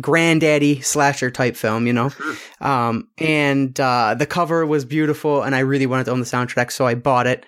granddaddy 0.00 0.80
slasher 0.80 1.30
type 1.30 1.56
film, 1.56 1.86
you 1.86 1.92
know. 1.92 2.10
Sure. 2.10 2.34
Um, 2.60 3.08
and 3.18 3.78
uh, 3.80 4.14
the 4.14 4.26
cover 4.26 4.66
was 4.66 4.84
beautiful, 4.84 5.42
and 5.42 5.54
I 5.54 5.60
really 5.60 5.86
wanted 5.86 6.04
to 6.04 6.12
own 6.12 6.20
the 6.20 6.26
soundtrack, 6.26 6.70
so 6.70 6.86
I 6.86 6.94
bought 6.94 7.26
it. 7.26 7.44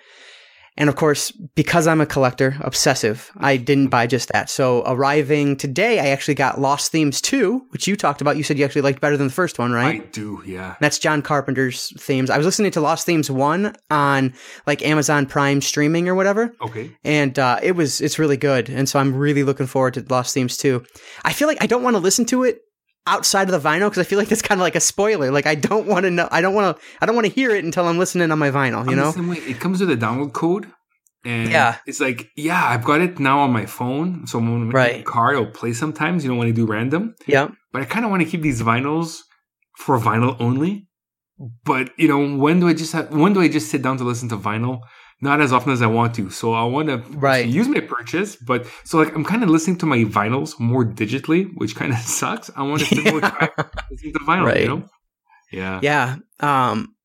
And 0.79 0.87
of 0.87 0.95
course, 0.95 1.31
because 1.31 1.87
I'm 1.87 1.99
a 1.99 2.05
collector, 2.05 2.55
obsessive, 2.61 3.31
I 3.37 3.57
didn't 3.57 3.89
buy 3.89 4.07
just 4.07 4.29
that. 4.29 4.49
So 4.49 4.81
arriving 4.85 5.57
today, 5.57 5.99
I 5.99 6.07
actually 6.07 6.35
got 6.35 6.59
Lost 6.59 6.91
Themes 6.91 7.19
2, 7.19 7.67
which 7.69 7.85
you 7.85 7.97
talked 7.97 8.21
about. 8.21 8.37
You 8.37 8.43
said 8.43 8.57
you 8.57 8.63
actually 8.63 8.83
liked 8.83 9.01
better 9.01 9.17
than 9.17 9.27
the 9.27 9.33
first 9.33 9.59
one, 9.59 9.73
right? 9.73 10.01
I 10.01 10.05
do, 10.05 10.41
yeah. 10.45 10.77
That's 10.79 10.97
John 10.97 11.21
Carpenter's 11.21 11.91
themes. 12.01 12.29
I 12.29 12.37
was 12.37 12.45
listening 12.45 12.71
to 12.71 12.81
Lost 12.81 13.05
Themes 13.05 13.29
1 13.29 13.75
on 13.91 14.33
like 14.65 14.81
Amazon 14.81 15.25
Prime 15.25 15.59
streaming 15.59 16.07
or 16.07 16.15
whatever. 16.15 16.53
Okay. 16.61 16.95
And 17.03 17.37
uh, 17.37 17.59
it 17.61 17.73
was 17.73 17.99
it's 17.99 18.17
really 18.17 18.37
good. 18.37 18.69
And 18.69 18.87
so 18.87 18.99
I'm 18.99 19.13
really 19.13 19.43
looking 19.43 19.67
forward 19.67 19.95
to 19.95 20.05
Lost 20.09 20.33
Themes 20.33 20.55
2. 20.55 20.81
I 21.25 21.33
feel 21.33 21.49
like 21.49 21.61
I 21.61 21.67
don't 21.67 21.83
want 21.83 21.97
to 21.97 21.99
listen 21.99 22.23
to 22.27 22.45
it 22.45 22.61
outside 23.13 23.49
of 23.49 23.53
the 23.61 23.69
vinyl 23.69 23.89
because 23.89 23.97
I 23.99 24.03
feel 24.09 24.19
like 24.19 24.29
that's 24.29 24.41
kind 24.41 24.59
of 24.59 24.63
like 24.63 24.75
a 24.75 24.79
spoiler. 24.79 25.31
Like 25.31 25.45
I 25.45 25.55
don't 25.55 25.87
want 25.87 26.03
to 26.05 26.11
know. 26.11 26.27
I 26.31 26.39
don't 26.41 26.53
want 26.53 26.77
to. 26.77 26.83
I 27.01 27.05
don't 27.05 27.15
want 27.15 27.27
to 27.27 27.33
hear 27.33 27.49
it 27.57 27.63
until 27.65 27.85
I'm 27.87 27.97
listening 27.97 28.31
on 28.31 28.39
my 28.39 28.51
vinyl. 28.51 28.85
You 28.85 28.91
I'm 29.01 29.27
know. 29.27 29.33
It 29.33 29.59
comes 29.59 29.79
with 29.81 29.89
a 29.91 29.97
download 29.97 30.33
code. 30.33 30.67
And 31.25 31.49
Yeah. 31.51 31.75
it's 31.85 31.99
like, 31.99 32.29
yeah, 32.37 32.63
I've 32.65 32.85
got 32.85 33.01
it 33.01 33.19
now 33.19 33.39
on 33.39 33.51
my 33.51 33.65
phone. 33.65 34.25
So 34.25 34.39
when 34.39 34.47
I'm 34.47 34.61
in 34.63 34.69
the 34.69 34.73
Right. 34.73 35.05
car, 35.05 35.33
it'll 35.33 35.47
play 35.61 35.73
sometimes. 35.73 36.23
You 36.23 36.29
don't 36.29 36.37
want 36.37 36.47
to 36.47 36.53
do 36.53 36.65
random. 36.65 37.13
Yeah. 37.27 37.49
But 37.73 37.81
I 37.81 37.85
kind 37.85 38.05
of 38.05 38.11
want 38.11 38.23
to 38.23 38.29
keep 38.29 38.41
these 38.41 38.61
vinyls 38.61 39.17
for 39.77 39.99
vinyl 39.99 40.37
only. 40.39 40.87
But 41.65 41.91
you 41.97 42.07
know, 42.07 42.37
when 42.37 42.59
do 42.61 42.67
I 42.69 42.73
just 42.73 42.93
have, 42.93 43.11
when 43.11 43.33
do 43.33 43.41
I 43.41 43.47
just 43.49 43.69
sit 43.69 43.81
down 43.81 43.97
to 43.97 44.03
listen 44.05 44.29
to 44.29 44.37
vinyl? 44.37 44.79
Not 45.21 45.41
as 45.41 45.51
often 45.51 45.73
as 45.73 45.81
I 45.81 45.87
want 45.87 46.15
to. 46.15 46.29
So 46.29 46.53
I 46.53 46.63
want 46.63 46.87
to 46.87 46.97
Right. 47.17 47.45
use 47.45 47.67
my 47.67 47.81
purchase, 47.81 48.37
but 48.37 48.65
so 48.85 48.97
like 48.97 49.13
I'm 49.13 49.25
kind 49.25 49.43
of 49.43 49.49
listening 49.49 49.77
to 49.79 49.85
my 49.85 49.99
vinyls 50.05 50.57
more 50.59 50.85
digitally, 50.85 51.49
which 51.55 51.75
kind 51.75 51.91
of 51.91 51.99
sucks. 52.19 52.49
I 52.55 52.61
want 52.63 52.79
to 52.81 52.85
spend 52.85 53.11
more 53.11 53.21
time 53.21 53.49
listening 53.91 54.13
to 54.13 54.19
vinyl. 54.19 54.45
Right. 54.45 54.61
You 54.61 54.67
know? 54.67 54.83
Yeah. 55.51 55.79
Yeah. 55.83 56.15
Um, 56.39 56.95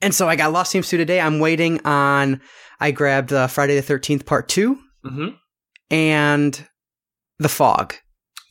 and 0.00 0.14
so 0.14 0.28
I 0.28 0.36
got 0.36 0.52
Lost 0.52 0.72
Themes 0.72 0.88
2 0.88 0.96
today. 0.96 1.20
I'm 1.20 1.40
waiting 1.40 1.84
on. 1.84 2.40
I 2.78 2.90
grabbed 2.92 3.32
uh, 3.32 3.46
Friday 3.48 3.80
the 3.80 3.94
13th 3.94 4.26
Part 4.26 4.48
Two 4.48 4.78
hmm 5.02 5.28
and 5.90 6.68
The 7.38 7.48
Fog. 7.48 7.94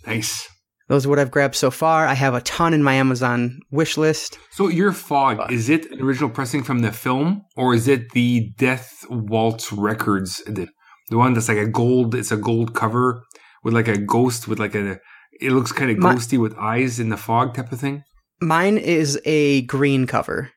Nice. 0.07 0.47
Those 0.87 1.05
are 1.05 1.09
what 1.09 1.17
I've 1.19 1.31
grabbed 1.31 1.55
so 1.55 1.71
far. 1.71 2.05
I 2.05 2.13
have 2.13 2.35
a 2.35 2.41
ton 2.41 2.73
in 2.73 2.83
my 2.83 2.93
Amazon 2.93 3.59
wish 3.71 3.97
list. 3.97 4.37
So 4.51 4.67
your 4.67 4.91
fog 4.91 5.51
is 5.51 5.67
it 5.69 5.91
an 5.91 6.01
original 6.01 6.29
pressing 6.29 6.63
from 6.63 6.79
the 6.79 6.91
film, 6.91 7.41
or 7.57 7.73
is 7.73 7.87
it 7.87 8.11
the 8.11 8.51
Death 8.57 9.03
Waltz 9.09 9.71
Records 9.73 10.41
edition? 10.45 10.73
The 11.09 11.17
one 11.17 11.33
that's 11.33 11.49
like 11.49 11.57
a 11.57 11.67
gold. 11.67 12.13
It's 12.15 12.31
a 12.31 12.37
gold 12.37 12.73
cover 12.75 13.23
with 13.63 13.73
like 13.73 13.87
a 13.87 13.97
ghost 13.97 14.47
with 14.47 14.59
like 14.59 14.75
a. 14.75 14.99
It 15.41 15.51
looks 15.51 15.71
kind 15.71 15.91
of 15.91 15.97
My- 15.97 16.13
ghosty 16.15 16.39
with 16.39 16.55
eyes 16.57 16.99
in 16.99 17.09
the 17.09 17.17
fog 17.17 17.55
type 17.55 17.71
of 17.71 17.79
thing. 17.79 18.03
Mine 18.41 18.77
is 18.77 19.19
a 19.25 19.61
green 19.63 20.05
cover. 20.07 20.51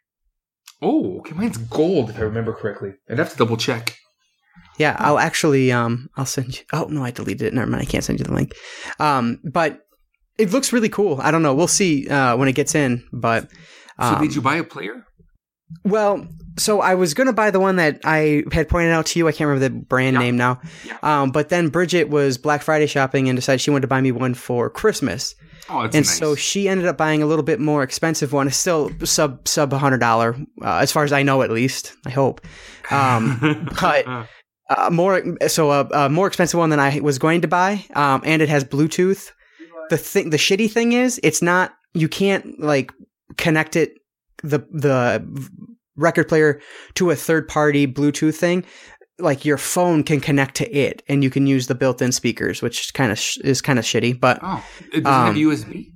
Oh, 0.83 1.19
okay. 1.21 1.33
Mine's 1.35 1.59
gold 1.59 2.11
if 2.11 2.19
I 2.19 2.23
remember 2.23 2.53
correctly. 2.53 2.91
I'd 3.11 3.19
have 3.19 3.31
to 3.33 3.37
double 3.37 3.57
check. 3.57 3.97
Yeah, 4.79 4.95
I'll 4.99 5.19
actually 5.19 5.73
um 5.73 6.09
I'll 6.17 6.27
send 6.27 6.59
you 6.59 6.64
Oh 6.73 6.85
no, 6.91 7.03
I 7.05 7.11
deleted 7.11 7.43
it. 7.43 7.55
Never 7.55 7.69
mind, 7.71 7.83
I 7.83 7.87
can't 7.87 8.05
send 8.05 8.19
you 8.21 8.25
the 8.25 8.33
link. 8.35 8.53
Um 9.01 9.41
but 9.45 9.81
it 10.38 10.51
looks 10.53 10.72
really 10.72 10.88
cool. 10.88 11.20
I 11.20 11.31
don't 11.31 11.42
know. 11.42 11.55
We'll 11.55 11.68
see 11.68 12.09
uh 12.09 12.37
when 12.37 12.48
it 12.48 12.55
gets 12.55 12.74
in, 12.74 13.05
but 13.12 13.51
So 14.01 14.07
um, 14.14 14.22
did 14.22 14.35
you 14.35 14.40
buy 14.42 14.57
a 14.57 14.64
player? 14.64 15.05
Well, 15.85 16.27
so 16.59 16.81
I 16.81 16.94
was 16.94 17.12
gonna 17.14 17.33
buy 17.35 17.51
the 17.51 17.61
one 17.61 17.77
that 17.77 18.01
I 18.05 18.44
had 18.53 18.68
pointed 18.68 18.92
out 18.92 19.07
to 19.07 19.18
you. 19.18 19.29
I 19.29 19.33
can't 19.33 19.48
remember 19.48 19.68
the 19.68 19.85
brand 19.85 20.14
Yeah. 20.14 20.20
name 20.20 20.37
now. 20.37 20.61
Yeah. 20.87 20.96
Um, 21.03 21.31
but 21.31 21.51
then 21.51 21.68
Bridget 21.68 22.09
was 22.09 22.38
Black 22.38 22.62
Friday 22.62 22.87
shopping 22.87 23.29
and 23.29 23.37
decided 23.37 23.61
she 23.61 23.70
wanted 23.70 23.83
to 23.83 23.88
buy 23.88 24.01
me 24.01 24.12
one 24.12 24.35
for 24.35 24.70
Christmas. 24.70 25.35
Oh, 25.70 25.83
it's 25.83 25.94
and 25.94 26.07
nice. 26.07 26.18
so 26.18 26.35
she 26.35 26.66
ended 26.66 26.87
up 26.87 26.96
buying 26.96 27.22
a 27.22 27.27
little 27.27 27.42
bit 27.44 27.61
more 27.61 27.83
expensive 27.83 28.33
one. 28.33 28.46
It's 28.46 28.57
still 28.57 28.90
sub 29.05 29.46
sub 29.46 29.72
hundred 29.74 29.98
dollar, 29.98 30.35
uh, 30.62 30.77
as 30.79 30.90
far 30.90 31.05
as 31.05 31.12
I 31.12 31.22
know, 31.22 31.42
at 31.42 31.51
least. 31.51 31.92
I 32.07 32.11
hope. 32.11 32.40
Um, 32.90 33.68
but 33.81 34.07
uh, 34.70 34.88
more 34.90 35.22
so 35.48 35.70
a, 35.70 35.85
a 35.92 36.09
more 36.09 36.27
expensive 36.27 36.57
one 36.59 36.70
than 36.70 36.81
I 36.81 37.01
was 37.01 37.18
going 37.18 37.42
to 37.42 37.48
buy, 37.48 37.85
um, 37.94 38.22
and 38.24 38.40
it 38.40 38.48
has 38.48 38.64
Bluetooth. 38.64 39.31
The 39.90 39.96
thing, 39.98 40.31
the 40.31 40.37
shitty 40.37 40.70
thing 40.70 40.92
is, 40.92 41.20
it's 41.22 41.42
not. 41.42 41.74
You 41.94 42.09
can't 42.09 42.61
like 42.61 42.92
connect 43.37 43.77
it 43.77 43.94
the 44.42 44.59
the 44.70 45.24
record 45.96 46.29
player 46.29 46.61
to 46.94 47.11
a 47.11 47.16
third 47.16 47.48
party 47.48 47.87
Bluetooth 47.87 48.37
thing. 48.37 48.64
Like 49.20 49.44
your 49.44 49.59
phone 49.59 50.05
can 50.05 50.20
connect 50.20 50.55
to 50.57 50.70
it, 50.72 51.03
and 51.09 51.24
you 51.24 51.31
can 51.31 51.46
use 51.46 51.66
the 51.66 51.74
built 51.74 52.01
in 52.01 52.12
speakers, 52.12 52.62
which 52.62 52.94
kind 52.94 53.11
of 53.11 53.18
sh- 53.18 53.38
is 53.42 53.61
kind 53.61 53.79
of 53.79 53.85
shitty. 53.85 54.20
But 54.20 54.38
oh, 54.42 54.64
it 54.92 55.03
doesn't 55.03 55.07
have 55.07 55.29
um, 55.31 55.37
USB. 55.37 55.87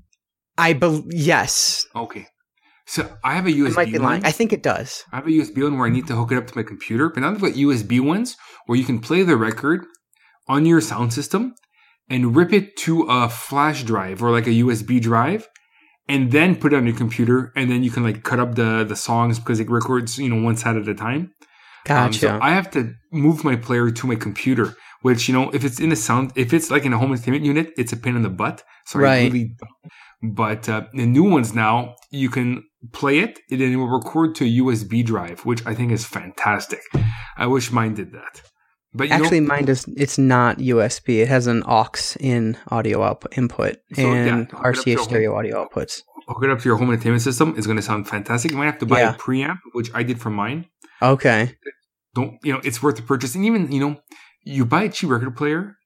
I 0.59 0.73
believe 0.73 1.05
yes, 1.13 1.87
Okay, 1.95 2.27
so 2.87 3.09
I 3.23 3.35
have 3.35 3.47
a 3.47 3.51
USB 3.51 3.77
might 3.77 3.93
be 3.93 3.99
lying. 3.99 4.21
one. 4.23 4.27
I 4.27 4.33
think 4.33 4.53
it 4.53 4.63
does. 4.63 5.05
I 5.13 5.17
have 5.17 5.27
a 5.27 5.31
USB 5.31 5.63
one 5.63 5.79
where 5.79 5.87
I 5.87 5.91
need 5.91 6.09
to 6.09 6.15
hook 6.17 6.33
it 6.33 6.37
up 6.37 6.47
to 6.49 6.57
my 6.57 6.63
computer, 6.65 7.09
but 7.11 7.21
now 7.21 7.31
I've 7.31 7.41
got 7.41 7.53
USB 7.53 8.01
ones 8.01 8.37
where 8.67 8.77
you 8.77 8.85
can 8.85 8.99
play 8.99 9.23
the 9.23 9.37
record 9.37 9.85
on 10.49 10.67
your 10.67 10.81
sound 10.81 11.13
system 11.13 11.55
and 12.09 12.37
rip 12.37 12.53
it 12.53 12.77
to 12.79 13.03
a 13.03 13.29
flash 13.29 13.85
drive 13.85 14.23
or 14.23 14.31
like 14.31 14.47
a 14.47 14.51
USB 14.51 15.01
drive 15.01 15.49
and 16.09 16.33
then 16.33 16.57
put 16.57 16.73
it 16.73 16.77
on 16.77 16.87
your 16.87 16.97
computer 16.97 17.53
and 17.57 17.71
then 17.71 17.83
you 17.83 17.91
can 17.91 18.03
like 18.03 18.23
cut 18.23 18.41
up 18.41 18.55
the 18.55 18.85
the 18.85 18.97
songs 18.97 19.39
because 19.39 19.61
it 19.61 19.71
records, 19.71 20.19
you 20.19 20.29
know, 20.29 20.43
one 20.43 20.57
side 20.57 20.77
at 20.77 20.89
a 20.89 20.95
time. 20.95 21.33
Um, 21.95 22.13
Gotcha. 22.13 22.19
so 22.19 22.39
I 22.41 22.51
have 22.51 22.71
to 22.73 22.95
move 23.13 23.45
my 23.45 23.57
player 23.57 23.91
to 23.91 24.07
my 24.07 24.15
computer, 24.15 24.77
which, 25.03 25.29
you 25.29 25.35
know, 25.35 25.51
if 25.51 25.65
it's 25.65 25.81
in 25.81 25.91
a 25.93 25.97
sound, 25.97 26.33
if 26.37 26.53
it's 26.53 26.71
like 26.71 26.85
in 26.85 26.93
a 26.93 26.99
home 26.99 27.13
entertainment 27.13 27.45
unit, 27.45 27.73
it's 27.77 27.93
a 27.93 27.97
pain 27.97 28.17
in 28.17 28.23
the 28.23 28.31
butt. 28.31 28.63
So 28.87 29.01
I 29.01 29.03
Right. 29.03 29.25
really 29.25 29.57
but 30.23 30.69
uh, 30.69 30.83
the 30.93 31.05
new 31.05 31.25
ones 31.25 31.53
now, 31.53 31.97
you 32.11 32.31
can 32.31 32.63
play 32.93 33.19
it 33.19 33.41
and 33.51 33.61
then 33.61 33.73
it 33.73 33.77
will 33.77 33.89
record 33.89 34.35
to 34.37 34.45
a 34.45 34.49
USB 34.63 35.05
drive, 35.05 35.45
which 35.45 35.67
I 35.67 35.75
think 35.75 35.91
is 35.91 36.05
fantastic. 36.05 36.81
I 37.37 37.47
wish 37.47 37.73
mine 37.73 37.95
did 37.95 38.13
that. 38.13 38.43
But 38.95 39.09
you 39.09 39.15
Actually, 39.15 39.41
mine 39.41 39.65
does. 39.65 39.87
It's 39.97 40.19
not 40.19 40.59
USB. 40.59 41.21
It 41.23 41.29
has 41.29 41.47
an 41.47 41.63
aux 41.67 42.17
in 42.21 42.59
audio 42.71 43.03
output 43.03 43.37
input 43.39 43.77
So, 43.95 44.03
and 44.13 44.51
hook 44.51 44.65
it 44.67 44.79
up 44.79 44.85
to 44.85 44.91
your 44.91 44.97
RCA 44.97 44.97
home- 44.97 45.05
stereo 45.05 45.35
audio 45.35 45.65
outputs. 45.67 46.03
hook 46.29 46.45
it 46.45 46.51
up 46.51 46.59
to 46.61 46.69
your 46.69 46.77
home 46.77 46.91
entertainment 46.91 47.23
system. 47.23 47.55
It's 47.57 47.67
going 47.67 47.77
to 47.79 47.83
sound 47.83 48.07
fantastic. 48.09 48.51
You 48.51 48.59
might 48.59 48.67
have 48.67 48.79
to 48.81 48.87
buy 48.87 49.01
Yeah. 49.01 49.15
a 49.15 49.19
preamp, 49.19 49.59
which 49.73 49.91
I 49.95 50.03
did 50.03 50.21
for 50.21 50.31
mine. 50.31 50.67
Okay. 51.01 51.55
Don't 52.15 52.35
you 52.45 52.53
know? 52.53 52.61
It's 52.65 52.83
worth 52.83 52.97
the 52.97 53.03
purchase. 53.03 53.35
And 53.35 53.45
even 53.47 53.73
you 53.73 53.81
know, 53.81 53.97
you 54.45 54.67
buy 54.67 54.83
a 54.85 54.89
cheap 54.91 55.09
record 55.11 55.37
player, 55.37 55.77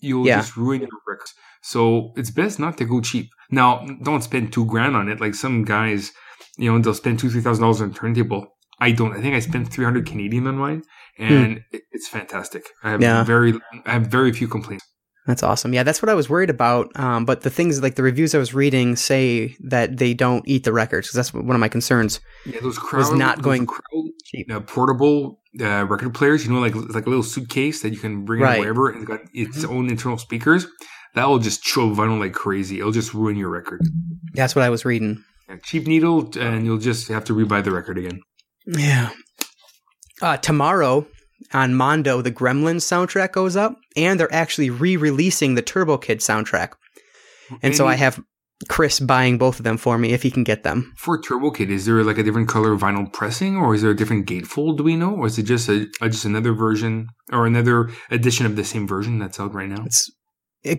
you'll 0.00 0.26
Yeah. 0.26 0.36
just 0.40 0.56
ruin 0.56 0.80
your 0.82 0.90
records. 1.08 1.32
So 1.62 2.12
it's 2.16 2.30
best 2.30 2.58
not 2.58 2.76
to 2.78 2.84
go 2.84 3.00
cheap. 3.00 3.30
Now, 3.50 3.86
don't 4.02 4.22
spend 4.22 4.52
two 4.52 4.66
grand 4.66 4.94
on 4.96 5.08
it. 5.08 5.20
Like 5.20 5.34
some 5.34 5.64
guys, 5.64 6.12
you 6.58 6.70
know, 6.70 6.78
they'll 6.80 6.92
spend 6.94 7.18
two, 7.18 7.30
three 7.30 7.40
thousand 7.40 7.62
dollars 7.62 7.80
on 7.80 7.90
a 7.90 7.94
turntable. 7.94 8.46
I 8.80 8.90
don't. 8.92 9.12
I 9.16 9.20
think 9.22 9.34
I 9.34 9.38
spent 9.40 9.68
three 9.72 9.84
hundred 9.84 10.06
Canadian 10.06 10.46
on 10.48 10.56
mine, 10.56 10.82
and 11.18 11.62
it- 11.72 11.82
it's 11.92 12.08
fantastic. 12.08 12.64
I 12.82 12.90
have 12.90 13.00
Hmm. 13.00 13.04
Yeah. 13.04 13.24
very, 13.24 13.54
I 13.86 13.92
have 13.92 14.06
very 14.06 14.32
few 14.32 14.48
complaints. 14.48 14.84
That's 15.26 15.44
awesome. 15.44 15.72
Yeah, 15.72 15.84
that's 15.84 16.02
what 16.02 16.08
I 16.08 16.14
was 16.14 16.28
worried 16.28 16.50
about. 16.50 16.90
Um, 16.98 17.24
but 17.24 17.42
the 17.42 17.50
things 17.50 17.80
like 17.80 17.94
the 17.94 18.02
reviews 18.02 18.34
I 18.34 18.38
was 18.38 18.54
reading 18.54 18.96
say 18.96 19.54
that 19.60 19.98
they 19.98 20.14
don't 20.14 20.42
eat 20.48 20.64
the 20.64 20.72
records 20.72 21.06
because 21.06 21.14
that's 21.16 21.32
one 21.32 21.54
of 21.54 21.60
my 21.60 21.68
concerns. 21.68 22.18
Yeah, 22.44 22.58
those 22.60 22.76
crowd 22.76 23.16
not 23.16 23.36
those 23.36 23.44
going 23.44 23.66
crowd, 23.66 24.10
cheap. 24.24 24.50
uh, 24.50 24.58
portable 24.60 25.38
uh, 25.60 25.86
record 25.86 26.12
players. 26.14 26.44
You 26.44 26.52
know, 26.52 26.58
like 26.58 26.74
like 26.74 27.06
a 27.06 27.08
little 27.08 27.22
suitcase 27.22 27.82
that 27.82 27.90
you 27.90 27.98
can 28.00 28.24
bring 28.24 28.40
Right. 28.40 28.56
in 28.56 28.60
wherever, 28.62 28.88
and 28.88 28.98
it's 29.02 29.08
got 29.08 29.20
its 29.32 29.58
Mm-hmm. 29.58 29.72
own 29.72 29.90
internal 29.90 30.18
speakers. 30.18 30.66
That 31.14 31.28
will 31.28 31.38
just 31.38 31.62
chew 31.62 31.94
vinyl 31.94 32.18
like 32.18 32.32
crazy. 32.32 32.80
It'll 32.80 32.90
just 32.90 33.14
ruin 33.14 33.36
your 33.36 33.50
record. 33.50 33.80
That's 34.34 34.56
what 34.56 34.64
I 34.64 34.70
was 34.70 34.84
reading. 34.84 35.22
Yeah, 35.48 35.56
cheap 35.62 35.86
needle, 35.86 36.30
and 36.36 36.64
you'll 36.64 36.78
just 36.78 37.06
have 37.08 37.24
to 37.26 37.32
rebuy 37.32 37.62
the 37.62 37.70
record 37.70 37.96
again. 37.98 38.18
Yeah. 38.66 39.10
Uh, 40.22 40.36
tomorrow 40.36 41.06
on 41.52 41.74
Mondo, 41.74 42.22
the 42.22 42.30
Gremlins 42.30 42.82
soundtrack 42.82 43.32
goes 43.32 43.56
up, 43.56 43.76
and 43.96 44.18
they're 44.18 44.32
actually 44.32 44.70
re-releasing 44.70 45.56
the 45.56 45.62
Turbo 45.62 45.98
Kid 45.98 46.20
soundtrack. 46.20 46.74
And 47.60 47.76
so 47.76 47.86
I 47.86 47.96
have 47.96 48.22
Chris 48.68 49.00
buying 49.00 49.36
both 49.36 49.58
of 49.58 49.64
them 49.64 49.76
for 49.76 49.98
me 49.98 50.12
if 50.12 50.22
he 50.22 50.30
can 50.30 50.44
get 50.44 50.62
them. 50.62 50.92
for 50.96 51.20
Turbo 51.20 51.50
Kid, 51.50 51.70
is 51.70 51.84
there 51.84 52.04
like 52.04 52.18
a 52.18 52.22
different 52.22 52.48
color 52.48 52.76
vinyl 52.76 53.12
pressing, 53.12 53.56
or 53.56 53.74
is 53.74 53.82
there 53.82 53.90
a 53.90 53.96
different 53.96 54.26
gatefold? 54.26 54.78
Do 54.78 54.84
we 54.84 54.96
know, 54.96 55.16
or 55.16 55.26
is 55.26 55.38
it 55.38 55.42
just 55.42 55.68
a, 55.68 55.88
just 56.02 56.24
another 56.24 56.52
version 56.52 57.08
or 57.32 57.46
another 57.46 57.90
edition 58.10 58.46
of 58.46 58.56
the 58.56 58.64
same 58.64 58.86
version 58.86 59.18
that's 59.18 59.40
out 59.40 59.52
right 59.52 59.68
now? 59.68 59.84
It's 59.84 60.08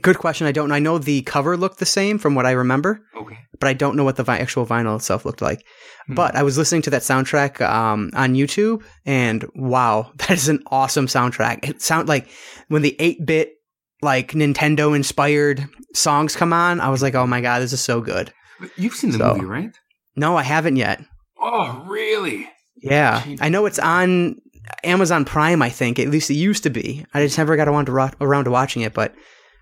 good 0.02 0.18
question. 0.18 0.48
I 0.48 0.52
don't. 0.52 0.72
I 0.72 0.80
know 0.80 0.98
the 0.98 1.22
cover 1.24 1.58
looked 1.58 1.80
the 1.80 1.86
same 1.86 2.18
from 2.18 2.36
what 2.36 2.46
I 2.46 2.52
remember, 2.52 3.02
Okay, 3.16 3.38
but 3.60 3.68
I 3.70 3.74
don't 3.74 3.96
know 3.96 4.04
what 4.04 4.16
the 4.16 4.24
vi- 4.24 4.38
actual 4.40 4.66
vinyl 4.66 4.96
itself 4.96 5.26
looked 5.26 5.42
like. 5.42 5.66
Hmm. 6.08 6.16
But 6.16 6.36
I 6.36 6.44
was 6.44 6.58
listening 6.58 6.82
to 6.84 6.90
that 6.92 7.02
soundtrack 7.02 7.62
um, 7.62 8.10
on 8.14 8.34
YouTube, 8.34 8.84
and 9.06 9.46
wow, 9.56 10.12
that 10.18 10.32
is 10.32 10.50
an 10.50 10.64
awesome 10.68 11.08
soundtrack. 11.08 11.68
It 11.68 11.82
sound 11.82 12.08
like 12.08 12.28
when 12.70 12.82
the 12.82 12.96
eight 13.00 13.26
bit 13.26 13.54
like 14.02 14.32
Nintendo 14.34 14.96
inspired 14.96 15.66
songs 15.94 16.36
come 16.36 16.54
on, 16.54 16.80
I 16.82 16.90
was 16.90 17.02
like, 17.02 17.16
oh 17.16 17.28
my 17.28 17.42
god, 17.42 17.62
this 17.62 17.74
is 17.74 17.82
so 17.82 18.02
good. 18.02 18.32
You've 18.78 18.94
seen 18.96 19.12
the 19.12 19.18
So- 19.18 19.34
movie, 19.36 19.46
right? 19.46 19.72
No, 20.16 20.38
I 20.38 20.44
haven't 20.44 20.76
yet. 20.76 21.04
Oh, 21.42 21.86
really? 21.88 22.50
Yeah, 22.78 23.22
Jeez. 23.22 23.40
I 23.42 23.50
know 23.50 23.66
it's 23.66 23.80
on 23.80 24.36
Amazon 24.84 25.26
Prime. 25.26 25.62
I 25.62 25.70
think 25.70 26.00
at 26.00 26.10
least 26.10 26.30
it 26.30 26.36
used 26.36 26.64
to 26.64 26.70
be. 26.70 27.06
I 27.14 27.24
just 27.26 27.38
never 27.38 27.56
got 27.56 27.68
around 27.68 27.86
to 27.88 27.92
ro- 27.92 28.10
around 28.22 28.44
to 28.46 28.52
watching 28.52 28.82
it, 28.84 28.94
but 28.94 29.14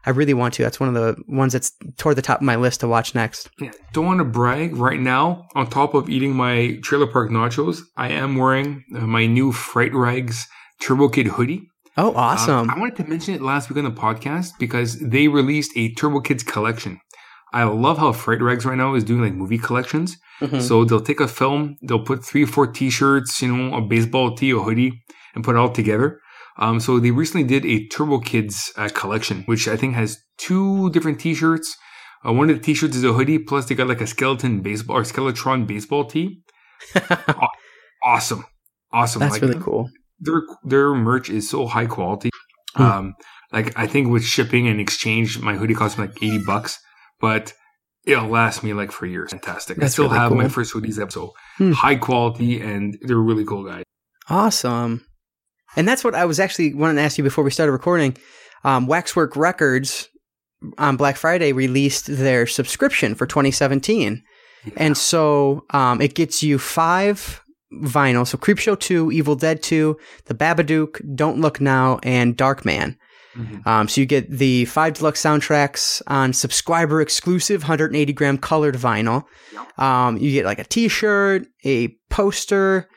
I 0.06 0.10
really 0.12 0.34
want 0.34 0.54
to. 0.56 0.64
That's 0.64 0.80
one 0.80 0.90
of 0.90 0.96
the 0.96 1.22
ones 1.28 1.54
that's 1.54 1.72
toward 1.98 2.16
the 2.16 2.22
top 2.22 2.38
of 2.40 2.44
my 2.44 2.56
list 2.56 2.80
to 2.80 2.88
watch 2.88 3.14
next. 3.14 3.50
Yeah, 3.60 3.72
don't 3.94 4.06
want 4.06 4.20
to 4.20 4.24
brag 4.26 4.76
right 4.76 5.00
now. 5.00 5.48
On 5.56 5.70
top 5.70 5.94
of 5.94 6.10
eating 6.10 6.34
my 6.34 6.80
trailer 6.84 7.08
park 7.08 7.30
nachos, 7.30 7.82
I 7.98 8.10
am 8.10 8.36
wearing 8.36 8.84
uh, 8.96 9.02
my 9.02 9.26
new 9.28 9.52
Fright 9.52 9.94
Rags 9.94 10.48
Turbo 10.82 11.10
Kid 11.10 11.28
hoodie. 11.28 11.68
Oh, 11.98 12.14
awesome! 12.16 12.70
Uh, 12.70 12.74
I 12.76 12.80
wanted 12.80 12.96
to 12.98 13.04
mention 13.10 13.36
it 13.36 13.42
last 13.42 13.70
week 13.70 13.78
on 13.78 13.84
the 13.84 13.92
podcast 13.92 14.52
because 14.60 14.98
they 15.00 15.28
released 15.28 15.72
a 15.76 15.94
Turbo 15.94 16.22
Kids 16.22 16.42
collection. 16.44 17.00
I 17.54 17.64
love 17.66 17.98
how 17.98 18.14
Fright 18.14 18.42
Rags 18.42 18.66
right 18.66 18.78
now 18.78 18.96
is 18.96 19.04
doing 19.04 19.22
like 19.22 19.34
movie 19.34 19.58
collections. 19.58 20.18
Mhm. 20.42 20.62
So 20.62 20.86
they'll 20.86 21.02
take 21.02 21.20
a 21.20 21.28
film, 21.28 21.76
they'll 21.84 22.04
put 22.04 22.24
three 22.26 22.44
or 22.44 22.48
four 22.48 22.66
T-shirts, 22.66 23.42
you 23.42 23.56
know, 23.56 23.76
a 23.78 23.82
baseball 23.82 24.36
tee, 24.36 24.52
a 24.52 24.58
hoodie, 24.58 24.94
and 25.36 25.44
put 25.44 25.56
it 25.56 25.60
all 25.60 25.70
together. 25.70 26.20
Um, 26.62 26.80
so 26.80 27.00
they 27.00 27.12
recently 27.12 27.46
did 27.46 27.66
a 27.66 27.88
Turbo 27.88 28.20
Kids 28.20 28.72
uh, 28.78 28.88
collection, 28.94 29.44
which 29.48 29.68
I 29.68 29.76
think 29.76 29.96
has 29.96 30.18
two 30.38 30.90
different 30.92 31.20
T-shirts. 31.20 31.76
Uh, 32.26 32.32
one 32.34 32.50
of 32.52 32.56
the 32.58 32.62
T-shirts 32.62 32.96
is 32.96 33.04
a 33.04 33.14
hoodie, 33.14 33.40
plus 33.40 33.66
they 33.66 33.76
got 33.76 33.88
like 33.88 34.00
a 34.00 34.06
skeleton 34.08 34.62
baseball 34.62 34.98
or 34.98 35.02
Skeletron 35.04 35.66
baseball 35.68 36.06
tee. 36.06 36.42
Awesome, 38.04 38.44
awesome. 38.92 39.20
That's 39.20 39.34
Like, 39.34 39.42
really 39.44 39.60
cool. 39.62 39.90
Their 40.20 40.42
their 40.64 40.94
merch 40.96 41.30
is 41.30 41.50
so 41.50 41.68
high 41.68 41.86
quality. 41.86 42.30
Hmm. 42.76 42.84
Um, 42.84 43.14
like 43.52 43.78
I 43.78 43.86
think 43.88 44.10
with 44.10 44.24
shipping 44.24 44.68
and 44.68 44.80
exchange, 44.80 45.40
my 45.40 45.56
hoodie 45.56 45.76
cost 45.76 45.98
me 46.00 46.06
like 46.08 46.18
eighty 46.18 46.40
bucks, 46.44 46.80
but 47.20 47.54
it'll 48.06 48.28
last 48.28 48.64
me 48.64 48.74
like 48.74 48.92
for 48.92 49.06
years. 49.06 49.32
Fantastic. 49.32 49.82
I 49.84 49.88
still 49.88 50.06
really 50.06 50.18
have 50.18 50.32
my 50.32 50.48
first 50.48 50.74
hoodies 50.74 51.00
up, 51.00 51.12
so 51.12 51.34
Hmm. 51.58 51.72
high 51.74 51.96
quality, 51.96 52.60
and 52.60 52.98
they're 53.02 53.18
really 53.18 53.46
cool 53.46 53.64
guys. 53.64 53.84
Awesome. 54.30 55.06
And 55.76 55.88
that's 55.88 56.04
what 56.04 56.16
I 56.16 56.26
was 56.26 56.40
actually 56.40 56.74
wanting 56.74 56.98
to 56.98 57.02
ask 57.02 57.18
you 57.18 57.24
before 57.24 57.44
we 57.44 57.52
started 57.52 57.72
recording. 57.72 58.18
Um, 58.64 58.88
Waxwork 58.88 59.36
Records 59.36 60.10
on 60.78 60.98
Black 60.98 61.16
Friday 61.18 61.54
released 61.54 62.08
their 62.08 62.46
subscription 62.46 63.16
for 63.16 63.26
2017. 63.26 64.22
And 64.78 64.96
so 64.96 65.66
um, 65.72 66.02
it 66.02 66.14
gets 66.14 66.44
you 66.44 66.60
five 66.60 67.42
vinyl. 67.74 68.28
So 68.28 68.38
Creepshow 68.38 68.80
2, 68.80 69.12
Evil 69.12 69.36
Dead 69.36 69.64
2, 69.64 69.98
The 70.26 70.36
Babadook, 70.36 71.02
Don't 71.16 71.40
Look 71.42 71.60
Now, 71.62 72.00
and 72.04 72.38
Darkman. 72.38 72.98
Mhm. 73.36 73.66
Um, 73.66 73.88
so 73.88 74.02
you 74.02 74.06
get 74.06 74.30
the 74.30 74.66
five 74.66 74.94
deluxe 74.96 75.22
soundtracks 75.22 76.02
on 76.06 76.34
subscriber 76.34 77.00
exclusive 77.02 77.62
180 77.64 78.12
gram 78.12 78.38
colored 78.38 78.76
vinyl. 78.76 79.24
Um, 79.78 80.18
you 80.18 80.32
get 80.32 80.46
like 80.46 80.60
a 80.60 80.66
T-shirt, 80.66 81.48
a 81.64 81.88
poster, 82.10 82.90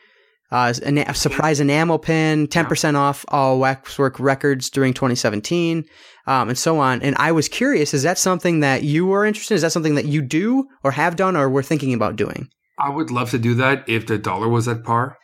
uh, 0.55 0.73
a 1.07 1.13
surprise 1.13 1.59
enamel 1.59 1.99
pin, 1.99 2.47
10% 2.47 2.95
off 2.95 3.25
all 3.27 3.59
Waxwork 3.59 4.19
records 4.19 4.69
during 4.69 4.93
2017, 4.93 5.83
um, 6.27 6.49
and 6.49 6.57
so 6.57 6.79
on. 6.79 7.01
And 7.01 7.15
I 7.17 7.31
was 7.31 7.47
curious, 7.49 7.93
is 7.93 8.03
that 8.03 8.17
something 8.17 8.61
that 8.61 8.83
you 8.83 9.11
are 9.13 9.25
interested 9.25 9.53
in? 9.53 9.57
Is 9.57 9.61
that 9.63 9.71
something 9.71 9.95
that 9.95 10.05
you 10.05 10.21
do 10.21 10.67
or 10.83 10.91
have 10.91 11.15
done 11.15 11.35
or 11.35 11.49
were 11.49 11.63
thinking 11.63 11.93
about 11.93 12.15
doing? 12.15 12.49
I 12.79 12.89
would 12.89 13.11
love 13.11 13.29
to 13.31 13.37
do 13.39 13.53
that 13.55 13.87
if 13.87 14.05
the 14.07 14.17
dollar 14.17 14.47
was 14.49 14.67
at 14.67 14.83
par, 14.83 15.17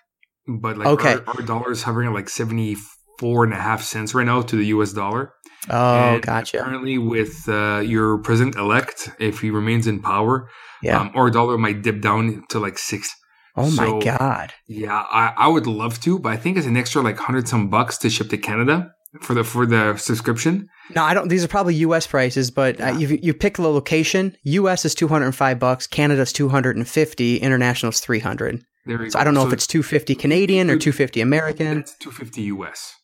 but 0.48 0.78
like 0.78 0.88
Okay. 0.88 1.14
our, 1.14 1.36
our 1.36 1.42
dollar 1.42 1.72
is 1.72 1.84
hovering 1.84 2.08
at 2.10 2.14
like 2.14 2.30
seventy 2.30 2.76
four 3.20 3.44
and 3.44 3.54
a 3.54 3.58
half 3.58 3.84
cents 3.84 4.16
right 4.16 4.26
now 4.26 4.42
to 4.42 4.56
the 4.56 4.66
U.S. 4.76 4.94
dollar. 4.94 5.34
Oh, 5.70 6.16
And 6.16 6.22
gotcha. 6.24 6.60
Apparently, 6.62 6.98
with 6.98 7.48
uh, 7.48 7.80
your 7.86 8.18
president 8.20 8.56
elect, 8.56 9.10
if 9.20 9.40
he 9.42 9.52
remains 9.52 9.86
in 9.86 10.02
power, 10.02 10.50
Yeah. 10.82 11.00
um, 11.00 11.12
our 11.14 11.30
dollar 11.30 11.58
might 11.58 11.84
dip 11.84 12.02
down 12.02 12.44
to 12.50 12.60
like 12.60 12.78
six. 12.80 13.04
oh 13.14 13.21
my 13.58 13.70
so- 13.70 14.00
God. 14.02 14.54
Yeah, 14.68 15.04
I, 15.12 15.34
I 15.38 15.48
would 15.48 15.68
love 15.68 16.00
to, 16.02 16.20
but 16.20 16.32
I 16.32 16.38
think 16.38 16.58
it's 16.58 16.68
an 16.68 16.78
extra 16.78 17.02
like 17.02 17.18
hundred 17.18 17.48
some 17.48 17.70
bucks 17.70 17.98
to 18.00 18.10
ship 18.10 18.30
to 18.30 18.38
Canada 18.38 18.92
for 19.22 19.34
the 19.34 19.44
for 19.44 19.66
the 19.66 19.98
subscription. 19.98 20.68
No, 20.96 21.04
I 21.04 21.14
don't. 21.14 21.28
These 21.28 21.44
are 21.44 21.48
probably 21.50 21.76
U.S. 21.76 22.08
prices, 22.08 22.50
but 22.52 22.80
uh, 22.80 22.92
you 22.98 23.20
you 23.22 23.34
pick 23.34 23.58
the 23.58 23.64
location. 23.64 24.36
U.S. 24.44 24.86
is 24.86 24.96
two 24.96 25.08
hundred 25.10 25.26
and 25.26 25.36
five 25.36 25.60
bucks. 25.60 25.86
Canada's 25.88 26.32
two 26.32 26.50
hundred 26.50 26.78
and 26.78 26.88
fifty. 26.88 27.38
International 27.38 27.90
is 27.90 28.00
three 28.00 28.20
hundred. 28.20 28.64
There 28.86 29.04
you 29.04 29.10
So 29.12 29.18
go. 29.18 29.22
I 29.22 29.24
don't 29.26 29.34
know 29.34 29.46
if 29.46 29.54
it's 29.54 29.68
two 29.68 29.84
fifty 29.84 30.16
Canadian 30.16 30.70
or 30.70 30.78
two 30.78 30.92
fifty 30.94 31.20
American. 31.22 31.80
It's 31.80 31.96
two 31.98 32.12
fifty 32.12 32.44
US. 32.44 32.96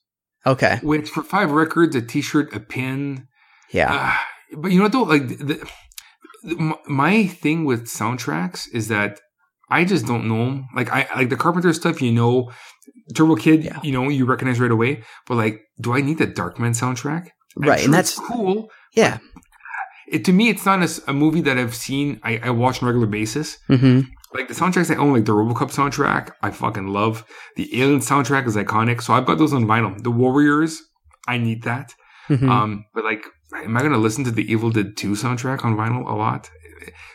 Okay, 0.45 0.79
Which 0.81 1.09
for 1.09 1.23
five 1.23 1.51
records, 1.51 1.93
a 1.95 2.01
T-shirt, 2.01 2.55
a 2.55 2.61
pin. 2.61 3.27
yeah, 3.73 4.15
Uh, 4.53 4.57
but 4.61 4.71
you 4.71 4.77
know 4.77 4.83
what 4.83 4.91
though? 4.93 5.03
Like 5.03 5.27
the, 5.27 5.67
the, 6.43 6.55
my- 6.55 6.77
my 6.87 7.27
thing 7.27 7.65
with 7.65 7.85
soundtracks 7.87 8.65
is 8.71 8.87
that 8.87 9.19
I 9.69 9.83
just 9.85 10.05
don't 10.05 10.27
know. 10.27 10.63
Like 10.75 10.89
I 10.91 11.07
like 11.15 11.29
the 11.29 11.35
Carpenter 11.37 11.73
stuff. 11.73 12.01
You 12.01 12.11
know, 12.11 12.51
Turbo 13.15 13.35
Kid. 13.35 13.63
Yeah. 13.63 13.79
You 13.83 13.91
know, 13.91 14.09
you 14.09 14.25
recognize 14.25 14.59
right 14.59 14.71
away. 14.71 15.03
But 15.27 15.35
like, 15.35 15.61
do 15.81 15.93
I 15.93 16.01
need 16.01 16.17
the 16.19 16.27
Darkman 16.27 16.71
soundtrack? 16.75 17.29
I'm 17.57 17.63
right, 17.69 17.79
sure 17.79 17.85
and 17.85 17.93
that's 17.93 18.17
cool. 18.17 18.69
yeah. 18.93 19.17
It, 20.09 20.23
to 20.25 20.31
me, 20.31 20.47
it's 20.49 20.65
not 20.65 20.87
a 21.07 21.13
movie 21.13 21.41
that 21.41 21.57
I've 21.57 21.75
seen. 21.75 22.21
I, 22.23 22.37
I 22.41 22.49
watch 22.51 22.81
on 22.81 22.87
a 22.87 22.91
regular 22.91 23.07
basis. 23.07 23.57
hmm 23.67 24.01
Like 24.33 24.47
the 24.47 24.53
soundtracks 24.53 24.89
I 24.89 24.95
own, 24.97 25.11
like 25.11 25.25
the 25.25 25.33
RoboCop 25.33 25.71
soundtrack, 25.73 26.31
I 26.41 26.51
fucking 26.51 26.87
love. 26.87 27.25
The 27.57 27.81
Alien 27.81 27.99
soundtrack 27.99 28.47
is 28.47 28.55
iconic, 28.55 29.01
so 29.01 29.13
I've 29.13 29.25
got 29.25 29.37
those 29.37 29.51
on 29.53 29.65
vinyl. 29.65 30.01
The 30.01 30.11
Warriors, 30.11 30.81
I 31.27 31.37
need 31.37 31.63
that. 31.63 31.93
hmm 32.27 32.49
Um, 32.49 32.85
but 32.93 33.03
like, 33.03 33.25
am 33.53 33.75
I 33.75 33.81
gonna 33.81 33.97
listen 33.97 34.23
to 34.25 34.31
the 34.31 34.49
Evil 34.49 34.69
Dead 34.69 34.95
Two 34.95 35.11
soundtrack 35.11 35.65
on 35.65 35.75
vinyl 35.75 36.09
a 36.09 36.13
lot? 36.15 36.49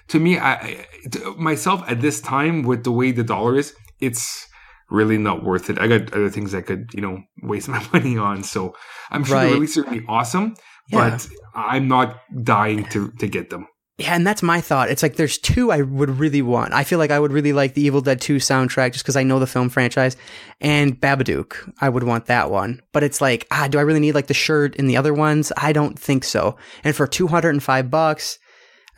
To 0.09 0.19
me, 0.21 0.39
I, 0.39 0.87
to 1.13 1.35
myself 1.37 1.83
at 1.87 2.01
this 2.01 2.21
time 2.21 2.63
with 2.63 2.85
the 2.85 2.93
way 2.93 3.13
the 3.13 3.25
dollar 3.25 3.57
is, 3.57 3.75
it's 4.01 4.47
really 4.91 5.19
not 5.19 5.43
worth 5.45 5.71
it. 5.71 5.79
I 5.79 5.87
got 5.87 6.13
other 6.13 6.29
things 6.31 6.55
I 6.55 6.61
could, 6.61 6.91
you 6.93 7.01
know, 7.01 7.23
waste 7.43 7.69
my 7.77 7.85
money 7.93 8.17
on. 8.19 8.43
So 8.43 8.75
I'm 9.11 9.25
sure 9.25 9.37
Right. 9.37 9.47
the 9.49 9.55
release 9.55 9.77
will 9.77 9.85
be 9.91 10.05
awesome, 10.09 10.55
Yeah. 10.91 11.11
but 11.11 11.29
I'm 11.55 11.89
not 11.89 12.19
dying 12.43 12.85
to 12.91 13.11
to 13.19 13.27
get 13.27 13.51
them. 13.51 13.67
Yeah, 13.99 14.15
and 14.15 14.27
that's 14.27 14.43
my 14.43 14.61
thought. 14.63 14.89
It's 14.91 15.03
like 15.03 15.17
there's 15.17 15.37
two 15.39 15.71
I 15.71 15.83
would 15.83 16.19
really 16.19 16.41
want. 16.43 16.73
I 16.73 16.83
feel 16.83 16.99
like 16.99 17.11
I 17.11 17.21
would 17.21 17.31
really 17.31 17.53
like 17.53 17.75
the 17.75 17.83
Evil 17.83 18.01
Dead 18.01 18.21
2 18.23 18.37
soundtrack 18.37 18.93
just 18.93 19.05
because 19.05 19.17
I 19.17 19.23
know 19.23 19.39
the 19.39 19.47
film 19.47 19.69
franchise, 19.69 20.17
and 20.63 20.99
Babadook. 21.01 21.71
I 21.81 21.89
would 21.91 22.03
want 22.03 22.25
that 22.27 22.51
one. 22.51 22.81
But 22.93 23.03
it's 23.05 23.21
like, 23.21 23.47
ah, 23.51 23.69
do 23.69 23.79
I 23.79 23.83
really 23.83 24.01
need 24.01 24.15
like 24.15 24.27
the 24.29 24.35
shirt 24.35 24.75
in 24.77 24.87
the 24.87 24.97
other 24.97 25.13
ones? 25.15 25.53
I 25.59 25.73
don't 25.73 25.99
think 25.99 26.25
so. 26.25 26.57
And 26.83 26.97
for 26.97 27.07
205 27.07 27.91
bucks, 27.91 28.39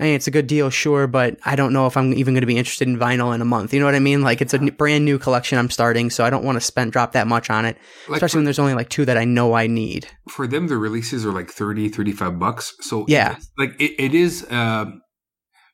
I 0.00 0.02
mean, 0.04 0.14
it's 0.14 0.26
a 0.26 0.32
good 0.32 0.48
deal, 0.48 0.70
sure, 0.70 1.06
but 1.06 1.38
I 1.44 1.54
don't 1.54 1.72
know 1.72 1.86
if 1.86 1.96
I'm 1.96 2.12
even 2.14 2.34
going 2.34 2.40
to 2.40 2.46
be 2.48 2.58
interested 2.58 2.88
in 2.88 2.98
vinyl 2.98 3.32
in 3.32 3.40
a 3.40 3.44
month. 3.44 3.72
You 3.72 3.78
know 3.78 3.86
what 3.86 3.94
I 3.94 4.00
mean? 4.00 4.22
Like, 4.22 4.40
it's 4.42 4.52
a 4.52 4.58
n- 4.58 4.74
brand 4.76 5.04
new 5.04 5.18
collection 5.20 5.56
I'm 5.56 5.70
starting, 5.70 6.10
so 6.10 6.24
I 6.24 6.30
don't 6.30 6.44
want 6.44 6.56
to 6.56 6.60
spend 6.60 6.90
drop 6.90 7.12
that 7.12 7.28
much 7.28 7.48
on 7.48 7.64
it, 7.64 7.76
Like 8.08 8.16
especially 8.16 8.38
when 8.38 8.44
there's 8.44 8.58
only 8.58 8.74
like 8.74 8.88
two 8.88 9.04
that 9.04 9.16
I 9.16 9.24
know 9.24 9.52
I 9.54 9.68
need. 9.68 10.08
for 10.28 10.46
them 10.48 10.66
the 10.66 10.76
releases 10.78 11.24
are 11.24 11.32
like 11.32 11.48
30 11.50 11.88
35 11.90 12.38
bucks 12.40 12.74
so 12.80 13.04
Yeah. 13.08 13.36
like 13.56 13.70
it, 13.78 13.92
it 13.98 14.14
is 14.14 14.44
um 14.50 15.00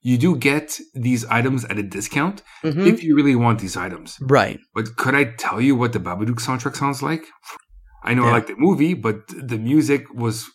you 0.03 0.17
do 0.19 0.35
get 0.37 0.79
these 0.95 1.25
items 1.27 1.65
at 1.67 1.79
a 1.79 1.83
discount 1.83 2.43
Mhm. 2.65 2.87
if 2.87 3.03
you 3.05 3.15
really 3.17 3.37
want 3.37 3.59
these 3.61 3.77
items 3.77 4.19
Right. 4.21 4.59
but 4.75 4.97
could 4.97 5.15
i 5.15 5.25
tell 5.39 5.61
you 5.61 5.75
what 5.77 5.93
the 5.93 5.99
babadook 6.01 6.41
soundtrack 6.47 6.77
sounds 6.77 7.01
like 7.03 7.25
i 8.05 8.13
know 8.15 8.25
i 8.25 8.27
Yeah. 8.27 8.33
like 8.33 8.47
the 8.49 8.57
movie 8.57 8.95
but 9.07 9.17
the 9.53 9.59
music 9.59 10.03
was 10.15 10.47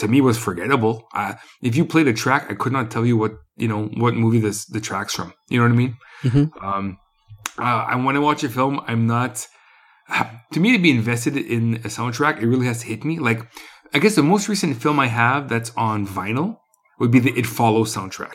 to 0.00 0.08
me 0.08 0.20
was 0.20 0.36
forgettable 0.38 1.06
uh, 1.14 1.34
if 1.62 1.76
you 1.76 1.84
played 1.84 2.08
a 2.08 2.12
track 2.12 2.46
i 2.50 2.54
could 2.54 2.72
not 2.72 2.90
tell 2.90 3.04
you 3.06 3.16
what 3.16 3.32
you 3.56 3.68
know 3.68 3.86
what 3.96 4.14
movie 4.14 4.40
this 4.40 4.64
the 4.66 4.80
track's 4.80 5.14
from 5.14 5.32
you 5.48 5.58
know 5.58 5.64
what 5.64 5.72
i 5.72 5.76
mean 5.76 5.96
Mhm. 6.22 6.50
um 6.64 6.98
uh, 7.58 7.86
and 7.90 8.04
when 8.04 8.16
i 8.16 8.18
watch 8.18 8.42
a 8.44 8.48
film 8.48 8.80
i'm 8.88 9.06
not 9.06 9.46
to 10.52 10.60
me 10.60 10.72
to 10.72 10.78
be 10.78 10.90
invested 10.90 11.36
in 11.36 11.74
a 11.76 11.88
soundtrack 11.88 12.40
it 12.42 12.46
really 12.46 12.66
has 12.66 12.80
to 12.80 12.86
hit 12.86 13.04
me 13.04 13.18
like 13.18 13.40
i 13.94 13.98
guess 13.98 14.14
the 14.16 14.22
most 14.22 14.48
recent 14.48 14.76
film 14.80 14.98
i 15.00 15.06
have 15.06 15.48
that's 15.48 15.70
on 15.76 16.06
vinyl 16.06 16.56
would 16.98 17.10
be 17.10 17.18
the 17.20 17.32
it 17.38 17.46
follows 17.46 17.94
soundtrack 17.94 18.32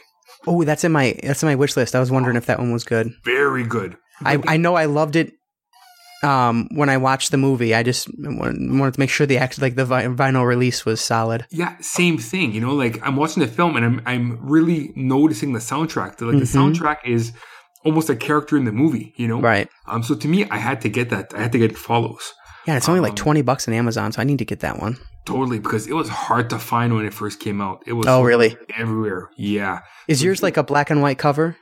Oh, 0.47 0.63
that's 0.63 0.85
in 0.85 0.93
my 0.93 1.19
that's 1.21 1.43
in 1.43 1.47
my 1.49 1.55
wish 1.55 1.75
list. 1.75 1.95
I 1.95 1.99
was 1.99 2.11
wondering 2.11 2.37
if 2.37 2.45
that 2.45 2.59
one 2.59 2.71
was 2.71 2.85
good. 2.85 3.11
very 3.25 3.63
good 3.65 3.97
I, 4.21 4.41
I 4.47 4.55
know 4.55 4.75
I 4.75 4.85
loved 4.85 5.17
it 5.17 5.33
um, 6.23 6.67
when 6.73 6.89
I 6.89 6.97
watched 6.97 7.31
the 7.31 7.37
movie. 7.37 7.73
I 7.73 7.83
just 7.83 8.07
wanted, 8.17 8.93
to 8.93 8.99
make 8.99 9.09
sure 9.09 9.25
the 9.27 9.37
act, 9.37 9.61
like 9.61 9.75
the 9.75 9.85
vinyl 9.85 10.45
release 10.45 10.85
was 10.85 10.99
solid. 11.01 11.45
yeah 11.51 11.75
same 11.81 12.17
thing 12.17 12.51
you 12.53 12.61
know 12.61 12.73
like 12.73 12.99
i'm 13.05 13.15
watching 13.15 13.41
the 13.41 13.47
film 13.57 13.75
and 13.77 13.85
i'm 13.85 14.01
i'm 14.05 14.37
really 14.55 14.91
noticing 14.95 15.53
the 15.53 15.59
soundtrack 15.59 16.11
like 16.21 16.39
the 16.45 16.49
Mhm. 16.49 16.57
soundtrack 16.57 16.97
is 17.05 17.31
almost 17.85 18.09
a 18.09 18.15
character 18.15 18.57
in 18.57 18.65
the 18.65 18.71
movie 18.71 19.13
you 19.21 19.27
know 19.27 19.39
Right. 19.39 19.67
um 19.87 20.03
so 20.03 20.13
to 20.15 20.27
me 20.27 20.39
i 20.49 20.57
had 20.57 20.81
to 20.81 20.89
get 20.89 21.09
that 21.13 21.25
i 21.37 21.41
had 21.41 21.51
to 21.53 21.59
get 21.59 21.71
it 21.71 21.77
follows 21.77 22.33
Yeah, 22.67 22.75
it's 22.77 22.89
only 22.89 22.99
like 23.01 23.11
Um, 23.17 23.23
twenty 23.25 23.41
bucks 23.49 23.67
on 23.67 23.73
Amazon, 23.73 24.11
so 24.11 24.21
I 24.21 24.25
need 24.25 24.39
to 24.39 24.45
get 24.53 24.59
that 24.59 24.77
one. 24.85 24.97
totally 25.25 25.59
because 25.59 25.87
it 25.87 25.93
was 26.01 26.09
hard 26.27 26.49
to 26.53 26.57
find 26.71 26.93
when 26.95 27.05
it 27.09 27.13
first 27.13 27.39
came 27.39 27.59
out 27.65 27.77
it 27.89 27.93
was 27.93 28.05
Oh, 28.07 28.21
really? 28.31 28.51
everywhere 28.83 29.29
yeah 29.37 29.79
Is 30.07 30.21
yours 30.23 30.39
like 30.43 30.57
a 30.57 30.63
black 30.71 30.89
and 30.91 31.01
white 31.01 31.17
cover? 31.25 31.55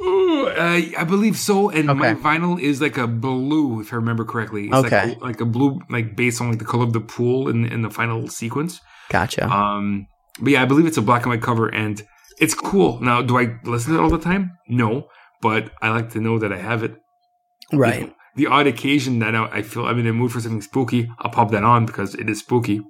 Ooh, 0.00 0.46
uh, 0.46 0.80
I 0.96 1.04
believe 1.04 1.36
so, 1.36 1.70
and 1.70 1.86
my 1.88 2.14
vinyl 2.14 2.60
is 2.60 2.80
like 2.80 2.96
a 2.96 3.06
blue, 3.08 3.80
if 3.80 3.92
I 3.92 3.96
remember 3.96 4.24
correctly. 4.24 4.66
It's 4.66 4.74
Okay. 4.74 5.08
like 5.08 5.16
a, 5.20 5.24
like 5.24 5.40
a 5.40 5.44
blue, 5.44 5.80
like 5.90 6.14
based 6.16 6.40
on 6.40 6.50
like 6.50 6.58
the 6.60 6.64
color 6.64 6.84
of 6.84 6.92
the 6.92 7.00
pool 7.00 7.48
in 7.48 7.64
in 7.66 7.82
the 7.82 7.90
final 7.90 8.28
sequence. 8.28 8.80
Gotcha. 9.10 9.48
Um, 9.48 10.06
but 10.40 10.50
yeah, 10.52 10.62
I 10.62 10.66
believe 10.66 10.86
it's 10.86 10.98
a 10.98 11.02
black 11.02 11.22
and 11.24 11.30
white 11.32 11.42
cover, 11.42 11.66
and 11.68 12.00
it's 12.38 12.54
cool. 12.54 13.00
Now, 13.00 13.22
do 13.22 13.38
I 13.38 13.56
listen 13.64 13.92
to 13.94 13.98
it 13.98 14.02
all 14.02 14.10
the 14.10 14.18
time? 14.18 14.52
No, 14.68 15.08
but 15.42 15.72
I 15.82 15.88
like 15.90 16.10
to 16.10 16.20
know 16.20 16.38
that 16.38 16.52
I 16.52 16.58
have 16.58 16.82
it. 16.84 16.94
right. 17.72 18.14
The 18.36 18.46
odd 18.46 18.68
occasion 18.68 19.18
that 19.18 19.34
I 19.34 19.46
I 19.58 19.62
feel 19.62 19.84
I'm 19.86 19.98
in 19.98 20.06
a 20.06 20.12
mood 20.12 20.30
for 20.30 20.40
something 20.40 20.62
spooky, 20.62 21.10
I'll 21.18 21.30
pop 21.32 21.50
that 21.50 21.64
on 21.64 21.86
because 21.86 22.14
it 22.14 22.30
is 22.30 22.38
spooky. 22.38 22.82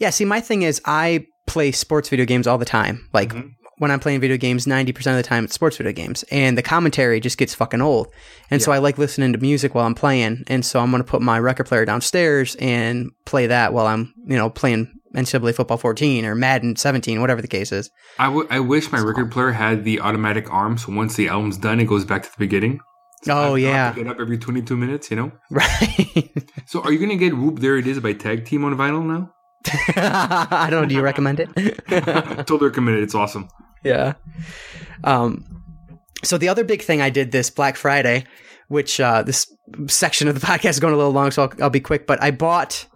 Yeah. 0.00 0.10
See, 0.10 0.24
my 0.24 0.40
thing 0.40 0.62
is, 0.62 0.80
I 0.84 1.24
play 1.46 1.70
sports 1.70 2.08
video 2.08 2.26
games 2.26 2.48
all 2.48 2.58
the 2.58 2.64
time. 2.64 3.08
Like 3.12 3.32
Mhm. 3.32 3.50
When 3.78 3.90
I'm 3.90 4.00
playing 4.00 4.20
video 4.20 4.36
games, 4.36 4.66
90% 4.66 4.94
of 5.10 5.16
the 5.16 5.22
time 5.22 5.44
it's 5.44 5.54
sports 5.54 5.76
video 5.76 5.92
games. 5.92 6.24
And 6.30 6.56
the 6.56 6.62
commentary 6.62 7.18
just 7.20 7.38
gets 7.38 7.54
fucking 7.54 7.80
old. 7.80 8.08
And 8.50 8.62
so 8.62 8.70
I 8.72 8.78
like 8.78 8.98
listening 8.98 9.32
to 9.32 9.38
music 9.38 9.74
while 9.74 9.86
I'm 9.86 9.94
playing. 9.94 10.44
And 10.46 10.64
so 10.64 10.80
I'm 10.80 10.90
going 10.90 11.02
to 11.02 11.08
put 11.08 11.22
my 11.22 11.38
record 11.38 11.66
player 11.66 11.84
downstairs 11.84 12.54
and 12.60 13.10
play 13.24 13.46
that 13.48 13.72
while 13.72 13.86
I'm, 13.86 14.12
you 14.26 14.36
know, 14.36 14.50
playing 14.50 14.92
NCAA 15.16 15.54
Football 15.54 15.76
14 15.78 16.24
or 16.24 16.34
Madden 16.34 16.76
17, 16.76 17.20
whatever 17.20 17.42
the 17.42 17.48
case 17.48 17.72
is. 17.72 17.90
I, 18.18 18.26
w- 18.26 18.46
I 18.50 18.60
wish 18.60 18.90
my 18.92 19.00
record 19.00 19.30
player 19.32 19.50
had 19.52 19.84
the 19.84 20.00
automatic 20.00 20.50
arm, 20.50 20.78
so 20.78 20.92
once 20.92 21.16
the 21.16 21.28
album's 21.28 21.58
done, 21.58 21.80
it 21.80 21.84
goes 21.86 22.04
back 22.04 22.22
to 22.22 22.30
the 22.30 22.38
beginning. 22.38 22.80
So 23.24 23.36
Oh, 23.38 23.54
yeah. 23.54 23.92
get 23.94 24.06
up 24.06 24.18
every 24.20 24.38
22 24.38 24.76
minutes, 24.76 25.10
you 25.10 25.16
know? 25.16 25.32
Right. 25.50 26.32
So 26.66 26.80
are 26.82 26.90
you 26.92 26.98
going 26.98 27.10
to 27.10 27.16
get 27.16 27.36
Whoop 27.36 27.58
There 27.60 27.76
It 27.76 27.86
Is 27.86 28.00
by 28.00 28.14
Tag 28.14 28.44
Team 28.46 28.64
on 28.64 28.74
vinyl 28.74 29.04
now? 29.04 29.32
I 29.96 30.68
don't 30.70 30.82
know. 30.82 30.88
Do 30.88 30.94
you 30.94 31.02
recommend 31.02 31.40
it? 31.40 31.48
totally 32.46 32.68
recommended. 32.68 33.02
It's 33.02 33.14
awesome. 33.14 33.48
Yeah. 33.84 34.14
Um, 35.04 35.44
so 36.22 36.38
the 36.38 36.48
other 36.48 36.64
big 36.64 36.82
thing 36.82 37.00
I 37.00 37.10
did 37.10 37.32
this 37.32 37.50
Black 37.50 37.76
Friday, 37.76 38.24
which 38.68 39.00
uh, 39.00 39.22
this 39.22 39.52
section 39.86 40.28
of 40.28 40.40
the 40.40 40.46
podcast 40.46 40.70
is 40.70 40.80
going 40.80 40.94
a 40.94 40.96
little 40.96 41.12
long, 41.12 41.30
so 41.30 41.44
I'll, 41.44 41.52
I'll 41.64 41.70
be 41.70 41.80
quick. 41.80 42.06
But 42.06 42.22
I 42.22 42.30
bought. 42.30 42.86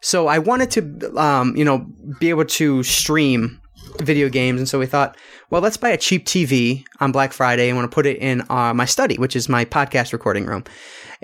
So 0.00 0.26
I 0.28 0.38
wanted 0.38 0.70
to, 0.72 1.20
um, 1.20 1.56
you 1.56 1.64
know, 1.64 1.86
be 2.20 2.28
able 2.30 2.44
to 2.44 2.82
stream 2.82 3.60
video 3.98 4.28
games, 4.28 4.60
and 4.60 4.68
so 4.68 4.78
we 4.78 4.86
thought, 4.86 5.16
well, 5.50 5.62
let's 5.62 5.76
buy 5.76 5.88
a 5.88 5.96
cheap 5.96 6.26
TV 6.26 6.84
on 7.00 7.12
Black 7.12 7.32
Friday. 7.32 7.68
and 7.68 7.76
want 7.76 7.90
to 7.90 7.94
put 7.94 8.06
it 8.06 8.18
in 8.18 8.42
uh, 8.50 8.74
my 8.74 8.84
study, 8.84 9.16
which 9.16 9.34
is 9.34 9.48
my 9.48 9.64
podcast 9.64 10.12
recording 10.12 10.44
room. 10.44 10.64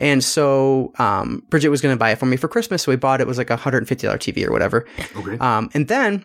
And 0.03 0.23
so 0.23 0.93
um, 0.99 1.45
Bridget 1.49 1.69
was 1.69 1.81
going 1.81 1.95
to 1.95 1.99
buy 1.99 2.11
it 2.11 2.19
for 2.19 2.27
me 2.27 2.37
for 2.37 2.49
Christmas, 2.49 2.83
so 2.83 2.91
we 2.91 2.97
bought 2.97 3.21
it. 3.21 3.23
It 3.23 3.29
was 3.29 3.39
like 3.39 3.51
a 3.51 3.57
hundred 3.57 3.79
and 3.79 3.89
fifty 3.89 4.09
dollar 4.09 4.19
TV 4.19 4.45
or 4.45 4.51
whatever. 4.51 4.85
Okay. 5.17 5.39
Um, 5.39 5.71
and 5.75 5.87
then 5.87 6.25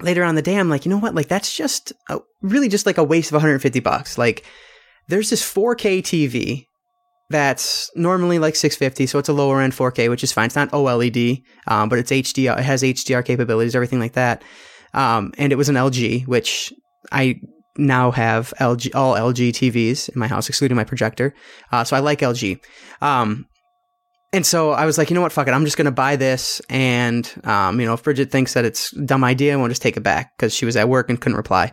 later 0.00 0.24
on 0.24 0.34
the 0.34 0.40
day, 0.40 0.56
I'm 0.56 0.70
like, 0.70 0.86
you 0.86 0.90
know 0.90 0.98
what? 0.98 1.14
Like 1.14 1.28
that's 1.28 1.54
just 1.54 1.92
a, 2.08 2.20
really 2.40 2.70
just 2.70 2.86
like 2.86 2.96
a 2.96 3.04
waste 3.04 3.28
of 3.28 3.34
150 3.34 3.80
bucks. 3.80 4.16
Like 4.16 4.46
there's 5.08 5.28
this 5.28 5.42
4K 5.42 6.00
TV 6.00 6.64
that's 7.28 7.90
normally 7.94 8.38
like 8.38 8.56
650, 8.56 9.06
so 9.06 9.18
it's 9.18 9.28
a 9.28 9.34
lower 9.34 9.60
end 9.60 9.74
4K, 9.74 10.08
which 10.08 10.24
is 10.24 10.32
fine. 10.32 10.46
It's 10.46 10.56
not 10.56 10.70
OLED, 10.70 11.42
um, 11.66 11.90
but 11.90 11.98
it's 11.98 12.10
HDR. 12.10 12.58
It 12.58 12.64
has 12.64 12.82
HDR 12.82 13.22
capabilities, 13.22 13.76
everything 13.76 14.00
like 14.00 14.14
that. 14.14 14.42
Um, 14.94 15.34
and 15.36 15.52
it 15.52 15.56
was 15.56 15.68
an 15.68 15.74
LG, 15.74 16.26
which 16.26 16.72
I 17.10 17.40
now 17.76 18.10
have 18.10 18.52
LG 18.58 18.94
all 18.94 19.14
LG 19.14 19.50
TVs 19.50 20.08
in 20.08 20.18
my 20.18 20.28
house, 20.28 20.48
excluding 20.48 20.76
my 20.76 20.84
projector. 20.84 21.34
Uh, 21.70 21.84
so 21.84 21.96
I 21.96 22.00
like 22.00 22.20
LG. 22.20 22.58
Um, 23.00 23.46
and 24.32 24.46
so 24.46 24.70
I 24.70 24.86
was 24.86 24.96
like, 24.96 25.10
you 25.10 25.14
know 25.14 25.20
what, 25.20 25.32
fuck 25.32 25.46
it. 25.46 25.52
I'm 25.52 25.64
just 25.64 25.76
going 25.76 25.84
to 25.84 25.90
buy 25.90 26.16
this. 26.16 26.60
And, 26.70 27.30
um, 27.44 27.78
you 27.78 27.86
know, 27.86 27.92
if 27.92 28.02
Bridget 28.02 28.30
thinks 28.30 28.54
that 28.54 28.64
it's 28.64 28.92
a 28.94 29.04
dumb 29.04 29.24
idea, 29.24 29.58
we'll 29.58 29.68
just 29.68 29.82
take 29.82 29.96
it 29.96 30.02
back 30.02 30.32
because 30.36 30.54
she 30.54 30.64
was 30.64 30.74
at 30.74 30.88
work 30.88 31.10
and 31.10 31.20
couldn't 31.20 31.36
reply. 31.36 31.72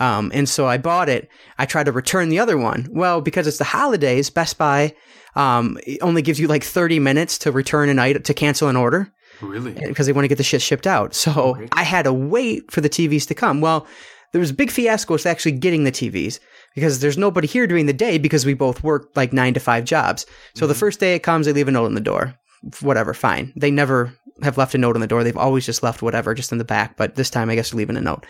Um, 0.00 0.32
and 0.34 0.48
so 0.48 0.66
I 0.66 0.78
bought 0.78 1.08
it. 1.08 1.28
I 1.58 1.66
tried 1.66 1.86
to 1.86 1.92
return 1.92 2.28
the 2.28 2.40
other 2.40 2.58
one. 2.58 2.88
Well, 2.90 3.20
because 3.20 3.46
it's 3.46 3.58
the 3.58 3.64
holidays, 3.64 4.30
Best 4.30 4.58
Buy 4.58 4.94
um, 5.36 5.78
only 6.00 6.22
gives 6.22 6.40
you 6.40 6.48
like 6.48 6.64
30 6.64 6.98
minutes 6.98 7.38
to 7.38 7.52
return 7.52 7.88
an 7.88 8.00
item, 8.00 8.22
to 8.24 8.34
cancel 8.34 8.68
an 8.68 8.74
order 8.74 9.12
really? 9.40 9.72
because 9.72 10.06
they 10.06 10.12
want 10.12 10.24
to 10.24 10.28
get 10.28 10.38
the 10.38 10.44
shit 10.44 10.60
shipped 10.60 10.88
out. 10.88 11.14
So. 11.14 11.56
I 11.70 11.84
had 11.84 12.02
to 12.02 12.12
wait 12.12 12.68
for 12.72 12.80
the 12.80 12.90
TVs 12.90 13.28
to 13.28 13.34
come. 13.34 13.60
Well, 13.60 13.86
there 14.32 14.40
was 14.40 14.50
a 14.50 14.54
big 14.54 14.70
fiasco 14.70 15.14
with 15.14 15.26
actually 15.26 15.52
getting 15.52 15.84
the 15.84 15.92
TVs 15.92 16.40
because 16.74 17.00
there's 17.00 17.18
nobody 17.18 17.46
here 17.46 17.66
during 17.66 17.86
the 17.86 17.92
day 17.92 18.18
because 18.18 18.44
we 18.44 18.54
both 18.54 18.82
work 18.82 19.10
like 19.14 19.32
nine 19.32 19.54
to 19.54 19.60
five 19.60 19.84
jobs. 19.84 20.26
So 20.54 20.66
the 20.66 20.74
first 20.74 21.00
day 21.00 21.14
it 21.14 21.22
comes, 21.22 21.46
they 21.46 21.52
leave 21.52 21.68
a 21.68 21.72
note 21.72 21.86
on 21.86 21.94
the 21.94 22.00
door. 22.00 22.34
Whatever, 22.80 23.12
fine. 23.12 23.52
They 23.56 23.70
never 23.70 24.12
have 24.42 24.58
left 24.58 24.74
a 24.74 24.78
note 24.78 24.96
on 24.96 25.00
the 25.00 25.06
door. 25.06 25.22
They've 25.22 25.36
always 25.36 25.66
just 25.66 25.82
left 25.82 26.02
whatever 26.02 26.34
just 26.34 26.52
in 26.52 26.58
the 26.58 26.64
back. 26.64 26.96
But 26.96 27.14
this 27.14 27.30
time, 27.30 27.50
I 27.50 27.54
guess 27.54 27.70
they're 27.70 27.78
leaving 27.78 27.96
a 27.96 28.00
note. 28.00 28.24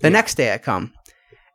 The 0.00 0.10
next 0.10 0.36
day 0.36 0.54
I 0.54 0.58
come, 0.58 0.92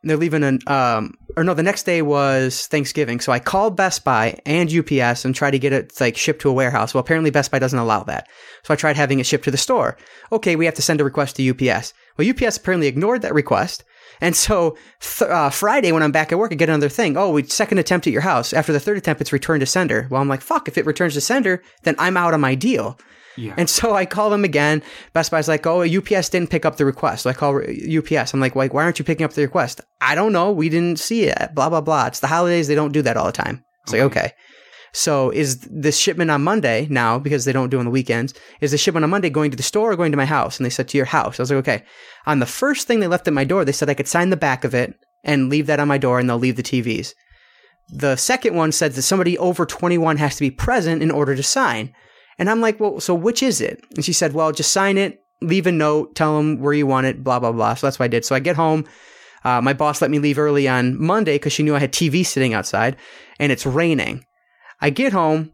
and 0.02 0.10
they're 0.10 0.18
leaving 0.18 0.44
an 0.44 0.58
um 0.66 1.14
or 1.36 1.42
no, 1.44 1.54
the 1.54 1.62
next 1.62 1.84
day 1.84 2.02
was 2.02 2.66
Thanksgiving. 2.66 3.20
So 3.20 3.32
I 3.32 3.38
called 3.38 3.76
Best 3.76 4.04
Buy 4.04 4.38
and 4.44 4.70
UPS 4.70 5.24
and 5.24 5.34
tried 5.34 5.52
to 5.52 5.58
get 5.58 5.72
it 5.72 5.98
like 5.98 6.16
shipped 6.16 6.42
to 6.42 6.50
a 6.50 6.52
warehouse. 6.52 6.92
Well, 6.92 7.00
apparently 7.00 7.30
Best 7.30 7.50
Buy 7.50 7.58
doesn't 7.58 7.78
allow 7.78 8.02
that. 8.04 8.28
So 8.64 8.74
I 8.74 8.76
tried 8.76 8.96
having 8.96 9.18
it 9.18 9.26
shipped 9.26 9.44
to 9.44 9.50
the 9.50 9.56
store. 9.56 9.96
Okay, 10.30 10.56
we 10.56 10.66
have 10.66 10.74
to 10.74 10.82
send 10.82 11.00
a 11.00 11.04
request 11.04 11.36
to 11.36 11.50
UPS. 11.50 11.94
Well, 12.18 12.28
UPS 12.28 12.58
apparently 12.58 12.86
ignored 12.86 13.22
that 13.22 13.34
request. 13.34 13.82
And 14.20 14.34
so 14.36 14.76
th- 15.00 15.30
uh, 15.30 15.50
Friday, 15.50 15.92
when 15.92 16.02
I'm 16.02 16.12
back 16.12 16.32
at 16.32 16.38
work, 16.38 16.52
I 16.52 16.54
get 16.54 16.68
another 16.68 16.88
thing. 16.88 17.16
Oh, 17.16 17.30
we 17.30 17.42
second 17.44 17.78
attempt 17.78 18.06
at 18.06 18.12
your 18.12 18.22
house. 18.22 18.52
After 18.52 18.72
the 18.72 18.80
third 18.80 18.96
attempt, 18.98 19.20
it's 19.20 19.32
returned 19.32 19.60
to 19.60 19.66
sender. 19.66 20.06
Well, 20.10 20.20
I'm 20.20 20.28
like, 20.28 20.40
fuck. 20.40 20.68
If 20.68 20.78
it 20.78 20.86
returns 20.86 21.14
to 21.14 21.20
sender, 21.20 21.62
then 21.82 21.94
I'm 21.98 22.16
out 22.16 22.34
of 22.34 22.40
my 22.40 22.54
deal. 22.54 22.98
Yeah. 23.36 23.54
And 23.56 23.68
so 23.68 23.94
I 23.94 24.06
call 24.06 24.30
them 24.30 24.44
again. 24.44 24.82
Best 25.12 25.30
Buy's 25.32 25.48
like, 25.48 25.66
oh, 25.66 25.82
UPS 25.82 26.28
didn't 26.28 26.50
pick 26.50 26.64
up 26.64 26.76
the 26.76 26.84
request. 26.84 27.24
So 27.24 27.30
I 27.30 27.32
call 27.32 27.56
UPS. 27.58 28.32
I'm 28.32 28.40
like, 28.40 28.54
why, 28.54 28.68
why 28.68 28.84
aren't 28.84 28.98
you 29.00 29.04
picking 29.04 29.24
up 29.24 29.32
the 29.32 29.42
request? 29.42 29.80
I 30.00 30.14
don't 30.14 30.32
know. 30.32 30.52
We 30.52 30.68
didn't 30.68 31.00
see 31.00 31.24
it. 31.24 31.54
Blah, 31.54 31.68
blah, 31.68 31.80
blah. 31.80 32.06
It's 32.06 32.20
the 32.20 32.28
holidays. 32.28 32.68
They 32.68 32.76
don't 32.76 32.92
do 32.92 33.02
that 33.02 33.16
all 33.16 33.26
the 33.26 33.32
time. 33.32 33.64
It's 33.82 33.92
like, 33.92 34.02
Okay. 34.02 34.32
So 34.94 35.30
is 35.30 35.58
this 35.58 35.98
shipment 35.98 36.30
on 36.30 36.44
Monday 36.44 36.86
now, 36.88 37.18
because 37.18 37.44
they 37.44 37.52
don't 37.52 37.68
do 37.68 37.80
on 37.80 37.84
the 37.84 37.90
weekends, 37.90 38.32
is 38.60 38.70
the 38.70 38.78
shipment 38.78 39.02
on 39.02 39.10
Monday 39.10 39.28
going 39.28 39.50
to 39.50 39.56
the 39.56 39.62
store 39.62 39.90
or 39.90 39.96
going 39.96 40.12
to 40.12 40.16
my 40.16 40.24
house? 40.24 40.56
And 40.56 40.64
they 40.64 40.70
said 40.70 40.88
to 40.88 40.96
your 40.96 41.04
house. 41.04 41.38
I 41.38 41.42
was 41.42 41.50
like, 41.50 41.58
okay. 41.58 41.84
On 42.26 42.38
the 42.38 42.46
first 42.46 42.86
thing 42.86 43.00
they 43.00 43.08
left 43.08 43.26
at 43.26 43.34
my 43.34 43.42
door, 43.42 43.64
they 43.64 43.72
said 43.72 43.90
I 43.90 43.94
could 43.94 44.06
sign 44.06 44.30
the 44.30 44.36
back 44.36 44.62
of 44.62 44.72
it 44.72 44.94
and 45.24 45.50
leave 45.50 45.66
that 45.66 45.80
on 45.80 45.88
my 45.88 45.98
door 45.98 46.20
and 46.20 46.30
they'll 46.30 46.38
leave 46.38 46.54
the 46.54 46.62
TVs. 46.62 47.12
The 47.88 48.14
second 48.14 48.54
one 48.54 48.70
said 48.70 48.92
that 48.92 49.02
somebody 49.02 49.36
over 49.36 49.66
21 49.66 50.16
has 50.18 50.36
to 50.36 50.40
be 50.40 50.50
present 50.52 51.02
in 51.02 51.10
order 51.10 51.34
to 51.34 51.42
sign. 51.42 51.92
And 52.38 52.48
I'm 52.48 52.60
like, 52.60 52.78
well, 52.78 53.00
so 53.00 53.16
which 53.16 53.42
is 53.42 53.60
it? 53.60 53.84
And 53.96 54.04
she 54.04 54.12
said, 54.12 54.32
well, 54.32 54.52
just 54.52 54.72
sign 54.72 54.96
it, 54.96 55.24
leave 55.40 55.66
a 55.66 55.72
note, 55.72 56.14
tell 56.14 56.36
them 56.36 56.60
where 56.60 56.72
you 56.72 56.86
want 56.86 57.06
it, 57.06 57.24
blah, 57.24 57.40
blah, 57.40 57.52
blah. 57.52 57.74
So 57.74 57.88
that's 57.88 57.98
what 57.98 58.04
I 58.04 58.08
did. 58.08 58.24
So 58.24 58.36
I 58.36 58.38
get 58.38 58.54
home. 58.54 58.84
Uh, 59.44 59.60
my 59.60 59.72
boss 59.72 60.00
let 60.00 60.10
me 60.10 60.20
leave 60.20 60.38
early 60.38 60.68
on 60.68 61.00
Monday 61.02 61.34
because 61.34 61.52
she 61.52 61.64
knew 61.64 61.74
I 61.74 61.80
had 61.80 61.92
TV 61.92 62.24
sitting 62.24 62.54
outside 62.54 62.96
and 63.40 63.50
it's 63.50 63.66
raining. 63.66 64.24
I 64.84 64.90
get 64.90 65.12
home. 65.12 65.50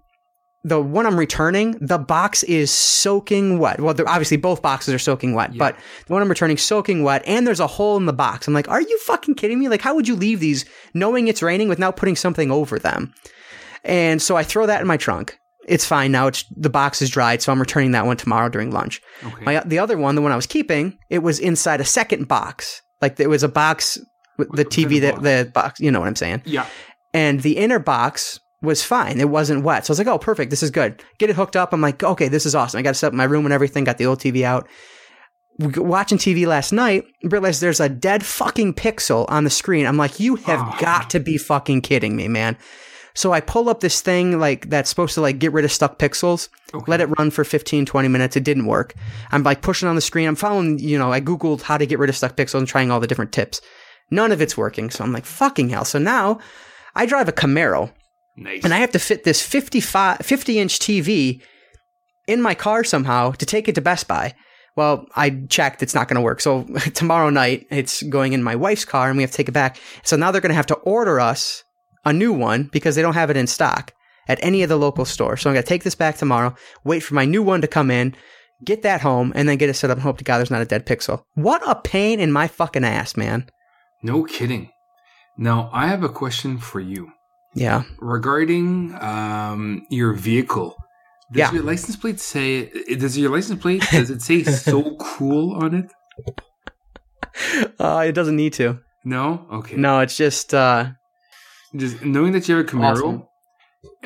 The 0.62 0.78
one 0.78 1.06
I'm 1.06 1.18
returning, 1.18 1.78
the 1.80 1.96
box 1.96 2.42
is 2.42 2.70
soaking 2.70 3.58
wet. 3.58 3.80
Well, 3.80 3.94
obviously 4.06 4.36
both 4.36 4.60
boxes 4.60 4.92
are 4.92 4.98
soaking 4.98 5.32
wet, 5.34 5.54
Yeah. 5.54 5.58
but 5.58 5.76
the 6.06 6.12
one 6.12 6.20
I'm 6.20 6.28
returning 6.28 6.58
soaking 6.58 7.02
wet, 7.02 7.22
and 7.26 7.46
there's 7.46 7.60
a 7.60 7.66
hole 7.66 7.96
in 7.96 8.04
the 8.04 8.12
box. 8.12 8.46
I'm 8.46 8.52
like, 8.52 8.68
are 8.68 8.82
you 8.82 8.98
fucking 8.98 9.36
kidding 9.36 9.58
me? 9.58 9.68
Like, 9.68 9.80
how 9.80 9.94
would 9.94 10.06
you 10.06 10.16
leave 10.16 10.38
these 10.40 10.66
knowing 10.92 11.28
it's 11.28 11.40
raining 11.42 11.68
without 11.70 11.96
putting 11.96 12.14
something 12.16 12.50
over 12.50 12.78
them? 12.78 13.14
And 13.84 14.20
so 14.20 14.36
I 14.36 14.42
throw 14.42 14.66
that 14.66 14.82
in 14.82 14.86
my 14.86 14.98
trunk. 14.98 15.38
It's 15.66 15.86
fine 15.86 16.12
now. 16.12 16.26
It's 16.26 16.44
the 16.54 16.68
box 16.68 17.00
is 17.00 17.08
dried, 17.08 17.40
so 17.40 17.52
I'm 17.52 17.60
returning 17.60 17.92
that 17.92 18.04
one 18.04 18.18
tomorrow 18.18 18.48
during 18.50 18.70
lunch. 18.70 19.00
Okay. 19.24 19.44
My 19.44 19.62
the 19.64 19.78
other 19.78 19.96
one, 19.96 20.14
the 20.14 20.20
one 20.22 20.32
I 20.32 20.36
was 20.36 20.46
keeping, 20.46 20.98
it 21.08 21.20
was 21.20 21.38
inside 21.38 21.80
a 21.80 21.84
second 21.84 22.28
box. 22.28 22.82
Like 23.00 23.16
there 23.16 23.28
was 23.30 23.42
a 23.42 23.48
box 23.48 23.96
with 24.36 24.50
the 24.52 24.64
TV 24.64 24.88
the 24.88 25.00
that 25.00 25.22
the 25.22 25.50
box. 25.54 25.80
You 25.80 25.90
know 25.90 26.00
what 26.00 26.08
I'm 26.08 26.16
saying? 26.16 26.42
yeah. 26.44 26.66
and 27.14 27.40
the 27.40 27.56
inner 27.56 27.78
box 27.78 28.40
was 28.62 28.82
fine. 28.82 29.18
It 29.20 29.30
wasn't 29.30 29.64
wet. 29.64 29.86
So 29.86 29.90
I 29.90 29.92
was 29.92 29.98
like, 29.98 30.06
oh, 30.08 30.18
perfect. 30.18 30.50
This 30.50 30.62
is 30.62 30.70
good. 30.70 31.02
Get 31.18 31.30
it 31.30 31.36
hooked 31.36 31.56
up. 31.56 31.72
I'm 31.72 31.80
like, 31.80 32.02
okay, 32.02 32.28
this 32.28 32.44
is 32.46 32.54
awesome. 32.54 32.78
I 32.78 32.82
got 32.82 32.90
to 32.90 32.94
set 32.94 33.08
up 33.08 33.14
my 33.14 33.24
room 33.24 33.46
and 33.46 33.52
everything. 33.54 33.84
Got 33.84 33.98
the 33.98 34.06
old 34.06 34.18
TV 34.20 34.42
out. 34.42 34.68
Watching 35.58 36.16
TV 36.16 36.46
last 36.46 36.72
night, 36.72 37.04
realized 37.22 37.60
there's 37.60 37.80
a 37.80 37.88
dead 37.88 38.24
fucking 38.24 38.74
pixel 38.74 39.26
on 39.28 39.44
the 39.44 39.50
screen. 39.50 39.84
I'm 39.86 39.98
like, 39.98 40.18
you 40.18 40.36
have 40.36 40.60
Oh. 40.60 40.76
got 40.80 41.10
to 41.10 41.20
be 41.20 41.36
fucking 41.36 41.82
kidding 41.82 42.16
me, 42.16 42.28
man. 42.28 42.56
So 43.12 43.32
I 43.32 43.40
pull 43.40 43.68
up 43.68 43.80
this 43.80 44.00
thing 44.00 44.38
like 44.38 44.70
that's 44.70 44.88
supposed 44.88 45.14
to 45.14 45.20
like 45.20 45.38
get 45.38 45.52
rid 45.52 45.64
of 45.66 45.72
stuck 45.72 45.98
pixels. 45.98 46.48
Okay. 46.72 46.84
Let 46.86 47.00
it 47.02 47.06
run 47.18 47.30
for 47.30 47.44
15, 47.44 47.84
20 47.84 48.08
minutes. 48.08 48.36
It 48.36 48.44
didn't 48.44 48.66
work. 48.66 48.94
I'm 49.32 49.42
like 49.42 49.60
pushing 49.60 49.88
on 49.88 49.96
the 49.96 50.00
screen. 50.00 50.28
I'm 50.28 50.36
following, 50.36 50.78
you 50.78 50.98
know, 50.98 51.12
I 51.12 51.20
Googled 51.20 51.60
how 51.62 51.76
to 51.76 51.84
get 51.86 51.98
rid 51.98 52.08
of 52.08 52.16
stuck 52.16 52.36
pixels 52.36 52.60
and 52.60 52.68
trying 52.68 52.90
all 52.90 53.00
the 53.00 53.06
different 53.08 53.32
tips. 53.32 53.60
None 54.10 54.32
of 54.32 54.40
it's 54.40 54.56
working. 54.56 54.88
So 54.90 55.04
I'm 55.04 55.12
like, 55.12 55.26
fucking 55.26 55.68
hell. 55.68 55.84
So 55.84 55.98
now 55.98 56.38
I 56.94 57.04
drive 57.04 57.28
a 57.28 57.32
Camaro 57.32 57.90
Nice. 58.40 58.64
and 58.64 58.72
I 58.72 58.78
have 58.78 58.92
to 58.92 58.98
fit 58.98 59.24
this 59.24 59.42
55, 59.42 60.18
50 60.18 60.58
inch 60.58 60.78
TV 60.78 61.42
in 62.26 62.40
my 62.40 62.54
car 62.54 62.84
somehow 62.84 63.32
to 63.32 63.44
take 63.44 63.68
it 63.68 63.74
to 63.74 63.82
Best 63.82 64.08
Buy. 64.08 64.34
Well, 64.76 65.06
I 65.14 65.30
checked, 65.48 65.82
it's 65.82 65.94
not 65.94 66.08
going 66.08 66.14
to 66.16 66.22
work. 66.22 66.40
So 66.40 66.62
tomorrow 66.94 67.28
night, 67.28 67.66
it's 67.70 68.02
going 68.04 68.32
in 68.32 68.42
my 68.42 68.56
wife's 68.56 68.86
car 68.86 69.08
and 69.08 69.16
we 69.16 69.22
have 69.22 69.30
to 69.30 69.36
take 69.36 69.48
it 69.48 69.52
back. 69.52 69.78
So 70.04 70.16
now 70.16 70.30
they're 70.30 70.40
going 70.40 70.50
to 70.50 70.56
have 70.56 70.66
to 70.66 70.74
order 70.76 71.20
us 71.20 71.64
a 72.04 72.12
new 72.14 72.32
one 72.32 72.64
because 72.72 72.94
they 72.96 73.02
don't 73.02 73.14
have 73.14 73.28
it 73.28 73.36
in 73.36 73.46
stock 73.46 73.92
at 74.26 74.38
any 74.42 74.62
of 74.62 74.68
the 74.68 74.76
local 74.78 75.04
stores. 75.04 75.42
So 75.42 75.50
I'm 75.50 75.54
going 75.54 75.64
to 75.64 75.68
take 75.68 75.84
this 75.84 75.94
back 75.94 76.16
tomorrow, 76.16 76.54
wait 76.82 77.00
for 77.00 77.14
my 77.14 77.26
new 77.26 77.42
one 77.42 77.60
to 77.60 77.68
come 77.68 77.90
in, 77.90 78.16
get 78.64 78.82
that 78.82 79.02
home, 79.02 79.32
and 79.34 79.48
then 79.48 79.58
get 79.58 79.68
it 79.68 79.74
set 79.74 79.90
up 79.90 79.96
and 79.96 80.02
hope 80.02 80.18
to 80.18 80.24
God 80.24 80.38
there's 80.38 80.50
not 80.50 80.62
a 80.62 80.66
dead 80.66 80.86
pixel. 80.86 81.24
What 81.34 81.68
a 81.68 81.74
pain 81.74 82.20
in 82.20 82.32
my 82.32 82.48
fucking 82.48 82.84
ass, 82.84 83.16
man. 83.16 83.50
no 84.02 84.24
kidding. 84.24 84.70
Now, 85.36 85.68
I 85.72 85.88
have 85.88 86.02
a 86.02 86.08
question 86.08 86.58
for 86.58 86.80
you 86.80 87.12
Yeah. 87.54 87.82
regarding 87.98 88.94
um, 89.00 89.86
your 89.90 90.12
vehicle. 90.14 90.76
Does 91.32 91.38
Yeah. 91.38 91.52
your 91.52 91.62
license 91.62 91.96
plate 91.96 92.20
say? 92.20 92.70
Does 92.96 93.16
your 93.18 93.30
license 93.30 93.60
plate 93.60 93.82
does 93.90 94.10
it 94.10 94.22
say 94.22 94.42
"so 94.44 94.96
cool" 95.00 95.54
on 95.62 95.74
it? 95.74 95.92
Uh, 97.78 98.04
it 98.06 98.12
doesn't 98.12 98.36
need 98.36 98.52
to. 98.54 98.78
No. 99.04 99.46
Okay. 99.52 99.76
No, 99.76 100.00
it's 100.00 100.16
just, 100.16 100.52
uh, 100.52 100.90
Just 101.74 102.04
knowing 102.04 102.32
that 102.32 102.48
you 102.48 102.56
have 102.56 102.66
a 102.66 102.68
Camaro 102.68 102.92
Awesome. 102.92 103.22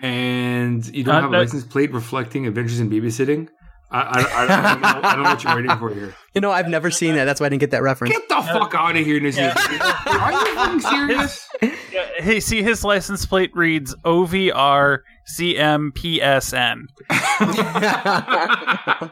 and 0.03 0.86
you 0.95 1.03
don't 1.03 1.14
Uh, 1.16 1.20
have 1.22 1.30
a 1.30 1.32
that- 1.32 1.38
license 1.38 1.64
plate 1.64 1.92
reflecting 1.92 2.47
Adventures 2.47 2.78
in 2.80 2.90
Babysitting, 2.90 3.49
I, 3.90 4.01
I, 4.01 4.42
I, 4.42 4.47
don't 4.47 4.80
know, 4.82 4.88
I 5.09 5.14
don't 5.14 5.22
know 5.22 5.30
what 5.34 5.45
you're 5.45 5.57
waiting 5.57 5.78
for 5.78 5.90
here. 5.95 6.14
You 6.34 6.40
know, 6.40 6.51
I've 6.53 6.68
never 6.68 6.90
seen 6.90 7.14
that. 7.14 7.24
That's 7.24 7.40
why 7.40 7.47
I 7.47 7.49
didn't 7.49 7.61
get 7.61 7.70
that 7.72 7.82
reference. 7.82 8.12
Get 8.12 8.28
the 8.28 8.42
fuck 8.42 8.74
out 8.74 8.97
of 8.97 9.05
here, 9.07 9.20
Nisha. 9.20 9.55
Are 9.57 10.32
you 10.32 10.55
fucking 10.55 10.80
serious? 10.80 11.49
Yeah, 12.25 12.33
hey, 12.33 12.41
see, 12.41 12.62
his 12.62 12.85
license 12.85 13.27
plate 13.27 13.51
reads 13.55 13.95
OVR 14.05 15.01
CMPSN. 15.37 16.87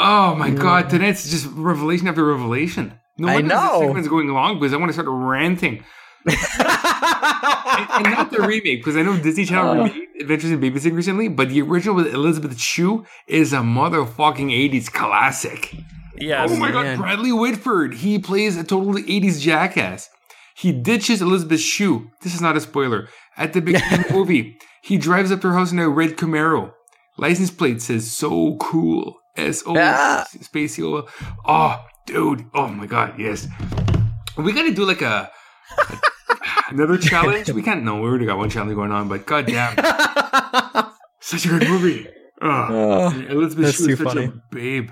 Oh 0.00 0.34
my 0.36 0.48
god, 0.48 0.88
tonight's 0.88 1.30
just 1.30 1.46
revelation 1.52 2.08
after 2.08 2.24
revelation. 2.24 2.98
No 3.18 3.28
I 3.28 3.42
know. 3.42 3.80
this 3.80 3.82
segment's 3.88 4.08
going 4.08 4.28
long 4.28 4.58
because 4.58 4.72
I 4.72 4.78
want 4.78 4.88
to 4.88 4.94
start 4.94 5.08
ranting. 5.10 5.84
and, 6.24 6.36
and 7.90 8.04
not 8.04 8.30
the 8.30 8.38
remake, 8.40 8.80
because 8.80 8.96
I 8.96 9.02
know 9.02 9.18
Disney 9.18 9.44
Channel 9.44 9.70
uh. 9.70 9.84
remade 9.84 10.08
Adventures 10.22 10.50
in 10.50 10.60
Babysitting 10.60 10.94
recently, 10.94 11.28
but 11.28 11.50
the 11.50 11.60
original 11.60 11.94
with 11.94 12.14
Elizabeth 12.14 12.58
Shue 12.58 13.04
is 13.26 13.52
a 13.52 13.58
motherfucking 13.58 14.50
80s 14.50 14.90
classic. 14.90 15.74
Yes. 16.16 16.50
oh 16.50 16.56
my 16.56 16.72
man. 16.72 16.96
god, 16.96 17.02
Bradley 17.02 17.32
Whitford. 17.32 17.94
He 17.94 18.18
plays 18.18 18.56
a 18.56 18.64
totally 18.64 19.02
80s 19.02 19.40
jackass. 19.40 20.08
He 20.58 20.72
ditches 20.72 21.22
Elizabeth 21.22 21.60
Shue. 21.60 22.10
This 22.22 22.34
is 22.34 22.40
not 22.40 22.56
a 22.56 22.60
spoiler. 22.60 23.08
At 23.36 23.52
the 23.52 23.60
beginning 23.60 24.00
of 24.00 24.08
the 24.08 24.12
movie, 24.18 24.58
he 24.82 24.96
drives 24.98 25.30
up 25.30 25.40
to 25.42 25.48
her 25.48 25.54
house 25.54 25.70
in 25.70 25.78
a 25.78 25.88
red 25.88 26.16
Camaro. 26.16 26.72
License 27.16 27.50
plate 27.52 27.80
says 27.80 28.10
so 28.10 28.56
cool. 28.56 29.14
S 29.36 29.62
O 29.66 29.74
Ah. 29.78 30.26
space 30.40 30.78
O. 30.80 31.06
Oh, 31.46 31.84
dude. 32.06 32.44
Oh 32.54 32.66
my 32.68 32.86
god, 32.86 33.14
yes. 33.18 33.46
We 34.36 34.52
gotta 34.52 34.72
do 34.72 34.84
like 34.84 35.02
a, 35.02 35.30
another 36.70 36.98
challenge. 37.10 37.50
We 37.50 37.62
can't 37.62 37.84
know. 37.84 38.00
We 38.00 38.08
already 38.08 38.26
got 38.26 38.38
one 38.38 38.50
challenge 38.50 38.74
going 38.74 38.90
on, 38.90 39.08
but 39.08 39.26
god 39.26 39.46
damn. 39.46 39.76
Such 41.20 41.46
a 41.46 41.48
good 41.50 41.68
movie. 41.68 42.08
Ah. 42.42 42.46
Ah, 42.46 42.68
oh, 42.70 43.12
Oh, 43.14 43.20
Elizabeth 43.30 43.74
Shue 43.76 43.90
is 43.90 43.98
such 43.98 44.06
funny. 44.08 44.26
a 44.26 44.32
babe. 44.50 44.90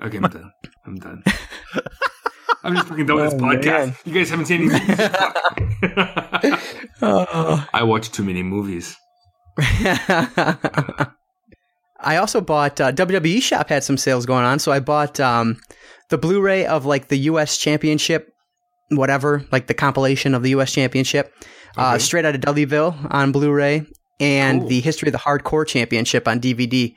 Okay, 0.00 0.16
I'm 0.16 0.22
done. 0.28 0.52
I'm 0.86 0.96
done. 0.96 1.22
I'm 2.64 2.74
just 2.74 2.88
fucking 2.88 3.06
done 3.06 3.16
with 3.16 3.32
this 3.32 3.34
Oh, 3.42 3.44
podcast. 3.44 3.64
man. 3.86 3.94
You 4.04 4.12
guys 4.12 4.30
haven't 4.30 4.46
seen 4.46 4.62
any 4.62 4.70
movies? 4.70 4.98
Oh. 7.04 7.66
I 7.74 7.82
watch 7.82 8.10
too 8.12 8.22
many 8.22 8.42
movies. 8.44 8.96
I 12.04 12.16
also 12.16 12.40
bought 12.40 12.80
uh, 12.80 12.92
WWE 12.92 13.40
Shop 13.42 13.68
had 13.68 13.84
some 13.84 13.96
sales 13.96 14.26
going 14.26 14.44
on, 14.44 14.58
so 14.58 14.72
I 14.72 14.80
bought 14.80 15.20
um, 15.20 15.60
the 16.10 16.18
Blu-ray 16.18 16.66
of 16.66 16.84
like 16.84 17.08
the 17.08 17.16
U.S. 17.18 17.56
Championship, 17.58 18.28
whatever, 18.90 19.44
like 19.52 19.66
the 19.68 19.74
compilation 19.74 20.34
of 20.34 20.42
the 20.42 20.50
U.S. 20.50 20.72
Championship, 20.72 21.32
uh, 21.76 21.90
Okay. 21.94 21.98
straight 21.98 22.24
out 22.24 22.34
of 22.34 22.40
Dudleyville 22.40 23.08
on 23.12 23.30
Blu-ray, 23.32 23.86
and 24.20 24.60
Cool. 24.60 24.68
the 24.68 24.80
History 24.80 25.08
of 25.08 25.12
the 25.12 25.18
Hardcore 25.18 25.66
Championship 25.66 26.26
on 26.28 26.40
DVD. 26.40 26.94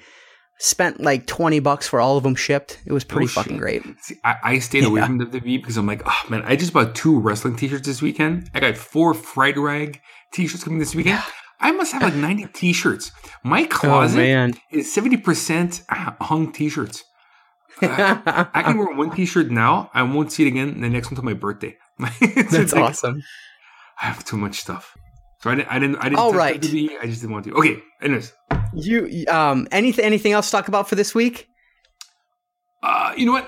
Spent 0.57 1.01
like 1.01 1.25
twenty 1.27 1.59
bucks 1.59 1.87
for 1.87 1.99
all 1.99 2.15
of 2.17 2.23
them 2.23 2.35
shipped. 2.35 2.79
It 2.85 2.93
was 2.93 3.03
pretty 3.03 3.25
Oh, 3.25 3.27
fucking 3.29 3.57
great. 3.57 3.83
See, 4.01 4.15
I, 4.23 4.35
I 4.43 4.59
stayed 4.59 4.85
away 4.85 5.01
Yeah. 5.01 5.07
from 5.07 5.19
WWE 5.19 5.41
because 5.61 5.75
I'm 5.77 5.85
like, 5.85 6.01
oh 6.05 6.21
man, 6.29 6.43
I 6.45 6.55
just 6.55 6.71
bought 6.71 6.95
two 6.95 7.19
wrestling 7.19 7.55
t-shirts 7.57 7.85
this 7.85 8.01
weekend. 8.01 8.49
I 8.53 8.59
got 8.61 8.77
four 8.77 9.13
Fright 9.13 9.57
Rag 9.57 9.99
t-shirts 10.31 10.63
coming 10.63 10.79
this 10.79 10.95
weekend. 10.95 11.21
I 11.59 11.71
must 11.71 11.91
have 11.93 12.01
like 12.03 12.15
90 12.15 12.47
t-shirts. 12.53 13.11
My 13.43 13.63
Oh 13.63 13.67
closet 13.67 14.17
man, 14.17 14.53
is 14.71 14.93
70% 14.95 15.83
hung 16.21 16.51
t-shirts. 16.51 17.03
I 17.81 18.61
can 18.63 18.77
wear 18.77 18.95
one 18.95 19.11
t-shirt 19.11 19.51
now. 19.51 19.89
I 19.93 20.03
won't 20.03 20.31
see 20.31 20.43
it 20.45 20.47
again 20.47 20.79
the 20.81 20.89
next 20.89 21.07
one 21.07 21.13
until 21.17 21.25
my 21.25 21.33
birthday. 21.33 21.75
That's 21.99 22.21
ridiculous. 22.21 22.73
awesome. 22.75 23.23
I 24.01 24.05
have 24.05 24.23
too 24.25 24.37
much 24.37 24.59
stuff. 24.59 24.95
So 25.45 25.51
I 25.51 25.55
didn't, 25.55 25.69
I 25.69 25.77
didn't, 25.77 25.95
I 25.97 26.03
didn't 26.05 26.17
All 26.17 26.33
right. 26.33 26.55
I 26.55 27.05
just 27.05 27.21
didn't 27.21 27.33
want 27.33 27.45
to. 27.45 27.53
Okay. 27.53 27.77
Anyways, 28.01 28.33
You 28.73 29.25
um 29.29 29.67
anything 29.71 30.03
anything 30.03 30.31
else 30.31 30.47
to 30.47 30.51
talk 30.57 30.67
about 30.67 30.89
for 30.89 30.95
this 30.95 31.13
week? 31.13 31.47
Uh, 32.81 33.13
you 33.15 33.27
know 33.27 33.33
what? 33.33 33.47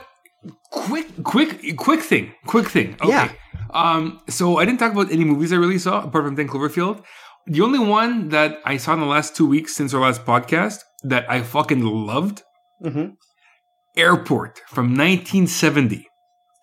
Quick, 0.69 1.07
quick, 1.23 1.75
quick 1.75 2.01
thing. 2.01 2.33
Quick 2.45 2.67
thing. 2.67 2.95
Okay. 3.01 3.09
Yeah. 3.09 3.31
Um, 3.73 4.21
so 4.29 4.59
I 4.59 4.65
didn't 4.65 4.79
talk 4.79 4.91
about 4.91 5.11
any 5.11 5.23
movies 5.25 5.51
I 5.51 5.55
really 5.55 5.79
saw 5.79 6.03
apart 6.03 6.23
from 6.25 6.35
Ten 6.35 6.47
Cloverfield. 6.47 7.03
The 7.47 7.61
only 7.61 7.79
one 7.79 8.29
that 8.29 8.59
I 8.63 8.77
saw 8.77 8.93
in 8.93 8.99
the 8.99 9.07
last 9.07 9.35
two 9.35 9.47
weeks 9.47 9.75
since 9.75 9.91
our 9.95 10.01
last 10.01 10.23
podcast 10.23 10.81
that 11.03 11.25
I 11.31 11.41
fucking 11.41 11.81
loved, 11.83 12.43
Mm-hmm. 12.85 13.15
Airport 13.95 14.59
from 14.67 14.89
1970. 14.95 16.05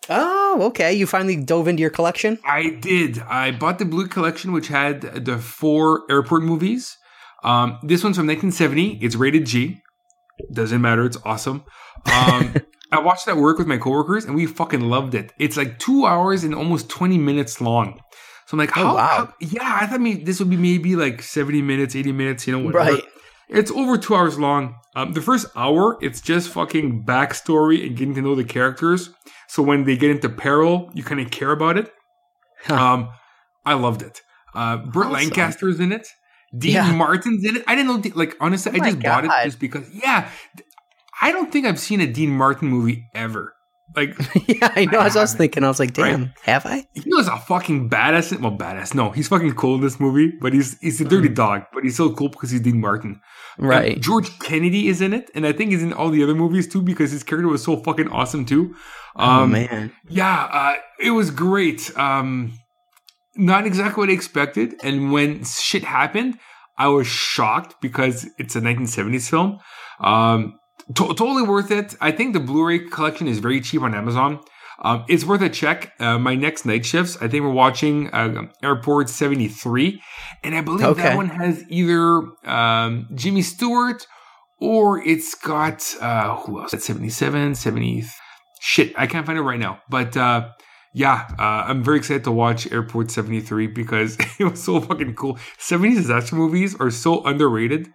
Oh, 0.07 0.34
okay. 0.63 0.93
You 0.93 1.05
finally 1.07 1.35
dove 1.35 1.67
into 1.67 1.81
your 1.81 1.89
collection. 1.89 2.39
I 2.45 2.69
did. 2.69 3.19
I 3.19 3.51
bought 3.51 3.79
the 3.79 3.85
Blue 3.85 4.07
Collection, 4.07 4.51
which 4.51 4.67
had 4.67 5.01
the 5.25 5.37
four 5.37 6.03
airport 6.09 6.43
movies. 6.43 6.97
Um, 7.43 7.77
this 7.83 8.03
one's 8.03 8.17
from 8.17 8.27
1970. 8.27 8.99
It's 9.03 9.15
rated 9.15 9.45
G. 9.45 9.81
Doesn't 10.51 10.81
matter. 10.81 11.05
It's 11.05 11.17
awesome. 11.25 11.63
Um, 12.11 12.55
I 12.91 12.99
watched 12.99 13.25
that 13.25 13.37
work 13.37 13.57
with 13.57 13.67
my 13.67 13.77
coworkers, 13.77 14.25
and 14.25 14.35
we 14.35 14.45
fucking 14.45 14.81
loved 14.81 15.15
it. 15.15 15.31
It's 15.39 15.57
like 15.57 15.79
two 15.79 16.05
hours 16.05 16.43
and 16.43 16.53
almost 16.53 16.89
20 16.89 17.17
minutes 17.17 17.59
long. 17.61 17.99
So 18.47 18.53
I'm 18.55 18.59
like, 18.59 18.77
Oh, 18.77 18.83
how? 18.85 18.95
wow. 18.95 19.07
how- 19.07 19.33
yeah, 19.39 19.77
I 19.81 19.87
thought 19.87 20.01
maybe 20.01 20.23
this 20.23 20.39
would 20.39 20.49
be 20.49 20.57
maybe 20.57 20.95
like 20.95 21.21
70 21.21 21.61
minutes, 21.61 21.95
80 21.95 22.11
minutes, 22.11 22.45
you 22.47 22.57
know, 22.57 22.63
whatever. 22.63 22.91
Right. 22.95 23.03
It's 23.49 23.71
over 23.71 23.97
two 23.97 24.15
hours 24.15 24.37
long. 24.39 24.75
Um, 24.95 25.13
the 25.13 25.21
first 25.21 25.47
hour, 25.55 25.97
it's 26.01 26.21
just 26.21 26.49
fucking 26.49 27.05
backstory 27.05 27.85
and 27.85 27.95
getting 27.97 28.15
to 28.15 28.21
know 28.21 28.33
the 28.35 28.43
characters. 28.43 29.09
So 29.47 29.63
when 29.63 29.83
they 29.83 29.97
get 29.97 30.11
into 30.11 30.29
peril, 30.29 30.89
you 30.93 31.03
kind 31.03 31.21
of 31.21 31.31
care 31.31 31.51
about 31.51 31.77
it. 31.77 31.91
Huh. 32.63 32.75
Um, 32.75 33.09
I 33.65 33.73
loved 33.73 34.01
it. 34.01 34.21
Uh, 34.53 34.77
Burt 34.77 35.07
Awesome. 35.07 35.13
Lancaster's 35.13 35.79
in 35.79 35.91
it. 35.91 36.07
Dean 36.57 36.73
Yeah. 36.73 36.91
Martin's 36.93 37.43
in 37.43 37.57
it. 37.57 37.63
I 37.67 37.75
didn't 37.75 38.03
know. 38.05 38.11
Like 38.15 38.35
honestly, 38.39 38.71
Oh 38.73 38.83
I 38.83 38.85
just 38.91 39.01
bought 39.01 39.25
it 39.25 39.31
just 39.43 39.59
because. 39.59 39.89
Yeah, 39.93 40.29
I 41.21 41.31
don't 41.31 41.51
think 41.51 41.65
I've 41.65 41.79
seen 41.79 41.99
a 42.01 42.07
Dean 42.07 42.31
Martin 42.31 42.69
movie 42.69 43.07
ever. 43.13 43.54
Like 43.95 44.15
yeah, 44.47 44.71
I 44.75 44.85
know. 44.85 44.99
I 44.99 45.05
as 45.07 45.15
I 45.17 45.21
was 45.21 45.33
thinking, 45.33 45.63
I 45.63 45.67
was 45.67 45.79
like, 45.79 45.97
Right. 45.97 46.11
damn, 46.11 46.33
have 46.43 46.65
I? 46.65 46.85
he 46.93 47.03
was 47.13 47.27
a 47.27 47.37
fucking 47.37 47.89
badass. 47.89 48.39
Well, 48.39 48.57
badass. 48.57 48.93
No, 48.95 49.11
he's 49.11 49.27
fucking 49.27 49.53
cool 49.53 49.75
in 49.75 49.81
this 49.81 49.99
movie, 49.99 50.31
but 50.41 50.53
he's 50.53 50.77
he's 50.79 50.99
a 51.01 51.05
dirty 51.05 51.29
dog. 51.29 51.63
But 51.73 51.83
he's 51.83 51.95
so 51.95 52.13
cool 52.13 52.29
because 52.29 52.51
he's 52.51 52.61
Dean 52.61 52.79
Martin. 52.81 53.21
Mm. 53.59 53.67
Right. 53.67 53.97
Uh, 53.97 53.99
George 53.99 54.39
Kennedy 54.39 54.87
is 54.87 55.01
in 55.01 55.13
it, 55.13 55.29
and 55.35 55.45
I 55.45 55.51
think 55.53 55.71
he's 55.71 55.83
in 55.83 55.93
all 55.93 56.09
the 56.09 56.23
other 56.23 56.35
movies 56.35 56.67
too 56.67 56.81
because 56.81 57.11
his 57.11 57.23
character 57.23 57.47
was 57.47 57.63
so 57.63 57.77
fucking 57.83 58.09
awesome 58.09 58.45
too. 58.45 58.73
oh 59.15 59.43
Um, 59.43 59.51
man. 59.51 59.91
Yeah, 60.09 60.43
uh, 60.51 60.73
it 60.99 61.11
was 61.11 61.29
great. 61.31 61.91
Um, 61.97 62.53
not 63.37 63.65
exactly 63.67 64.01
what 64.01 64.09
I 64.09 64.13
expected, 64.13 64.75
and 64.83 65.11
when 65.11 65.43
shit 65.45 65.83
happened, 65.83 66.37
I 66.77 66.87
was 66.87 67.05
shocked 67.07 67.75
because 67.81 68.27
it's 68.37 68.55
a 68.55 68.61
1970s 68.61 69.29
film. 69.29 69.59
Um, 69.99 70.57
to- 70.93 71.13
totally 71.13 71.43
worth 71.43 71.71
it. 71.71 71.95
I 71.99 72.11
think 72.11 72.33
the 72.33 72.39
Blu-ray 72.39 72.89
collection 72.89 73.27
is 73.27 73.39
very 73.39 73.61
cheap 73.61 73.81
on 73.81 73.95
Amazon. 73.95 74.39
Um, 74.81 75.05
it's 75.07 75.23
worth 75.23 75.41
a 75.41 75.49
check. 75.49 75.93
Uh, 75.99 76.19
my 76.19 76.35
next 76.35 76.65
night 76.65 76.85
shifts, 76.85 77.17
I 77.21 77.27
think 77.29 77.43
we're 77.43 77.49
watching 77.51 78.09
uh, 78.13 78.43
Airport 78.61 79.09
73, 79.09 80.01
and 80.43 80.53
I 80.53 80.61
believe 80.61 80.85
Okay. 80.85 81.01
that 81.01 81.15
one 81.15 81.29
has 81.29 81.63
either 81.69 82.21
um, 82.45 83.07
Jimmy 83.15 83.41
Stewart 83.41 84.05
or 84.59 84.99
it's 85.01 85.33
got 85.33 85.95
uh, 86.01 86.35
who 86.37 86.59
else? 86.61 86.73
At 86.73 86.81
77, 86.81 87.55
70. 87.55 88.03
Shit, 88.59 88.93
I 88.97 89.07
can't 89.07 89.25
find 89.25 89.37
it 89.37 89.43
right 89.43 89.59
now. 89.59 89.79
But 89.89 90.17
uh, 90.17 90.49
yeah, 90.93 91.25
uh, 91.39 91.65
I'm 91.67 91.83
very 91.83 91.97
excited 91.97 92.23
to 92.25 92.31
watch 92.31 92.69
Airport 92.71 93.11
73 93.11 93.67
because 93.67 94.17
it 94.39 94.43
was 94.43 94.61
so 94.63 94.81
fucking 94.81 95.15
cool. 95.15 95.35
70s 95.57 95.95
disaster 95.95 96.35
movies 96.35 96.75
are 96.79 96.89
so 96.91 97.23
underrated. 97.23 97.87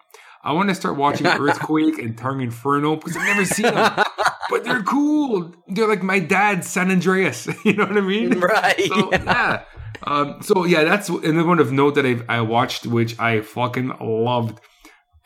I 0.43 0.53
want 0.53 0.69
to 0.71 0.75
start 0.75 0.97
watching 0.97 1.27
Earthquake 1.27 1.99
and 1.99 2.17
Towering 2.17 2.41
Inferno 2.43 2.97
because 2.97 3.17
I've 3.17 3.25
never 3.27 3.45
seen 3.45 3.67
them. 3.75 4.05
but 4.49 4.65
they're 4.65 4.83
cool. 4.83 5.55
They're 5.69 5.89
like 5.89 6.03
my 6.03 6.19
dad's 6.19 6.69
San 6.69 6.91
Andreas. 6.91 7.47
you 7.65 7.75
know 7.75 7.85
what 7.85 7.97
I 7.97 8.01
mean? 8.01 8.41
Right. 8.41 8.81
So, 8.89 9.11
yeah. 9.13 9.23
yeah. 9.25 9.63
Um, 10.03 10.41
so 10.43 10.65
yeah, 10.65 10.85
that's 10.85 11.11
another 11.11 11.47
one 11.47 11.59
of 11.59 11.73
note 11.73 11.95
that 11.97 12.07
I've, 12.07 12.25
I 12.29 12.41
watched, 12.41 12.87
which 12.87 13.19
I 13.21 13.43
fucking 13.43 13.93
loved. 14.01 14.59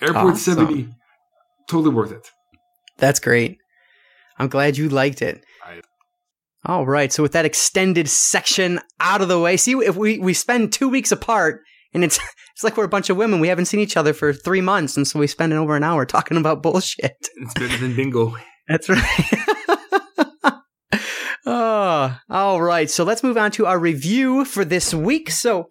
Airport 0.00 0.34
Awesome. 0.34 0.54
70, 0.56 0.88
totally 1.68 1.94
worth 1.94 2.10
it. 2.10 2.28
That's 2.98 3.20
great. 3.20 3.58
I'm 4.38 4.48
glad 4.48 4.76
you 4.76 4.88
liked 4.88 5.22
it. 5.22 5.44
I- 5.64 5.80
All 6.66 6.86
right. 6.86 7.12
So 7.12 7.22
with 7.22 7.32
that 7.32 7.44
extended 7.44 8.08
section 8.08 8.80
out 8.98 9.20
of 9.22 9.28
the 9.28 9.38
way, 9.38 9.56
see 9.56 9.72
if 9.74 9.94
we 9.96 10.18
we 10.18 10.34
spend 10.34 10.72
two 10.72 10.88
weeks 10.88 11.12
apart, 11.12 11.60
and 11.95 12.05
it's 12.05 12.18
it's 12.55 12.64
like 12.64 12.76
we're 12.76 12.84
a 12.84 12.88
bunch 12.88 13.11
of 13.11 13.16
women. 13.16 13.40
We 13.40 13.49
haven't 13.49 13.66
seen 13.66 13.80
each 13.80 13.97
other 13.97 14.12
for 14.12 14.32
three 14.32 14.61
months, 14.61 14.97
and 14.97 15.07
so 15.07 15.18
we 15.18 15.26
spend 15.26 15.53
over 15.53 15.76
an 15.76 15.84
hour 15.84 16.05
talking 16.05 16.36
about 16.36 16.62
bullshit. 16.62 17.16
It's 17.36 17.55
better 17.55 17.78
than 17.78 17.97
bingo. 17.97 18.36
That's 18.68 18.88
right. 18.88 19.45
oh, 21.45 22.18
all 22.30 22.62
right. 22.62 22.90
So 22.90 23.05
let's 23.05 23.22
move 23.22 23.36
on 23.36 23.51
to 23.53 23.66
our 23.66 23.78
review 23.78 24.45
for 24.45 24.64
this 24.64 24.95
week. 24.95 25.30
So 25.30 25.68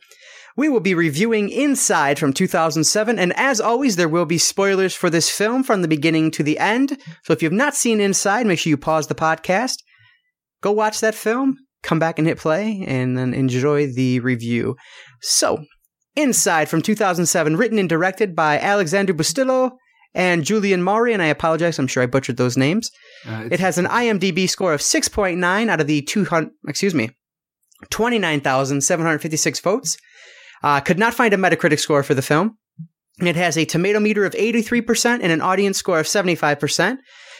we 0.55 0.69
will 0.69 0.79
be 0.79 0.93
reviewing 0.93 1.49
Inside 1.49 2.19
from 2.19 2.33
2007. 2.33 3.17
And 3.17 3.33
as 3.35 3.59
always, 3.59 3.95
there 3.95 4.09
will 4.09 4.25
be 4.25 4.37
spoilers 4.37 4.93
for 4.93 5.09
this 5.09 5.29
film 5.29 5.63
from 5.63 5.81
the 5.81 5.87
beginning 5.87 6.29
to 6.31 6.43
the 6.43 6.59
end. 6.59 6.99
So 7.23 7.33
if 7.33 7.41
you've 7.41 7.51
not 7.51 7.75
seen 7.75 7.99
Inside, 7.99 8.45
make 8.45 8.59
sure 8.59 8.69
you 8.69 8.77
pause 8.77 9.07
the 9.07 9.15
podcast, 9.15 9.77
go 10.61 10.71
watch 10.71 10.99
that 10.99 11.15
film, 11.15 11.57
come 11.81 11.97
back 11.97 12.19
and 12.19 12.27
hit 12.27 12.37
play, 12.37 12.83
and 12.87 13.17
then 13.17 13.33
enjoy 13.33 13.87
the 13.87 14.19
review. 14.19 14.75
So, 15.21 15.65
Inside 16.15 16.69
from 16.69 16.81
2007, 16.81 17.57
written 17.57 17.79
and 17.79 17.89
directed 17.89 18.35
by 18.35 18.59
Alexander 18.59 19.13
Bustillo 19.13 19.71
and 20.13 20.43
Julien 20.43 20.83
Maury, 20.83 21.11
and 21.11 21.23
I 21.23 21.27
apologize, 21.27 21.79
I'm 21.79 21.87
sure 21.87 22.03
I 22.03 22.07
butchered 22.07 22.37
those 22.37 22.55
names. 22.55 22.91
Uh, 23.27 23.47
It 23.49 23.59
has 23.59 23.79
an 23.79 23.85
IMDb 23.85 24.47
score 24.47 24.73
of 24.73 24.81
6.9 24.81 25.69
out 25.69 25.81
of 25.81 25.87
the 25.87 26.03
200, 26.03 26.51
excuse 26.67 26.93
me, 26.93 27.09
29,756 27.89 29.59
votes. 29.59 29.97
Uh, 30.61 30.79
could 30.79 30.99
not 30.99 31.15
find 31.15 31.33
a 31.33 31.37
Metacritic 31.37 31.79
score 31.79 32.03
for 32.03 32.13
the 32.13 32.21
film. 32.21 32.57
It 33.19 33.35
has 33.35 33.57
a 33.57 33.65
tomato 33.65 33.99
meter 33.99 34.23
of 34.23 34.33
83% 34.33 35.19
and 35.21 35.31
an 35.31 35.41
audience 35.41 35.77
score 35.77 35.99
of 35.99 36.05
75%. 36.05 36.97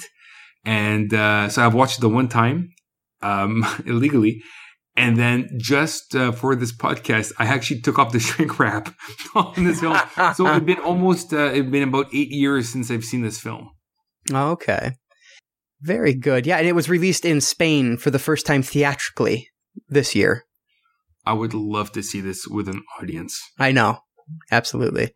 And 0.64 1.12
uh, 1.14 1.48
so 1.48 1.64
I've 1.64 1.74
watched 1.74 1.98
it 1.98 2.00
the 2.02 2.08
one 2.08 2.28
time 2.28 2.68
um, 3.22 3.64
illegally. 3.86 4.42
And 4.96 5.16
then 5.16 5.48
just 5.58 6.14
uh, 6.14 6.32
for 6.32 6.54
this 6.56 6.74
podcast, 6.76 7.32
I 7.38 7.44
actually 7.46 7.80
took 7.80 7.98
off 7.98 8.12
the 8.12 8.20
shrink 8.28 8.58
wrap 8.58 8.94
on 9.34 9.64
this 9.64 9.80
film. 9.80 9.98
So 10.34 10.46
it's 10.46 10.64
been 10.64 10.80
almost, 10.80 11.32
uh, 11.32 11.50
it's 11.54 11.68
been 11.70 11.88
about 11.88 12.06
eight 12.12 12.30
years 12.30 12.68
since 12.70 12.90
I've 12.90 13.04
seen 13.04 13.22
this 13.22 13.38
film. 13.40 13.70
Okay. 14.30 14.92
Very 15.82 16.14
good. 16.14 16.46
Yeah, 16.46 16.58
and 16.58 16.66
it 16.66 16.74
was 16.74 16.88
released 16.88 17.24
in 17.24 17.40
Spain 17.40 17.96
for 17.96 18.10
the 18.10 18.18
first 18.18 18.46
time 18.46 18.62
theatrically 18.62 19.48
this 19.88 20.14
year. 20.14 20.44
I 21.24 21.32
would 21.32 21.54
love 21.54 21.92
to 21.92 22.02
see 22.02 22.20
this 22.20 22.46
with 22.46 22.68
an 22.68 22.82
audience. 23.00 23.40
I 23.58 23.72
know. 23.72 24.00
Absolutely. 24.50 25.12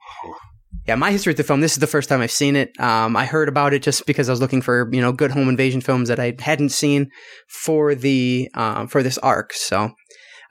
Yeah, 0.87 0.97
my 0.97 1.13
history 1.13 1.31
with 1.31 1.39
the 1.39 1.45
film, 1.45 1.61
this 1.61 1.73
is 1.73 1.79
the 1.79 1.87
first 1.87 2.09
time 2.09 2.21
I've 2.21 2.31
seen 2.31 2.57
it. 2.57 2.79
Um, 2.81 3.17
I 3.17 3.27
heard 3.27 3.49
about 3.49 3.73
it 3.73 3.83
just 3.83 4.07
because 4.07 4.29
I 4.29 4.33
was 4.33 4.41
looking 4.41 4.61
for, 4.61 4.89
you 4.93 5.01
know, 5.01 5.13
good 5.13 5.31
home 5.31 5.49
invasion 5.49 5.81
films 5.81 6.09
that 6.09 6.21
I 6.21 6.35
hadn't 6.39 6.71
seen 6.71 7.11
for 7.49 7.95
the, 7.95 8.51
um, 8.55 8.89
for 8.89 9.03
this 9.03 9.17
arc. 9.19 9.53
So, 9.53 9.93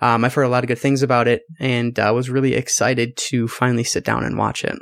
um, 0.01 0.25
I've 0.25 0.33
heard 0.33 0.43
a 0.43 0.49
lot 0.49 0.63
of 0.63 0.67
good 0.67 0.79
things 0.79 1.03
about 1.03 1.27
it 1.27 1.43
and 1.59 1.97
I 1.99 2.09
uh, 2.09 2.13
was 2.13 2.29
really 2.29 2.55
excited 2.55 3.15
to 3.29 3.47
finally 3.47 3.83
sit 3.83 4.03
down 4.03 4.23
and 4.23 4.37
watch 4.37 4.63
it. 4.63 4.75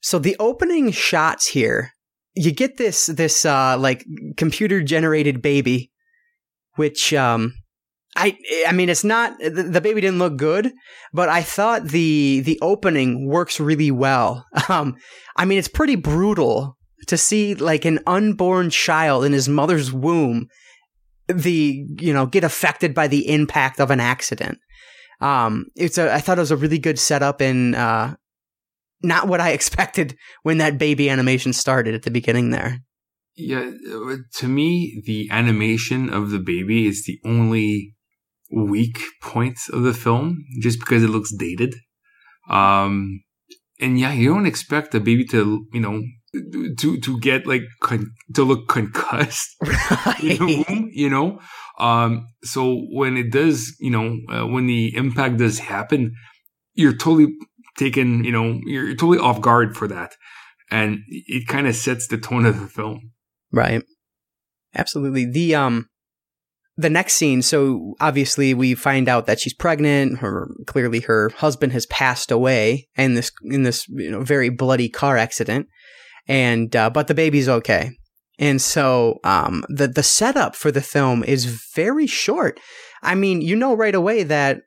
So 0.00 0.18
the 0.18 0.36
opening 0.38 0.90
shots 0.92 1.48
here, 1.48 1.92
you 2.44 2.52
get 2.52 2.76
this, 2.76 3.06
this, 3.06 3.44
uh, 3.44 3.76
like 3.78 4.04
computer 4.36 4.82
generated 4.82 5.42
baby, 5.42 5.90
which, 6.76 7.12
um, 7.14 7.54
I 8.16 8.36
I 8.66 8.72
mean 8.72 8.88
it's 8.88 9.04
not 9.04 9.38
the, 9.38 9.80
baby 9.80 10.00
didn't 10.00 10.18
look 10.18 10.36
good, 10.36 10.72
but 11.12 11.28
I 11.28 11.42
thought 11.42 11.84
the 11.84 12.40
the 12.40 12.58
opening 12.60 13.28
works 13.28 13.60
really 13.60 13.90
well. 13.90 14.44
Um, 14.68 14.96
I 15.36 15.44
mean 15.44 15.58
it's 15.58 15.68
pretty 15.68 15.94
brutal 15.94 16.76
to 17.06 17.16
see 17.16 17.54
like 17.54 17.84
an 17.84 18.00
unborn 18.06 18.68
child 18.70 19.24
in 19.24 19.32
his 19.32 19.48
mother's 19.48 19.92
womb, 19.92 20.48
the 21.28 21.86
you 22.00 22.12
know 22.12 22.26
get 22.26 22.44
affected 22.44 22.92
by 22.92 23.08
the 23.08 23.28
impact 23.30 23.80
of 23.80 23.90
an 23.90 24.00
accident. 24.00 24.58
Um, 25.20 25.66
it's 25.76 25.96
a 25.96 26.12
I 26.12 26.20
thought 26.20 26.38
it 26.38 26.42
was 26.42 26.50
a 26.50 26.56
really 26.56 26.78
good 26.78 26.98
setup 26.98 27.40
and 27.40 27.74
uh, 27.74 28.16
not 29.02 29.28
what 29.28 29.40
I 29.40 29.50
expected 29.50 30.16
when 30.42 30.58
that 30.58 30.78
baby 30.78 31.08
animation 31.10 31.52
started 31.52 31.94
at 31.94 32.02
the 32.02 32.10
beginning 32.10 32.50
there. 32.50 32.78
Yeah, 33.36 33.70
uh, 33.92 34.16
to 34.36 34.48
me, 34.48 35.00
the 35.06 35.28
animation 35.30 36.10
of 36.12 36.30
the 36.30 36.40
baby 36.40 36.86
is 36.86 37.04
the 37.04 37.20
only 37.24 37.94
weak 38.50 38.98
point 39.22 39.58
of 39.72 39.82
the 39.82 39.94
film, 39.94 40.44
just 40.60 40.80
because 40.80 41.04
it 41.04 41.10
looks 41.10 41.32
dated. 41.32 41.76
Um, 42.50 43.22
and 43.80 43.98
yeah, 43.98 44.12
you 44.12 44.34
don't 44.34 44.46
expect 44.46 44.90
the 44.90 44.98
baby 44.98 45.24
to, 45.26 45.66
you 45.72 45.80
know, 45.80 46.02
to 46.78 46.98
to 47.00 47.20
get 47.20 47.46
like 47.46 47.62
con- 47.80 48.12
to 48.34 48.42
look 48.42 48.68
concussed 48.68 49.56
in 50.22 50.38
the 50.38 50.64
womb, 50.68 50.90
you 50.92 51.08
know. 51.08 51.38
Um, 51.78 52.26
so 52.42 52.76
when 52.90 53.16
it 53.16 53.30
does, 53.30 53.76
you 53.78 53.90
know, 53.90 54.16
uh, 54.28 54.46
when 54.46 54.66
the 54.66 54.94
impact 54.96 55.38
does 55.38 55.60
happen, 55.60 56.12
you're 56.74 56.96
totally 56.96 57.34
taken, 57.78 58.24
you 58.24 58.32
know, 58.32 58.60
you're 58.64 58.90
totally 58.90 59.18
off 59.18 59.40
guard 59.40 59.76
for 59.76 59.88
that, 59.88 60.14
and 60.70 61.00
it 61.08 61.46
kind 61.46 61.66
of 61.66 61.74
sets 61.74 62.06
the 62.06 62.18
tone 62.18 62.44
of 62.46 62.60
the 62.60 62.66
film. 62.66 63.12
Right. 63.52 63.82
Absolutely. 64.74 65.24
The 65.30 65.54
um 65.54 65.88
the 66.76 66.90
next 66.90 67.14
scene, 67.14 67.42
so 67.42 67.94
obviously 68.00 68.54
we 68.54 68.74
find 68.74 69.08
out 69.08 69.26
that 69.26 69.40
she's 69.40 69.54
pregnant, 69.54 70.18
her 70.18 70.48
clearly 70.66 71.00
her 71.00 71.30
husband 71.30 71.72
has 71.72 71.86
passed 71.86 72.30
away 72.30 72.88
in 72.96 73.14
this 73.14 73.32
in 73.42 73.62
this 73.62 73.88
you 73.88 74.10
know 74.10 74.20
very 74.20 74.48
bloody 74.48 74.88
car 74.88 75.16
accident. 75.16 75.66
And 76.26 76.74
uh, 76.76 76.90
but 76.90 77.08
the 77.08 77.14
baby's 77.14 77.48
okay. 77.48 77.92
And 78.38 78.60
so 78.60 79.18
um 79.24 79.64
the 79.68 79.88
the 79.88 80.02
setup 80.02 80.54
for 80.54 80.70
the 80.70 80.82
film 80.82 81.24
is 81.24 81.46
very 81.74 82.06
short. 82.06 82.60
I 83.02 83.14
mean, 83.14 83.40
you 83.40 83.56
know 83.56 83.74
right 83.74 83.94
away 83.94 84.24
that 84.24 84.62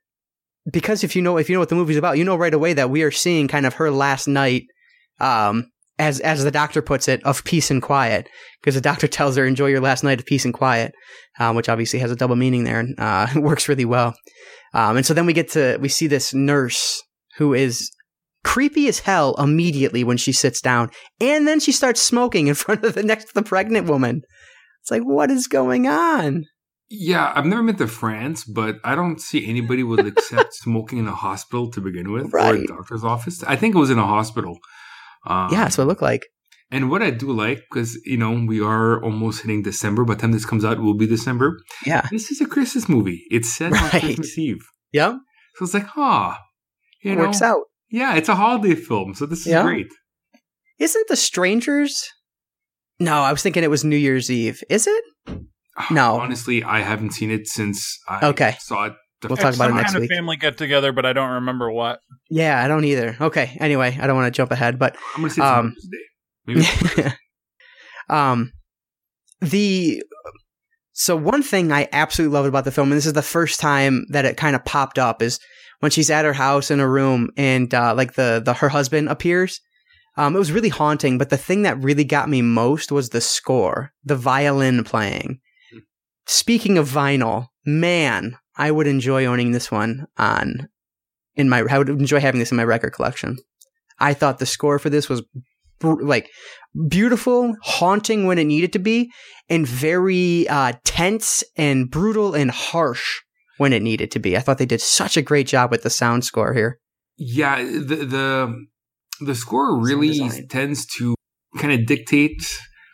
because 0.70 1.04
if 1.04 1.16
you 1.16 1.22
know 1.22 1.38
if 1.38 1.50
you 1.50 1.56
know 1.56 1.60
what 1.60 1.70
the 1.70 1.76
movie's 1.76 1.98
about, 1.98 2.18
you 2.18 2.24
know 2.24 2.36
right 2.36 2.54
away 2.54 2.74
that 2.74 2.90
we 2.90 3.04
are 3.04 3.12
seeing 3.12 3.48
kind 3.48 3.66
of 3.66 3.76
her 3.76 3.90
last 3.92 4.28
night 4.28 4.64
um 5.20 5.72
as 6.02 6.20
as 6.22 6.44
the 6.44 6.52
doctor 6.52 6.82
puts 6.82 7.08
it, 7.08 7.24
of 7.24 7.44
peace 7.44 7.70
and 7.70 7.82
quiet, 7.82 8.28
because 8.62 8.76
the 8.76 8.82
doctor 8.82 9.08
tells 9.18 9.38
her, 9.38 9.46
"Enjoy 9.46 9.68
your 9.68 9.82
last 9.82 10.04
night 10.04 10.20
of 10.20 10.26
peace 10.26 10.44
and 10.44 10.54
quiet," 10.54 10.94
um, 11.40 11.56
which 11.56 11.70
obviously 11.70 12.00
has 12.00 12.12
a 12.12 12.16
double 12.16 12.36
meaning 12.36 12.64
there 12.64 12.80
and 12.80 13.00
uh, 13.00 13.28
works 13.36 13.70
really 13.70 13.86
well. 13.86 14.16
Um, 14.74 14.98
and 14.98 15.06
so 15.06 15.14
then 15.14 15.26
we 15.26 15.34
get 15.34 15.50
to 15.52 15.78
we 15.80 15.90
see 15.90 16.08
this 16.08 16.34
nurse 16.34 17.02
who 17.38 17.54
is 17.54 17.92
creepy 18.44 18.88
as 18.88 19.00
hell 19.00 19.36
immediately 19.38 20.04
when 20.04 20.18
she 20.18 20.32
sits 20.32 20.60
down, 20.60 20.90
and 21.20 21.48
then 21.48 21.60
she 21.60 21.72
starts 21.72 22.02
smoking 22.02 22.48
in 22.48 22.56
front 22.64 22.84
of 22.84 22.96
the 22.96 23.04
next 23.04 23.34
the 23.34 23.44
pregnant 23.44 23.88
woman. 23.88 24.22
It's 24.82 24.90
like, 24.90 25.04
what 25.04 25.30
is 25.30 25.48
going 25.48 25.88
on? 25.88 26.46
Yeah, 26.94 27.32
I've 27.34 27.46
never 27.46 27.64
been 27.64 27.78
to 27.78 27.88
France, 27.88 28.44
but 28.44 28.80
I 28.84 28.96
don't 28.96 29.20
see 29.22 29.48
anybody 29.48 29.82
would 29.82 30.06
accept 30.06 30.54
smoking 30.66 30.98
in 31.00 31.08
a 31.08 31.16
hospital 31.16 31.72
to 31.72 31.80
begin 31.80 32.12
with, 32.12 32.34
or 32.34 32.56
a 32.56 32.68
doctor's 32.68 33.04
office. 33.06 33.44
I 33.44 33.56
think 33.56 33.76
it 33.76 33.78
was 33.80 33.90
in 33.90 33.98
a 33.98 34.06
hospital. 34.06 34.60
Um, 35.26 35.50
yeah, 35.54 35.64
that's 35.64 35.78
what 35.78 35.86
it 35.86 35.88
looked 35.88 36.02
like. 36.02 36.26
And 36.70 36.90
what 36.90 37.02
I 37.02 37.12
do 37.12 37.32
like, 37.32 37.64
because 37.72 37.96
you 38.06 38.18
know 38.18 38.32
we 38.46 38.62
are 38.62 39.02
almost 39.04 39.42
hitting 39.42 39.62
December. 39.64 40.04
By 40.04 40.16
the 40.16 40.22
time 40.22 40.32
this 40.34 40.46
comes 40.46 40.66
out, 40.66 40.78
it 40.78 40.82
will 40.82 40.98
be 40.98 41.08
December. 41.08 41.58
Yeah. 41.86 42.06
This 42.12 42.30
is 42.32 42.42
a 42.42 42.46
Christmas 42.46 42.90
movie. 42.90 43.24
It's 43.30 43.56
set 43.56 43.72
Right. 43.74 43.94
on 43.94 44.00
Christmas 44.02 44.38
Eve, 44.38 44.66
Yeah. 44.92 45.18
so 45.56 45.66
it's 45.66 45.74
like, 45.74 45.88
ah, 45.98 46.38
you 47.04 47.14
It 47.14 47.16
know, 47.16 47.22
works 47.26 47.42
out. 47.42 47.62
yeah, 47.90 48.16
it's 48.16 48.30
a 48.30 48.36
holiday 48.36 48.76
film, 48.76 49.14
so 49.16 49.26
this 49.26 49.42
is 49.42 49.48
Yeah. 49.48 49.64
great. 49.64 49.88
Isn't 50.80 51.08
The 51.08 51.16
Strangers? 51.16 52.04
No, 53.00 53.16
I 53.22 53.32
was 53.32 53.42
thinking 53.44 53.64
it 53.64 53.70
was 53.70 53.84
New 53.86 53.96
Year's 53.98 54.30
Eve. 54.32 54.62
Is 54.70 54.88
it? 54.88 55.04
No. 55.92 56.20
honestly, 56.20 56.64
I 56.64 56.82
haven't 56.82 57.12
seen 57.12 57.32
it 57.32 57.48
since 57.48 57.98
I 58.08 58.28
Okay. 58.28 58.56
saw 58.60 58.86
it. 58.86 58.94
The 59.22 59.28
We'll 59.28 59.38
talk 59.38 59.54
about 59.56 59.66
it 59.66 59.70
some 59.70 59.76
next 59.76 59.92
kind 59.92 60.02
week. 60.02 60.12
of 60.12 60.16
family 60.16 60.36
get 60.38 60.58
together, 60.58 60.92
but 60.92 61.06
I 61.06 61.14
don't 61.14 61.30
remember 61.32 61.70
what. 61.72 62.00
Yeah, 62.30 62.62
I 62.64 62.68
don't 62.68 62.86
either. 62.86 63.16
Okay. 63.22 63.56
Anyway, 63.60 63.96
I 64.02 64.08
don't 64.08 64.16
want 64.16 64.34
to 64.34 64.36
jump 64.36 64.52
ahead, 64.52 64.80
but 64.80 64.96
I'm 65.16 65.22
gonna 65.22 65.32
say 65.34 65.42
Um, 65.42 65.74
it's 65.78 65.88
Mother's 66.46 66.66
Day. 66.66 67.06
Maybe 67.06 67.14
um, 68.10 68.52
the 69.42 70.04
So 70.94 71.16
one 71.16 71.44
thing 71.44 71.72
I 71.72 71.88
absolutely 71.92 72.34
loved 72.34 72.48
about 72.50 72.66
the 72.66 72.72
film, 72.72 72.92
and 72.92 72.98
this 72.98 73.06
is 73.06 73.14
the 73.14 73.22
first 73.22 73.60
time 73.60 74.06
that 74.10 74.26
it 74.26 74.38
kind 74.38 74.56
of 74.56 74.66
popped 74.66 74.98
up, 75.00 75.22
is 75.22 75.40
when 75.80 75.92
she's 75.92 76.10
at 76.10 76.26
her 76.26 76.34
house 76.34 76.70
in 76.72 76.80
a 76.80 76.88
room 76.90 77.30
and 77.38 77.74
uh, 77.74 77.94
like 77.96 78.14
the 78.14 78.42
the 78.44 78.54
her 78.56 78.70
husband 78.70 79.08
appears. 79.10 79.60
Um, 80.18 80.36
it 80.36 80.40
was 80.40 80.52
really 80.52 80.70
haunting, 80.70 81.18
but 81.18 81.30
the 81.30 81.38
thing 81.38 81.62
that 81.62 81.78
really 81.82 82.04
got 82.04 82.28
me 82.28 82.42
most 82.42 82.92
was 82.92 83.10
the 83.10 83.22
score, 83.22 83.94
the 84.04 84.16
violin 84.16 84.84
playing. 84.84 85.40
Speaking 86.26 86.78
of 86.78 86.90
vinyl, 86.90 87.48
man, 87.66 88.38
I 88.56 88.72
would 88.72 88.88
enjoy 88.88 89.26
owning 89.26 89.52
this 89.52 89.72
one 89.72 90.06
on 90.18 90.68
in 91.36 91.50
my. 91.50 91.64
I 91.70 91.78
would 91.78 91.90
enjoy 91.90 92.20
having 92.20 92.40
this 92.40 92.52
in 92.52 92.58
my 92.58 92.64
record 92.64 92.94
collection. 92.94 93.38
I 94.00 94.14
thought 94.14 94.40
the 94.40 94.46
score 94.46 94.80
for 94.80 94.90
this 94.90 95.10
was 95.10 95.24
br- 95.80 96.02
like 96.02 96.30
beautiful, 96.88 97.56
haunting 97.62 98.26
when 98.26 98.38
it 98.38 98.46
needed 98.46 98.74
to 98.74 98.80
be, 98.80 99.12
and 99.50 99.68
very 99.68 100.48
uh, 100.48 100.74
tense 100.84 101.44
and 101.58 101.90
brutal 101.90 102.34
and 102.34 102.52
harsh 102.52 103.20
when 103.58 103.74
it 103.74 103.82
needed 103.82 104.12
to 104.12 104.20
be. 104.20 104.38
I 104.38 104.40
thought 104.40 104.58
they 104.58 104.66
did 104.66 104.82
such 104.82 105.18
a 105.18 105.22
great 105.22 105.48
job 105.48 105.72
with 105.72 105.84
the 105.84 105.90
sound 105.90 106.26
score 106.26 106.54
here. 106.54 106.80
Yeah, 107.18 107.62
the 107.64 108.06
the 108.06 108.66
the 109.22 109.36
score 109.36 109.80
really 109.80 110.30
tends 110.50 110.86
to 110.98 111.16
kind 111.58 111.74
of 111.74 111.86
dictate 111.86 112.42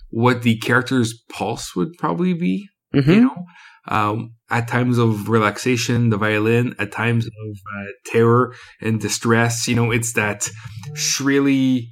what 0.09 0.41
the 0.41 0.57
character's 0.57 1.23
pulse 1.29 1.75
would 1.75 1.93
probably 1.97 2.33
be. 2.33 2.67
Mm-hmm. 2.95 3.11
You 3.11 3.21
know, 3.21 3.45
um, 3.89 4.33
at 4.49 4.67
times 4.67 4.97
of 4.97 5.29
relaxation, 5.29 6.09
the 6.09 6.17
violin. 6.17 6.75
At 6.79 6.91
times 6.91 7.25
of 7.25 7.31
uh, 7.77 7.85
terror 8.05 8.53
and 8.81 8.99
distress, 8.99 9.67
you 9.67 9.75
know, 9.75 9.91
it's 9.91 10.13
that 10.13 10.49
shrilly, 10.95 11.89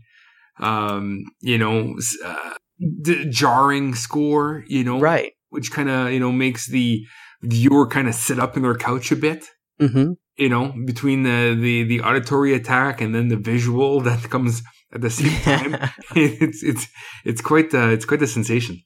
um, 0.59 1.23
you 1.41 1.57
know, 1.57 1.95
uh, 2.23 2.53
d- 3.01 3.29
jarring 3.29 3.95
score. 3.95 4.63
You 4.67 4.83
know, 4.83 4.99
Right. 4.99 5.33
which 5.49 5.71
kind 5.71 5.89
of 5.89 6.11
you 6.11 6.19
know 6.19 6.31
makes 6.31 6.67
the 6.67 7.01
viewer 7.41 7.87
kind 7.87 8.07
of 8.07 8.15
sit 8.15 8.39
up 8.39 8.55
in 8.57 8.63
their 8.63 8.75
couch 8.75 9.11
a 9.11 9.15
bit 9.15 9.45
Mm-hmm. 9.81 10.13
you 10.37 10.47
know, 10.49 10.73
between 10.85 11.23
the, 11.23 11.53
the, 11.59 11.83
the 11.83 11.99
auditory 12.01 12.53
attack 12.53 13.01
and 13.01 13.13
then 13.13 13.27
the 13.27 13.35
visual 13.35 13.99
that 14.07 14.29
comes 14.29 14.63
at 14.93 15.01
the 15.01 15.09
same 15.09 15.37
time. 15.41 15.75
it's, 16.15 16.63
it's, 16.63 16.87
it's 17.25 17.41
quite, 17.41 17.73
uh, 17.73 17.89
it's 17.89 18.05
quite 18.05 18.21
a 18.21 18.27
sensation. 18.27 18.79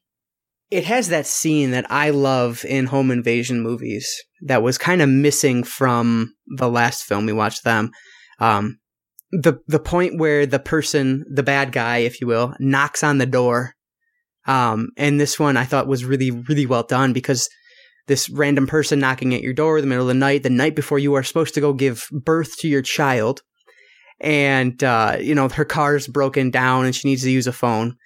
It 0.72 0.86
has 0.86 1.09
that 1.09 1.26
scene 1.26 1.72
that 1.72 1.89
I 1.89 2.11
love 2.11 2.63
in 2.65 2.86
home 2.86 3.11
invasion 3.11 3.61
movies 3.61 4.24
that 4.41 4.61
was 4.61 4.78
kind 4.78 5.01
of 5.01 5.09
missing 5.09 5.63
from 5.63 6.34
the 6.47 6.70
last 6.70 7.03
film 7.03 7.26
we 7.26 7.34
watched 7.34 7.63
them. 7.63 7.91
Um, 8.39 8.80
the 9.32 9.59
the 9.67 9.80
point 9.80 10.20
where 10.20 10.45
the 10.45 10.59
person, 10.59 11.26
the 11.30 11.43
bad 11.43 11.72
guy, 11.72 11.97
if 11.97 12.22
you 12.22 12.28
will, 12.28 12.53
knocks 12.59 13.03
on 13.03 13.17
the 13.17 13.26
door. 13.26 13.74
Um, 14.45 14.89
and 14.97 15.20
this 15.20 15.39
one 15.39 15.57
I 15.57 15.65
thought 15.65 15.88
was 15.88 16.05
really 16.05 16.32
really 16.32 16.65
well 16.65 16.84
done 16.84 17.13
because 17.13 17.49
this 18.07 18.30
random 18.30 18.65
person 18.65 18.99
knocking 18.99 19.36
at 19.36 19.43
your 19.43 19.53
door 19.53 19.78
in 19.78 19.84
the 19.84 19.88
middle 19.88 20.05
of 20.05 20.07
the 20.07 20.13
night, 20.15 20.41
the 20.41 20.49
night 20.49 20.76
before 20.76 20.97
you 20.97 21.13
are 21.13 21.24
supposed 21.24 21.53
to 21.55 21.61
go 21.61 21.74
give 21.74 22.07
birth 22.11 22.57
to 22.57 22.67
your 22.67 22.82
child, 22.82 23.41
and 24.20 24.84
uh, 24.84 25.17
you 25.20 25.34
know 25.34 25.49
her 25.49 25.65
car's 25.65 26.07
broken 26.07 26.51
down 26.51 26.86
and 26.86 26.95
she 26.95 27.07
needs 27.07 27.24
to 27.24 27.32
use 27.32 27.47
a 27.47 27.53
phone 27.53 27.97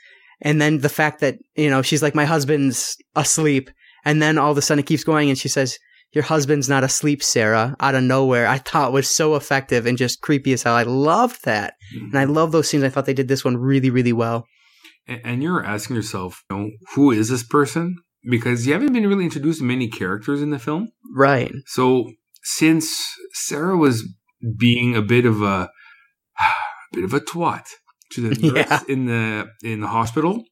and 0.44 0.62
then 0.62 0.80
the 0.80 0.90
fact 0.90 1.22
that 1.22 1.40
you 1.56 1.70
know 1.70 1.82
she's 1.82 2.04
like 2.04 2.14
my 2.14 2.26
husband's 2.26 2.98
asleep. 3.16 3.72
And 4.06 4.22
then 4.22 4.38
all 4.38 4.52
of 4.52 4.58
a 4.58 4.62
sudden 4.62 4.84
it 4.84 4.86
keeps 4.86 5.06
going 5.06 5.30
and 5.30 5.38
she 5.40 5.48
says 5.48 5.80
your 6.12 6.26
husband's 6.26 6.70
not 6.70 6.84
asleep 6.84 7.24
sarah 7.24 7.76
out 7.80 7.96
of 7.96 8.04
nowhere. 8.04 8.46
I 8.46 8.58
thought 8.60 8.92
was 8.92 9.10
so 9.10 9.36
effective 9.36 9.86
and 9.86 9.98
just 9.98 10.22
creepy 10.22 10.54
as 10.54 10.64
hell. 10.64 10.76
I 10.76 10.84
loved 10.84 11.46
that. 11.46 11.76
Mm-hmm. 11.96 12.06
And 12.08 12.20
i 12.20 12.26
love 12.26 12.52
those 12.52 12.68
scenes. 12.68 12.84
I 12.84 12.90
thought 12.90 13.06
they 13.06 13.14
did 13.14 13.30
this 13.30 13.46
one 13.46 13.58
really 13.58 13.90
really 13.90 14.14
well. 14.14 14.46
And, 15.08 15.22
and 15.24 15.44
you're 15.44 15.66
asking 15.66 15.96
yourself, 15.96 16.44
you 16.52 16.58
know, 16.58 16.70
who 16.94 17.12
is 17.12 17.30
this 17.30 17.44
person? 17.44 17.96
Because 18.30 18.68
you 18.68 18.74
haven't 18.74 18.94
been 18.94 19.08
really 19.08 19.26
introduced 19.26 19.60
to 19.60 19.66
many 19.66 19.90
characters 19.90 20.42
in 20.42 20.50
the 20.50 20.60
film. 20.60 20.90
right. 21.16 21.52
So 21.66 22.12
since 22.44 22.94
Sarah 23.34 23.78
was 23.78 24.08
being 24.58 24.96
a 24.96 25.02
bit 25.02 25.26
of 25.26 25.42
a, 25.42 25.70
a 26.40 26.50
bit 26.94 27.06
of 27.06 27.14
a 27.14 27.22
twat 27.22 27.66
to 28.16 28.22
the 28.22 28.30
nurse 28.54 28.66
Yeah. 28.70 28.80
in 28.88 29.06
the 29.06 29.48
in 29.64 29.82
the 29.82 29.88
hospital, 29.88 30.44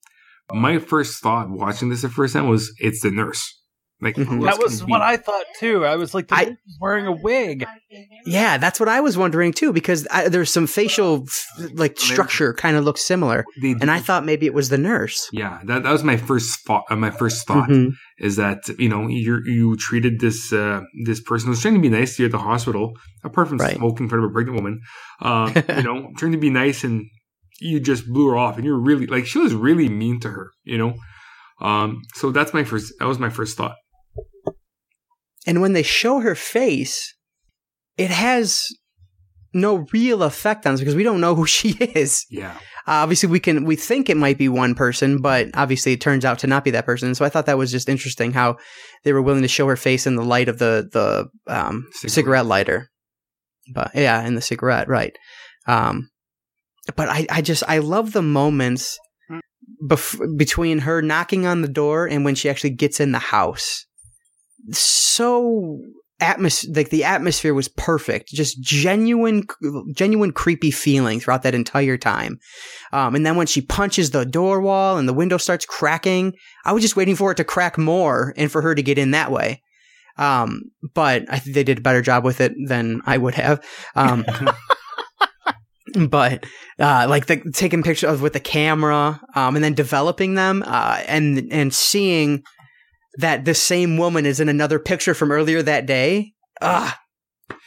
my 0.53 0.79
first 0.79 1.21
thought 1.21 1.49
watching 1.49 1.89
this 1.89 2.01
the 2.01 2.09
first 2.09 2.33
time 2.33 2.47
was 2.47 2.71
it's 2.79 3.01
the 3.01 3.11
nurse. 3.11 3.57
Like 4.03 4.15
Mhm. 4.15 4.43
That 4.45 4.57
was 4.57 4.83
what 4.83 5.01
I 5.03 5.15
thought 5.17 5.45
too. 5.59 5.85
I 5.85 5.95
was 5.95 6.15
like, 6.15 6.27
the 6.29 6.35
I- 6.35 6.43
nurse 6.45 6.57
is 6.67 6.77
wearing 6.81 7.05
a 7.05 7.11
wig. 7.11 7.65
yeah 8.25 8.57
that's 8.57 8.79
what 8.79 8.87
i 8.89 8.99
was 9.01 9.17
wondering 9.17 9.51
too 9.51 9.73
because 9.73 10.07
I, 10.09 10.29
there's 10.29 10.49
some 10.51 10.65
facial 10.67 11.25
like 11.73 11.99
structure 11.99 12.53
kind 12.53 12.77
of 12.77 12.83
looks 12.85 13.01
similar 13.05 13.43
They 13.61 13.71
and 13.81 13.89
i 13.91 13.99
thought 13.99 14.23
maybe 14.25 14.45
it 14.45 14.53
was 14.53 14.69
the 14.69 14.77
nurse 14.77 15.27
yeah, 15.33 15.59
that, 15.65 15.83
that 15.83 15.91
was 15.91 16.03
my 16.03 16.17
first 16.17 16.59
thought. 16.65 16.83
Uh, 16.89 16.95
my 16.95 17.11
first 17.11 17.45
thought 17.47 17.69
Mhm. 17.69 17.91
is 18.19 18.35
that 18.37 18.59
you 18.79 18.89
know 18.89 19.07
you 19.07 19.41
you 19.45 19.75
treated 19.77 20.19
this 20.19 20.51
uh, 20.53 20.81
this 21.05 21.19
person 21.21 21.49
who's 21.49 21.61
trying 21.61 21.75
to 21.75 21.79
be 21.81 21.89
nice 21.89 22.15
to 22.15 22.23
you 22.23 22.25
at 22.27 22.31
the 22.31 22.37
hospital, 22.51 22.93
apart 23.23 23.47
from 23.49 23.57
Right. 23.57 23.75
smoking 23.75 24.05
in 24.05 24.09
front 24.09 24.23
of 24.23 24.29
a 24.31 24.33
pregnant 24.33 24.57
woman. 24.59 24.75
Um, 25.21 25.53
you 25.77 25.83
know, 25.87 25.97
trying 26.17 26.31
to 26.33 26.37
be 26.47 26.49
nice 26.49 26.83
and 26.83 27.05
you 27.61 27.79
just 27.79 28.07
blew 28.07 28.27
her 28.29 28.35
off, 28.37 28.57
and 28.57 28.65
you're 28.65 28.77
really 28.79 29.07
like 29.07 29.25
she 29.25 29.39
was 29.39 29.53
really 29.53 29.87
mean 29.87 30.19
to 30.21 30.29
her. 30.29 30.51
You 30.63 30.77
know, 30.77 30.93
um, 31.61 32.01
so 32.15 32.31
that's 32.31 32.53
my 32.53 32.63
first. 32.63 32.93
That 32.99 33.05
was 33.07 33.19
my 33.19 33.29
first 33.29 33.55
thought. 33.57 33.75
And 35.47 35.61
when 35.61 35.73
they 35.73 35.83
show 35.83 36.19
her 36.19 36.35
face, 36.35 37.15
it 37.97 38.09
has 38.11 38.63
no 39.53 39.85
real 39.91 40.23
effect 40.23 40.65
on 40.65 40.73
us 40.73 40.79
because 40.79 40.95
we 40.95 41.03
don't 41.03 41.19
know 41.21 41.35
who 41.35 41.45
she 41.45 41.69
is. 41.79 42.25
Yeah, 42.29 42.53
Uh, 42.87 43.03
obviously, 43.03 43.27
we 43.29 43.39
can 43.39 43.65
we 43.65 43.75
think 43.75 44.09
it 44.09 44.17
might 44.17 44.37
be 44.37 44.47
one 44.49 44.75
person, 44.75 45.19
but 45.21 45.47
obviously, 45.55 45.93
it 45.93 46.01
turns 46.01 46.25
out 46.25 46.39
to 46.39 46.47
not 46.47 46.63
be 46.63 46.71
that 46.71 46.85
person. 46.85 47.13
So 47.15 47.25
I 47.25 47.29
thought 47.29 47.45
that 47.47 47.57
was 47.57 47.71
just 47.71 47.89
interesting 47.89 48.31
how 48.33 48.57
they 49.03 49.13
were 49.13 49.21
willing 49.21 49.41
to 49.41 49.47
show 49.47 49.67
her 49.67 49.75
face 49.75 50.05
in 50.07 50.15
the 50.15 50.23
light 50.23 50.47
of 50.49 50.59
the 50.59 50.89
the 50.91 51.27
um, 51.53 51.87
Cigarette. 51.93 52.11
cigarette. 52.11 52.45
lighter. 52.45 52.87
But 53.73 53.91
yeah, 53.95 54.25
in 54.25 54.35
the 54.35 54.41
cigarette, 54.41 54.87
right? 54.87 55.15
Um, 55.67 56.09
but 56.95 57.09
I 57.09 57.25
I 57.29 57.41
just 57.41 57.63
I 57.67 57.79
love 57.79 58.13
the 58.13 58.21
moments 58.21 58.99
bef- 59.87 60.37
between 60.37 60.79
her 60.79 61.01
knocking 61.01 61.45
on 61.45 61.61
the 61.61 61.67
door 61.67 62.07
and 62.07 62.25
when 62.25 62.35
she 62.35 62.49
actually 62.49 62.71
gets 62.71 62.99
in 62.99 63.11
the 63.11 63.19
house. 63.19 63.85
So 64.71 65.79
atmos 66.21 66.65
like 66.75 66.89
the 66.89 67.03
atmosphere 67.03 67.53
was 67.53 67.67
perfect. 67.67 68.29
Just 68.29 68.61
genuine 68.61 69.43
genuine 69.93 70.31
creepy 70.31 70.71
feeling 70.71 71.19
throughout 71.19 71.43
that 71.43 71.55
entire 71.55 71.97
time. 71.97 72.39
Um, 72.93 73.15
and 73.15 73.25
then 73.25 73.35
when 73.35 73.47
she 73.47 73.61
punches 73.61 74.11
the 74.11 74.25
door 74.25 74.61
wall 74.61 74.97
and 74.97 75.09
the 75.09 75.13
window 75.13 75.37
starts 75.37 75.65
cracking 75.65 76.33
i 76.65 76.73
was 76.73 76.83
just 76.83 76.95
waiting 76.95 77.15
for 77.15 77.31
it 77.31 77.35
to 77.35 77.43
crack 77.43 77.77
more 77.77 78.33
and 78.37 78.51
for 78.51 78.61
her 78.61 78.75
to 78.75 78.83
get 78.83 78.97
in 78.97 79.11
that 79.11 79.31
way. 79.31 79.61
Um, 80.17 80.63
but 80.93 81.23
i 81.29 81.39
think 81.39 81.55
they 81.55 81.63
did 81.63 81.79
a 81.79 81.81
better 81.81 82.01
job 82.01 82.23
with 82.23 82.41
it 82.41 82.53
than 82.67 83.01
i 83.05 83.17
would 83.17 83.35
have. 83.35 83.63
Um, 83.95 84.25
but 86.09 86.45
uh, 86.79 87.05
like 87.09 87.25
the 87.27 87.37
taking 87.53 87.83
pictures 87.83 88.09
of 88.11 88.21
with 88.21 88.33
the 88.33 88.39
camera 88.39 89.19
um, 89.35 89.55
and 89.55 89.63
then 89.63 89.73
developing 89.73 90.35
them 90.35 90.63
uh, 90.65 91.01
and 91.07 91.51
and 91.51 91.73
seeing 91.73 92.43
that 93.17 93.45
the 93.45 93.53
same 93.53 93.97
woman 93.97 94.25
is 94.25 94.39
in 94.39 94.49
another 94.49 94.79
picture 94.79 95.13
from 95.13 95.31
earlier 95.31 95.61
that 95.61 95.85
day 95.85 96.31
ah 96.61 96.97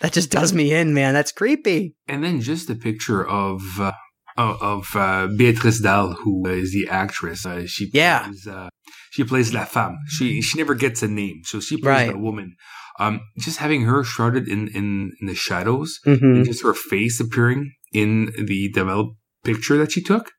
that 0.01 0.13
just 0.13 0.31
does 0.31 0.53
me 0.53 0.73
in 0.73 0.95
man 0.95 1.15
that's 1.15 1.33
creepy 1.33 1.95
and 2.09 2.25
then 2.25 2.41
just 2.41 2.71
a 2.71 2.75
picture 2.75 3.27
of. 3.27 3.63
Uh, 3.81 3.93
of 4.37 4.61
of, 4.61 4.97
uh, 4.97 5.29
Béatrice 5.39 5.81
Dalle, 5.81 6.15
who 6.25 6.45
is 6.49 6.73
the 6.73 6.89
actress. 6.91 7.47
Uh, 7.47 7.67
she 7.69 7.89
Yeah. 7.93 8.25
plays, 8.25 8.47
uh, 8.49 8.69
she 9.13 9.23
plays 9.23 9.55
La 9.55 9.65
Femme. 9.65 9.97
She 10.09 10.43
she 10.43 10.59
never 10.59 10.75
gets 10.75 11.05
a 11.05 11.07
name, 11.09 11.43
so 11.45 11.61
she 11.61 11.77
plays 11.77 11.87
Right. 11.87 12.11
the 12.11 12.19
woman. 12.19 12.57
Um, 12.99 13.21
just 13.39 13.59
having 13.59 13.83
her 13.83 14.05
shrouded 14.05 14.49
in 14.49 14.69
in, 14.69 15.13
in 15.21 15.27
the 15.27 15.35
shadows, 15.35 15.99
mm-hmm. 16.07 16.25
and 16.25 16.45
just 16.45 16.63
her 16.63 16.75
face 16.75 17.21
appearing 17.21 17.73
in 17.93 18.33
the 18.37 18.71
developed 18.73 19.17
picture 19.45 19.77
that 19.79 19.93
she 19.93 20.03
took. 20.03 20.33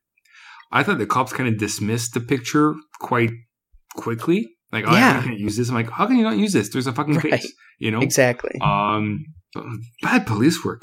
I 0.72 0.82
thought 0.82 0.98
the 0.98 1.06
cops 1.06 1.32
kind 1.32 1.48
of 1.48 1.58
dismissed 1.58 2.14
the 2.14 2.20
picture 2.20 2.74
quite 3.00 3.30
quickly. 3.94 4.48
Like, 4.72 4.84
oh, 4.86 4.92
Yeah. 4.92 5.20
I 5.20 5.24
can't 5.24 5.38
use 5.38 5.56
this. 5.56 5.68
I'm 5.68 5.74
like, 5.74 5.90
how 5.90 6.06
can 6.06 6.16
you 6.16 6.22
not 6.24 6.36
use 6.36 6.52
this? 6.52 6.68
There's 6.70 6.86
a 6.86 6.92
fucking 6.92 7.14
Right. 7.14 7.30
face, 7.30 7.52
you 7.78 7.90
know? 7.90 8.00
exactly 8.00 8.58
Um, 8.60 9.24
bad 10.02 10.26
police 10.26 10.64
work. 10.64 10.82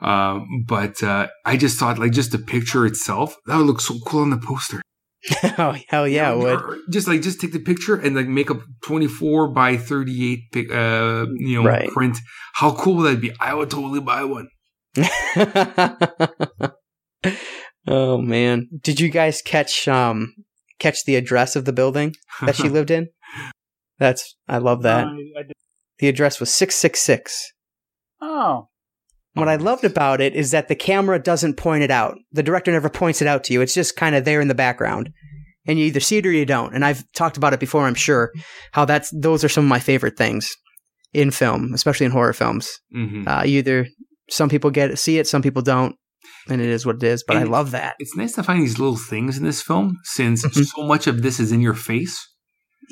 Um, 0.00 0.64
but 0.66 1.02
uh, 1.02 1.28
I 1.44 1.56
just 1.56 1.78
thought, 1.78 1.98
like, 1.98 2.12
just 2.12 2.32
the 2.32 2.38
picture 2.38 2.84
itself, 2.86 3.36
that 3.46 3.56
would 3.56 3.66
look 3.66 3.80
so 3.80 3.98
cool 4.06 4.22
on 4.22 4.30
the 4.30 4.38
poster. 4.38 4.82
oh 5.58 5.76
hell 5.88 6.06
yeah 6.08 6.32
it 6.32 6.38
would 6.38 6.60
Just 6.90 7.06
like, 7.06 7.22
just 7.22 7.40
take 7.40 7.52
the 7.52 7.60
picture 7.60 7.94
and 7.94 8.16
like 8.16 8.26
make 8.26 8.50
a 8.50 8.60
24 8.84 9.48
by 9.48 9.76
38 9.76 10.40
pic, 10.52 10.70
uh, 10.72 11.26
you 11.38 11.62
know, 11.62 11.68
Right. 11.68 11.88
print. 11.90 12.18
How 12.54 12.74
cool 12.74 12.96
would 12.96 13.10
that 13.14 13.20
be? 13.20 13.32
I 13.40 13.54
would 13.54 13.70
totally 13.70 14.00
buy 14.00 14.24
one. 14.24 14.48
oh 17.86 18.18
man 18.18 18.68
did 18.82 19.00
you 19.00 19.08
guys 19.08 19.42
catch 19.42 19.86
um 19.88 20.34
catch 20.78 21.04
the 21.04 21.16
address 21.16 21.56
of 21.56 21.64
the 21.64 21.72
building 21.72 22.14
that 22.40 22.56
she 22.56 22.68
lived 22.76 22.90
in 22.90 23.08
that's 23.98 24.36
i 24.48 24.58
love 24.58 24.82
that 24.82 25.06
I- 25.06 25.40
I 25.40 25.42
the 25.98 26.08
address 26.08 26.40
was 26.40 26.52
666 26.52 27.52
Oh, 28.20 28.68
what 29.34 29.48
i 29.48 29.56
loved 29.56 29.84
about 29.84 30.20
it 30.20 30.34
is 30.34 30.50
that 30.50 30.68
the 30.68 30.74
camera 30.74 31.18
doesn't 31.18 31.56
point 31.56 31.82
it 31.82 31.90
out 31.90 32.18
the 32.32 32.42
director 32.42 32.70
never 32.72 32.88
points 32.90 33.20
it 33.22 33.28
out 33.28 33.44
to 33.44 33.52
you 33.52 33.60
it's 33.60 33.74
just 33.74 33.96
kind 33.96 34.14
of 34.14 34.24
there 34.24 34.40
in 34.40 34.48
the 34.48 34.54
background 34.54 35.10
and 35.66 35.78
you 35.78 35.84
either 35.86 36.00
see 36.00 36.16
it 36.16 36.26
or 36.26 36.32
you 36.32 36.44
don't. 36.44 36.74
And 36.74 36.84
I've 36.84 37.04
talked 37.12 37.36
about 37.36 37.52
it 37.52 37.60
before, 37.60 37.86
I'm 37.86 37.94
sure, 37.94 38.32
how 38.72 38.84
that's 38.84 39.10
those 39.16 39.44
are 39.44 39.48
some 39.48 39.62
of 39.64 39.68
my 39.68 39.78
favorite 39.78 40.16
things 40.16 40.56
in 41.12 41.30
film, 41.30 41.72
especially 41.72 42.04
in 42.06 42.10
horror 42.10 42.32
films. 42.32 42.68
hmm 42.92 43.22
Uh, 43.28 43.44
either 43.46 43.86
some 44.28 44.48
people 44.48 44.70
get 44.72 44.90
it, 44.90 44.98
see 44.98 45.18
it, 45.20 45.28
some 45.28 45.40
people 45.40 45.62
don't, 45.62 45.94
and 46.48 46.60
it 46.60 46.68
is 46.68 46.84
what 46.84 46.96
it 46.96 47.04
is. 47.04 47.22
But 47.24 47.36
I 47.36 47.44
love 47.44 47.70
that. 47.70 47.94
It's 48.00 48.16
nice 48.16 48.32
to 48.32 48.42
find 48.42 48.60
these 48.60 48.80
little 48.80 48.96
things 48.96 49.38
in 49.38 49.44
this 49.44 49.62
film 49.62 49.98
since 50.02 50.44
Mhm. 50.44 50.66
so 50.66 50.82
much 50.82 51.06
of 51.06 51.22
this 51.22 51.38
is 51.38 51.52
in 51.52 51.60
your 51.60 51.74
face 51.74 52.18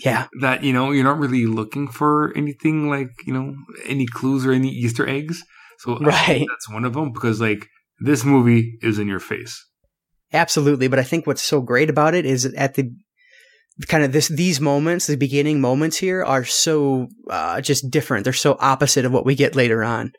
Yeah, 0.05 0.28
that, 0.41 0.62
you 0.62 0.72
know, 0.72 0.93
you're 0.93 1.03
not 1.03 1.18
really 1.18 1.47
looking 1.47 1.88
for 1.88 2.32
anything 2.36 2.88
like, 2.88 3.11
you 3.26 3.32
know, 3.34 3.57
any 3.84 4.07
clues 4.07 4.47
or 4.47 4.53
any 4.53 4.68
Easter 4.68 5.09
eggs. 5.09 5.43
So 5.81 5.93
I 5.93 5.97
think 5.99 6.07
Right. 6.07 6.47
that's 6.49 6.68
one 6.70 6.85
of 6.85 6.93
them 6.95 7.12
because, 7.12 7.41
like, 7.41 7.66
this 7.99 8.24
movie 8.24 8.78
is 8.83 8.99
in 8.99 9.09
your 9.09 9.20
face. 9.20 9.55
absolutely. 10.33 10.87
But 10.89 10.99
I 10.99 11.03
think 11.03 11.26
what's 11.26 11.43
so 11.43 11.61
great 11.61 11.91
about 11.91 12.14
it 12.14 12.24
is 12.24 12.45
at 12.47 12.74
the 12.74 12.91
kind 13.89 14.05
of 14.05 14.12
this 14.12 14.28
these 14.28 14.61
moments, 14.61 15.07
the 15.07 15.16
beginning 15.16 15.61
moments 15.61 15.97
here 15.97 16.22
are 16.22 16.45
so 16.45 17.09
uh, 17.28 17.61
just 17.61 17.91
different. 17.91 18.24
They're 18.24 18.33
so 18.33 18.57
opposite 18.61 19.05
of 19.05 19.12
what 19.12 19.24
we 19.26 19.35
get 19.35 19.57
later 19.57 19.83
on. 19.83 20.12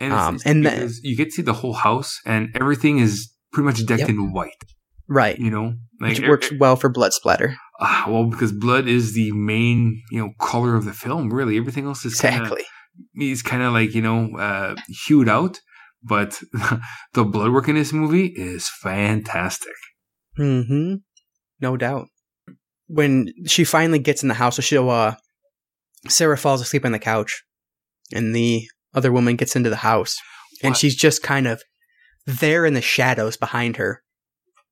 And, 0.00 0.12
Um, 0.12 0.40
and 0.46 0.64
then- 0.64 0.90
you 1.02 1.16
get 1.16 1.26
to 1.26 1.30
see 1.32 1.42
the 1.42 1.52
whole 1.52 1.74
house 1.74 2.18
and 2.24 2.48
everything 2.54 2.98
is 2.98 3.30
pretty 3.52 3.66
much 3.66 3.84
decked 3.86 4.00
Yep. 4.00 4.08
in 4.08 4.32
white, 4.32 4.62
Right. 5.08 5.38
you 5.38 5.50
know? 5.50 5.74
Like, 6.00 6.18
Which 6.18 6.28
works 6.28 6.50
well 6.58 6.76
for 6.76 6.88
blood 6.88 7.12
splatter. 7.12 7.56
Ah, 7.80 8.06
well, 8.08 8.24
because 8.26 8.52
blood 8.52 8.88
is 8.88 9.12
the 9.14 9.30
main, 9.32 10.00
you 10.10 10.18
know, 10.20 10.30
color 10.40 10.74
of 10.76 10.84
the 10.84 10.92
film. 10.94 11.32
Really, 11.32 11.56
everything 11.58 11.84
else 11.84 12.04
is 12.06 12.18
kinda, 12.20 12.54
Is 13.18 13.42
kind 13.42 13.62
of 13.62 13.72
like 13.72 13.94
you 13.94 14.02
know, 14.02 14.36
uh, 14.36 14.74
hued 15.06 15.28
out. 15.28 15.60
But 16.02 16.42
the 17.12 17.24
blood 17.24 17.52
work 17.52 17.68
in 17.68 17.76
this 17.76 17.92
movie 17.92 18.26
is 18.26 18.68
fantastic. 18.68 19.74
hmm 20.36 20.94
No 21.60 21.76
doubt. 21.76 22.08
When 22.88 23.28
she 23.46 23.64
finally 23.64 23.98
gets 24.00 24.22
in 24.22 24.28
the 24.28 24.34
house, 24.34 24.56
so 24.56 24.62
she'll, 24.62 24.90
uh, 24.90 25.14
Sarah 26.08 26.36
falls 26.36 26.60
asleep 26.60 26.84
on 26.84 26.92
the 26.92 26.98
couch, 26.98 27.42
and 28.12 28.34
the 28.34 28.66
other 28.94 29.12
woman 29.12 29.36
gets 29.36 29.54
into 29.56 29.70
the 29.70 29.76
house, 29.76 30.18
and 30.62 30.72
What? 30.72 30.76
she's 30.78 30.96
just 30.96 31.22
kind 31.22 31.46
of 31.46 31.62
there 32.26 32.66
in 32.66 32.74
the 32.74 32.82
shadows 32.82 33.36
behind 33.36 33.76
her. 33.76 34.02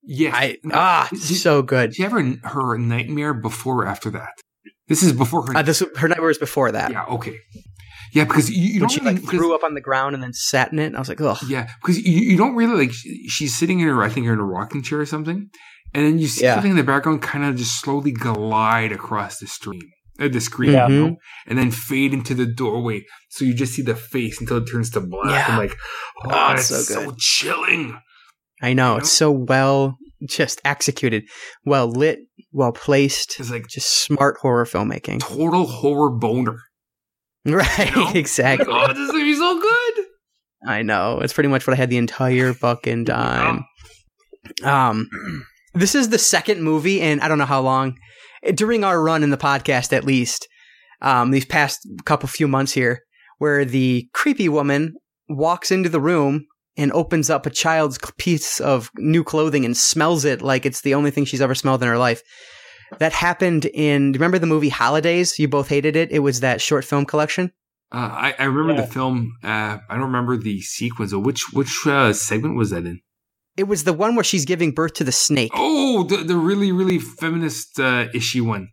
Yeah, 0.03 0.33
I 0.35 0.57
ah, 0.73 1.09
Did, 1.11 1.21
so 1.21 1.62
good. 1.62 1.91
did 1.91 1.99
you 1.99 2.05
ever 2.07 2.23
her 2.49 2.77
nightmare 2.77 3.35
before 3.35 3.85
or 3.85 3.87
after 3.87 4.11
that? 4.11 4.33
This 4.89 5.03
is 5.03 5.12
before 5.12 5.47
her. 5.47 5.57
Uh, 5.59 5.62
this 5.62 5.83
her 5.97 6.09
nightmare 6.09 6.29
was 6.29 6.39
before 6.39 6.73
that. 6.73 6.91
yeah, 6.91 7.05
okay. 7.05 7.39
Yeah, 8.12 8.24
because 8.24 8.50
you, 8.50 8.62
you 8.62 8.80
don't 8.80 8.88
she 8.90 9.00
really, 9.00 9.14
like 9.14 9.24
threw 9.24 9.54
up 9.54 9.62
on 9.64 9.74
the 9.74 9.80
ground 9.80 10.14
and 10.14 10.22
then 10.22 10.32
sat 10.32 10.72
in 10.72 10.78
it. 10.78 10.94
I 10.94 10.98
was 10.98 11.08
like, 11.08 11.20
ugh. 11.20 11.38
Yeah, 11.48 11.68
because 11.80 11.98
you, 11.98 12.12
you 12.20 12.36
don't 12.36 12.54
really 12.54 12.86
like. 12.86 12.92
She's 12.92 13.56
sitting 13.58 13.80
in 13.80 13.88
her, 13.88 14.02
I 14.02 14.08
think, 14.08 14.26
her 14.26 14.32
in 14.32 14.38
a 14.40 14.44
rocking 14.44 14.82
chair 14.82 15.00
or 15.00 15.06
something, 15.06 15.48
and 15.94 16.04
then 16.06 16.18
you 16.18 16.26
see 16.26 16.44
Yeah. 16.44 16.54
something 16.54 16.72
in 16.72 16.76
the 16.76 16.82
background 16.84 17.22
kind 17.22 17.44
of 17.44 17.56
just 17.56 17.80
slowly 17.80 18.12
glide 18.12 18.92
across 18.92 19.38
the 19.38 19.46
stream, 19.46 19.82
uh, 20.18 20.28
the 20.28 20.40
screen, 20.40 20.72
Yeah. 20.72 20.88
you 20.88 21.04
know, 21.11 21.16
and 21.46 21.58
then 21.58 21.70
fade 21.70 22.12
into 22.12 22.34
the 22.34 22.46
doorway. 22.46 23.04
So 23.30 23.44
you 23.44 23.54
just 23.54 23.74
see 23.74 23.82
the 23.82 23.94
face 23.96 24.40
until 24.40 24.58
it 24.58 24.66
turns 24.70 24.90
to 24.90 25.00
black. 25.00 25.26
Yeah. 25.48 25.54
I'm 25.54 25.58
like, 25.58 25.76
oh, 26.24 26.30
Oh, 26.32 26.52
it's 26.52 26.70
it's 26.70 26.88
so, 26.88 27.04
so 27.04 27.14
chilling. 27.18 27.98
I 28.62 28.72
know 28.74 28.92
You 28.94 28.98
it's 28.98 29.12
so 29.12 29.30
well 29.30 29.96
just 30.28 30.61
executed, 30.66 31.24
well 31.64 31.88
lit, 31.90 32.18
well 32.52 32.72
placed. 32.72 33.40
It's 33.40 33.50
like 33.50 33.66
Just 33.68 34.04
smart 34.04 34.36
horror 34.42 34.66
filmmaking. 34.66 35.20
total 35.20 35.66
horror 35.66 36.11
boner. 36.11 36.58
Right, 37.47 37.97
know? 37.97 38.11
exactly. 38.14 38.70
Like, 38.70 38.91
oh, 38.91 38.93
this 38.93 38.99
is 38.99 39.12
gonna 39.12 39.24
be 39.24 39.34
so 39.34 39.59
good. 39.59 40.05
I 40.66 40.82
know. 40.82 41.20
It's 41.20 41.32
pretty 41.32 41.49
much 41.49 41.66
what 41.66 41.72
I 41.72 41.76
had 41.76 41.88
the 41.88 41.97
entire 41.97 42.53
fucking 42.55 43.07
time. 43.07 43.64
Um, 44.62 45.09
this 45.72 45.95
is 45.95 46.11
the 46.11 46.18
second 46.18 46.62
movie, 46.62 47.01
and 47.01 47.20
I 47.22 47.28
don't 47.28 47.38
know 47.38 47.47
how 47.47 47.62
long 47.62 47.97
during 48.55 48.84
our 48.84 49.03
run 49.03 49.22
in 49.22 49.30
the 49.30 49.36
podcast, 49.36 49.93
at 49.93 50.05
least 50.05 50.49
um, 51.03 51.30
these 51.30 51.45
past 51.45 51.86
couple 52.05 52.28
few 52.28 52.49
months 52.49 52.72
here, 52.72 53.01
where 53.38 53.64
the 53.64 54.09
creepy 54.12 54.49
woman 54.49 54.95
walks 55.28 55.70
into 55.70 55.88
the 55.88 56.01
room 56.01 56.47
and 56.76 56.93
opens 56.93 57.30
up 57.30 57.47
a 57.47 57.51
child's 57.51 57.99
piece 58.18 58.61
of 58.61 58.91
new 58.97 59.24
clothing 59.24 59.64
and 59.64 59.76
smells 59.76 60.24
it 60.24 60.43
like 60.43 60.64
it's 60.64 60.82
the 60.82 60.95
only 60.95 61.11
thing 61.11 61.24
she's 61.24 61.41
ever 61.41 61.55
smelled 61.55 61.82
in 61.82 61.88
her 61.88 61.99
life. 61.99 62.22
That 62.99 63.12
happened 63.12 63.66
in. 63.66 64.12
Remember 64.12 64.38
the 64.38 64.47
movie 64.47 64.68
Holidays? 64.68 65.38
You 65.38 65.49
both 65.49 65.68
hated 65.68 65.97
it. 65.97 66.11
It 66.11 66.20
was 66.20 66.41
that 66.41 66.61
short 66.61 66.84
film 66.84 67.07
collection. 67.07 67.53
Uh, 67.93 67.97
I, 68.12 68.34
I 68.38 68.45
remember 68.45 68.74
Yeah. 68.74 68.86
the 68.86 68.93
film. 68.93 69.32
Uh, 69.43 69.78
I 69.88 69.95
don't 69.95 70.03
remember 70.03 70.36
the 70.36 70.61
sequence. 70.61 71.12
Of 71.12 71.22
which 71.24 71.45
which 71.53 71.86
uh, 71.86 72.12
segment 72.12 72.57
was 72.57 72.70
that 72.70 72.84
in? 72.86 73.01
It 73.57 73.64
was 73.64 73.84
the 73.84 73.93
one 73.93 74.14
where 74.14 74.24
she's 74.24 74.45
giving 74.45 74.70
birth 74.72 74.95
to 74.95 75.05
the 75.05 75.12
snake. 75.12 75.51
Oh, 75.55 76.05
the 76.05 76.18
the 76.18 76.36
really 76.36 76.72
really 76.72 76.99
feminist 76.99 77.78
uh, 77.80 78.07
issue 78.14 78.45
one. 78.45 78.68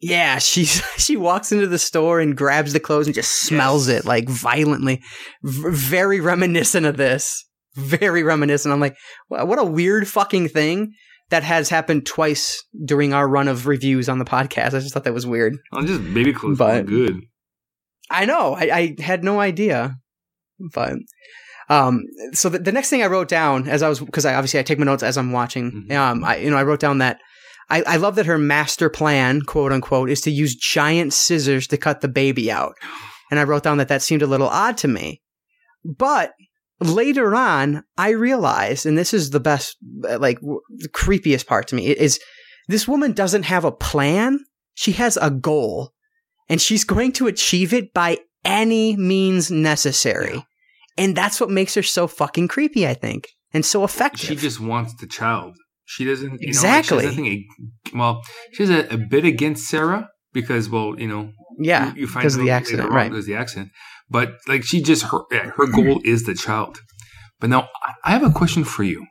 Yeah, 0.00 0.38
she's 0.38 0.82
she 0.96 1.16
walks 1.16 1.52
into 1.52 1.66
the 1.66 1.78
store 1.78 2.20
and 2.20 2.36
grabs 2.36 2.72
the 2.72 2.80
clothes 2.80 3.06
and 3.06 3.14
just 3.14 3.40
smells 3.42 3.88
Yes. 3.88 4.00
it 4.00 4.06
like 4.06 4.28
violently. 4.28 5.02
V- 5.42 5.70
very 5.70 6.20
reminiscent 6.20 6.84
of 6.86 6.96
this. 6.96 7.44
Very 7.74 8.22
reminiscent. 8.22 8.72
I'm 8.72 8.80
like, 8.80 8.96
what 9.28 9.58
a 9.58 9.64
weird 9.64 10.08
fucking 10.08 10.48
thing 10.48 10.92
that 11.30 11.42
has 11.42 11.68
happened 11.68 12.06
twice 12.06 12.62
during 12.84 13.12
our 13.12 13.28
run 13.28 13.48
of 13.48 13.66
reviews 13.66 14.08
on 14.08 14.18
the 14.18 14.24
podcast. 14.24 14.68
I 14.74 14.80
just 14.80 14.94
thought 14.94 15.04
that 15.04 15.14
was 15.14 15.26
weird. 15.26 15.56
I'm 15.72 15.86
just 15.86 16.02
baby 16.14 16.32
clothes. 16.32 16.58
But- 16.58 16.86
good. 16.86 17.20
I 18.10 18.24
know. 18.24 18.54
I, 18.54 18.94
I 18.98 19.02
had 19.02 19.24
no 19.24 19.40
idea. 19.40 19.96
But 20.72 20.94
um 21.68 22.04
so 22.32 22.48
the, 22.48 22.60
the 22.60 22.70
next 22.70 22.88
thing 22.90 23.02
I 23.02 23.06
wrote 23.06 23.28
down 23.28 23.66
as 23.68 23.82
I 23.82 23.88
was 23.88 23.98
because 23.98 24.24
I 24.24 24.34
obviously 24.34 24.60
I 24.60 24.62
take 24.62 24.78
my 24.78 24.84
notes 24.84 25.02
as 25.02 25.18
I'm 25.18 25.32
watching. 25.32 25.86
Mhm. 25.90 25.96
Um 25.96 26.24
I 26.24 26.36
you 26.36 26.48
know 26.50 26.56
I 26.56 26.62
wrote 26.62 26.78
down 26.80 26.98
that 26.98 27.18
I, 27.68 27.82
I 27.82 27.96
love 27.96 28.14
that 28.14 28.26
her 28.26 28.38
master 28.38 28.88
plan, 28.88 29.42
quote 29.42 29.72
unquote, 29.72 30.08
is 30.08 30.20
to 30.20 30.30
use 30.30 30.54
giant 30.54 31.12
scissors 31.12 31.66
to 31.66 31.76
cut 31.76 32.00
the 32.00 32.08
baby 32.08 32.50
out. 32.50 32.74
And 33.28 33.40
I 33.40 33.42
wrote 33.42 33.64
down 33.64 33.78
that 33.78 33.88
that 33.88 34.02
seemed 34.02 34.22
a 34.22 34.26
little 34.28 34.46
odd 34.46 34.76
to 34.78 34.86
me. 34.88 35.20
But 35.84 36.32
later 36.80 37.34
on, 37.34 37.84
I 37.96 38.10
realized, 38.10 38.86
and 38.86 38.96
this 38.96 39.14
is 39.14 39.30
the 39.30 39.40
best, 39.40 39.76
uh, 40.08 40.18
like, 40.18 40.40
w- 40.40 40.60
the 40.76 40.88
creepiest 40.88 41.46
part 41.46 41.68
to 41.68 41.74
me, 41.76 41.88
is 41.88 42.20
this 42.68 42.86
woman 42.88 43.12
doesn't 43.12 43.44
have 43.44 43.64
a 43.64 43.72
plan. 43.72 44.40
She 44.74 44.92
has 44.92 45.16
a 45.16 45.30
goal, 45.30 45.92
and 46.48 46.60
she's 46.60 46.84
going 46.84 47.12
to 47.12 47.26
achieve 47.26 47.72
it 47.72 47.94
by 47.94 48.18
any 48.44 48.96
means 48.96 49.50
necessary. 49.50 50.34
Yeah. 50.34 50.42
And 50.98 51.16
that's 51.16 51.40
what 51.40 51.50
makes 51.50 51.74
her 51.74 51.82
so 51.82 52.06
fucking 52.06 52.48
creepy, 52.48 52.86
I 52.86 52.94
think, 52.94 53.28
and 53.52 53.64
so 53.64 53.84
effective. 53.84 54.28
She 54.28 54.36
just 54.36 54.60
wants 54.60 54.94
the 55.00 55.06
child. 55.06 55.56
She 55.84 56.04
doesn't. 56.04 56.40
You 56.40 56.48
Exactly. 56.48 57.04
Know, 57.04 57.10
like 57.10 57.16
she 57.16 57.32
ag- 57.32 57.94
well, 57.94 58.22
she's 58.52 58.70
a, 58.70 58.92
a 58.92 58.96
bit 58.96 59.24
against 59.24 59.68
Sarah 59.68 60.08
because, 60.32 60.68
well, 60.68 60.98
you 60.98 61.06
know, 61.06 61.30
yeah, 61.58 61.92
you, 61.94 62.02
you 62.02 62.06
find 62.06 62.22
because 62.22 62.36
of 62.36 62.42
the 62.42 62.50
accident, 62.50 62.90
right? 62.90 63.10
Because 63.10 63.26
the 63.26 63.36
accident. 63.36 63.70
But 64.08 64.34
like, 64.46 64.64
she 64.64 64.80
just 64.82 65.04
her 65.04 65.20
her 65.30 65.66
goal 65.66 66.00
is 66.04 66.24
the 66.24 66.34
child. 66.34 66.80
But 67.40 67.50
now 67.50 67.68
I- 68.04 68.12
have 68.12 68.22
a 68.24 68.30
question 68.30 68.64
for 68.64 68.82
you. 68.84 69.06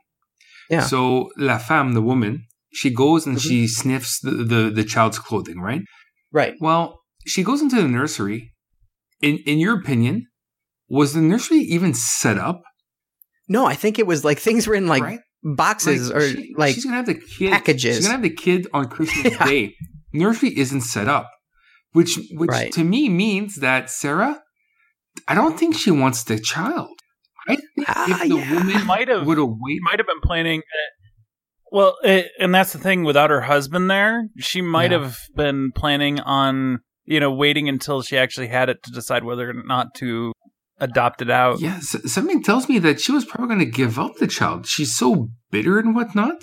Yeah. 0.70 0.82
So 0.82 1.30
la 1.36 1.58
femme, 1.58 1.92
the 1.92 2.02
woman, 2.02 2.46
she 2.72 2.90
goes 2.90 3.26
and 3.26 3.36
Mhm. 3.36 3.42
she 3.48 3.68
sniffs 3.68 4.20
the, 4.20 4.30
the 4.30 4.70
the 4.70 4.84
child's 4.84 5.18
clothing, 5.18 5.60
right? 5.60 5.82
Right. 6.32 6.54
Well, 6.60 7.00
she 7.26 7.42
goes 7.42 7.60
into 7.62 7.76
the 7.76 7.88
nursery. 7.88 8.52
In 9.20 9.38
in 9.46 9.58
your 9.58 9.78
opinion, 9.78 10.26
was 10.88 11.12
the 11.14 11.20
nursery 11.20 11.58
even 11.58 11.94
set 11.94 12.36
up? 12.38 12.62
No, 13.48 13.64
I 13.64 13.74
think 13.74 13.98
it 13.98 14.06
was 14.06 14.24
like 14.24 14.38
things 14.40 14.66
were 14.66 14.74
in 14.74 14.86
like 14.88 15.02
right? 15.02 15.20
boxes 15.42 16.10
or 16.10 16.20
she- 16.28 16.52
like 16.56 16.74
she's 16.74 16.84
gonna 16.84 16.96
have 16.96 17.06
the 17.06 17.14
kid 17.38 17.52
packages. 17.52 17.96
She's 17.96 18.04
gonna 18.06 18.16
have 18.18 18.22
the 18.22 18.30
kid 18.44 18.66
on 18.72 18.86
Christmas 18.88 19.32
Yeah. 19.32 19.46
Day. 19.52 19.74
Nursery 20.12 20.56
isn't 20.58 20.80
set 20.82 21.06
up, 21.08 21.30
which 21.92 22.18
which 22.32 22.50
Right. 22.50 22.72
to 22.72 22.82
me 22.84 23.08
means 23.08 23.56
that 23.56 23.88
Sarah, 23.90 24.40
I 25.28 25.34
don't 25.34 25.58
think 25.58 25.76
she 25.76 25.90
wants 25.90 26.24
the 26.24 26.38
child. 26.38 26.90
I 27.48 27.56
think 27.56 27.88
Ah, 27.88 28.06
if 28.22 28.28
the 28.28 28.36
yeah. 28.36 28.54
woman 28.54 28.86
Might 28.86 29.08
have- 29.08 29.26
would 29.26 29.38
have 29.38 29.48
might 29.82 29.98
have 29.98 30.06
been 30.06 30.20
planning. 30.22 30.62
Well, 31.72 31.96
it, 32.02 32.30
and 32.38 32.54
that's 32.54 32.72
the 32.72 32.78
thing. 32.78 33.04
Without 33.04 33.30
her 33.30 33.42
husband 33.42 33.90
there, 33.90 34.28
she 34.38 34.60
might 34.62 34.92
Yeah. 34.92 35.00
have 35.02 35.16
been 35.34 35.72
planning 35.72 36.20
on 36.20 36.80
you 37.04 37.20
know 37.20 37.30
waiting 37.32 37.68
until 37.68 38.02
she 38.02 38.16
actually 38.18 38.48
had 38.48 38.68
it 38.68 38.82
to 38.84 38.90
decide 38.92 39.24
whether 39.24 39.50
or 39.50 39.54
not 39.54 39.94
to 39.96 40.32
adopt 40.78 41.22
it 41.22 41.30
out. 41.30 41.60
yeah, 41.60 41.76
s- 41.76 42.12
something 42.12 42.42
tells 42.42 42.68
me 42.68 42.78
that 42.80 43.00
she 43.00 43.10
was 43.12 43.24
probably 43.24 43.46
going 43.54 43.60
to 43.70 43.76
give 43.76 43.98
up 43.98 44.12
the 44.16 44.26
child. 44.26 44.66
She's 44.66 44.94
so 44.96 45.28
bitter 45.50 45.78
and 45.78 45.94
whatnot. 45.94 46.36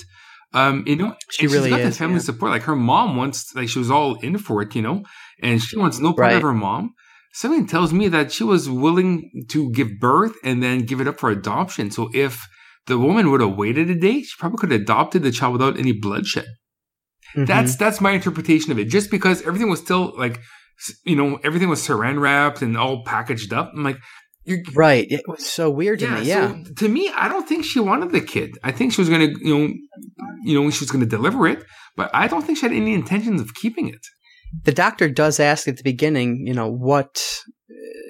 Um, 0.56 0.84
you 0.88 0.96
know, 0.96 1.16
She 1.32 1.48
really 1.48 1.70
she's 1.70 1.78
got 1.78 1.80
is, 1.82 1.94
the 1.96 2.00
family 2.00 2.16
yeah. 2.16 2.22
support. 2.22 2.52
Like 2.52 2.64
her 2.64 2.76
mom 2.76 3.16
wants, 3.16 3.54
like 3.56 3.70
she 3.70 3.80
was 3.80 3.90
all 3.92 4.16
in 4.22 4.38
for 4.38 4.62
it, 4.62 4.76
you 4.76 4.82
know, 4.82 5.04
and 5.42 5.62
she 5.62 5.78
wants 5.78 6.00
no 6.00 6.10
part 6.14 6.20
Right. 6.20 6.36
of 6.36 6.42
her 6.44 6.54
mom. 6.54 6.94
Something 7.34 7.66
tells 7.66 7.92
me 7.92 8.08
that 8.10 8.32
she 8.32 8.44
was 8.44 8.70
willing 8.70 9.46
to 9.50 9.72
give 9.72 10.00
birth 10.00 10.36
and 10.44 10.62
then 10.62 10.86
give 10.86 11.02
it 11.02 11.08
up 11.08 11.20
for 11.20 11.32
adoption. 11.32 11.90
So 11.90 12.10
if 12.14 12.46
the 12.86 13.00
woman 13.00 13.32
would 13.32 13.42
have 13.42 13.56
waited 13.56 13.90
a 13.90 13.96
day, 13.96 14.22
she 14.22 14.36
probably 14.38 14.58
could 14.58 14.72
have 14.72 14.82
adopted 14.82 15.24
the 15.24 15.32
child 15.32 15.54
without 15.54 15.80
any 15.80 15.94
bloodshed. 15.94 16.46
Mhm. 17.36 17.48
That's 17.48 17.76
that's 17.76 18.00
my 18.00 18.12
interpretation 18.12 18.72
of 18.72 18.78
it. 18.78 18.86
Just 18.86 19.10
because 19.10 19.42
everything 19.42 19.70
was 19.70 19.80
still 19.80 20.14
like, 20.18 20.40
you 21.06 21.16
know, 21.16 21.40
everything 21.44 21.70
was 21.70 21.86
saran 21.86 22.22
wrapped 22.22 22.62
and 22.62 22.78
all 22.78 23.04
packaged 23.04 23.52
up. 23.52 23.72
I'm 23.76 23.84
like, 23.84 23.98
you're, 24.46 24.60
right. 24.76 25.08
It 25.10 25.22
was 25.28 25.46
so 25.46 25.70
weird 25.72 26.00
to 26.00 26.06
yeah, 26.06 26.20
me. 26.20 26.26
Yeah. 26.26 26.48
So 26.66 26.74
to 26.74 26.90
me, 26.90 27.10
I 27.16 27.30
don't 27.30 27.48
think 27.48 27.66
she 27.66 27.80
wanted 27.80 28.12
the 28.12 28.22
kid. 28.22 28.52
I 28.64 28.72
think 28.72 28.94
she 28.94 29.02
was 29.02 29.10
going 29.10 29.34
to, 29.34 29.40
you 29.42 29.58
know, 29.58 29.74
you 30.44 30.62
know, 30.62 30.70
she 30.70 30.84
was 30.84 30.92
going 30.92 31.04
to 31.04 31.10
deliver 31.10 31.48
it, 31.48 31.64
but 31.96 32.12
I 32.14 32.28
don't 32.28 32.44
think 32.44 32.58
she 32.58 32.66
had 32.66 32.76
any 32.76 32.94
intentions 32.94 33.40
of 33.42 33.54
keeping 33.56 33.88
it. 33.88 34.06
The 34.64 34.72
doctor 34.72 35.10
does 35.10 35.40
ask 35.40 35.68
at 35.68 35.78
the 35.78 35.84
beginning, 35.84 36.46
you 36.46 36.54
know, 36.54 36.70
what 36.70 37.24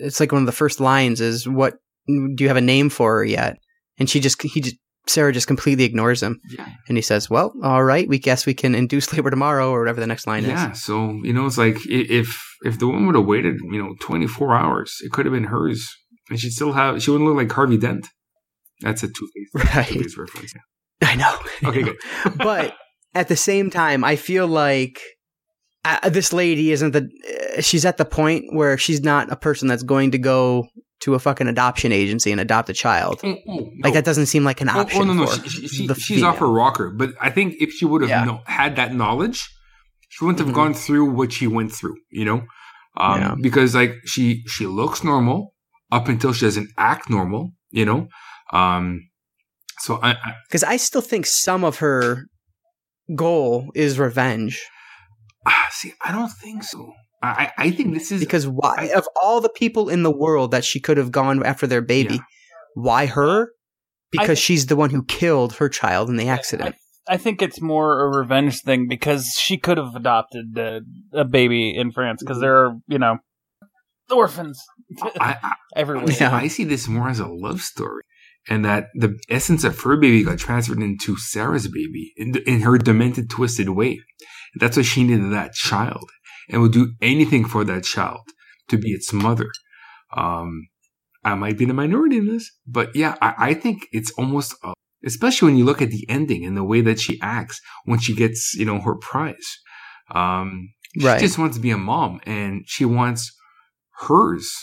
it's 0.01 0.19
like 0.19 0.31
one 0.31 0.41
of 0.41 0.45
the 0.45 0.51
first 0.51 0.79
lines 0.79 1.21
is, 1.21 1.47
"What 1.47 1.75
do 2.07 2.35
you 2.39 2.47
have 2.47 2.57
a 2.57 2.61
name 2.61 2.89
for 2.89 3.17
her 3.17 3.23
yet?" 3.25 3.57
And 3.97 4.09
she 4.09 4.19
just 4.19 4.41
he 4.41 4.61
just 4.61 4.75
Sarah 5.07 5.33
just 5.33 5.47
completely 5.47 5.83
ignores 5.83 6.23
him, 6.23 6.39
Yeah. 6.49 6.65
and 6.87 6.97
he 6.97 7.01
says, 7.01 7.29
"Well, 7.29 7.53
all 7.63 7.83
right, 7.83 8.07
we 8.07 8.19
guess 8.19 8.45
we 8.45 8.53
can 8.53 8.73
induce 8.75 9.11
labor 9.13 9.29
tomorrow, 9.29 9.69
or 9.71 9.79
whatever 9.79 9.99
the 9.99 10.07
next 10.07 10.27
line 10.27 10.43
Yeah. 10.43 10.49
is." 10.53 10.61
Yeah. 10.61 10.71
So, 10.73 11.19
you 11.23 11.33
know, 11.33 11.45
it's 11.45 11.57
like 11.57 11.77
if 11.85 12.27
if 12.63 12.79
the 12.79 12.87
woman 12.87 13.07
would 13.07 13.15
have 13.15 13.25
waited, 13.25 13.57
you 13.71 13.81
know, 13.83 13.95
24 14.01 14.55
hours, 14.55 14.97
it 15.01 15.11
could 15.11 15.25
have 15.25 15.33
been 15.33 15.45
hers. 15.45 15.87
And 16.29 16.39
she'd 16.39 16.51
still 16.51 16.71
have, 16.71 17.03
she 17.03 17.11
wouldn't 17.11 17.27
look 17.27 17.35
like 17.35 17.51
Harvey 17.51 17.77
Dent. 17.77 18.07
That's 18.79 19.03
a 19.03 19.07
Two 19.07 19.27
Face 19.35 19.75
Right. 19.75 20.17
Reference. 20.17 20.53
I 21.01 21.15
know. 21.15 21.37
Okay, 21.69 21.81
good. 21.83 21.97
but 22.37 22.75
at 23.13 23.27
the 23.27 23.35
same 23.35 23.69
time, 23.69 24.05
I 24.05 24.15
feel 24.15 24.47
like 24.47 25.01
uh, 25.85 26.09
this 26.09 26.31
lady 26.33 26.71
isn't 26.71 26.91
the. 26.91 27.09
Uh, 27.57 27.61
she's 27.61 27.85
at 27.85 27.97
the 27.97 28.05
point 28.05 28.45
where 28.53 28.77
she's 28.77 29.01
not 29.01 29.31
a 29.31 29.35
person 29.35 29.67
that's 29.67 29.83
going 29.83 30.11
to 30.11 30.17
go 30.17 30.67
to 31.01 31.15
a 31.15 31.19
fucking 31.19 31.47
adoption 31.47 31.91
agency 31.91 32.31
and 32.31 32.39
adopt 32.39 32.69
a 32.69 32.73
child. 32.73 33.19
Oh, 33.23 33.29
oh, 33.47 33.55
no. 33.59 33.71
Like 33.83 33.93
that 33.93 34.05
doesn't 34.05 34.27
seem 34.27 34.45
like 34.45 34.61
an 34.61 34.69
Oh, 34.69 34.79
option. 34.79 35.01
oh, 35.01 35.05
no, 35.05 35.13
no. 35.13 35.25
for 35.27 35.49
She, 35.49 35.67
she, 35.67 35.87
she's 35.95 36.23
off 36.23 36.37
her 36.37 36.47
rocker. 36.49 36.89
But 36.91 37.09
I 37.19 37.29
think 37.29 37.55
if 37.59 37.71
she 37.73 37.83
would 37.85 38.01
have 38.01 38.09
Yeah. 38.09 38.23
know, 38.23 38.41
had 38.45 38.77
that 38.77 38.95
knowledge, 38.95 39.45
she 40.07 40.23
wouldn't 40.23 40.39
have 40.39 40.47
Mhm. 40.49 40.55
gone 40.55 40.73
through 40.73 41.11
what 41.11 41.33
she 41.33 41.45
went 41.47 41.73
through, 41.73 41.97
you 42.09 42.23
know? 42.23 42.43
Um, 42.95 43.19
Yeah. 43.19 43.35
Because, 43.41 43.75
like, 43.75 43.95
she 44.05 44.43
she 44.47 44.65
looks 44.65 45.03
normal 45.03 45.53
up 45.91 46.07
until 46.07 46.31
she 46.31 46.45
doesn't 46.45 46.69
act 46.77 47.09
normal, 47.09 47.51
you 47.71 47.83
know? 47.83 48.07
Um, 48.53 49.01
so 49.79 49.99
I, 50.01 50.11
I, 50.11 50.33
Because 50.47 50.63
I 50.63 50.77
still 50.77 51.01
think 51.01 51.25
some 51.25 51.65
of 51.65 51.77
her 51.79 52.27
goal 53.13 53.71
is 53.75 53.99
revenge. 53.99 54.63
Ah, 55.45 55.67
see, 55.71 55.93
I 56.01 56.11
don't 56.11 56.29
think 56.31 56.63
so. 56.63 56.93
I, 57.21 57.51
I 57.57 57.65
I 57.65 57.71
think 57.71 57.93
this 57.93 58.11
is 58.11 58.19
Because 58.19 58.47
why? 58.47 58.91
Of 58.95 59.07
all 59.21 59.39
the 59.41 59.49
people 59.49 59.89
in 59.89 60.03
the 60.03 60.11
world 60.15 60.51
that 60.51 60.65
she 60.65 60.79
could 60.79 60.97
have 60.97 61.11
gone 61.11 61.45
after 61.45 61.65
their 61.67 61.81
baby, 61.81 62.15
Yeah. 62.15 62.21
why 62.75 63.05
her? 63.05 63.49
Because 64.11 64.37
I- 64.37 64.41
she's 64.41 64.65
the 64.67 64.75
one 64.75 64.89
who 64.89 65.03
killed 65.05 65.53
her 65.55 65.69
child 65.69 66.09
in 66.09 66.17
the 66.17 66.27
accident. 66.29 66.75
I 67.07 67.17
think 67.17 67.41
it's 67.41 67.59
more 67.61 68.05
a 68.05 68.17
revenge 68.17 68.61
thing 68.61 68.87
because 68.87 69.27
she 69.37 69.57
could 69.57 69.77
have 69.77 69.93
adopted 69.95 70.57
a, 70.57 70.81
a 71.11 71.25
baby 71.25 71.75
in 71.75 71.91
France 71.91 72.21
because 72.23 72.39
there 72.39 72.55
are, 72.65 72.77
you 72.87 72.97
know, 72.97 73.17
orphans 74.09 74.57
I, 75.01 75.37
I, 75.43 75.51
everywhere. 75.75 76.09
Yeah. 76.19 76.33
I 76.33 76.47
see 76.47 76.63
this 76.63 76.87
more 76.87 77.09
as 77.09 77.19
a 77.19 77.27
love 77.27 77.61
story. 77.61 78.03
And 78.49 78.65
that 78.65 78.87
the 78.95 79.17
essence 79.29 79.63
of 79.63 79.79
her 79.81 79.95
baby 79.97 80.23
got 80.23 80.37
transferred 80.37 80.79
into 80.81 81.15
Sarah's 81.17 81.67
baby 81.69 82.13
in, 82.17 82.35
in 82.45 82.61
her 82.61 82.77
demented, 82.77 83.29
twisted 83.29 83.69
way. 83.69 84.01
That's 84.59 84.77
why 84.77 84.83
she 84.83 85.03
needed 85.03 85.31
that 85.31 85.53
child 85.53 86.09
and 86.49 86.61
would 86.61 86.73
do 86.73 86.93
anything 87.01 87.45
for 87.45 87.63
that 87.63 87.83
child 87.83 88.21
to 88.69 88.77
be 88.77 88.91
its 88.91 89.11
mother. 89.13 89.49
Um, 90.15 90.67
I 91.23 91.35
might 91.35 91.57
be 91.57 91.65
the 91.65 91.73
minority 91.73 92.17
in 92.17 92.27
this, 92.27 92.51
but 92.67 92.95
yeah, 92.95 93.15
I, 93.21 93.33
I 93.37 93.53
think 93.53 93.87
it's 93.91 94.11
almost, 94.11 94.55
a, 94.63 94.73
especially 95.05 95.47
when 95.47 95.57
you 95.57 95.65
look 95.65 95.81
at 95.81 95.89
the 95.89 96.05
ending 96.09 96.45
and 96.45 96.55
the 96.57 96.63
way 96.63 96.81
that 96.81 96.99
she 96.99 97.19
acts 97.21 97.61
when 97.85 97.99
she 97.99 98.15
gets, 98.15 98.53
you 98.55 98.65
know, 98.65 98.79
her 98.79 98.95
prize. 98.95 99.59
Um, 100.13 100.69
Right. 101.01 101.19
she 101.19 101.25
just 101.25 101.39
wants 101.39 101.57
to 101.57 101.61
be 101.61 101.71
a 101.71 101.77
mom 101.77 102.19
and 102.25 102.65
she 102.67 102.85
wants 102.85 103.35
hers, 104.01 104.53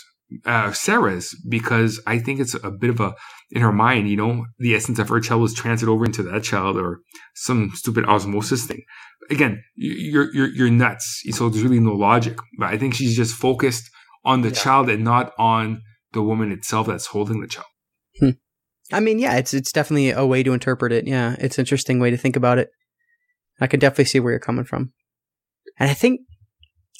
uh, 0.45 0.71
Sarah's, 0.71 1.35
because 1.49 1.99
I 2.07 2.19
think 2.19 2.39
it's 2.39 2.53
a 2.63 2.71
bit 2.71 2.89
of 2.89 2.99
a, 2.99 3.13
in 3.51 3.61
her 3.61 3.71
mind, 3.71 4.09
you 4.09 4.17
know, 4.17 4.45
the 4.59 4.75
essence 4.75 4.99
of 4.99 5.09
her 5.09 5.19
child 5.19 5.41
was 5.41 5.53
transferred 5.53 5.89
over 5.89 6.05
into 6.05 6.23
that 6.23 6.43
child 6.43 6.77
or 6.77 6.99
some 7.35 7.71
stupid 7.73 8.05
osmosis 8.05 8.65
thing. 8.65 8.81
Again, 9.29 9.63
you- 9.75 10.11
you're, 10.11 10.33
you're, 10.33 10.47
you're 10.53 10.69
nuts. 10.71 11.21
So 11.31 11.49
there's 11.49 11.63
really 11.63 11.79
no 11.79 11.93
logic, 11.93 12.37
but 12.57 12.69
I 12.69 12.77
think 12.77 12.93
she's 12.93 13.15
just 13.15 13.35
focused 13.35 13.89
on 14.23 14.41
the 14.41 14.49
Yeah. 14.49 14.55
child 14.55 14.89
and 14.89 15.03
not 15.03 15.33
on 15.37 15.81
the 16.13 16.21
woman 16.21 16.51
itself 16.51 16.87
that's 16.87 17.07
holding 17.07 17.41
the 17.41 17.47
child. 17.47 17.67
I 18.93 18.99
mean, 18.99 19.19
yeah, 19.19 19.37
it's 19.37 19.53
it's 19.53 19.71
definitely 19.71 20.09
a 20.11 20.25
way 20.25 20.43
to 20.43 20.51
interpret 20.51 20.91
it. 20.91 21.07
Yeah, 21.07 21.37
it's 21.39 21.57
an 21.57 21.61
interesting 21.61 21.99
way 21.99 22.09
to 22.11 22.17
think 22.17 22.35
about 22.35 22.57
it. 22.57 22.69
I 23.61 23.67
can 23.67 23.79
definitely 23.79 24.03
see 24.05 24.19
where 24.19 24.33
you're 24.33 24.39
coming 24.39 24.65
from. 24.65 24.91
And 25.79 25.89
I 25.89 25.93
think 25.93 26.19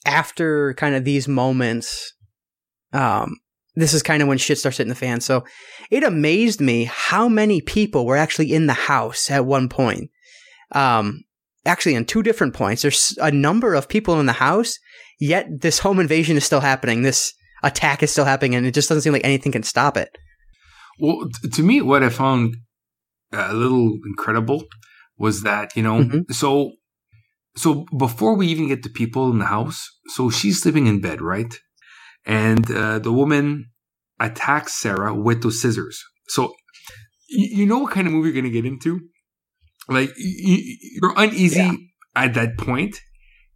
after 0.05 0.73
kind 0.75 0.95
of 0.95 1.03
these 1.03 1.27
moments, 1.27 2.13
um, 2.93 3.37
this 3.75 3.93
is 3.93 4.03
kind 4.03 4.21
of 4.21 4.27
when 4.27 4.37
shit 4.37 4.57
starts 4.57 4.77
hitting 4.77 4.89
the 4.89 4.95
fan. 4.95 5.21
So 5.21 5.45
it 5.89 6.03
amazed 6.03 6.59
me 6.59 6.85
how 6.85 7.29
many 7.29 7.61
people 7.61 8.05
were 8.05 8.17
actually 8.17 8.53
in 8.53 8.67
the 8.67 8.73
house 8.73 9.31
at 9.31 9.45
one 9.45 9.69
point. 9.69 10.09
Um, 10.73 11.23
actually, 11.65 11.95
on 11.95 12.05
two 12.05 12.23
different 12.23 12.53
points, 12.53 12.81
there's 12.81 13.17
a 13.21 13.31
number 13.31 13.73
of 13.73 13.87
people 13.87 14.19
in 14.19 14.25
the 14.25 14.33
house, 14.33 14.77
yet 15.19 15.47
this 15.61 15.79
home 15.79 15.99
invasion 15.99 16.37
is 16.37 16.43
still 16.45 16.59
happening. 16.59 17.01
This 17.01 17.33
attack 17.63 18.03
is 18.03 18.11
still 18.11 18.25
happening, 18.25 18.55
and 18.55 18.65
it 18.65 18.73
just 18.73 18.89
doesn't 18.89 19.01
seem 19.03 19.13
like 19.13 19.23
anything 19.25 19.51
can 19.51 19.63
stop 19.63 19.95
it. 19.97 20.09
Well, 20.99 21.29
t- 21.41 21.49
to 21.49 21.63
me, 21.63 21.81
what 21.81 22.03
I 22.03 22.09
found 22.09 22.55
uh, 23.33 23.47
a 23.49 23.53
little 23.53 23.97
incredible 24.05 24.65
was 25.17 25.43
that 25.43 25.75
you 25.77 25.83
know, 25.83 26.03
Mhm. 26.03 26.33
so 26.33 26.71
so 27.55 27.85
before 27.97 28.35
we 28.35 28.47
even 28.47 28.67
get 28.67 28.83
the 28.83 28.89
people 28.89 29.29
in 29.31 29.39
the 29.39 29.45
house, 29.45 29.87
so 30.07 30.29
she's 30.29 30.61
sleeping 30.61 30.87
in 30.87 30.99
bed, 31.01 31.21
right? 31.21 31.53
And 32.25 32.69
uh, 32.71 32.99
the 32.99 33.11
woman 33.11 33.65
attacks 34.19 34.73
Sarah 34.79 35.13
with 35.13 35.41
those 35.43 35.61
scissors. 35.61 36.03
So 36.27 36.53
you 37.29 37.65
know 37.65 37.79
what 37.79 37.93
kind 37.93 38.07
of 38.07 38.13
movie 38.13 38.27
you're 38.29 38.33
going 38.41 38.51
to 38.53 38.61
get 38.61 38.65
into? 38.65 38.99
Like 39.89 40.11
you're 40.17 41.13
uneasy 41.17 41.59
Yeah. 41.59 41.73
at 42.15 42.33
that 42.35 42.57
point, 42.57 42.97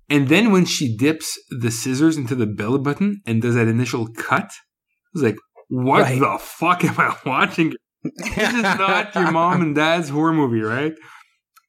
and 0.09 0.27
then 0.27 0.51
when 0.51 0.65
she 0.65 0.95
dips 0.97 1.37
the 1.49 1.69
scissors 1.71 2.17
into 2.17 2.35
the 2.35 2.47
belly 2.47 2.79
button 2.79 3.21
and 3.25 3.41
does 3.41 3.55
that 3.55 3.67
initial 3.67 4.07
cut, 4.07 4.45
I 4.45 5.09
was 5.13 5.23
like, 5.23 5.35
"What 5.69 6.01
Right. 6.01 6.19
the 6.19 6.37
fuck 6.39 6.83
am 6.83 6.95
I 6.97 7.15
watching?" 7.25 7.73
this 8.03 8.37
is 8.53 8.61
not 8.63 9.13
your 9.15 9.31
mom 9.31 9.61
and 9.61 9.75
dad's 9.75 10.09
horror 10.09 10.33
movie, 10.33 10.61
right? 10.61 10.93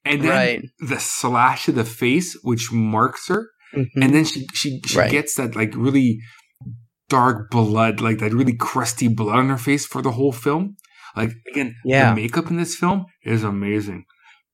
And 0.05 0.21
then 0.23 0.29
Right. 0.29 0.61
the 0.79 0.99
slash 0.99 1.65
to 1.65 1.71
the 1.71 1.85
face, 1.85 2.37
which 2.43 2.71
marks 2.71 3.27
her, 3.27 3.47
Mhm. 3.75 3.87
and 4.01 4.13
then 4.15 4.25
she 4.25 4.47
she 4.53 4.81
she 4.85 4.97
Right. 4.97 5.11
gets 5.11 5.35
that 5.35 5.55
like 5.55 5.73
really 5.75 6.19
dark 7.09 7.49
blood, 7.49 8.01
like 8.01 8.19
that 8.19 8.33
really 8.33 8.55
crusty 8.55 9.07
blood 9.07 9.37
on 9.39 9.49
her 9.49 9.57
face 9.57 9.85
for 9.85 10.01
the 10.01 10.11
whole 10.11 10.31
film. 10.31 10.75
Like 11.15 11.31
again, 11.51 11.75
Yeah. 11.85 12.09
the 12.09 12.15
makeup 12.21 12.49
in 12.49 12.57
this 12.57 12.75
film 12.75 13.05
is 13.23 13.43
amazing. 13.43 14.05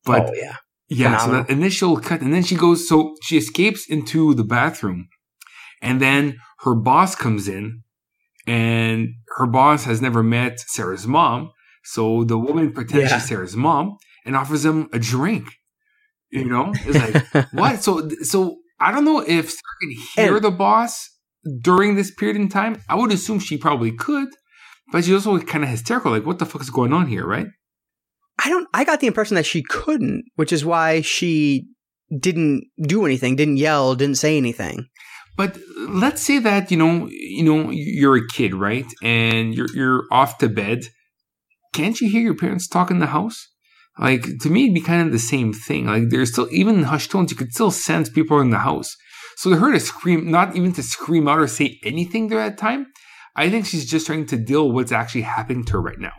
But 0.06 0.30
oh 0.30 0.34
yeah, 0.36 0.56
yeah, 0.89 1.18
so 1.18 1.26
Phenomenal. 1.26 1.43
that 1.45 1.49
initial 1.51 1.97
cut, 1.97 2.22
and 2.22 2.34
then 2.34 2.43
she 2.43 2.56
goes, 2.56 2.88
so 2.88 3.16
she 3.24 3.38
escapes 3.38 3.86
into 3.89 4.34
the 4.34 4.43
bathroom, 4.43 5.08
and 5.82 6.01
then 6.01 6.38
her 6.60 6.76
boss 6.76 7.16
comes 7.16 7.47
in, 7.47 7.82
and 8.47 9.10
her 9.38 9.45
boss 9.47 9.86
has 9.86 10.01
never 10.01 10.22
met 10.24 10.60
Sarah's 10.60 11.08
mom, 11.08 11.51
so 11.84 12.24
the 12.24 12.38
woman 12.38 12.72
pretends 12.74 13.10
Yeah. 13.12 13.18
she's 13.18 13.28
Sarah's 13.28 13.56
mom 13.56 13.97
and 14.26 14.36
offers 14.36 14.64
him 14.66 14.89
a 14.93 14.99
drink. 14.99 15.45
You 16.32 16.45
know, 16.49 16.74
it's 16.86 17.34
like 17.34 17.47
what? 17.54 17.84
So, 17.84 18.10
so 18.22 18.58
I 18.80 18.91
don't 18.91 19.06
know 19.06 19.20
if 19.20 19.49
Sarah 19.49 19.78
could 19.82 19.91
hear 20.16 20.36
And- 20.36 20.43
the 20.45 20.51
boss 20.51 21.10
during 21.62 21.96
this 21.96 22.12
period 22.12 22.38
in 22.38 22.50
time. 22.50 22.82
I 22.89 22.96
would 22.96 23.12
assume 23.12 23.39
she 23.39 23.58
probably 23.58 23.91
could, 23.91 24.30
but 24.91 25.04
she's 25.04 25.14
also 25.14 25.39
kind 25.39 25.64
of 25.64 25.70
hysterical. 25.70 26.12
Like, 26.12 26.26
what 26.26 26.39
the 26.39 26.46
fuck 26.46 26.62
is 26.62 26.70
going 26.70 26.94
on 26.94 27.07
here, 27.07 27.26
right? 27.26 27.48
I 28.44 28.49
don't. 28.49 28.68
I 28.74 28.84
got 28.84 28.99
the 28.99 29.07
impression 29.07 29.36
that 29.36 29.45
she 29.45 29.64
couldn't, 29.64 30.26
which 30.36 30.52
is 30.52 30.65
why 30.65 31.02
she 31.02 31.68
didn't 32.20 32.65
do 32.82 33.06
anything, 33.06 33.36
didn't 33.36 33.57
yell, 33.57 33.95
didn't 33.95 34.18
say 34.18 34.38
anything. 34.38 34.88
But 35.36 35.57
let's 35.88 36.22
say 36.22 36.40
that 36.40 36.70
you 36.70 36.78
know, 36.78 37.07
you 37.10 37.44
know, 37.44 37.72
you're 37.72 38.18
a 38.18 38.28
kid, 38.28 38.53
right? 38.53 38.86
And 39.02 39.53
you're 39.56 39.70
you're 39.74 40.03
off 40.11 40.38
to 40.40 40.49
bed. 40.49 40.84
Can't 41.74 41.99
you 41.99 42.10
hear 42.10 42.22
your 42.22 42.36
parents 42.36 42.68
talk 42.68 42.91
in 42.91 42.99
the 42.99 43.07
house? 43.07 43.48
Like 43.98 44.26
to 44.41 44.49
me, 44.49 44.64
it'd 44.64 44.76
be 44.76 44.82
kind 44.82 45.06
of 45.06 45.11
the 45.11 45.20
same 45.20 45.53
thing. 45.53 45.86
Like 45.88 46.10
there's 46.10 46.32
still 46.32 46.48
even 46.52 46.76
in 46.80 46.84
hushed 46.84 47.11
tones, 47.11 47.32
you 47.32 47.38
could 47.38 47.53
still 47.53 47.72
sense 47.72 48.10
people 48.10 48.40
in 48.40 48.49
the 48.49 48.60
house. 48.60 48.95
So 49.44 49.49
to 49.49 49.57
her 49.57 49.74
to 49.74 49.80
scream, 49.82 50.32
not 50.32 50.56
even 50.56 50.72
to 50.72 50.82
scream 50.82 51.28
out 51.28 51.38
or 51.38 51.48
say 51.48 51.78
anything 51.84 52.32
at 52.32 52.38
that 52.38 52.57
time, 52.57 52.88
I 53.36 53.49
think 53.49 53.65
she's 53.65 53.86
just 53.86 54.06
trying 54.06 54.26
to 54.28 54.38
deal 54.38 54.68
with 54.68 54.74
what's 54.74 54.91
actually 54.94 55.24
happening 55.24 55.65
to 55.65 55.74
her 55.74 55.82
right 55.82 55.99
now. 55.99 56.14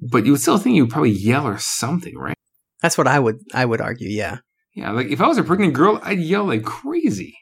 But 0.00 0.24
you 0.24 0.30
would 0.30 0.40
still 0.40 0.56
think 0.56 0.76
you 0.76 0.84
would 0.84 0.92
probably 0.92 1.10
yell 1.10 1.48
or 1.48 1.58
something, 1.58 2.16
right? 2.16 2.36
That's 2.80 2.96
what 2.96 3.08
I 3.08 3.18
would. 3.18 3.38
I 3.52 3.64
would 3.64 3.80
argue. 3.80 4.08
Yeah. 4.08 4.38
Yeah, 4.76 4.92
like 4.92 5.08
if 5.08 5.20
I 5.20 5.26
was 5.26 5.36
a 5.36 5.42
pregnant 5.42 5.74
girl, 5.74 5.98
I'd 6.04 6.20
yell 6.20 6.44
like 6.44 6.62
crazy. 6.62 7.36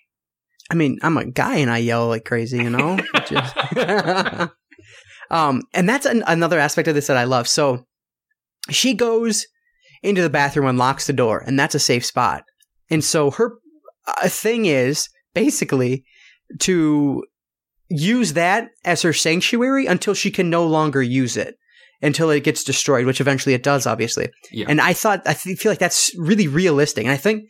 I 0.71 0.75
mean, 0.75 0.97
I'm 1.03 1.19
a 1.19 1.27
guy 1.27 1.59
and 1.59 1.71
I 1.71 1.77
yell 1.77 2.09
like 2.09 2.25
crazy, 2.25 2.57
you 2.57 2.71
know. 2.71 2.99
Just- 3.27 3.55
um, 5.31 5.61
and 5.75 5.87
that's 5.87 6.07
an, 6.07 6.25
another 6.27 6.59
aspect 6.59 6.89
of 6.89 6.95
this 6.95 7.09
that 7.09 7.19
I 7.19 7.25
love. 7.25 7.47
So 7.49 7.85
she 8.71 8.95
goes 8.95 9.45
into 10.03 10.23
the 10.23 10.31
bathroom 10.31 10.69
and 10.69 10.79
locks 10.79 11.07
the 11.07 11.13
door, 11.13 11.45
and 11.47 11.61
that's 11.61 11.75
a 11.75 11.79
safe 11.79 12.07
spot. 12.07 12.45
And 12.89 13.05
so 13.05 13.31
her 13.33 13.59
uh, 14.07 14.27
thing 14.31 14.65
is 14.65 15.11
basically 15.35 16.05
to 16.61 17.25
use 17.89 18.35
that 18.35 18.69
as 18.85 19.03
her 19.03 19.13
sanctuary 19.13 19.87
until 19.87 20.15
she 20.15 20.31
can 20.31 20.51
no 20.51 20.67
longer 20.67 21.03
use 21.03 21.37
it. 21.37 21.55
until 22.01 22.31
it 22.31 22.45
gets 22.45 22.63
destroyed, 22.63 23.07
which 23.07 23.21
eventually 23.21 23.55
it 23.57 23.63
does, 23.65 23.85
obviously. 23.85 24.31
Yeah. 24.53 24.67
And 24.69 24.81
I 24.81 24.93
thought, 24.93 25.21
I 25.27 25.35
feel 25.35 25.73
like 25.73 25.81
that's 25.81 26.13
really 26.17 26.47
realistic. 26.47 27.03
And 27.05 27.13
I 27.13 27.17
think 27.17 27.49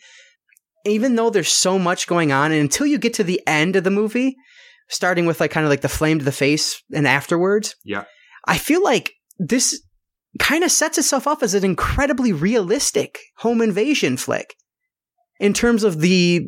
even 0.87 1.17
though 1.17 1.29
there's 1.29 1.51
so 1.53 1.79
much 1.79 2.07
going 2.07 2.33
on, 2.33 2.51
and 2.51 2.61
until 2.63 2.87
you 2.87 2.97
get 2.97 3.13
to 3.15 3.25
the 3.25 3.43
end 3.47 3.77
of 3.77 3.85
the 3.85 3.91
movie, 3.91 4.37
starting 4.89 5.27
with 5.27 5.39
like 5.39 5.51
kind 5.51 5.67
of 5.67 5.71
like 5.71 5.83
the 5.83 5.89
flame 5.89 6.19
to 6.19 6.25
the 6.25 6.33
face 6.33 6.83
and 6.95 7.07
afterwards, 7.07 7.77
Yeah. 7.85 8.05
I 8.47 8.57
feel 8.57 8.83
like 8.83 9.13
this 9.39 9.83
kind 10.39 10.65
of 10.65 10.71
sets 10.71 10.97
itself 10.97 11.27
up 11.27 11.43
as 11.43 11.53
an 11.53 11.63
incredibly 11.65 12.33
realistic 12.33 13.19
home 13.39 13.61
invasion 13.61 14.17
flick 14.17 14.55
in 15.39 15.53
terms 15.53 15.85
of 15.85 16.01
the 16.01 16.47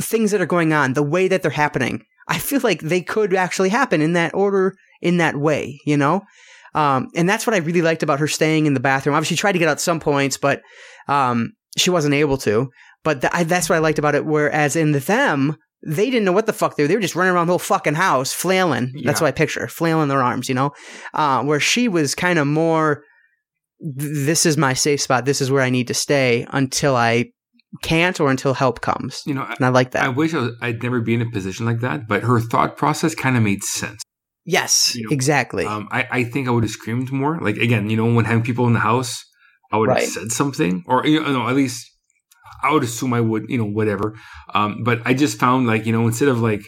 things 0.00 0.30
that 0.30 0.40
are 0.40 0.46
going 0.46 0.72
on, 0.72 0.92
the 0.94 1.02
way 1.02 1.28
that 1.28 1.42
they're 1.42 1.50
happening. 1.50 2.04
I 2.26 2.38
feel 2.38 2.60
like 2.62 2.80
they 2.80 3.02
could 3.02 3.34
actually 3.34 3.68
happen 3.68 4.00
in 4.00 4.14
that 4.14 4.34
order, 4.34 4.74
in 5.02 5.18
that 5.18 5.36
way, 5.36 5.78
you 5.84 5.96
know? 5.96 6.22
Um, 6.74 7.08
and 7.14 7.28
that's 7.28 7.46
what 7.46 7.54
I 7.54 7.58
really 7.58 7.82
liked 7.82 8.02
about 8.02 8.18
her 8.18 8.26
staying 8.26 8.66
in 8.66 8.74
the 8.74 8.80
bathroom. 8.80 9.14
Obviously, 9.14 9.36
she 9.36 9.40
tried 9.40 9.52
to 9.52 9.58
get 9.58 9.68
out 9.68 9.80
some 9.80 10.00
points, 10.00 10.36
but 10.36 10.62
um, 11.06 11.52
she 11.76 11.90
wasn't 11.90 12.14
able 12.14 12.38
to. 12.38 12.70
But 13.04 13.32
I, 13.34 13.44
that's 13.44 13.68
what 13.68 13.76
I 13.76 13.80
liked 13.80 13.98
about 13.98 14.14
it. 14.14 14.24
Whereas 14.24 14.74
in 14.74 14.92
them, 14.92 15.56
they 15.86 16.06
didn't 16.06 16.24
know 16.24 16.32
what 16.32 16.46
the 16.46 16.52
fuck 16.54 16.76
they 16.76 16.82
were. 16.82 16.88
They 16.88 16.96
were 16.96 17.02
just 17.02 17.14
running 17.14 17.34
around 17.34 17.46
the 17.46 17.52
whole 17.52 17.58
fucking 17.58 17.94
house, 17.94 18.32
flailing. 18.32 19.02
That's 19.04 19.20
what 19.20 19.28
I 19.28 19.32
picture, 19.32 19.68
flailing 19.68 20.08
their 20.08 20.22
arms, 20.22 20.48
you 20.48 20.54
know? 20.54 20.72
Uh, 21.12 21.44
where 21.44 21.60
she 21.60 21.86
was 21.86 22.14
kind 22.14 22.38
of 22.38 22.46
more, 22.46 23.04
this 23.78 24.46
is 24.46 24.56
my 24.56 24.72
safe 24.72 25.02
spot. 25.02 25.26
This 25.26 25.42
is 25.42 25.50
where 25.50 25.62
I 25.62 25.70
need 25.70 25.88
to 25.88 25.94
stay 25.94 26.46
until 26.50 26.96
I 26.96 27.26
can't 27.82 28.20
or 28.20 28.30
until 28.30 28.54
help 28.54 28.80
comes. 28.80 29.22
You 29.26 29.34
know, 29.34 29.42
I, 29.42 29.54
And 29.54 29.66
I 29.66 29.68
like 29.68 29.90
that. 29.92 30.04
I 30.04 30.08
wish 30.08 30.34
I 30.34 30.38
was, 30.38 30.52
I'd 30.60 30.82
never 30.82 31.00
be 31.00 31.14
in 31.14 31.22
a 31.22 31.30
position 31.30 31.66
like 31.66 31.80
that, 31.80 32.06
but 32.08 32.22
her 32.22 32.40
thought 32.40 32.76
process 32.76 33.14
kind 33.14 33.36
of 33.36 33.42
made 33.42 33.62
sense. 33.62 34.02
yes, 34.44 34.94
you 34.94 35.04
know, 35.04 35.10
exactly. 35.12 35.64
Um, 35.66 35.88
I, 35.90 36.06
I 36.10 36.24
think 36.24 36.48
I 36.48 36.50
would 36.50 36.64
have 36.64 36.70
screamed 36.70 37.10
more. 37.12 37.38
Like 37.40 37.56
again, 37.56 37.90
you 37.90 37.96
know, 37.96 38.12
when 38.12 38.24
having 38.24 38.44
people 38.44 38.66
in 38.66 38.72
the 38.74 38.80
house, 38.80 39.24
I 39.72 39.76
would 39.78 39.88
Right. 39.88 40.00
have 40.00 40.08
said 40.08 40.32
something, 40.32 40.84
or 40.86 41.06
you 41.06 41.20
know, 41.22 41.48
at 41.48 41.56
least 41.56 41.90
I 42.62 42.72
would 42.72 42.82
assume 42.84 43.12
I 43.14 43.20
would, 43.20 43.46
you 43.48 43.58
know, 43.58 43.64
whatever. 43.64 44.14
Um, 44.54 44.82
but 44.84 45.00
I 45.04 45.14
just 45.14 45.38
found 45.38 45.66
like 45.66 45.86
you 45.86 45.92
know, 45.92 46.06
instead 46.06 46.28
of 46.28 46.40
like 46.40 46.62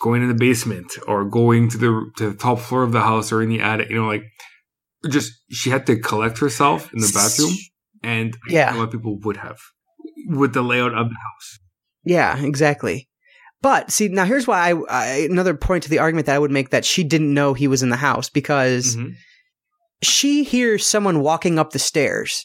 going 0.00 0.22
in 0.22 0.28
the 0.28 0.34
basement 0.34 0.92
or 1.08 1.24
going 1.24 1.70
to 1.70 1.78
the 1.78 2.10
to 2.18 2.30
the 2.30 2.36
top 2.36 2.58
floor 2.60 2.82
of 2.82 2.92
the 2.92 3.00
house 3.00 3.32
or 3.32 3.42
in 3.42 3.48
the 3.48 3.60
attic, 3.60 3.88
you 3.90 3.96
know, 3.96 4.06
like 4.06 4.24
just 5.08 5.32
she 5.50 5.70
had 5.70 5.86
to 5.86 5.96
collect 5.98 6.38
herself 6.38 6.92
in 6.92 7.00
the 7.00 7.10
bathroom, 7.14 7.56
and 8.02 8.36
I 8.48 8.52
Yeah. 8.52 8.66
think 8.66 8.76
a 8.76 8.78
lot 8.78 8.84
of 8.88 8.92
people 8.92 9.18
would 9.24 9.38
have 9.38 9.58
with 10.26 10.52
the 10.54 10.62
layout 10.62 10.94
of 10.94 11.08
the 11.08 11.14
house. 11.14 11.58
Yeah, 12.04 12.38
exactly. 12.42 13.08
But 13.62 13.90
see, 13.90 14.08
now 14.08 14.24
here's 14.24 14.46
why 14.46 14.70
I, 14.70 14.74
I 14.90 15.06
another 15.30 15.54
point 15.54 15.82
to 15.84 15.90
the 15.90 15.98
argument 15.98 16.26
that 16.26 16.36
I 16.36 16.38
would 16.38 16.50
make 16.50 16.70
that 16.70 16.84
she 16.84 17.02
didn't 17.04 17.32
know 17.34 17.54
he 17.54 17.68
was 17.68 17.82
in 17.82 17.88
the 17.88 17.96
house 17.96 18.28
because 18.28 18.96
Mhm. 18.96 19.14
she 20.02 20.44
hears 20.44 20.86
someone 20.86 21.20
walking 21.20 21.58
up 21.58 21.70
the 21.70 21.78
stairs. 21.78 22.44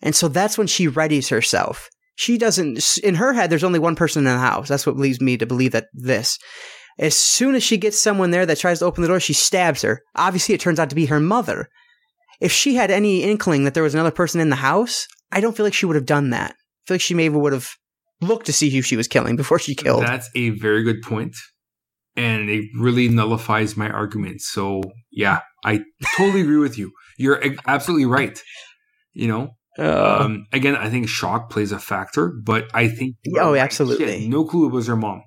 And 0.00 0.14
so 0.14 0.28
that's 0.28 0.56
when 0.56 0.66
she 0.66 0.88
readies 0.88 1.30
herself. 1.30 1.88
She 2.16 2.38
doesn't, 2.38 2.98
in 2.98 3.16
her 3.16 3.32
head, 3.32 3.50
there's 3.50 3.64
only 3.64 3.78
one 3.80 3.96
person 3.96 4.20
in 4.26 4.32
the 4.32 4.38
house. 4.38 4.68
That's 4.68 4.86
what 4.86 4.96
leads 4.96 5.20
me 5.20 5.36
to 5.36 5.46
believe 5.46 5.72
that 5.72 5.86
this. 5.92 6.38
As 6.98 7.16
soon 7.16 7.56
as 7.56 7.64
she 7.64 7.76
gets 7.76 8.00
someone 8.00 8.30
there 8.30 8.46
that 8.46 8.58
tries 8.58 8.78
to 8.78 8.84
open 8.84 9.02
the 9.02 9.08
door, 9.08 9.18
she 9.18 9.32
stabs 9.32 9.82
her. 9.82 10.00
Obviously, 10.14 10.54
it 10.54 10.60
turns 10.60 10.78
out 10.78 10.90
to 10.90 10.94
be 10.96 11.06
her 11.06 11.18
mother. 11.18 11.68
If 12.40 12.52
she 12.52 12.76
had 12.76 12.90
any 12.92 13.22
inkling 13.24 13.64
that 13.64 13.74
there 13.74 13.82
was 13.82 13.94
another 13.94 14.12
person 14.12 14.40
in 14.40 14.50
the 14.50 14.56
house, 14.56 15.06
I 15.32 15.40
don't 15.40 15.56
feel 15.56 15.66
like 15.66 15.74
she 15.74 15.86
would 15.86 15.96
have 15.96 16.06
done 16.06 16.30
that. 16.30 16.54
I 16.84 16.88
feel 16.88 16.94
like 16.96 17.00
she 17.00 17.14
maybe 17.14 17.36
would 17.36 17.52
have 17.52 17.68
looked 18.20 18.46
to 18.46 18.52
see 18.52 18.70
who 18.70 18.82
she 18.82 18.96
was 18.96 19.08
killing 19.08 19.36
before 19.36 19.58
she 19.58 19.74
killed. 19.74 20.02
That's 20.04 20.28
a 20.34 20.50
very 20.50 20.82
good 20.82 21.02
point, 21.02 21.34
and 22.16 22.48
it 22.50 22.64
really 22.78 23.08
nullifies 23.08 23.76
my 23.76 23.88
argument. 23.88 24.40
So 24.42 24.82
yeah, 25.10 25.40
I 25.64 25.80
totally 26.16 26.42
agree 26.42 26.58
with 26.58 26.78
you. 26.78 26.92
You're 27.18 27.40
absolutely 27.66 28.06
right. 28.06 28.38
You 29.12 29.28
know, 29.28 29.48
Uh, 29.78 30.18
um, 30.22 30.46
again, 30.52 30.76
I 30.76 30.90
think 30.90 31.08
shock 31.08 31.50
plays 31.50 31.72
a 31.72 31.78
factor, 31.78 32.32
but 32.44 32.64
I 32.74 32.88
think 32.88 33.16
Oh, 33.38 33.54
absolutely. 33.54 34.04
Mm-hmm. 34.06 34.14
She 34.16 34.22
had 34.24 34.30
no 34.30 34.44
clue 34.44 34.66
it 34.66 34.72
was 34.72 34.86
her 34.88 34.96
mom. 34.96 35.22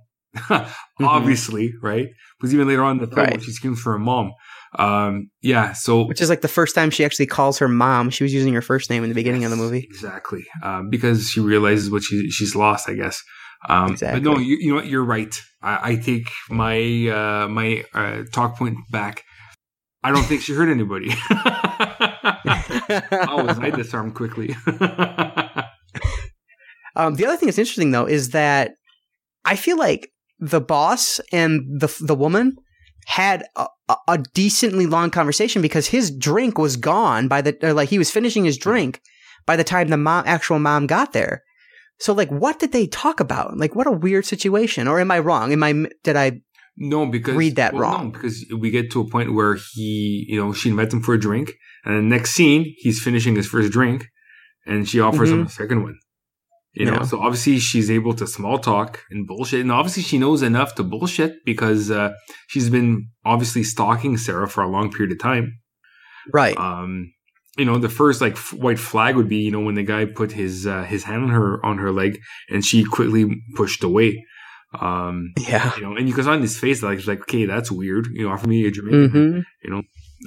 Obviously, 1.00 1.74
right? 1.82 2.08
Because 2.40 2.54
even 2.54 2.68
later 2.68 2.84
on 2.84 3.00
in 3.00 3.10
the 3.10 3.16
film, 3.16 3.28
Right. 3.28 3.42
she 3.42 3.52
screams 3.52 3.80
for 3.82 3.94
her 3.94 4.00
mom. 4.00 4.32
Um, 4.78 5.30
yeah. 5.42 5.74
So 5.74 6.06
which 6.06 6.22
is 6.22 6.30
like 6.30 6.42
the 6.42 6.48
first 6.48 6.76
time 6.76 6.90
she 6.90 7.06
actually 7.06 7.28
calls 7.28 7.58
her 7.60 7.68
mom. 7.68 8.10
She 8.10 8.24
was 8.24 8.34
using 8.34 8.54
her 8.54 8.62
first 8.62 8.90
name 8.90 9.04
in 9.04 9.10
the 9.10 9.16
beginning 9.16 9.44
of 9.44 9.52
the 9.52 9.58
movie. 9.58 9.88
Exactly. 9.90 10.46
Um, 10.64 10.90
because 10.90 11.30
she 11.30 11.40
realizes 11.40 11.90
what 11.90 12.04
she 12.04 12.30
she's 12.30 12.56
lost, 12.56 12.90
I 12.90 12.94
guess. 12.94 13.22
Um, 13.70 13.94
Exactly. 13.94 14.20
But 14.20 14.30
no, 14.30 14.38
you, 14.38 14.58
you 14.60 14.70
know 14.70 14.76
what? 14.76 14.88
You're 14.88 15.06
right. 15.06 15.34
I, 15.62 15.92
I 15.92 15.96
take 15.96 16.30
my 16.50 17.08
uh, 17.08 17.48
my 17.48 17.84
uh, 17.94 18.24
talk 18.32 18.58
point 18.58 18.78
back. 18.92 19.24
I 20.04 20.12
don't 20.12 20.24
think 20.24 20.42
she 20.42 20.54
hurt 20.54 20.70
anybody. 20.70 21.08
Was 21.28 21.40
I 23.60 23.72
disarmed 23.76 24.16
quickly? 24.16 24.56
Um, 26.98 27.14
the 27.14 27.28
other 27.28 27.38
thing 27.38 27.46
that's 27.46 27.60
interesting 27.60 27.92
though 27.92 28.08
is 28.08 28.32
that 28.32 28.72
I 29.46 29.56
feel 29.56 29.78
like 29.78 30.10
the 30.40 30.60
boss 30.60 31.22
and 31.32 31.62
the 31.80 31.96
the 32.02 32.16
woman 32.16 32.56
had 33.08 33.46
a, 33.56 33.68
a- 34.10 34.24
decently 34.34 34.86
long 34.86 35.10
conversation 35.10 35.62
because 35.62 35.88
his 35.88 36.12
drink 36.12 36.58
was 36.58 36.76
gone 36.76 37.30
by 37.30 37.42
the 37.42 37.58
or 37.66 37.74
like 37.74 37.88
he 37.88 37.98
was 37.98 38.12
finishing 38.12 38.44
his 38.44 38.58
mm-hmm. 38.58 38.70
drink 38.70 39.02
by 39.46 39.56
the 39.56 39.64
time 39.64 39.88
the 39.88 39.96
mom 39.96 40.26
actual 40.28 40.60
mom 40.60 40.88
got 40.88 41.14
there. 41.14 41.42
So 42.00 42.14
like, 42.14 42.30
what 42.30 42.60
did 42.60 42.74
they 42.74 42.86
talk 42.86 43.22
about? 43.22 43.58
Like, 43.58 43.76
what 43.76 43.88
a 43.88 43.92
weird 43.92 44.26
situation. 44.26 44.90
Or 44.90 45.00
am 45.00 45.10
I 45.10 45.20
wrong? 45.20 45.54
Am 45.54 45.64
I 45.64 45.88
did 46.04 46.18
I? 46.18 46.42
no, 46.76 47.06
because 47.06 47.36
Read 47.36 47.56
that 47.56 47.74
well, 47.74 47.84
wrong. 47.84 48.04
No, 48.08 48.12
because 48.12 48.46
we 48.56 48.72
get 48.72 48.92
to 48.92 49.00
a 49.00 49.10
point 49.10 49.34
where 49.34 49.56
he, 49.74 50.26
you 50.28 50.38
know, 50.38 50.52
she 50.52 50.70
invites 50.70 50.94
him 50.94 51.02
for 51.02 51.14
a 51.14 51.20
drink, 51.20 51.54
and 51.86 51.98
the 51.98 52.16
next 52.16 52.32
scene, 52.32 52.76
he's 52.78 53.02
finishing 53.02 53.36
his 53.36 53.48
first 53.48 53.72
drink, 53.72 54.06
and 54.66 54.88
she 54.88 55.00
offers 55.00 55.32
him 55.32 55.40
mm-hmm. 55.40 55.48
a 55.48 55.52
second 55.52 55.84
one. 55.84 55.98
You 56.80 56.86
know, 56.86 56.92
Mm-hmm. 56.94 57.02
Yeah. 57.04 57.08
so 57.10 57.20
obviously 57.20 57.58
she's 57.60 57.90
able 57.90 58.14
to 58.16 58.26
small 58.28 58.58
talk 58.60 59.04
and 59.12 59.26
bullshit, 59.28 59.62
and 59.62 59.72
obviously 59.72 60.04
she 60.04 60.18
knows 60.18 60.42
enough 60.44 60.76
to 60.76 60.84
bullshit 60.84 61.32
because 61.46 61.90
uh, 61.92 62.10
she's 62.48 62.70
been 62.70 63.10
obviously 63.26 63.64
stalking 63.64 64.18
Sarah 64.18 64.48
for 64.48 64.62
a 64.64 64.70
long 64.70 64.92
period 64.92 65.12
of 65.12 65.20
time. 65.20 65.46
Right. 66.32 66.58
Um, 66.58 67.12
you 67.58 67.66
know, 67.66 67.78
the 67.80 67.90
first 67.90 68.22
like 68.22 68.34
f- 68.34 68.54
white 68.54 68.80
flag 68.80 69.16
would 69.16 69.30
be, 69.30 69.38
you 69.38 69.52
know, 69.52 69.62
when 69.62 69.76
the 69.76 69.84
guy 69.84 70.06
put 70.06 70.32
his 70.34 70.68
uh, 70.68 70.84
his 70.84 71.04
hand 71.06 71.24
on 71.24 71.30
her 71.30 71.66
on 71.66 71.78
her 71.80 71.92
leg, 71.92 72.20
and 72.50 72.64
she 72.64 72.84
quickly 72.84 73.24
pushed 73.56 73.84
away. 73.84 74.24
Um, 74.80 75.32
yeah. 75.40 75.74
you 75.78 75.82
know, 75.82 75.96
and 75.96 76.08
you 76.08 76.14
can 76.14 76.26
saw 76.26 76.34
on 76.34 76.42
his 76.42 76.60
face 76.60 76.84
like, 76.84 77.00
like, 77.08 77.22
okay, 77.22 77.46
that's 77.46 77.72
weird. 77.72 78.08
You 78.12 78.26
know, 78.28 78.34
offer 78.34 78.48
me 78.48 78.68
a 78.68 78.72
drink, 78.72 79.12
hmm 79.12 79.40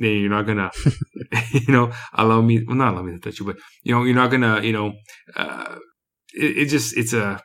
then 0.01 0.13
you're 0.21 0.31
not 0.31 0.47
gonna, 0.47 0.71
you 1.53 1.73
know, 1.73 1.93
allow 2.15 2.41
me, 2.41 2.63
well, 2.67 2.77
not 2.77 2.93
allow 2.95 3.03
me 3.03 3.13
to 3.13 3.19
touch 3.19 3.41
you, 3.41 3.47
but 3.47 3.57
you 3.83 3.93
know, 3.93 4.05
you're 4.05 4.15
not 4.15 4.31
gonna, 4.31 4.61
you 4.63 4.73
know, 4.73 4.93
uh, 5.37 5.77
it, 6.35 6.59
it 6.59 6.67
just, 6.67 6.97
it's 6.97 7.13
a, 7.13 7.41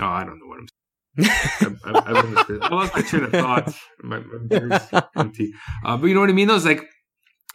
oh, 0.00 0.04
I 0.04 0.24
don't 0.24 0.38
know 0.38 0.46
what 0.46 0.58
I'm 0.60 0.66
saying. 0.66 1.78
I, 1.84 1.90
I, 1.90 2.00
I, 2.00 2.12
lost 2.12 2.48
my- 2.48 2.58
I 2.66 2.74
lost 2.74 2.94
my 2.94 3.02
train 3.02 3.24
of 3.24 3.32
thought. 3.32 3.74
My, 4.02 4.18
my 4.20 5.02
empty. 5.16 5.52
Uh, 5.84 5.96
but 5.96 6.06
you 6.06 6.14
know 6.14 6.20
what 6.20 6.30
I 6.30 6.32
mean? 6.32 6.48
Those 6.48 6.64
like, 6.64 6.84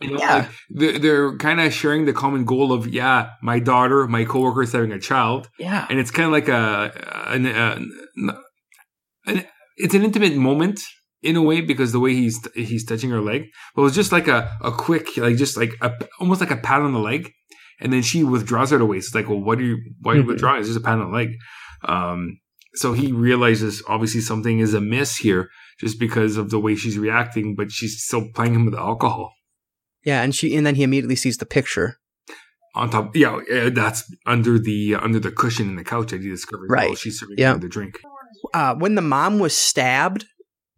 you 0.01 0.11
know, 0.11 0.17
Yeah. 0.19 0.35
like 0.35 0.49
they're, 0.69 0.99
they're 0.99 1.37
kind 1.37 1.61
of 1.61 1.71
sharing 1.73 2.05
the 2.05 2.13
common 2.13 2.43
goal 2.45 2.73
of, 2.73 2.87
yeah, 2.87 3.29
my 3.41 3.59
daughter, 3.59 4.07
my 4.07 4.25
coworker 4.25 4.63
is 4.63 4.71
having 4.73 4.91
a 4.91 4.99
child, 4.99 5.49
Yeah. 5.59 5.85
and 5.89 5.99
it's 5.99 6.11
kind 6.11 6.25
of 6.25 6.31
like 6.31 6.49
a, 6.49 6.91
an, 7.27 7.45
an, 7.45 7.91
an, 9.27 9.45
it's 9.77 9.93
an 9.93 10.03
intimate 10.03 10.35
moment 10.35 10.81
in 11.21 11.35
a 11.37 11.41
way 11.41 11.61
because 11.61 11.93
the 11.93 11.99
way 12.01 12.13
he's 12.13 12.45
he's 12.53 12.83
touching 12.85 13.09
her 13.09 13.21
leg, 13.21 13.43
but 13.75 13.81
it 13.81 13.85
was 13.85 13.95
just 13.95 14.11
like 14.11 14.27
a, 14.27 14.51
a 14.61 14.71
quick, 14.71 15.15
like 15.15 15.37
just 15.37 15.55
like 15.55 15.73
a, 15.81 15.91
almost 16.19 16.41
like 16.41 16.51
a 16.51 16.57
pat 16.57 16.81
on 16.81 16.91
the 16.91 16.99
leg, 16.99 17.31
and 17.83 17.93
then 17.93 18.01
she 18.01 18.23
withdraws 18.23 18.71
it 18.71 18.81
away. 18.81 18.97
It's 18.97 19.13
like, 19.13 19.29
well, 19.29 19.39
what 19.39 19.59
are 19.59 19.63
you? 19.63 19.77
Why 20.01 20.13
are 20.13 20.15
you 20.17 20.23
Mhm. 20.23 20.27
withdrawing? 20.27 20.59
It's 20.61 20.69
just 20.69 20.79
a 20.79 20.81
pat 20.83 20.97
on 20.99 21.11
the 21.11 21.17
leg. 21.17 21.29
Um, 21.87 22.39
so 22.75 22.93
he 22.93 23.11
realizes 23.11 23.83
obviously 23.87 24.21
something 24.21 24.57
is 24.59 24.73
amiss 24.73 25.17
here, 25.17 25.49
just 25.79 25.99
because 25.99 26.37
of 26.37 26.49
the 26.49 26.59
way 26.59 26.75
she's 26.75 26.97
reacting, 26.97 27.55
but 27.55 27.71
she's 27.71 28.01
still 28.03 28.29
playing 28.33 28.55
him 28.55 28.65
with 28.65 28.73
alcohol. 28.75 29.31
Yeah. 30.03 30.23
And 30.23 30.33
she 30.33 30.55
and 30.55 30.65
then 30.65 30.75
he 30.75 30.83
immediately 30.83 31.15
sees 31.15 31.37
the 31.37 31.45
picture. 31.45 31.97
On 32.75 32.89
top, 32.89 33.15
yeah, 33.15 33.39
that's 33.69 34.11
under 34.25 34.57
the 34.57 34.95
under 34.95 35.19
the 35.19 35.31
cushion 35.31 35.69
in 35.69 35.75
the 35.75 35.83
couch. 35.83 36.11
I 36.13 36.17
discovered 36.17 36.69
Right. 36.71 36.87
while 36.89 36.95
she's 36.95 37.19
serving 37.19 37.35
Yeah. 37.37 37.53
him 37.53 37.59
the 37.59 37.69
drink. 37.69 37.99
uh, 38.53 38.75
when 38.75 38.95
the 38.95 39.01
mom 39.01 39.39
was 39.39 39.55
stabbed, 39.55 40.25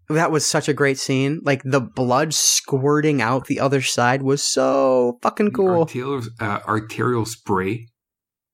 that 0.09 0.31
was 0.31 0.45
such 0.45 0.67
a 0.69 0.73
great 0.73 0.97
scene. 0.97 1.41
Like 1.43 1.61
the 1.63 1.81
blood 1.81 2.33
squirting 2.33 3.21
out 3.21 3.47
the 3.47 3.59
other 3.59 3.81
side 3.81 4.21
was 4.21 4.43
so 4.43 5.17
fucking 5.21 5.51
cool. 5.51 5.81
Arterial, 5.81 6.21
uh, 6.39 6.59
arterial 6.67 7.25
spray 7.25 7.87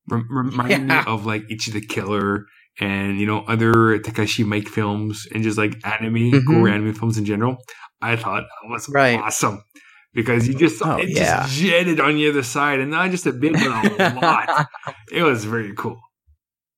rem- 0.10 0.28
reminded 0.30 0.88
Yeah. 0.88 1.02
me 1.02 1.04
of 1.08 1.26
like 1.26 1.44
Ichi 1.50 1.72
the 1.72 1.82
Killer 1.82 2.46
and 2.80 3.20
you 3.20 3.26
know 3.26 3.40
other 3.48 4.00
Takashi 4.00 4.46
Miike 4.46 4.68
films 4.70 5.28
and 5.34 5.44
just 5.44 5.58
like 5.58 5.76
anime, 5.86 6.32
Mhm. 6.32 6.46
gore 6.46 6.70
anime 6.70 6.94
films 6.94 7.18
in 7.18 7.26
general. 7.26 7.58
I 8.02 8.16
thought 8.16 8.44
that 8.44 8.70
was 8.70 8.90
Right. 8.90 9.20
awesome 9.20 9.62
because 10.14 10.48
you 10.48 10.56
just 10.56 10.82
Oh, 10.84 10.98
it 10.98 11.10
yeah. 11.10 11.44
just 11.44 11.56
jetted 11.60 12.00
on 12.00 12.16
the 12.16 12.30
other 12.30 12.44
side 12.44 12.80
and 12.80 12.90
not 12.92 13.12
just 13.12 13.26
a 13.28 13.34
bit, 13.34 13.54
but 13.54 13.64
a 14.00 14.16
lot. 14.22 14.68
It 15.12 15.24
was 15.24 15.46
very 15.46 15.74
cool. 15.76 16.00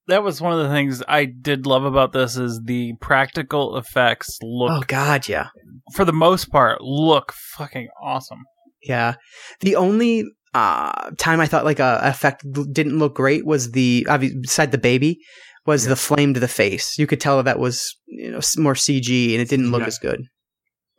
That 0.08 0.24
was 0.24 0.42
one 0.42 0.52
of 0.52 0.60
the 0.60 0.70
things 0.70 1.02
I 1.08 1.26
did 1.26 1.66
love 1.66 1.86
about 1.86 2.12
this 2.12 2.36
is 2.38 2.62
the 2.66 2.94
practical 3.00 3.78
effects 3.78 4.38
look 4.42 4.72
oh 4.72 4.84
God, 4.88 5.28
yeah, 5.30 5.48
for 5.94 6.04
the 6.06 6.12
most 6.14 6.52
part 6.52 6.82
look 6.82 7.32
fucking 7.58 7.88
awesome. 8.02 8.40
Yeah. 8.84 9.16
The 9.62 9.78
only 9.78 10.26
uh, 10.54 11.12
time 11.18 11.40
I 11.40 11.46
thought 11.46 11.64
like 11.66 11.80
a 11.80 12.00
effect 12.04 12.46
didn't 12.74 13.00
look 13.00 13.16
great 13.16 13.46
was 13.46 13.72
the 13.72 14.06
obvi- 14.10 14.42
beside 14.42 14.72
the 14.74 14.78
baby 14.78 15.20
was 15.66 15.86
Yeah. 15.86 15.92
the 15.92 15.96
flame 15.96 16.34
to 16.34 16.40
the 16.42 16.50
face. 16.50 16.98
You 17.00 17.08
could 17.08 17.22
tell 17.22 17.42
that 17.42 17.60
was 17.60 17.96
you 18.08 18.30
know 18.32 18.42
more 18.58 18.74
CG 18.76 19.32
and 19.34 19.42
it 19.42 19.48
didn't 19.50 19.72
look 19.72 19.82
Yeah. 19.82 19.88
as 19.88 20.00
good. 20.00 20.24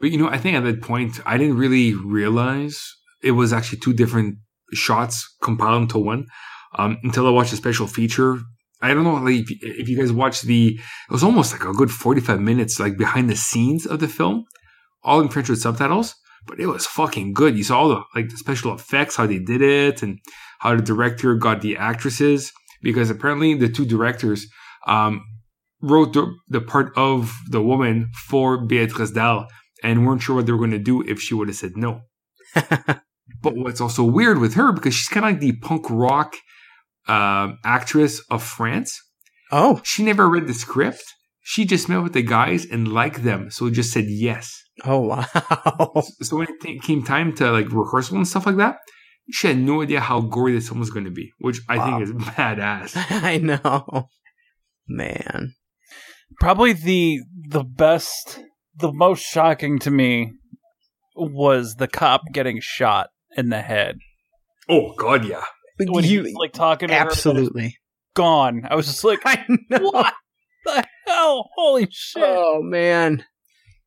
But 0.01 0.11
you 0.13 0.19
know, 0.19 0.29
I 0.29 0.39
think 0.39 0.57
at 0.57 0.65
that 0.65 0.81
point, 0.83 1.21
I 1.27 1.37
didn't 1.37 1.59
really 1.59 1.93
realize 1.95 2.81
it 3.23 3.33
was 3.33 3.53
actually 3.53 3.81
two 3.81 3.93
different 3.93 4.37
shots 4.73 5.29
compiled 5.43 5.83
into 5.83 5.99
one 5.99 6.25
um, 6.79 6.97
until 7.03 7.27
I 7.27 7.31
watched 7.31 7.53
a 7.53 7.57
special 7.57 7.87
feature. 7.87 8.39
I 8.85 8.93
don't 8.93 9.05
know 9.05 9.15
like, 9.15 9.51
if, 9.51 9.63
if 9.63 9.89
you 9.89 9.97
guys 9.97 10.13
watched 10.13 10.43
the, 10.43 10.75
it 10.75 11.13
was 11.13 11.25
almost 11.25 11.53
like 11.53 11.65
a 11.65 11.73
good 11.73 11.91
45 11.91 12.39
minutes, 12.41 12.79
like 12.79 12.99
behind 12.99 13.31
the 13.31 13.37
scenes 13.37 13.87
of 13.87 14.01
the 14.01 14.09
film, 14.09 14.45
all 15.03 15.21
in 15.21 15.29
French 15.29 15.49
with 15.49 15.61
subtitles, 15.61 16.15
but 16.47 16.61
it 16.61 16.67
was 16.67 16.87
fucking 16.87 17.33
good. 17.33 17.57
You 17.57 17.65
saw 17.65 17.81
all 17.81 17.89
the, 17.89 18.03
like, 18.15 18.29
the 18.29 18.37
special 18.37 18.75
effects, 18.75 19.17
how 19.17 19.27
they 19.27 19.39
did 19.39 19.63
it, 19.63 20.03
and 20.03 20.19
how 20.59 20.77
the 20.77 20.83
director 20.83 21.35
got 21.35 21.63
the 21.63 21.79
actresses, 21.79 22.53
because 22.83 23.09
apparently 23.09 23.55
the 23.55 23.71
two 23.71 23.87
directors, 23.87 24.47
um, 24.87 25.25
wrote 25.81 26.13
the, 26.13 26.35
the 26.49 26.61
part 26.61 26.93
of 26.97 27.35
the 27.51 27.63
woman 27.63 28.11
for 28.29 28.59
Béatrice 28.67 29.15
Dalle 29.15 29.47
and 29.83 30.07
weren't 30.07 30.23
sure 30.23 30.37
what 30.37 30.47
they 30.47 30.53
were 30.53 30.59
going 30.59 30.71
to 30.71 30.79
do 30.79 31.03
if 31.03 31.21
she 31.21 31.35
would 31.35 31.49
have 31.49 31.57
said 31.57 31.77
no. 31.77 32.03
but 32.55 33.57
what's 33.57 33.81
also 33.81 34.05
weird 34.05 34.39
with 34.39 34.55
her 34.55 34.73
because 34.73 34.95
she's 34.95 35.09
kind 35.09 35.25
of 35.25 35.33
like 35.33 35.41
the 35.41 35.53
punk 35.61 35.87
rock 35.89 36.37
um 37.09 37.59
actress 37.65 38.21
of 38.31 38.43
France. 38.43 39.01
Oh, 39.53 39.81
She 39.85 40.03
never 40.05 40.29
read 40.29 40.47
the 40.47 40.55
script. 40.55 41.03
She 41.43 41.65
just 41.67 41.89
met 41.89 42.03
with 42.03 42.15
the 42.15 42.23
guys 42.23 42.65
and 42.65 42.89
liked 42.89 43.23
them, 43.23 43.51
so 43.51 43.69
just 43.71 43.93
said 43.93 44.07
yes. 44.09 44.59
oh 44.85 45.01
wow. 45.01 45.27
So 46.23 46.39
when 46.39 46.49
it 46.49 46.61
t- 46.63 46.79
came 46.81 47.03
time 47.05 47.35
to 47.37 47.51
like 47.53 47.71
rehearsal 47.71 48.17
and 48.17 48.27
stuff 48.27 48.47
like 48.47 48.57
that, 48.57 48.77
she 49.31 49.49
had 49.49 49.59
no 49.59 49.83
idea 49.83 50.01
how 50.01 50.21
gory 50.23 50.53
this 50.55 50.69
film 50.69 50.81
was 50.81 50.91
going 50.91 51.05
to 51.05 51.11
be, 51.11 51.31
which 51.39 51.61
I 51.69 51.77
Wow. 51.77 51.85
think 51.99 52.03
is 52.03 52.13
badass. 52.35 52.93
I 53.23 53.37
know. 53.37 54.09
Man. 54.89 55.55
Probably 56.41 56.73
the 56.73 57.21
the 57.49 57.63
best, 57.65 58.41
the 58.77 58.93
most 58.93 59.21
shocking 59.23 59.79
to 59.81 59.91
me 59.91 60.33
was 61.15 61.75
the 61.77 61.87
cop 61.87 62.23
getting 62.33 62.59
shot 62.61 63.11
in 63.37 63.51
the 63.51 63.61
head 63.63 63.99
Oh 64.69 64.95
God, 64.97 65.25
yeah. 65.27 65.45
When 65.77 66.05
he 66.05 66.19
was 66.19 66.31
You 66.31 66.39
like 66.39 66.53
talking 66.53 66.89
to 66.89 66.95
her. 66.95 67.01
absolutely. 67.01 67.77
gone. 68.15 68.67
I 68.71 68.75
was 68.77 68.87
just 68.87 69.05
like, 69.05 69.21
I 69.25 69.45
know. 69.71 69.79
what 69.91 70.15
the 70.65 70.85
hell? 71.07 71.51
Holy 71.57 71.89
shit! 71.91 72.23
Oh 72.25 72.63
man. 72.63 73.25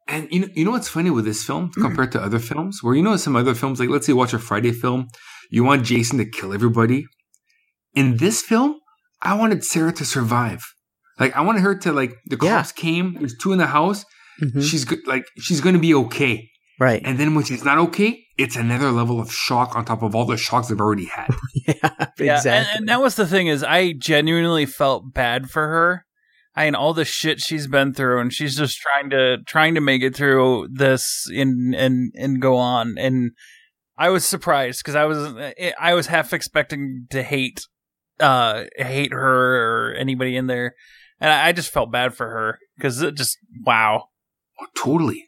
And 0.09 0.29
you 0.31 0.39
know, 0.41 0.47
you 0.53 0.63
know 0.65 0.71
what's 0.71 0.87
funny 0.87 1.09
with 1.09 1.25
this 1.25 1.43
film 1.43 1.69
compared 1.73 2.13
to 2.13 2.21
other 2.21 2.39
films? 2.39 2.81
Where 2.81 2.95
you 2.95 3.01
know 3.03 3.17
some 3.17 3.35
other 3.35 3.53
films, 3.53 3.79
like 3.79 3.89
let's 3.89 4.05
say 4.07 4.13
watch 4.13 4.33
a 4.33 4.39
Friday 4.39 4.71
film, 4.71 5.07
you 5.51 5.63
want 5.65 5.83
Jason 5.85 6.17
to 6.19 6.25
kill 6.25 6.53
everybody. 6.53 7.05
In 7.93 8.17
this 8.17 8.41
film, 8.41 8.79
I 9.21 9.33
wanted 9.33 9.63
Sarah 9.65 9.91
to 9.93 10.05
survive. 10.05 10.63
Like 11.19 11.35
I 11.35 11.41
wanted 11.41 11.61
her 11.61 11.75
to 11.79 11.91
like 11.91 12.13
the 12.25 12.37
Yeah. 12.41 12.57
cops 12.57 12.71
came, 12.71 13.15
there's 13.19 13.35
two 13.37 13.51
in 13.51 13.57
the 13.57 13.67
house. 13.67 14.05
Mhm. 14.41 14.63
She's 14.63 14.85
good, 14.85 14.99
like 15.07 15.25
she's 15.39 15.59
going 15.61 15.73
to 15.73 15.81
be 15.81 15.93
okay. 15.93 16.47
Right. 16.79 17.01
And 17.03 17.17
then 17.19 17.33
when 17.35 17.43
she's 17.43 17.63
not 17.65 17.77
okay, 17.79 18.23
it's 18.37 18.55
another 18.55 18.91
level 18.91 19.19
of 19.19 19.31
shock 19.31 19.75
on 19.75 19.85
top 19.85 20.03
of 20.03 20.15
all 20.15 20.25
the 20.25 20.37
shocks 20.37 20.67
they've 20.67 20.79
already 20.79 21.05
had. 21.05 21.29
yeah, 21.67 21.73
Yeah, 22.19 22.35
exactly. 22.35 22.51
and, 22.51 22.67
and 22.73 22.89
that 22.89 23.01
was 23.01 23.15
the 23.15 23.25
thing 23.27 23.47
is, 23.47 23.63
I 23.63 23.93
genuinely 23.93 24.65
felt 24.65 25.13
bad 25.13 25.49
for 25.49 25.67
her. 25.67 26.05
I 26.55 26.65
mean, 26.65 26.75
all 26.75 26.93
the 26.93 27.05
shit 27.05 27.39
she's 27.39 27.67
been 27.67 27.93
through, 27.93 28.19
and 28.19 28.33
she's 28.33 28.57
just 28.57 28.79
trying 28.79 29.11
to 29.11 29.37
trying 29.45 29.75
to 29.75 29.81
make 29.81 30.01
it 30.01 30.15
through 30.15 30.69
this 30.71 31.27
and 31.29 31.75
and 31.75 32.11
and 32.15 32.41
go 32.41 32.57
on. 32.57 32.95
And 32.97 33.31
I 33.95 34.09
was 34.09 34.25
surprised 34.25 34.81
because 34.83 34.95
I 34.95 35.05
was 35.05 35.35
I 35.79 35.93
was 35.93 36.07
half 36.07 36.33
expecting 36.33 37.05
to 37.11 37.21
hate 37.21 37.61
uh 38.19 38.63
hate 38.75 39.13
her 39.13 39.91
or 39.91 39.93
anybody 39.93 40.35
in 40.35 40.47
there, 40.47 40.73
and 41.19 41.31
I 41.31 41.49
I 41.49 41.51
just 41.51 41.69
felt 41.71 41.91
bad 41.91 42.15
for 42.15 42.27
her 42.27 42.59
because 42.75 43.03
it 43.03 43.13
just 43.15 43.37
wow. 43.63 44.05
Oh, 44.59 44.65
totally. 44.75 45.26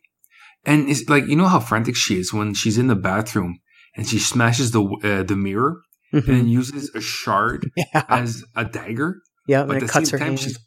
And 0.69 0.89
it's 0.89 1.03
like 1.09 1.25
you 1.27 1.35
know 1.35 1.47
how 1.47 1.59
frantic 1.59 1.95
she 1.95 2.13
is 2.19 2.33
when 2.37 2.53
she's 2.53 2.77
in 2.77 2.87
the 2.87 2.95
bathroom 2.95 3.59
and 3.95 4.07
she 4.07 4.19
smashes 4.19 4.71
the 4.71 4.83
uh, 5.09 5.23
the 5.23 5.35
mirror 5.35 5.73
Mhm. 6.13 6.27
and 6.27 6.51
uses 6.61 6.89
a 6.95 7.01
shard 7.01 7.61
Yeah. 7.77 8.03
as 8.09 8.43
a 8.55 8.65
dagger. 8.65 9.09
Yeah, 9.47 9.63
But 9.65 9.75
at 9.77 9.81
the 9.83 9.87
cuts 9.93 10.09
same 10.09 10.19
her 10.19 10.25
time, 10.25 10.35
hand. 10.37 10.39
she's 10.39 10.57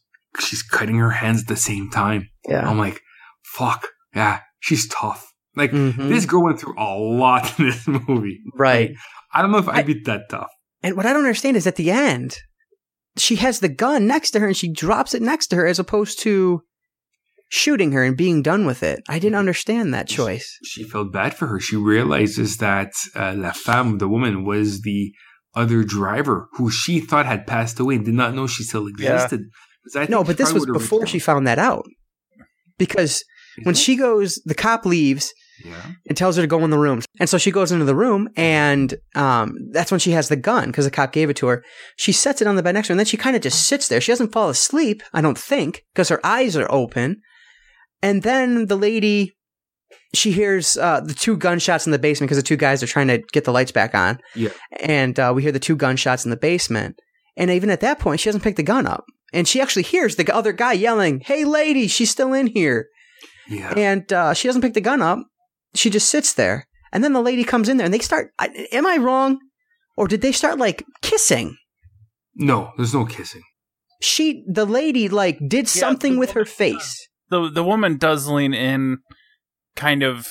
she's 0.47 0.62
cutting 0.62 0.97
her 0.99 1.11
hands 1.11 1.43
at 1.43 1.49
the 1.49 1.57
same 1.70 1.91
time. 1.91 2.29
Yeah. 2.49 2.69
I'm 2.69 2.79
like, 2.87 3.01
fuck, 3.59 3.81
yeah, 4.15 4.41
she's 4.61 4.89
tough. 4.89 5.23
Like 5.57 5.73
Mhm. 5.73 6.09
this 6.09 6.27
girl 6.27 6.45
went 6.45 6.59
through 6.61 6.79
a 6.79 6.91
lot 6.99 7.59
in 7.59 7.66
this 7.66 7.87
movie. 8.09 8.39
Right. 8.57 8.91
Like, 8.91 8.99
I 9.35 9.43
don't 9.43 9.51
know 9.53 9.59
if 9.59 9.69
I'd 9.69 9.87
be 9.87 10.01
that 10.05 10.23
tough. 10.31 10.51
And 10.83 10.97
what 10.97 11.07
I 11.07 11.12
don't 11.12 11.24
understand 11.29 11.57
is 11.57 11.66
at 11.66 11.77
the 11.77 11.91
end, 11.91 12.39
she 13.16 13.37
has 13.37 13.61
the 13.61 13.69
gun 13.69 14.07
next 14.07 14.31
to 14.33 14.41
her 14.41 14.47
and 14.47 14.57
she 14.57 14.73
drops 14.73 15.15
it 15.15 15.23
next 15.23 15.49
to 15.49 15.57
her 15.57 15.66
as 15.66 15.79
opposed 15.79 16.20
to 16.20 16.62
shooting 17.55 17.93
her 17.93 18.03
and 18.03 18.16
being 18.16 18.41
done 18.43 18.65
with 18.65 18.83
it. 18.83 19.03
I 19.11 19.19
didn't 19.19 19.37
understand 19.37 19.93
that 19.93 20.09
choice. 20.09 20.59
She 20.65 20.85
felt 20.85 21.12
bad 21.12 21.35
for 21.35 21.47
her. 21.49 21.61
She 21.61 21.77
realizes 21.77 22.57
that 22.57 22.93
uh, 23.15 23.35
La 23.37 23.53
Femme, 23.53 23.99
the 23.99 24.09
woman, 24.09 24.43
was 24.47 24.81
the 24.81 25.12
other 25.55 25.85
driver 25.85 26.49
who 26.53 26.70
she 26.70 26.99
thought 26.99 27.27
had 27.27 27.47
passed 27.47 27.79
away 27.79 27.97
and 27.97 28.07
did 28.07 28.15
not 28.15 28.35
know 28.35 28.47
she 28.47 28.62
still 28.65 28.87
existed. 28.87 29.43
'Cause 29.85 29.97
I 29.97 30.07
No, 30.11 30.24
but 30.24 30.39
this 30.39 30.51
was 30.55 30.65
before 30.65 31.07
she 31.07 31.19
found 31.19 31.47
that 31.47 31.59
out. 31.59 31.85
Because 32.79 33.23
when 33.65 33.74
she 33.74 33.97
goes, 33.97 34.41
the 34.47 34.55
cop 34.55 34.87
leaves 34.87 35.35
yeah, 35.62 35.93
and 36.09 36.16
tells 36.16 36.37
her 36.37 36.43
to 36.43 36.49
go 36.49 36.65
in 36.65 36.70
the 36.70 36.79
room. 36.79 37.03
And 37.20 37.29
so 37.29 37.37
she 37.37 37.51
goes 37.51 37.70
into 37.70 37.85
the 37.85 37.95
room, 37.95 38.31
and 38.35 38.95
um, 39.15 39.55
that's 39.73 39.91
when 39.91 40.01
she 40.01 40.12
has 40.12 40.29
the 40.31 40.37
gun 40.37 40.69
because 40.69 40.87
the 40.87 40.91
cop 40.91 41.12
gave 41.12 41.29
it 41.29 41.37
to 41.37 41.49
her. 41.49 41.62
She 41.97 42.12
sets 42.12 42.41
it 42.41 42.49
on 42.49 42.57
the 42.57 42.62
bed 42.62 42.73
next 42.73 42.87
to 42.87 42.93
her, 42.93 42.95
and 42.95 42.99
then 43.01 43.07
she 43.07 43.19
kind 43.19 43.37
of 43.37 43.43
just 43.43 43.66
sits 43.66 43.89
there. 43.89 44.01
She 44.01 44.11
doesn't 44.11 44.33
fall 44.33 44.49
asleep, 44.49 45.03
I 45.12 45.20
don't 45.20 45.37
think, 45.39 45.85
because 45.93 46.09
her 46.09 46.24
eyes 46.24 46.57
are 46.57 46.66
open. 46.73 47.20
And 48.03 48.23
then 48.23 48.66
the 48.66 48.77
lady, 48.77 49.33
she 50.15 50.33
hears 50.33 50.77
uh, 50.77 51.01
the 51.01 51.15
two 51.15 51.37
gunshots 51.37 51.87
in 51.87 51.93
the 51.93 51.99
basement 51.99 52.29
because 52.29 52.43
the 52.43 52.47
two 52.47 52.57
guys 52.57 52.83
are 52.83 52.87
trying 52.89 53.09
to 53.09 53.19
get 53.33 53.45
the 53.45 53.53
lights 53.53 53.73
back 53.73 53.95
on. 53.95 54.19
Yeah. 54.35 54.51
And 54.81 55.19
uh, 55.19 55.33
we 55.35 55.43
hear 55.43 55.53
the 55.53 55.61
two 55.61 55.77
gunshots 55.77 56.24
in 56.24 56.31
the 56.31 56.37
basement. 56.37 56.97
And 57.37 57.51
even 57.51 57.70
at 57.70 57.81
that 57.81 57.99
point, 57.99 58.20
she 58.20 58.29
doesn't 58.29 58.43
pick 58.43 58.57
the 58.57 58.62
gun 58.62 58.87
up. 58.87 59.05
And 59.33 59.49
she 59.49 59.61
actually 59.61 59.85
hears 59.85 60.16
the 60.16 60.35
other 60.35 60.53
guy 60.53 60.73
yelling, 60.74 61.20
Hey, 61.20 61.45
lady, 61.45 61.87
she's 61.87 62.11
still 62.11 62.35
in 62.35 62.49
here 62.49 62.89
yeah. 63.49 63.73
and 63.77 64.12
uh, 64.12 64.35
she 64.35 64.49
doesn't 64.49 64.62
pick 64.62 64.74
the 64.74 64.81
gun 64.81 65.03
up. 65.03 65.19
She 65.74 65.91
just 65.91 66.09
sits 66.09 66.35
there, 66.35 66.66
and 66.93 67.03
then 67.03 67.12
the 67.12 67.23
lady 67.23 67.45
comes 67.45 67.69
in 67.69 67.77
there, 67.79 67.87
and 67.87 67.95
they 67.95 67.99
start. 67.99 68.31
I, 68.39 68.49
am 68.73 68.87
I 68.87 68.99
wrong, 68.99 69.39
or 69.97 70.07
did 70.07 70.20
they 70.20 70.33
start 70.33 70.59
like 70.59 70.85
kissing? 71.01 71.57
No, 72.35 72.73
there's 72.77 72.95
no 72.95 73.07
kissing. 73.07 73.43
She, 74.01 74.45
the 74.47 74.65
lady, 74.66 75.09
like 75.09 75.39
did 75.47 75.65
Yeah, 75.65 75.81
something 75.81 76.19
with 76.19 76.33
her 76.33 76.41
woman, 76.41 76.53
face. 76.53 77.09
The 77.32 77.40
the 77.59 77.64
woman 77.72 77.92
does 77.96 78.22
lean 78.28 78.54
in 78.54 78.98
kind 79.76 80.02
of 80.02 80.26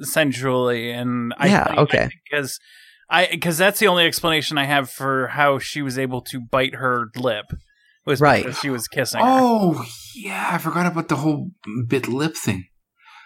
sensually 0.00 0.90
and 0.90 1.32
I 1.38 1.46
Yeah, 1.48 1.64
think- 1.66 1.78
okay. 1.84 2.08
because 2.24 2.58
I 3.10 3.26
because 3.30 3.56
that's 3.58 3.78
the 3.78 3.88
only 3.92 4.04
explanation 4.06 4.58
I 4.58 4.64
have 4.64 4.90
for 4.90 5.28
how 5.38 5.58
she 5.58 5.80
was 5.82 5.96
able 5.98 6.20
to 6.30 6.40
bite 6.40 6.74
her 6.74 7.08
lip 7.16 7.46
was 8.04 8.20
Right. 8.20 8.44
because 8.44 8.58
she 8.60 8.70
was 8.70 8.88
kissing 8.88 9.20
her. 9.20 9.26
Oh, 9.28 9.84
yeah, 10.14 10.48
I 10.54 10.58
forgot 10.58 10.86
about 10.86 11.08
the 11.08 11.16
whole 11.16 11.50
bit 11.88 12.08
lip 12.08 12.34
thing. 12.46 12.60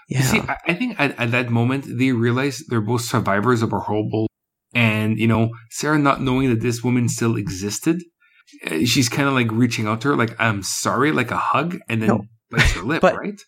You 0.09 0.19
Yeah, 0.19 0.23
See, 0.31 0.41
I, 0.41 0.57
I 0.71 0.75
think 0.75 0.91
at, 0.99 1.11
at 1.19 1.31
that 1.37 1.49
moment 1.51 1.83
they 1.99 2.13
realize 2.13 2.63
they're 2.69 2.81
both 2.93 3.03
survivors 3.03 3.63
of 3.63 3.73
a 3.73 3.81
horrible, 3.87 4.27
and 4.75 5.19
you 5.23 5.29
know, 5.33 5.51
Sarah 5.71 5.99
not 5.99 6.21
knowing 6.27 6.49
that 6.51 6.61
this 6.67 6.83
woman 6.83 7.09
still 7.09 7.37
existed, 7.37 7.97
uh, 8.67 8.79
she's 8.91 9.09
kind 9.17 9.29
of 9.29 9.35
like 9.35 9.51
reaching 9.53 9.87
out 9.87 10.01
to 10.03 10.09
her, 10.09 10.17
like 10.17 10.35
"I'm 10.47 10.63
sorry," 10.63 11.11
like 11.21 11.31
a 11.31 11.43
hug, 11.53 11.79
and 11.89 12.01
then 12.03 12.09
No. 12.09 12.19
Bites 12.51 12.73
her 12.73 12.83
lip, 12.83 13.01
But- 13.01 13.17
right? 13.17 13.41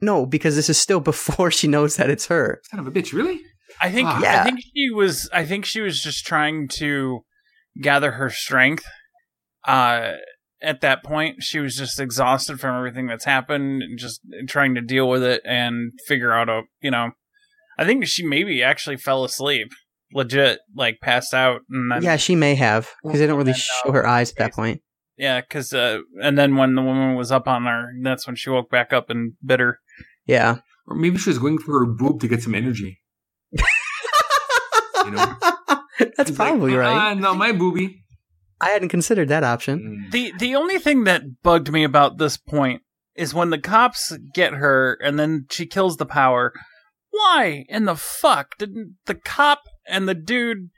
no, 0.00 0.26
because 0.26 0.56
this 0.56 0.68
is 0.68 0.78
still 0.78 1.00
before 1.00 1.50
she 1.50 1.66
knows 1.68 1.96
that 1.96 2.10
it's 2.10 2.26
her. 2.26 2.60
Son 2.70 2.80
of 2.80 2.86
a 2.86 2.90
bitch, 2.90 3.12
really? 3.12 3.40
I 3.80 3.90
think 3.90 4.08
Ah. 4.08 4.20
Yeah. 4.22 4.40
I 4.40 4.44
think 4.44 4.60
she 4.60 4.90
was 4.90 5.28
I 5.32 5.44
think 5.44 5.64
she 5.64 5.80
was 5.80 6.00
just 6.00 6.24
trying 6.26 6.68
to 6.74 7.20
gather 7.80 8.12
her 8.12 8.30
strength. 8.30 8.84
Uh 9.66 10.12
at 10.62 10.80
that 10.80 11.02
point 11.04 11.42
she 11.42 11.58
was 11.58 11.76
just 11.76 11.98
exhausted 12.00 12.58
from 12.60 12.76
everything 12.76 13.06
that's 13.06 13.24
happened 13.24 13.82
and 13.82 13.98
just 13.98 14.20
trying 14.48 14.74
to 14.74 14.80
deal 14.80 15.08
with 15.08 15.22
it 15.22 15.42
and 15.44 15.92
figure 16.06 16.32
out 16.32 16.48
a 16.48 16.62
you 16.80 16.90
know 16.90 17.10
I 17.78 17.84
think 17.84 18.06
she 18.06 18.24
maybe 18.24 18.62
actually 18.62 18.96
fell 18.96 19.24
asleep. 19.24 19.68
Legit, 20.12 20.60
like 20.76 20.98
passed 21.02 21.34
out 21.34 21.62
and 21.68 21.90
then 21.90 22.02
yeah, 22.02 22.16
she 22.16 22.36
may 22.36 22.54
have 22.54 22.88
because 23.02 23.18
they 23.18 23.26
don't 23.26 23.36
really 23.38 23.50
And, 23.50 23.58
uh, 23.58 23.82
show 23.84 23.92
her 23.92 24.06
eyes 24.06 24.30
at 24.30 24.36
that 24.36 24.52
point. 24.52 24.80
Yeah, 25.16 25.40
because 25.40 25.72
uh, 25.72 25.98
and 26.22 26.36
then 26.36 26.56
when 26.56 26.74
the 26.74 26.82
woman 26.82 27.14
was 27.14 27.30
up 27.30 27.46
on 27.46 27.64
her, 27.64 27.92
that's 28.02 28.26
when 28.26 28.36
she 28.36 28.50
woke 28.50 28.70
back 28.70 28.92
up 28.92 29.10
and 29.10 29.34
bit 29.44 29.60
her. 29.60 29.78
Yeah, 30.26 30.58
Or 30.86 30.96
maybe 30.96 31.18
she 31.18 31.30
was 31.30 31.38
going 31.38 31.58
for 31.58 31.80
her 31.80 31.86
boob 31.86 32.20
to 32.20 32.28
get 32.28 32.42
some 32.42 32.54
energy. 32.54 33.00
You 33.52 35.10
know? 35.10 35.36
that's 35.98 36.30
She's 36.30 36.38
like, 36.38 36.48
probably 36.48 36.74
right. 36.74 36.88
Ah, 36.88 37.14
no, 37.14 37.34
my 37.34 37.52
booby. 37.52 38.02
I 38.60 38.70
hadn't 38.70 38.88
considered 38.88 39.28
that 39.28 39.44
option. 39.44 40.06
Mm. 40.08 40.10
The 40.12 40.32
the 40.38 40.54
only 40.54 40.78
thing 40.78 41.04
that 41.04 41.42
bugged 41.42 41.70
me 41.70 41.84
about 41.84 42.18
this 42.18 42.36
point 42.36 42.82
is 43.14 43.34
when 43.34 43.50
the 43.50 43.58
cops 43.58 44.16
get 44.34 44.54
her 44.54 44.98
and 45.02 45.18
then 45.18 45.46
she 45.50 45.66
kills 45.66 45.96
the 45.96 46.06
power. 46.06 46.52
Why 47.10 47.64
in 47.68 47.84
the 47.84 47.94
fuck 47.94 48.56
didn't 48.58 48.96
the 49.06 49.14
cop 49.14 49.60
and 49.86 50.08
the 50.08 50.14
dude 50.14 50.70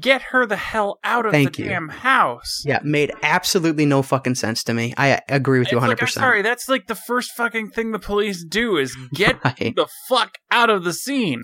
get 0.00 0.20
her 0.22 0.46
the 0.46 0.56
hell 0.56 0.98
out 1.04 1.26
of 1.26 1.32
Thank 1.32 1.56
the 1.56 1.62
you. 1.62 1.68
damn 1.68 1.88
house. 1.88 2.62
Yeah, 2.64 2.80
made 2.82 3.12
absolutely 3.22 3.86
no 3.86 4.02
fucking 4.02 4.34
sense 4.34 4.64
to 4.64 4.74
me. 4.74 4.94
I 4.96 5.20
agree 5.28 5.58
with 5.60 5.66
It's 5.68 5.72
you 5.72 5.78
100%. 5.78 5.88
like, 5.88 6.02
I'm 6.02 6.08
sorry, 6.08 6.42
that's 6.42 6.68
like 6.68 6.86
the 6.86 6.94
first 6.94 7.32
fucking 7.32 7.70
thing 7.70 7.92
the 7.92 7.98
police 7.98 8.44
do 8.44 8.76
is 8.76 8.96
get 9.14 9.36
Right. 9.44 9.74
the 9.76 9.88
fuck 10.08 10.38
out 10.50 10.70
of 10.70 10.84
the 10.84 10.92
scene. 10.92 11.42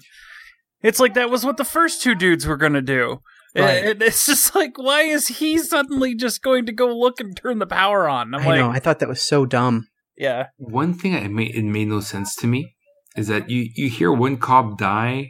It's 0.83 0.99
like 0.99 1.15
that 1.15 1.31
was 1.31 1.45
what 1.45 1.57
the 1.57 1.65
first 1.65 2.03
two 2.03 2.15
dudes 2.15 2.47
were 2.47 2.57
gonna 2.57 2.83
do. 2.83 3.21
Right. 3.55 3.85
And 3.85 4.03
it's 4.03 4.25
just 4.27 4.55
like, 4.55 4.79
why 4.79 5.03
is 5.03 5.29
he 5.29 5.59
suddenly 5.59 6.15
just 6.15 6.43
going 6.43 6.65
to 6.67 6.73
go 6.73 6.87
look 6.97 7.21
and 7.21 7.37
turn 7.37 7.59
the 7.59 7.67
power 7.67 8.09
on? 8.09 8.35
I'm 8.35 8.41
I 8.41 8.47
like, 8.47 8.59
know. 8.59 8.71
I 8.71 8.79
thought 8.79 8.99
that 9.01 9.09
was 9.11 9.23
so 9.23 9.45
dumb. 9.45 9.89
yeah, 10.17 10.47
One 10.57 10.95
thing 10.95 11.15
I 11.15 11.29
made 11.29 11.55
it 11.55 11.63
made 11.63 11.89
no 11.89 12.01
sense 12.01 12.35
to 12.37 12.47
me 12.47 12.75
is 13.15 13.29
that 13.29 13.51
you 13.51 13.69
you 13.75 13.91
hear 13.91 14.11
one 14.11 14.39
cop 14.39 14.79
die 14.79 15.29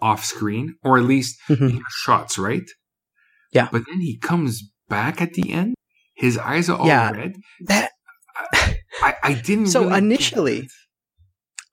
off 0.00 0.24
screen, 0.24 0.74
or 0.84 0.96
at 0.98 1.04
least 1.04 1.36
Mhm. 1.48 1.70
hears 1.72 1.82
shots, 2.04 2.38
right? 2.38 2.68
Yeah. 3.52 3.68
But 3.72 3.82
then 3.88 4.00
he 4.00 4.18
comes 4.18 4.62
back 4.88 5.20
at 5.20 5.34
the 5.34 5.52
end. 5.52 5.74
His 6.14 6.36
eyes 6.38 6.68
are 6.68 6.78
all 6.78 6.86
Yeah. 6.86 7.10
red. 7.10 7.32
That 7.66 7.90
I, 9.02 9.14
I 9.22 9.32
didn't. 9.34 9.66
So 9.74 9.84
really 9.84 9.98
initially- 9.98 10.68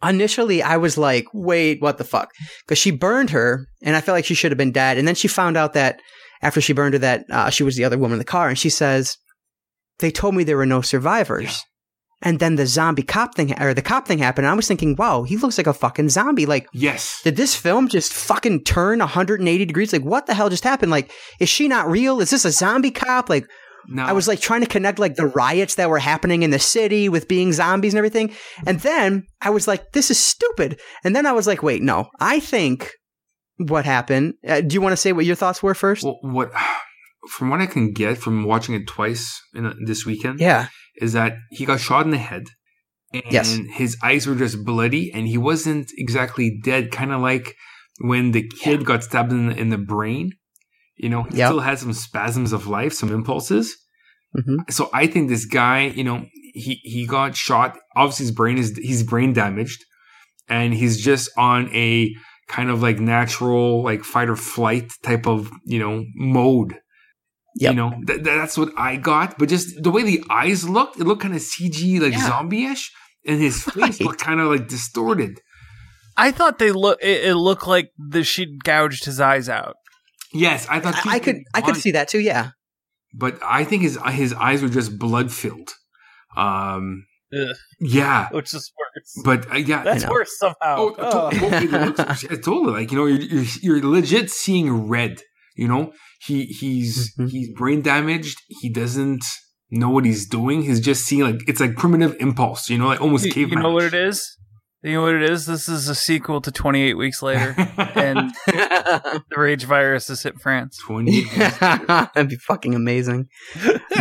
initially 0.04 0.62
I 0.64 0.78
was 0.78 0.98
like, 0.98 1.26
wait, 1.34 1.82
what 1.82 1.98
the 1.98 2.04
fuck? 2.04 2.30
Because 2.66 2.78
she 2.78 2.92
burned 2.92 3.32
her, 3.32 3.68
and 3.84 3.96
I 3.96 4.02
felt 4.02 4.16
like 4.16 4.26
she 4.26 4.34
should 4.36 4.52
have 4.52 4.58
been 4.58 4.72
dead. 4.72 4.98
And 4.98 5.08
then 5.08 5.16
she 5.16 5.28
found 5.28 5.58
out 5.58 5.74
that 5.74 6.00
after 6.42 6.62
she 6.62 6.74
burned 6.74 6.94
her, 6.94 7.00
that 7.00 7.26
uh, 7.32 7.50
she 7.50 7.64
was 7.64 7.76
the 7.76 7.86
other 7.86 7.98
woman 7.98 8.14
in 8.14 8.20
the 8.20 8.26
car, 8.26 8.50
and 8.50 8.58
she 8.60 8.70
says, 8.70 9.18
"They 10.00 10.12
told 10.12 10.36
me 10.36 10.44
there 10.44 10.58
were 10.58 10.66
no 10.66 10.82
survivors." 10.82 11.62
And 12.26 12.40
then 12.40 12.56
the 12.56 12.66
zombie 12.66 13.04
cop 13.04 13.36
thing, 13.36 13.58
or 13.62 13.74
the 13.74 13.82
cop 13.82 14.08
thing 14.08 14.18
happened. 14.18 14.46
And 14.46 14.52
I 14.52 14.56
was 14.56 14.68
thinking, 14.68 14.96
wow, 14.98 15.24
he 15.24 15.38
looks 15.38 15.58
like 15.58 15.68
a 15.68 15.74
fucking 15.74 16.10
zombie. 16.10 16.46
Like, 16.46 16.68
yes, 16.74 17.22
did 17.24 17.38
this 17.38 17.56
film 17.56 17.88
just 17.88 18.12
fucking 18.12 18.64
turn 18.64 19.00
180 19.00 19.66
degrees? 19.66 19.94
Like, 19.94 20.04
what 20.04 20.26
the 20.26 20.34
hell 20.34 20.50
just 20.50 20.64
happened? 20.64 20.92
Like, 20.92 21.12
is 21.40 21.48
she 21.48 21.68
not 21.68 21.88
real? 21.88 22.20
Is 22.20 22.32
this 22.32 22.44
a 22.44 22.52
zombie 22.52 22.92
cop? 22.92 23.30
Like, 23.30 23.48
now 23.88 24.08
I 24.08 24.14
was 24.14 24.28
like 24.28 24.40
trying 24.40 24.62
to 24.62 24.68
connect 24.68 25.00
like 25.00 25.16
the 25.16 25.28
riots 25.28 25.76
that 25.76 25.90
were 25.90 26.00
happening 26.00 26.44
in 26.44 26.50
the 26.50 26.60
city 26.60 27.10
with 27.10 27.28
being 27.28 27.54
zombies 27.54 27.94
and 27.94 28.00
everything. 28.00 28.34
And 28.66 28.80
then 28.80 29.28
I 29.42 29.52
was 29.52 29.68
like, 29.68 29.92
this 29.92 30.10
is 30.10 30.22
stupid. 30.22 30.80
And 31.04 31.16
then 31.16 31.26
I 31.26 31.32
was 31.32 31.48
like, 31.48 31.64
wait, 31.64 31.82
no, 31.82 32.10
I 32.20 32.40
think 32.40 32.92
what 33.58 33.86
happened. 33.86 34.34
Uh, 34.48 34.62
do 34.62 34.74
you 34.74 34.82
want 34.82 34.94
to 34.94 34.98
say 34.98 35.14
what 35.14 35.26
your 35.26 35.36
thoughts 35.36 35.62
were 35.62 35.76
first? 35.76 36.04
Well, 36.04 36.18
what 36.22 36.52
from 37.30 37.50
what 37.50 37.62
I 37.62 37.66
can 37.66 37.92
get 37.92 38.18
from 38.18 38.46
watching 38.46 38.76
it 38.76 38.88
twice 38.88 39.42
in 39.54 39.66
a, 39.66 39.74
this 39.86 40.06
weekend 40.06 40.40
yeah. 40.40 40.68
Is 41.02 41.14
that 41.14 41.38
he 41.52 41.66
got 41.66 41.80
shot 41.80 42.06
in 42.06 42.12
the 42.12 42.18
head, 42.18 42.44
and 43.14 43.32
Yes. 43.32 43.58
his 43.74 43.98
eyes 44.04 44.28
were 44.28 44.36
just 44.36 44.66
bloody, 44.66 45.12
and 45.14 45.28
he 45.28 45.38
wasn't 45.38 45.92
exactly 45.98 46.60
dead. 46.64 46.92
Kind 46.92 47.12
of 47.12 47.22
like 47.22 47.56
when 48.00 48.32
the 48.32 48.48
kid 48.48 48.86
got 48.86 49.04
stabbed 49.04 49.32
in 49.32 49.48
the, 49.48 49.56
in 49.58 49.70
the 49.70 49.78
brain. 49.78 50.32
You 50.98 51.10
know, 51.10 51.24
he 51.24 51.38
Yep. 51.38 51.48
still 51.48 51.60
had 51.60 51.80
some 51.80 51.94
spasms 51.94 52.54
of 52.54 52.68
life, 52.68 52.94
some 52.94 53.12
impulses. 53.12 53.76
hmm 54.34 54.58
So 54.70 54.90
I 54.94 55.08
think 55.08 55.30
this 55.30 55.46
guy, 55.46 55.88
you 55.88 56.04
know, 56.04 56.26
he 56.54 56.80
he 56.84 57.06
got 57.06 57.36
shot. 57.36 57.78
Obviously, 57.96 58.26
his 58.28 58.32
brain 58.36 58.58
is 58.58 58.78
he's 58.78 59.04
brain 59.04 59.34
damaged, 59.34 59.84
and 60.48 60.74
he's 60.74 60.98
just 61.04 61.30
on 61.38 61.70
a 61.74 62.14
kind 62.48 62.70
of 62.70 62.82
like 62.82 63.00
natural 63.00 63.84
like 63.84 64.04
fight 64.04 64.30
or 64.30 64.36
flight 64.36 64.90
type 65.04 65.28
of 65.28 65.50
you 65.66 65.80
know 65.80 66.06
mode. 66.16 66.80
Yep. 67.58 67.72
You 67.72 67.76
know, 67.76 67.94
th- 68.06 68.22
that's 68.22 68.58
what 68.58 68.70
I 68.78 68.98
got. 68.98 69.38
But 69.40 69.50
just 69.50 69.82
the 69.82 69.90
way 69.92 70.04
the 70.04 70.24
eyes 70.30 70.68
looked, 70.68 71.00
it 71.00 71.06
looked 71.06 71.22
kind 71.22 71.34
of 71.36 71.42
CG, 71.42 72.00
like 72.02 72.14
Yeah. 72.14 72.28
zombie-ish, 72.28 72.92
and 73.26 73.40
his 73.42 73.64
face 73.64 73.76
Right. 73.76 74.02
looked 74.02 74.20
kind 74.22 74.40
of 74.42 74.48
like 74.50 74.68
distorted. 74.68 75.40
I 76.18 76.32
thought 76.32 76.60
they 76.60 76.72
look. 76.72 77.00
It, 77.02 77.26
it 77.26 77.36
looked 77.36 77.66
like 77.68 77.92
the 77.98 78.24
she 78.24 78.58
gouged 78.64 79.06
his 79.06 79.20
eyes 79.22 79.48
out. 79.50 79.76
Yes, 80.34 80.68
I 80.70 80.80
thought 80.82 80.96
I, 81.06 81.16
I 81.16 81.20
could, 81.20 81.38
I 81.54 81.62
could 81.62 81.78
see 81.78 81.92
that 81.92 82.10
too. 82.10 82.20
Yeah. 82.20 82.52
but 83.14 83.40
I 83.42 83.64
think 83.64 83.84
his 83.84 83.98
his 84.12 84.34
eyes 84.34 84.62
were 84.62 84.68
just 84.70 85.00
blood 85.00 85.32
filled. 85.32 85.72
Um, 86.36 87.06
Ugh, 87.34 87.56
yeah, 87.80 88.28
which 88.32 88.54
is 88.54 88.72
worse. 88.78 89.22
but 89.24 89.50
uh, 89.52 89.56
yeah, 89.58 89.84
That's 89.84 90.08
worse 90.08 90.38
somehow. 90.38 90.56
Oh, 90.78 90.96
Oh. 90.98 91.30
to- 91.32 91.42
well, 91.72 91.90
it 92.32 92.44
totally. 92.44 92.74
Like 92.82 92.92
you 92.92 92.98
know, 92.98 93.06
you're, 93.06 93.22
you're 93.22 93.46
you're 93.62 93.90
legit 93.90 94.30
seeing 94.30 94.88
red. 94.88 95.22
You 95.56 95.70
know, 95.70 95.94
he 96.26 96.46
he's 96.46 97.14
Mhm. 97.18 97.30
he's 97.30 97.50
brain 97.56 97.82
damaged. 97.82 98.42
He 98.48 98.70
doesn't 98.70 99.24
know 99.72 99.90
what 99.90 100.06
he's 100.06 100.28
doing. 100.28 100.62
He's 100.64 100.80
just 100.80 101.06
seeing 101.06 101.22
like 101.24 101.42
it's 101.48 101.60
like 101.60 101.76
primitive 101.76 102.16
impulse. 102.20 102.70
You 102.70 102.78
know, 102.78 102.88
like 102.88 103.02
almost 103.02 103.26
You, 103.36 103.48
you 103.48 103.56
know 103.56 103.72
what 103.72 103.84
it 103.84 103.94
is? 103.94 104.38
You 104.84 104.94
know 104.94 105.02
what 105.02 105.16
it 105.16 105.24
is? 105.32 105.48
This 105.48 105.68
is 105.68 105.88
a 105.90 105.96
sequel 105.96 106.42
to 106.42 106.52
28 106.52 106.94
Weeks 106.94 107.24
Later, 107.24 107.56
and 107.96 108.32
the 108.48 109.24
rage 109.36 109.64
virus 109.64 110.10
has 110.10 110.22
hit 110.22 110.40
France. 110.40 110.78
twenty. 110.86 111.22
That'd 111.36 112.30
be 112.30 112.36
fucking 112.36 112.76
amazing. 112.76 113.28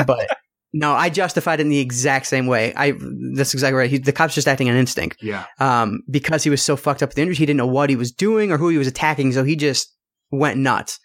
But 0.06 0.28
no, 0.74 0.92
I 0.92 1.08
justified 1.08 1.60
it 1.60 1.62
in 1.62 1.68
the 1.70 1.78
exact 1.78 2.26
same 2.26 2.46
way. 2.46 2.74
I 2.76 2.92
that's 3.34 3.54
exactly 3.54 3.78
right. 3.78 3.88
He, 3.88 3.96
the 3.98 4.12
cop's 4.12 4.34
just 4.34 4.46
acting 4.48 4.68
on 4.68 4.76
instinct. 4.76 5.16
Yeah, 5.22 5.44
Um, 5.58 6.00
because 6.10 6.44
he 6.44 6.50
was 6.50 6.62
so 6.62 6.76
fucked 6.76 7.02
up 7.02 7.10
with 7.10 7.16
the 7.16 7.22
injury, 7.22 7.36
he 7.36 7.46
didn't 7.46 7.58
know 7.58 7.66
what 7.66 7.88
he 7.88 7.96
was 7.96 8.12
doing 8.12 8.50
or 8.52 8.58
who 8.58 8.68
he 8.68 8.76
was 8.76 8.86
attacking, 8.88 9.32
so 9.32 9.42
he 9.44 9.56
just 9.56 9.90
went 10.30 10.58
nuts. 10.58 10.98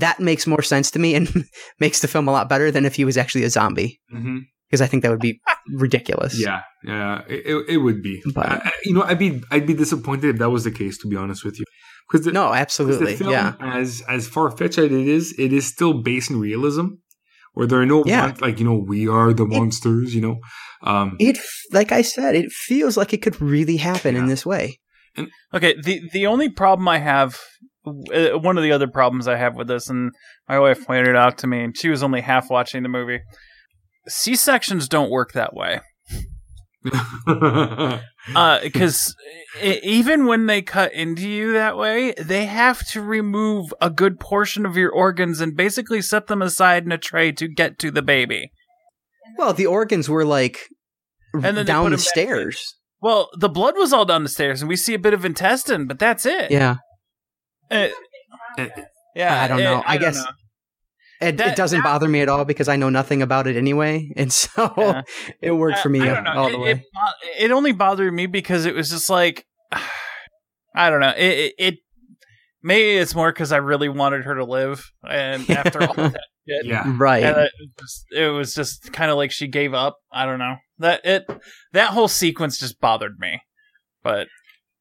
That 0.00 0.18
makes 0.20 0.46
more 0.46 0.62
sense 0.62 0.90
to 0.92 0.98
me 0.98 1.14
and 1.14 1.26
makes 1.80 2.00
the 2.00 2.08
film 2.08 2.28
a 2.28 2.32
lot 2.32 2.48
better 2.48 2.70
than 2.70 2.84
if 2.84 2.94
he 2.96 3.04
was 3.04 3.16
actually 3.16 3.44
a 3.44 3.50
zombie. 3.50 4.00
Because 4.68 4.80
I 4.80 4.86
think 4.88 5.02
that 5.02 5.10
would 5.12 5.20
be 5.30 5.40
ridiculous. 5.74 6.32
yeah, 6.40 6.60
yeah. 6.84 7.22
It, 7.28 7.40
it, 7.46 7.56
it 7.74 7.76
would 7.78 8.02
be. 8.02 8.22
But- 8.34 8.46
I- 8.46 8.60
I- 8.68 8.72
you 8.84 8.94
know, 8.94 9.02
I'd 9.02 9.18
be 9.18 9.30
I'd 9.50 9.66
be 9.66 9.74
disappointed 9.74 10.28
if 10.34 10.38
that 10.38 10.50
was 10.50 10.64
the 10.64 10.70
case. 10.72 10.98
To 11.02 11.08
be 11.08 11.16
honest 11.16 11.44
with 11.44 11.58
you, 11.58 11.64
because 12.10 12.26
no, 12.26 12.52
absolutely. 12.52 13.12
The 13.12 13.18
film, 13.18 13.30
Yeah. 13.30 13.54
as 13.60 14.02
as 14.08 14.26
far 14.28 14.50
fetched 14.50 14.78
as 14.78 14.86
it 14.86 14.92
is, 15.18 15.34
it 15.38 15.52
is 15.52 15.66
still 15.66 15.94
based 16.02 16.30
in 16.30 16.40
realism, 16.40 16.86
where 17.54 17.66
there 17.68 17.80
are 17.80 17.86
no 17.86 18.04
Yeah. 18.04 18.26
mon- 18.26 18.36
like 18.40 18.58
you 18.60 18.64
know 18.68 18.78
we 18.94 19.08
are 19.08 19.32
the 19.32 19.46
monsters. 19.46 20.14
You 20.16 20.20
know, 20.26 20.36
um, 20.82 21.16
It, 21.20 21.38
like 21.72 21.92
I 21.92 22.02
said, 22.02 22.34
it 22.34 22.50
feels 22.50 22.96
like 22.96 23.12
it 23.14 23.22
could 23.22 23.40
really 23.40 23.76
happen 23.78 24.16
in 24.16 24.26
this 24.26 24.44
way. 24.44 24.78
And, 25.16 25.28
Okay, 25.54 25.72
the 25.80 25.94
the 26.12 26.26
only 26.26 26.48
problem 26.50 26.86
I 26.88 26.98
have, 26.98 27.38
Uh, 27.86 28.38
one 28.38 28.56
of 28.56 28.64
the 28.64 28.72
other 28.72 28.88
problems 28.88 29.28
I 29.28 29.36
have 29.36 29.56
with 29.56 29.68
this, 29.68 29.88
and 29.88 30.12
my 30.48 30.58
wife 30.58 30.86
pointed 30.86 31.08
it 31.08 31.16
out 31.16 31.38
to 31.38 31.46
me, 31.46 31.62
and 31.62 31.76
she 31.76 31.88
was 31.88 32.02
only 32.02 32.20
half 32.20 32.50
watching 32.50 32.82
the 32.82 32.88
movie. 32.88 33.20
C 34.08 34.36
sections 34.36 34.88
don't 34.88 35.10
work 35.10 35.32
that 35.32 35.54
way. 35.54 35.80
Uh, 38.34 38.60
because 38.60 39.14
even 39.62 40.26
when 40.26 40.46
they 40.46 40.60
cut 40.60 40.92
into 40.92 41.28
you 41.28 41.52
that 41.52 41.76
way, 41.76 42.12
they 42.18 42.44
have 42.46 42.84
to 42.88 43.00
remove 43.00 43.72
a 43.80 43.88
good 43.88 44.18
portion 44.18 44.66
of 44.66 44.76
your 44.76 44.90
organs 44.90 45.40
and 45.40 45.56
basically 45.56 46.02
set 46.02 46.26
them 46.26 46.42
aside 46.42 46.84
in 46.84 46.90
a 46.90 46.98
tray 46.98 47.30
to 47.30 47.46
get 47.46 47.78
to 47.78 47.92
the 47.92 48.02
baby. 48.02 48.50
Well, 49.38 49.52
the 49.52 49.66
organs 49.66 50.08
were 50.08 50.24
like 50.24 50.68
And 51.34 51.56
then 51.56 51.66
down 51.66 51.84
the 51.84 51.90
the 51.90 51.94
'em 51.94 51.98
back 51.98 52.08
stairs. 52.08 52.74
Well, 53.00 53.30
the 53.38 53.48
blood 53.48 53.74
was 53.76 53.92
all 53.92 54.04
down 54.04 54.24
the 54.24 54.28
stairs, 54.28 54.60
and 54.60 54.68
we 54.68 54.76
see 54.76 54.94
a 54.94 54.98
bit 54.98 55.14
of 55.14 55.24
intestine, 55.24 55.86
but 55.86 56.00
that's 56.00 56.26
it. 56.26 56.50
Yeah. 56.50 56.78
Uh, 57.70 57.88
yeah, 59.14 59.42
I 59.42 59.48
don't 59.48 59.60
uh, 59.60 59.64
know. 59.64 59.82
I 59.86 59.98
don't 59.98 60.12
guess- 60.12 60.16
know. 60.24 60.30
It, 61.18 61.38
That- 61.38 61.48
it 61.52 61.56
doesn't 61.56 61.82
bother 61.82 62.08
me 62.08 62.20
at 62.20 62.28
all 62.28 62.44
because 62.44 62.68
I 62.68 62.76
know 62.76 62.90
nothing 62.90 63.22
about 63.22 63.46
it 63.46 63.56
anyway, 63.56 64.12
and 64.16 64.30
so 64.32 64.72
Yeah. 64.76 65.02
it 65.40 65.52
worked 65.52 65.78
for 65.78 65.88
me 65.88 66.00
I, 66.02 66.10
I 66.10 66.14
don't 66.14 66.24
know. 66.24 66.30
all 66.32 66.48
it, 66.48 66.52
the 66.52 66.58
way. 66.58 66.70
It, 66.72 66.82
it 67.44 67.50
only 67.52 67.72
bothered 67.72 68.12
me 68.12 68.26
because 68.26 68.66
it 68.66 68.74
was 68.74 68.90
just 68.90 69.08
like 69.08 69.46
I 70.74 70.90
don't 70.90 71.00
know. 71.00 71.14
It, 71.16 71.38
it, 71.38 71.54
it 71.58 71.74
maybe 72.62 72.98
it's 72.98 73.14
more 73.14 73.32
because 73.32 73.50
I 73.50 73.58
really 73.58 73.88
wanted 73.88 74.24
her 74.24 74.34
to 74.34 74.44
live, 74.44 74.90
and 75.08 75.48
after 75.50 75.82
all 75.82 75.94
that 75.94 76.20
shit, 76.46 76.66
yeah. 76.66 76.84
right. 76.98 77.22
and 77.22 77.36
it, 77.38 77.52
just, 77.80 78.04
it 78.12 78.28
was 78.28 78.52
just 78.52 78.92
kind 78.92 79.10
of 79.10 79.16
like 79.16 79.30
she 79.30 79.48
gave 79.48 79.72
up. 79.72 79.96
I 80.12 80.26
don't 80.26 80.38
know 80.38 80.56
that 80.80 81.00
it 81.06 81.24
that 81.72 81.90
whole 81.92 82.08
sequence 82.08 82.58
just 82.58 82.78
bothered 82.78 83.18
me. 83.18 83.40
But 84.02 84.28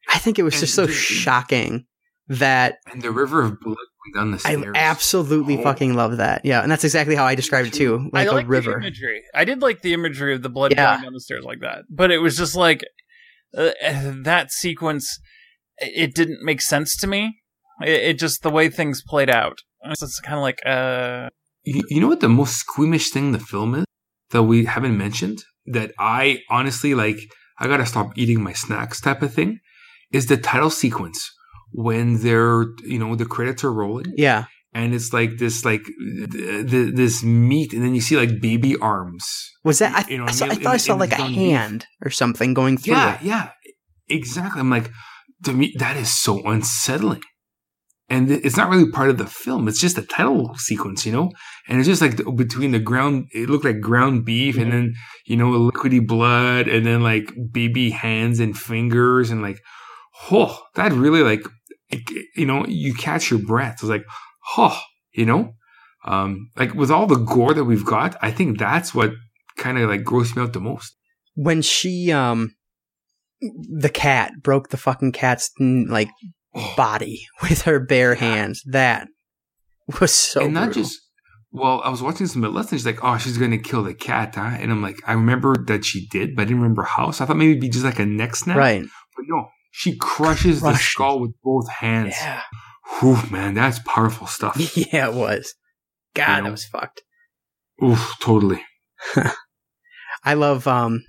I 0.10 0.20
think 0.20 0.38
it 0.38 0.44
was 0.44 0.60
just 0.60 0.76
so 0.76 0.86
shocking 0.86 1.86
that 2.28 2.78
And 2.92 3.02
the 3.02 3.12
river 3.12 3.42
of 3.44 3.60
blood 3.60 3.76
going 3.76 4.14
down 4.16 4.32
the 4.32 4.40
stairs. 4.40 4.64
I 4.76 4.78
absolutely 4.78 5.60
Oh. 5.60 5.64
fucking 5.64 5.94
love 5.94 6.18
that. 6.18 6.44
Yeah, 6.46 6.62
and 6.62 6.72
that's 6.72 6.84
exactly 6.84 7.16
how 7.16 7.26
I 7.26 7.36
described 7.36 7.68
it 7.70 7.74
too, 7.74 8.10
like 8.14 8.28
I 8.28 8.32
a 8.32 8.34
like 8.34 8.46
the 8.46 8.50
river. 8.50 8.78
imagery. 8.80 9.22
I 9.34 9.46
did 9.46 9.62
like 9.62 9.82
the 9.82 9.94
imagery 9.94 10.34
of 10.34 10.42
the 10.42 10.50
blood 10.50 10.72
Yeah. 10.72 10.94
going 10.96 11.04
down 11.04 11.14
the 11.14 11.20
stairs 11.22 11.44
like 11.46 11.60
that, 11.62 11.84
but 11.90 12.12
it 12.12 12.18
was 12.20 12.38
just 12.38 12.56
like 12.56 12.84
uh, 13.58 13.72
that 14.24 14.52
sequence. 14.52 15.20
It 15.78 16.14
didn't 16.16 16.40
make 16.44 16.62
sense 16.62 16.98
to 16.98 17.08
me. 17.08 17.38
It, 17.82 17.90
it 18.10 18.20
just 18.20 18.42
the 18.44 18.50
way 18.50 18.70
things 18.70 19.02
played 19.08 19.30
out. 19.30 19.60
It's 19.86 20.00
just 20.02 20.24
kind 20.24 20.36
of 20.38 20.42
like, 20.42 20.60
uh, 20.66 21.30
You, 21.64 21.84
you 21.90 22.02
know 22.02 22.08
what 22.08 22.20
the 22.22 22.30
most 22.30 22.56
squeamish 22.58 23.12
thing 23.12 23.28
in 23.28 23.32
the 23.34 23.40
film 23.40 23.76
is 23.76 23.86
that 24.32 24.44
we 24.44 24.66
haven't 24.66 24.98
mentioned? 24.98 25.44
That 25.68 25.92
I 26.00 26.42
honestly 26.50 26.94
like. 26.96 27.20
I 27.58 27.68
gotta 27.68 27.86
stop 27.86 28.12
eating 28.18 28.42
my 28.44 28.52
snacks 28.52 29.00
type 29.00 29.22
of 29.22 29.34
thing. 29.34 29.60
Is 30.12 30.26
the 30.28 30.36
title 30.38 30.70
sequence 30.70 31.32
when 31.76 32.22
they're 32.24 32.66
you 32.86 33.00
know 33.00 33.16
the 33.16 33.26
credits 33.36 33.64
are 33.64 33.74
rolling 33.82 34.14
Yeah, 34.18 34.46
and 34.74 34.94
it's 34.94 35.12
like 35.14 35.32
this 35.38 35.66
like 35.66 35.84
th- 36.32 36.70
th- 36.72 36.94
this 36.96 37.24
meat 37.24 37.74
and 37.74 37.82
then 37.84 37.94
you 37.96 38.02
see 38.02 38.16
like 38.24 38.40
baby 38.42 38.74
arms. 38.78 39.24
was 39.64 39.80
that? 39.80 39.92
I, 40.06 40.10
You 40.12 40.18
know, 40.20 40.26
I, 40.26 40.32
saw, 40.32 40.46
I 40.46 40.54
in- 40.54 40.60
thought 40.62 40.74
I 40.74 40.78
saw 40.88 40.96
like 40.96 41.14
a 41.14 41.18
ground 41.18 41.36
beef. 41.36 41.52
hand 41.52 41.80
or 42.04 42.10
something 42.22 42.54
going 42.54 42.78
through 42.78 42.96
Yeah, 42.96 43.16
it. 43.16 43.22
yeah, 43.32 43.50
exactly. 44.10 44.60
I'm 44.62 44.70
like 44.70 44.90
to 45.44 45.52
me 45.54 45.74
that 45.80 45.96
is 45.98 46.10
so 46.26 46.34
unsettling. 46.54 47.22
and 48.08 48.30
it's 48.32 48.56
not 48.58 48.70
really 48.70 48.90
part 48.92 49.10
of 49.10 49.18
the 49.18 49.26
film. 49.26 49.68
It's 49.68 49.82
just 49.82 49.98
a 49.98 50.06
title 50.18 50.54
sequence, 50.68 51.06
you 51.08 51.12
know. 51.12 51.28
And 51.68 51.80
it's 51.80 51.88
just 51.92 52.02
like 52.06 52.16
between 52.44 52.72
the 52.72 52.80
ground, 52.92 53.26
it 53.34 53.50
looked 53.50 53.66
like 53.66 53.82
ground 53.90 54.26
beef, 54.30 54.56
and 54.62 54.72
then 54.72 54.94
you 55.26 55.36
know 55.40 55.50
liquidy 55.68 56.02
blood, 56.14 56.68
and 56.74 56.86
then 56.86 57.02
like 57.12 57.28
baby 57.60 57.90
hands 57.90 58.40
and 58.40 58.54
fingers, 58.56 59.32
and 59.32 59.42
like, 59.42 59.60
oh, 60.32 60.54
that 60.76 60.92
really 60.94 61.24
like, 61.32 61.44
you 62.36 62.46
know, 62.46 62.66
you 62.68 62.94
catch 62.94 63.30
your 63.30 63.40
breath. 63.40 63.76
It's 63.76 63.84
like, 63.84 64.06
oh, 64.58 64.80
you 65.14 65.26
know, 65.26 65.54
um, 66.06 66.52
like 66.56 66.74
with 66.74 66.92
all 66.92 67.08
the 67.08 67.16
gore 67.16 67.54
that 67.54 67.66
we've 67.66 67.86
got, 67.86 68.16
I 68.22 68.32
think 68.32 68.60
that's 68.60 68.94
what 68.94 69.12
kind 69.58 69.78
of 69.78 69.90
like 69.90 70.04
grossed 70.04 70.36
me 70.36 70.44
out 70.44 70.54
the 70.54 70.60
most. 70.60 70.96
When 71.36 71.62
she, 71.62 72.12
um, 72.12 72.56
the 73.42 73.90
cat 73.90 74.32
broke 74.42 74.70
the 74.70 74.78
fucking 74.78 75.12
cat's 75.12 75.52
like 75.60 76.10
body 76.78 77.26
with 77.42 77.64
her 77.64 77.80
bare 77.80 78.16
hands. 78.16 78.64
That 78.66 79.08
was 80.00 80.14
so. 80.14 80.46
and 80.46 80.54
not 80.54 80.66
brutal. 80.66 80.84
just. 80.84 81.02
Well, 81.52 81.82
I 81.86 81.90
was 81.90 82.02
watching 82.02 82.28
some 82.28 82.42
lessons. 82.42 82.82
She's 82.82 82.86
like, 82.86 83.02
"Oh, 83.02 83.18
she's 83.18 83.38
gonna 83.38 83.58
kill 83.58 83.84
the 83.84 83.94
cat," 83.94 84.36
huh? 84.36 84.58
And 84.60 84.72
I'm 84.72 84.82
like, 84.82 84.98
I 85.08 85.14
remember 85.14 85.56
that 85.68 85.86
she 85.86 86.06
did, 86.08 86.36
but 86.36 86.42
I 86.42 86.46
didn't 86.46 86.62
remember 86.62 86.84
how. 86.84 87.12
So 87.12 87.24
I 87.24 87.28
thought 87.28 87.38
maybe 87.38 87.52
it'd 87.52 87.62
be 87.62 87.70
just 87.70 87.86
like 87.86 88.00
a 88.00 88.06
neck 88.06 88.36
snap, 88.36 88.58
right. 88.58 88.82
But 89.16 89.26
no, 89.30 89.48
she 89.78 89.96
crushes 89.98 90.62
the 90.62 90.74
skull 90.76 91.20
with 91.20 91.34
both 91.44 91.70
hands. 91.70 92.16
Yeah, 92.20 92.42
Whew, 93.00 93.18
man, 93.30 93.54
that's 93.56 93.80
powerful 93.80 94.26
stuff. 94.28 94.56
yeah, 94.76 95.08
it 95.10 95.14
was. 95.14 95.54
God, 96.16 96.30
You 96.30 96.36
know? 96.38 96.44
that 96.46 96.52
was 96.52 96.66
fucked. 96.66 97.02
Oof, 97.84 98.16
totally. 98.22 98.64
I 100.24 100.34
love 100.34 100.68
um 100.68 101.04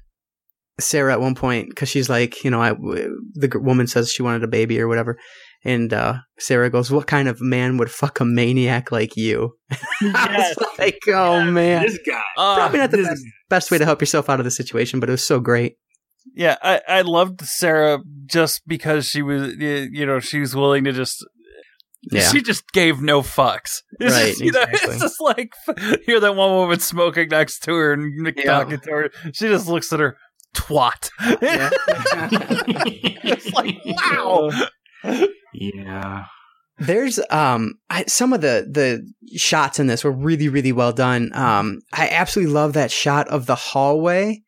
Sarah 0.79 1.13
at 1.13 1.21
one 1.21 1.35
point 1.35 1.71
because 1.71 1.89
she's 1.89 2.11
like, 2.11 2.45
you 2.45 2.51
know, 2.51 2.61
I, 2.61 2.73
the 2.73 3.51
woman 3.63 3.87
says 3.87 4.11
she 4.11 4.23
wanted 4.23 4.43
a 4.45 4.49
baby 4.49 4.79
or 4.81 4.89
whatever, 4.89 5.17
and 5.65 5.93
uh 5.93 6.15
Sarah 6.39 6.69
goes, 6.71 6.91
"What 6.91 7.07
kind 7.07 7.29
of 7.29 7.41
man 7.41 7.77
would 7.79 7.91
fuck 7.91 8.21
a 8.21 8.25
maniac 8.25 8.91
like 8.93 9.17
you?" 9.17 9.57
I 9.71 9.77
Yes. 10.03 10.57
was 10.59 10.79
like, 10.79 10.99
oh 11.09 11.45
man, 11.45 11.83
This 11.83 11.99
guy. 12.07 12.21
Uh, 12.37 12.57
probably 12.57 12.79
not 12.81 12.91
the 12.91 12.99
best, 13.05 13.23
best 13.49 13.71
way 13.71 13.79
to 13.79 13.85
help 13.87 14.03
yourself 14.03 14.29
out 14.29 14.41
of 14.41 14.45
the 14.45 14.51
situation, 14.51 15.01
but 15.01 15.09
it 15.09 15.13
was 15.13 15.27
so 15.27 15.41
great. 15.41 15.77
Yeah, 16.35 16.57
I, 16.63 16.81
I 16.89 17.01
loved 17.03 17.41
Sarah 17.43 18.01
just 18.27 18.63
because 18.67 19.07
she 19.07 19.23
was, 19.23 19.55
you 19.57 20.05
know, 20.05 20.21
she 20.21 20.41
was 20.41 20.55
willing 20.55 20.85
to 20.85 20.93
just. 20.93 21.25
Yeah, 22.13 22.29
She 22.31 22.41
just 22.41 22.71
gave 22.73 23.01
no 23.03 23.21
fucks. 23.23 23.83
It's 24.01 24.15
Right, 24.15 24.29
just, 24.29 24.41
you 24.41 24.53
know, 24.53 24.61
exactly. 24.63 24.91
it's 24.95 25.01
just 25.03 25.21
like 25.21 25.53
hear 26.07 26.21
that 26.21 26.37
one 26.37 26.51
woman 26.53 26.79
smoking 26.79 27.29
next 27.31 27.61
to 27.65 27.75
her 27.75 27.93
and 27.95 28.33
Yeah. 28.37 28.45
talking 28.45 28.79
to 28.79 28.91
her. 28.91 29.11
She 29.33 29.49
just 29.49 29.67
looks 29.67 29.93
at 29.93 29.99
her 30.01 30.17
twat. 30.55 31.11
Yeah. 31.43 31.71
it's 33.25 33.51
like 33.53 33.77
wow. 33.85 34.51
Yeah. 35.53 36.25
There's 36.79 37.19
um 37.31 37.75
I, 37.89 38.05
some 38.07 38.33
of 38.33 38.41
the 38.41 38.69
the 38.71 39.11
shots 39.37 39.81
in 39.81 39.87
this 39.87 40.05
were 40.05 40.13
really 40.13 40.49
really 40.49 40.73
well 40.73 40.93
done. 40.93 41.31
Um, 41.35 41.81
I 41.93 42.09
absolutely 42.11 42.53
love 42.55 42.75
that 42.75 42.91
shot 42.91 43.27
of 43.29 43.47
the 43.47 43.55
hallway. 43.57 44.43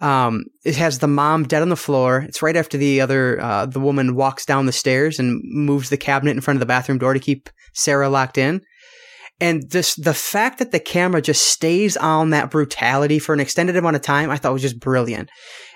Um, 0.00 0.44
it 0.64 0.76
has 0.76 0.98
the 0.98 1.06
mom 1.06 1.44
dead 1.44 1.62
on 1.62 1.68
the 1.68 1.76
floor. 1.76 2.24
It's 2.26 2.42
right 2.42 2.56
after 2.56 2.78
the 2.78 3.00
other 3.00 3.40
uh, 3.40 3.66
the 3.66 3.80
woman 3.80 4.14
walks 4.14 4.46
down 4.46 4.66
the 4.66 4.72
stairs 4.72 5.18
and 5.18 5.42
moves 5.44 5.90
the 5.90 5.98
cabinet 5.98 6.32
in 6.32 6.40
front 6.40 6.56
of 6.56 6.60
the 6.60 6.66
bathroom 6.66 6.98
door 6.98 7.12
to 7.12 7.20
keep 7.20 7.50
Sarah 7.74 8.08
locked 8.08 8.38
in. 8.38 8.62
And 9.40 9.70
this 9.70 9.94
the 9.94 10.14
fact 10.14 10.58
that 10.58 10.70
the 10.70 10.80
camera 10.80 11.20
just 11.20 11.46
stays 11.46 11.96
on 11.96 12.30
that 12.30 12.50
brutality 12.50 13.18
for 13.18 13.32
an 13.32 13.40
extended 13.40 13.76
amount 13.76 13.96
of 13.96 14.02
time, 14.02 14.30
I 14.30 14.36
thought 14.36 14.52
was 14.52 14.62
just 14.62 14.80
brilliant. 14.80 15.30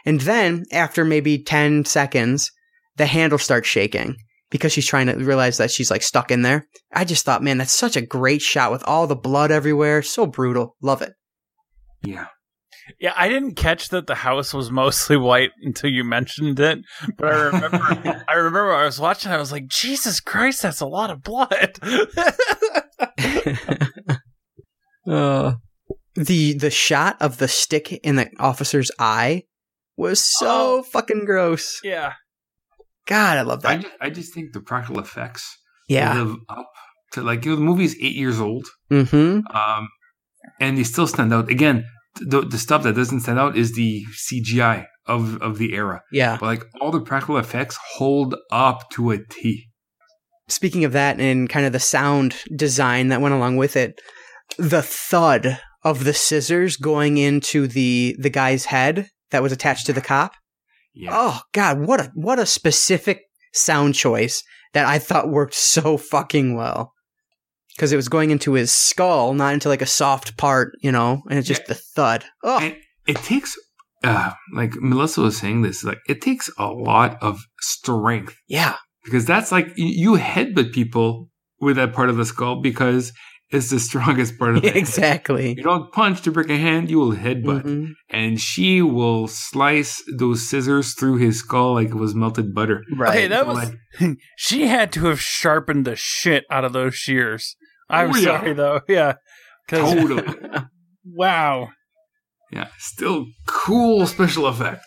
And 0.06 0.20
then 0.22 0.64
after 0.72 1.04
maybe 1.04 1.42
ten 1.42 1.84
seconds, 1.84 2.50
the 2.96 3.06
handle 3.06 3.38
starts 3.38 3.68
shaking 3.68 4.16
because 4.50 4.72
she's 4.72 4.86
trying 4.86 5.06
to 5.06 5.16
realize 5.16 5.56
that 5.58 5.70
she's 5.70 5.90
like 5.90 6.02
stuck 6.02 6.30
in 6.30 6.42
there. 6.42 6.66
I 6.92 7.04
just 7.04 7.24
thought, 7.24 7.42
man, 7.42 7.58
that's 7.58 7.72
such 7.72 7.96
a 7.96 8.06
great 8.06 8.42
shot 8.42 8.70
with 8.70 8.84
all 8.86 9.06
the 9.06 9.16
blood 9.16 9.50
everywhere. 9.50 10.02
So 10.02 10.26
brutal. 10.26 10.76
Love 10.80 11.02
it. 11.02 11.12
Yeah. 12.04 12.26
Yeah, 13.00 13.12
I 13.16 13.28
didn't 13.28 13.54
catch 13.54 13.88
that 13.90 14.06
the 14.06 14.14
house 14.14 14.52
was 14.52 14.70
mostly 14.70 15.16
white 15.16 15.50
until 15.62 15.90
you 15.90 16.04
mentioned 16.04 16.60
it. 16.60 16.78
But 17.16 17.32
I 17.32 17.40
remember, 17.46 18.24
I 18.28 18.34
remember 18.34 18.72
I 18.74 18.84
was 18.84 19.00
watching. 19.00 19.32
I 19.32 19.38
was 19.38 19.50
like, 19.52 19.68
Jesus 19.68 20.20
Christ, 20.20 20.62
that's 20.62 20.80
a 20.80 20.86
lot 20.86 21.10
of 21.10 21.22
blood. 21.22 21.78
uh, 25.06 25.54
the 26.14 26.54
the 26.54 26.70
shot 26.70 27.16
of 27.20 27.38
the 27.38 27.48
stick 27.48 27.92
in 27.92 28.16
the 28.16 28.28
officer's 28.38 28.90
eye 28.98 29.42
was 29.96 30.20
so 30.20 30.78
Oh. 30.78 30.82
fucking 30.82 31.24
gross. 31.24 31.80
yeah, 31.82 32.14
God, 33.06 33.38
I 33.38 33.42
love 33.42 33.64
I 33.64 33.76
that. 33.76 33.82
just, 33.82 33.94
I 34.00 34.10
just 34.10 34.34
think 34.34 34.52
the 34.52 34.60
practical 34.60 35.00
effects 35.00 35.56
yeah. 35.88 36.14
live 36.22 36.36
up 36.48 36.66
to 37.12 37.22
like 37.22 37.44
you 37.44 37.52
know 37.52 37.56
the 37.56 37.62
movie's 37.62 37.96
eight 37.96 38.14
years 38.16 38.40
old, 38.40 38.66
Mm-hmm. 38.90 39.46
um, 39.56 39.88
and 40.60 40.76
they 40.78 40.84
still 40.84 41.06
stand 41.06 41.32
out. 41.32 41.48
Again, 41.50 41.84
the 42.16 42.42
the 42.42 42.58
stuff 42.58 42.82
that 42.84 42.94
doesn't 42.94 43.20
stand 43.20 43.38
out 43.38 43.56
is 43.56 43.72
the 43.72 44.04
CGI 44.12 44.86
of 45.06 45.36
of 45.42 45.58
the 45.58 45.74
era, 45.74 46.02
Yeah. 46.12 46.36
but 46.40 46.46
like 46.46 46.64
all 46.80 46.90
the 46.90 47.00
practical 47.00 47.36
effects 47.38 47.78
hold 47.94 48.34
up 48.50 48.88
to 48.92 49.10
a 49.10 49.18
T. 49.18 49.68
Speaking 50.48 50.84
of 50.84 50.92
that 50.92 51.20
and 51.20 51.48
kind 51.48 51.64
of 51.66 51.72
the 51.72 51.80
sound 51.80 52.36
design 52.54 53.08
that 53.08 53.20
went 53.20 53.34
along 53.34 53.56
with 53.56 53.76
it, 53.76 54.00
the 54.58 54.82
thud 54.82 55.58
of 55.82 56.04
the 56.04 56.14
scissors 56.14 56.76
going 56.76 57.16
into 57.18 57.66
the 57.66 58.16
the 58.18 58.30
guy's 58.30 58.66
head 58.66 59.08
that 59.30 59.42
was 59.42 59.52
attached 59.52 59.86
to 59.86 59.92
the 59.92 60.00
cop. 60.00 60.32
Yeah, 60.94 61.10
Oh 61.12 61.40
God, 61.52 61.80
what 61.80 62.00
a 62.00 62.10
what 62.14 62.38
a 62.38 62.46
specific 62.46 63.22
sound 63.52 63.94
choice 63.94 64.42
that 64.72 64.86
I 64.86 64.98
thought 64.98 65.28
worked 65.30 65.54
so 65.54 65.96
fucking 65.96 66.56
well. 66.56 66.92
Because 67.76 67.92
it 67.92 67.96
was 67.96 68.08
going 68.08 68.30
into 68.30 68.52
his 68.52 68.70
skull, 68.72 69.34
not 69.34 69.52
into 69.54 69.68
like 69.68 69.82
a 69.82 69.86
soft 69.86 70.36
part, 70.36 70.72
you 70.80 70.92
know, 70.92 71.22
and 71.28 71.38
it's 71.38 71.48
just 71.48 71.62
Yeah. 71.62 71.66
the 71.68 71.74
thud. 71.74 72.24
Oh, 72.42 72.58
and 72.60 72.76
it 73.06 73.16
takes. 73.16 73.56
Uh, 74.02 74.32
like 74.54 74.72
Melissa 74.76 75.22
was 75.22 75.38
saying 75.38 75.62
this, 75.62 75.82
like 75.82 75.98
it 76.08 76.20
takes 76.20 76.50
a 76.58 76.66
lot 76.66 77.16
of 77.22 77.40
strength 77.60 78.36
yeah, 78.48 78.76
because 79.04 79.24
that's 79.24 79.50
like 79.50 79.68
you, 79.76 79.86
you 80.14 80.20
headbutt 80.20 80.72
people 80.72 81.30
with 81.60 81.76
that 81.76 81.94
part 81.94 82.10
of 82.10 82.16
the 82.16 82.24
skull 82.26 82.60
because 82.60 83.12
it's 83.50 83.70
the 83.70 83.80
strongest 83.90 84.38
part 84.38 84.56
of 84.56 84.62
the 84.62 84.68
head. 84.68 84.76
exactly. 84.76 85.54
You 85.56 85.62
don't 85.62 85.90
punch 85.92 86.20
to 86.22 86.30
break 86.30 86.50
a 86.50 86.58
hand, 86.58 86.90
you 86.90 86.98
will 86.98 87.12
headbutt. 87.12 87.62
Mhm. 87.62 87.92
And 88.10 88.38
she 88.38 88.82
will 88.82 89.26
slice 89.26 90.02
those 90.18 90.48
scissors 90.50 90.92
through 90.94 91.16
his 91.16 91.38
skull 91.40 91.72
like 91.74 91.88
it 91.88 91.94
was 91.94 92.14
melted 92.14 92.54
butter. 92.54 92.82
Right. 92.94 93.08
Okay, 93.10 93.28
that 93.28 93.46
was. 93.46 93.70
like, 94.00 94.18
She 94.36 94.66
had 94.66 94.92
to 94.92 95.06
have 95.06 95.20
sharpened 95.20 95.86
the 95.86 95.96
shit 95.96 96.44
out 96.50 96.64
of 96.66 96.72
those 96.74 96.94
shears. 96.94 97.56
I'm 97.88 98.10
Oh, 98.12 98.16
yeah. 98.16 98.24
sorry 98.24 98.52
though. 98.54 98.80
Yeah, 98.88 99.14
totally. 99.68 100.22
wow. 101.04 101.68
yeah. 102.50 102.68
Still 102.78 103.26
cool 103.46 104.06
special 104.06 104.46
effect. 104.46 104.84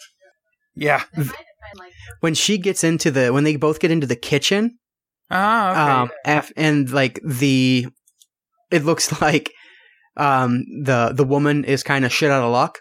Yeah. 0.76 1.04
when 2.22 2.34
she 2.36 2.58
gets 2.58 2.84
into 2.84 3.12
the 3.12 3.34
when 3.34 3.44
they 3.44 3.56
both 3.56 3.80
get 3.80 3.92
into 3.92 4.08
the 4.08 4.16
kitchen, 4.16 4.78
Ah. 5.30 5.72
Okay. 5.72 6.02
um, 6.02 6.10
af- 6.38 6.52
and 6.56 6.90
like 6.92 7.20
the, 7.26 7.88
it 8.72 8.84
looks 8.86 9.22
like, 9.22 9.52
um, 10.16 10.64
the 10.84 11.12
the 11.14 11.24
woman 11.26 11.66
is 11.66 11.84
kind 11.84 12.06
of 12.06 12.14
shit 12.14 12.32
out 12.32 12.44
of 12.44 12.52
luck. 12.52 12.80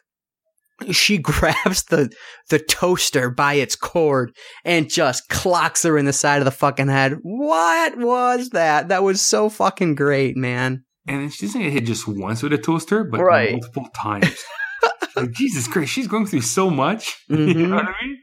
She 0.93 1.19
grabs 1.31 1.85
the 1.85 2.11
the 2.51 2.59
toaster 2.59 3.31
by 3.31 3.55
its 3.55 3.77
cord 3.77 4.33
and 4.65 4.91
just 4.91 5.29
clocks 5.29 5.83
her 5.85 5.97
in 5.97 6.05
the 6.05 6.13
side 6.13 6.39
of 6.39 6.45
the 6.45 6.51
fucking 6.51 6.89
head. 6.89 7.17
What 7.23 7.97
was 7.97 8.51
that? 8.51 8.89
That 8.89 9.03
was 9.03 9.21
so 9.21 9.49
fucking 9.49 9.95
great, 9.95 10.37
man. 10.37 10.85
And 11.09 11.23
then 11.23 11.31
she 11.31 11.47
doesn't 11.47 11.61
get 11.63 11.73
hit 11.73 11.85
just 11.87 12.07
once 12.09 12.43
with 12.43 12.53
a 12.53 12.59
toaster, 12.59 13.05
but 13.05 13.21
Right. 13.21 13.53
multiple 13.53 13.89
times. 13.95 14.37
like, 15.17 15.31
Jesus 15.33 15.69
Christ, 15.69 15.93
she's 15.93 16.09
going 16.09 16.27
through 16.27 16.41
so 16.43 16.69
much. 16.69 17.17
You 17.29 17.37
Mhm. 17.37 17.69
know 17.69 17.77
what 17.77 17.85
I 17.87 17.95
mean? 18.05 18.19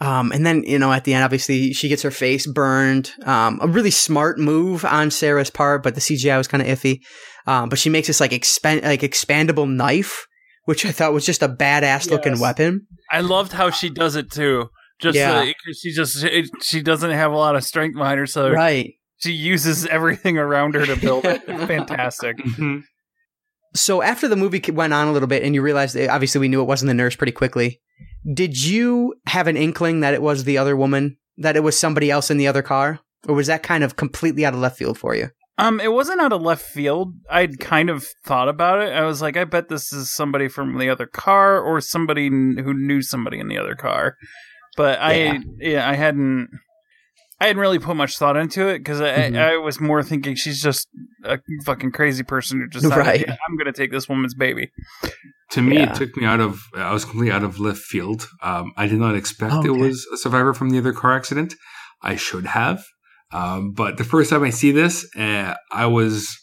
Um, 0.00 0.32
and 0.32 0.44
then 0.44 0.64
you 0.64 0.78
know 0.78 0.92
at 0.92 1.04
the 1.04 1.14
end, 1.14 1.24
obviously 1.24 1.72
she 1.72 1.88
gets 1.88 2.02
her 2.02 2.10
face 2.10 2.46
burned. 2.46 3.12
Um, 3.24 3.58
a 3.62 3.68
really 3.68 3.90
smart 3.92 4.38
move 4.38 4.84
on 4.84 5.10
Sarah's 5.10 5.50
part, 5.50 5.82
but 5.82 5.94
the 5.94 6.00
CGI 6.00 6.36
was 6.36 6.48
kind 6.48 6.62
of 6.62 6.68
iffy. 6.68 6.98
Um, 7.46 7.68
but 7.68 7.78
she 7.78 7.90
makes 7.90 8.08
this 8.08 8.20
like 8.20 8.32
expand 8.32 8.82
like 8.82 9.00
expandable 9.02 9.68
knife, 9.70 10.26
which 10.64 10.84
I 10.86 10.92
thought 10.92 11.12
was 11.12 11.26
just 11.26 11.42
a 11.42 11.48
badass 11.48 12.10
looking 12.10 12.32
Yes. 12.32 12.40
weapon. 12.40 12.86
I 13.10 13.20
loved 13.20 13.52
how 13.52 13.70
she 13.70 13.90
does 13.90 14.16
it 14.16 14.30
too. 14.30 14.68
Just 15.00 15.16
Yeah. 15.16 15.32
uh, 15.40 15.44
'cause 15.46 15.78
she 15.80 15.92
just 15.92 16.20
she, 16.20 16.44
she 16.62 16.82
doesn't 16.82 17.10
have 17.10 17.32
a 17.32 17.36
lot 17.36 17.56
of 17.56 17.64
strength 17.64 17.96
behind 17.96 18.18
her, 18.18 18.26
so 18.26 18.50
Right. 18.50 18.94
she 19.18 19.32
uses 19.32 19.86
everything 19.86 20.38
around 20.38 20.74
her 20.74 20.86
to 20.86 20.96
build 20.96 21.24
it. 21.24 21.42
It's 21.46 21.64
fantastic. 21.66 22.36
Mhm. 22.38 22.82
So 23.74 24.02
after 24.02 24.28
the 24.28 24.36
movie 24.36 24.62
went 24.72 24.92
on 24.92 25.08
a 25.08 25.12
little 25.12 25.26
bit, 25.28 25.42
and 25.42 25.54
you 25.54 25.62
realized 25.62 25.96
that 25.96 26.08
obviously 26.08 26.40
we 26.40 26.48
knew 26.48 26.60
it 26.62 26.66
wasn't 26.68 26.88
the 26.88 26.94
nurse 26.94 27.16
pretty 27.16 27.32
quickly. 27.32 27.80
Did 28.32 28.62
you 28.64 29.14
have 29.26 29.48
an 29.48 29.56
inkling 29.56 30.00
that 30.00 30.14
it 30.14 30.22
was 30.22 30.44
the 30.44 30.58
other 30.58 30.76
woman? 30.76 31.16
That 31.36 31.56
it 31.56 31.64
was 31.64 31.76
somebody 31.78 32.10
else 32.10 32.30
in 32.30 32.36
the 32.38 32.46
other 32.46 32.62
car, 32.62 33.00
or 33.26 33.34
was 33.34 33.48
that 33.48 33.64
kind 33.64 33.82
of 33.82 33.96
completely 33.96 34.46
out 34.46 34.54
of 34.54 34.60
left 34.60 34.78
field 34.78 34.96
for 34.96 35.16
you? 35.16 35.30
Um, 35.56 35.78
it 35.80 35.92
wasn't 35.92 36.20
out 36.20 36.32
of 36.32 36.42
left 36.42 36.64
field. 36.64 37.14
I'd 37.30 37.60
kind 37.60 37.88
of 37.88 38.04
thought 38.24 38.48
about 38.48 38.80
it. 38.80 38.92
I 38.92 39.04
was 39.04 39.22
like, 39.22 39.36
I 39.36 39.44
bet 39.44 39.68
this 39.68 39.92
is 39.92 40.10
somebody 40.12 40.48
from 40.48 40.78
the 40.78 40.90
other 40.90 41.06
car 41.06 41.60
or 41.60 41.80
somebody 41.80 42.28
who 42.28 42.74
knew 42.74 43.02
somebody 43.02 43.38
in 43.38 43.46
the 43.48 43.58
other 43.58 43.76
car. 43.76 44.16
But 44.76 44.98
I, 45.00 45.12
Yeah. 45.14 45.38
yeah, 45.60 45.88
I 45.88 45.94
hadn't. 45.94 46.48
I 47.40 47.48
hadn't 47.48 47.60
really 47.60 47.78
put 47.80 47.96
much 47.96 48.16
thought 48.16 48.36
into 48.36 48.68
it 48.68 48.78
because 48.78 49.00
I, 49.00 49.10
Mhm. 49.30 49.36
I, 49.38 49.54
I 49.54 49.56
was 49.58 49.80
more 49.80 50.02
thinking 50.02 50.34
she's 50.34 50.62
just 50.62 50.88
a 51.24 51.38
fucking 51.64 51.90
crazy 51.92 52.22
person 52.22 52.60
who 52.60 52.68
just 52.68 52.86
Right. 52.86 53.20
"Yeah, 53.26 53.36
I'm 53.48 53.56
going 53.56 53.66
to 53.66 53.72
take 53.72 53.90
this 53.90 54.08
woman's 54.08 54.34
baby. 54.34 54.70
To 55.50 55.60
me, 55.62 55.78
Yeah. 55.78 55.90
it 55.90 55.96
took 55.96 56.16
me 56.16 56.24
out 56.24 56.40
of. 56.40 56.60
I 56.76 56.92
was 56.92 57.04
completely 57.04 57.32
out 57.32 57.42
of 57.44 57.58
left 57.60 57.80
field. 57.80 58.28
Um, 58.42 58.72
I 58.76 58.86
did 58.86 58.98
not 58.98 59.14
expect 59.16 59.52
Oh, 59.52 59.62
it 59.64 59.70
was 59.76 60.06
a 60.12 60.16
survivor 60.16 60.54
from 60.54 60.70
the 60.70 60.78
other 60.78 60.92
car 60.92 61.14
accident. 61.14 61.54
I 62.02 62.16
should 62.16 62.46
have, 62.46 62.82
um, 63.34 63.72
but 63.72 63.96
the 63.98 64.04
first 64.04 64.30
time 64.30 64.44
I 64.44 64.50
see 64.50 64.70
this, 64.70 65.04
uh, 65.16 65.54
I 65.72 65.86
was 65.86 66.34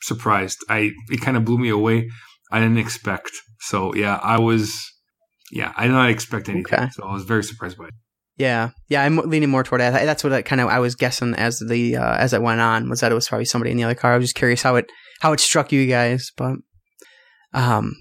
surprised. 0.00 0.58
I 0.68 0.92
it 1.10 1.20
kind 1.20 1.36
of 1.36 1.44
blew 1.44 1.58
me 1.58 1.68
away. 1.68 2.08
I 2.52 2.60
didn't 2.60 2.78
expect. 2.78 3.32
So 3.60 3.94
yeah, 3.94 4.20
I 4.22 4.38
was. 4.38 4.72
Yeah, 5.50 5.72
I 5.76 5.86
did 5.86 5.94
not 5.94 6.10
expect 6.10 6.48
anything. 6.48 6.72
Okay. 6.72 6.88
So 6.92 7.04
I 7.04 7.12
was 7.12 7.24
very 7.24 7.42
surprised 7.42 7.76
by 7.76 7.86
it. 7.86 7.94
Yeah, 8.36 8.70
yeah, 8.86 9.02
I'm 9.02 9.16
leaning 9.16 9.50
more 9.50 9.64
toward 9.64 9.80
that. 9.80 10.04
That's 10.04 10.22
what 10.22 10.32
I 10.32 10.42
kind 10.42 10.60
of 10.60 10.68
I 10.68 10.78
was 10.78 10.94
guessing 10.94 11.34
as 11.34 11.58
the 11.58 11.96
uh, 11.96 12.16
as 12.16 12.32
it 12.32 12.40
went 12.40 12.60
on 12.60 12.88
was 12.88 13.00
that 13.00 13.10
it 13.10 13.16
was 13.16 13.28
probably 13.28 13.46
somebody 13.46 13.72
in 13.72 13.76
the 13.76 13.84
other 13.84 13.96
car. 13.96 14.12
I 14.12 14.16
was 14.16 14.26
just 14.26 14.36
curious 14.36 14.62
how 14.62 14.76
it 14.76 14.88
how 15.20 15.32
it 15.32 15.40
struck 15.40 15.72
you 15.72 15.86
guys, 15.88 16.30
but 16.36 16.54
um, 17.52 17.96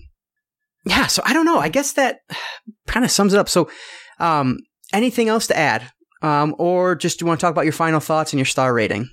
yeah. 0.85 1.07
So 1.07 1.23
I 1.26 1.34
don't 1.34 1.45
know. 1.45 1.57
I 1.57 1.69
guess 1.69 1.93
that 1.93 2.19
kind 2.85 3.03
of 3.03 3.09
sums 3.09 3.34
it 3.34 3.39
up. 3.39 3.49
So, 3.49 3.68
um, 4.19 4.59
anything 4.93 5.27
else 5.27 5.47
to 5.47 5.57
add, 5.57 5.91
um, 6.22 6.56
or 6.57 6.95
just 6.95 7.19
do 7.19 7.23
you 7.23 7.27
want 7.27 7.39
to 7.39 7.44
talk 7.45 7.52
about 7.52 7.65
your 7.65 7.73
final 7.73 7.99
thoughts 7.99 8.34
and 8.34 8.39
your 8.39 8.45
star 8.45 8.73
rating? 8.73 9.10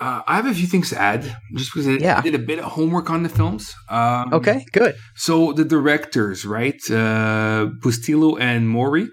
Uh, 0.00 0.22
I 0.26 0.36
have 0.36 0.46
a 0.46 0.54
few 0.54 0.66
things 0.66 0.90
to 0.90 1.00
add, 1.00 1.22
just 1.56 1.72
because 1.72 1.86
I 1.86 1.92
Yeah. 1.92 2.20
did 2.20 2.34
a 2.34 2.38
bit 2.38 2.58
of 2.58 2.64
homework 2.72 3.10
on 3.10 3.22
the 3.22 3.28
films. 3.28 3.72
Um, 3.88 4.32
Okay, 4.34 4.64
good. 4.72 4.96
So 5.14 5.52
the 5.52 5.64
directors, 5.64 6.44
right? 6.44 6.80
Uh, 6.90 7.68
Bustillo 7.82 8.38
and 8.40 8.68
Maury. 8.68 9.06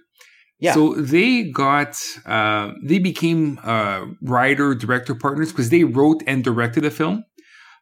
Yeah. 0.60 0.74
So 0.74 0.94
they 0.96 1.50
got, 1.52 1.98
uh, 2.26 2.72
they 2.84 3.00
became 3.00 3.60
uh, 3.64 4.06
writer 4.24 4.74
director 4.76 5.16
partners 5.16 5.50
because 5.52 5.70
they 5.70 5.84
wrote 5.84 6.22
and 6.28 6.44
directed 6.44 6.82
the 6.84 6.92
film. 6.92 7.24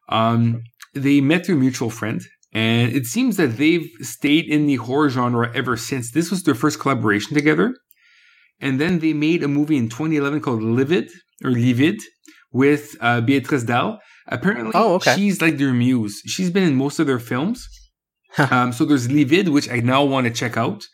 Um, 0.08 0.62
they 0.94 1.20
met 1.20 1.46
through 1.46 1.56
a 1.56 1.58
mutual 1.58 1.90
friend, 1.90 2.20
and 2.52 2.92
it 2.92 3.06
seems 3.06 3.36
that 3.36 3.56
they've 3.58 3.88
stayed 4.00 4.46
in 4.46 4.66
the 4.66 4.76
horror 4.76 5.08
genre 5.10 5.50
ever 5.54 5.76
since. 5.76 6.10
This 6.12 6.30
was 6.30 6.42
their 6.42 6.54
first 6.54 6.80
collaboration 6.80 7.34
together, 7.34 7.74
and 8.60 8.80
then 8.80 8.98
they 8.98 9.12
made 9.12 9.42
a 9.42 9.48
movie 9.48 9.76
in 9.76 9.88
2011 9.88 10.40
called 10.40 10.62
Livid 10.62 11.10
or 11.44 11.50
Livid 11.50 11.98
with 12.52 12.96
uh, 13.00 13.20
Béatrice 13.20 13.66
Dalle. 13.66 13.98
Apparently, 14.28 14.72
Oh, 14.74 14.94
okay. 14.94 15.14
she's 15.16 15.40
like 15.42 15.58
their 15.58 15.72
muse. 15.72 16.22
She's 16.26 16.50
been 16.50 16.64
in 16.64 16.74
most 16.76 16.98
of 16.98 17.06
their 17.06 17.18
films. 17.18 17.66
um, 18.50 18.72
so 18.72 18.84
there's 18.84 19.10
Livid, 19.10 19.48
which 19.48 19.68
I 19.70 19.80
now 19.80 20.04
want 20.04 20.26
to 20.26 20.32
check 20.32 20.56
out. 20.56 20.84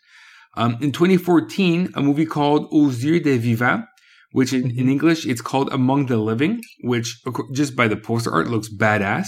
Um, 0.57 0.79
in 0.81 0.91
2014, 0.93 1.93
a 1.95 2.03
movie 2.03 2.25
called 2.25 2.67
Aux 2.73 2.91
yeux 2.91 3.21
des 3.21 3.37
vivants, 3.37 3.85
which 4.33 4.53
in, 4.55 4.71
in 4.71 4.89
English 4.89 5.27
it's 5.27 5.43
called 5.43 5.71
Among 5.73 6.07
the 6.07 6.17
Living, 6.17 6.61
which 6.83 7.21
just 7.53 7.77
by 7.77 7.89
the 7.89 7.97
poster 7.97 8.33
art 8.33 8.49
looks 8.49 8.69
badass. 8.75 9.27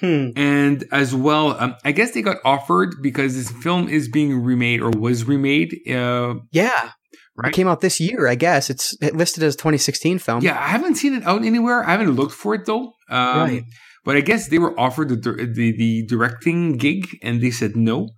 Hmm. 0.00 0.28
And 0.34 0.84
as 0.92 1.14
well, 1.14 1.60
um, 1.60 1.76
I 1.84 1.92
guess 1.92 2.12
they 2.12 2.22
got 2.22 2.38
offered 2.44 2.94
because 3.02 3.34
this 3.36 3.50
film 3.62 3.88
is 3.88 4.08
being 4.08 4.42
remade 4.42 4.80
or 4.80 4.90
was 4.90 5.24
remade. 5.24 5.76
Uh, 5.88 6.34
Yeah, 6.52 6.92
Right. 7.36 7.48
It 7.52 7.54
came 7.54 7.68
out 7.68 7.80
this 7.80 8.00
year, 8.00 8.26
I 8.28 8.34
guess. 8.34 8.68
It's 8.70 8.94
listed 9.14 9.42
as 9.44 9.56
2016 9.56 10.18
film. 10.18 10.42
yeah, 10.42 10.58
I 10.58 10.68
haven't 10.68 10.96
seen 10.96 11.14
it 11.14 11.24
out 11.24 11.44
anywhere. 11.44 11.82
I 11.84 11.92
haven't 11.92 12.10
looked 12.16 12.34
for 12.34 12.54
it 12.54 12.66
though. 12.66 12.92
Um, 13.08 13.38
Right. 13.40 13.62
But 14.04 14.16
I 14.16 14.20
guess 14.22 14.48
they 14.48 14.58
were 14.58 14.78
offered 14.80 15.08
the, 15.10 15.16
the 15.16 15.72
the 15.76 16.06
directing 16.06 16.76
gig 16.78 17.06
and 17.22 17.40
they 17.42 17.50
said 17.50 17.76
no. 17.76 18.08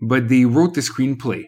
But 0.00 0.28
they 0.28 0.44
wrote 0.44 0.74
the 0.74 0.80
screenplay. 0.82 1.44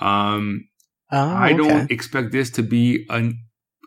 Um, 0.00 0.66
Oh, 1.12 1.18
I 1.18 1.52
okay. 1.54 1.56
don't 1.56 1.90
expect 1.90 2.30
this 2.30 2.50
to 2.50 2.62
be 2.62 3.04
an, 3.10 3.36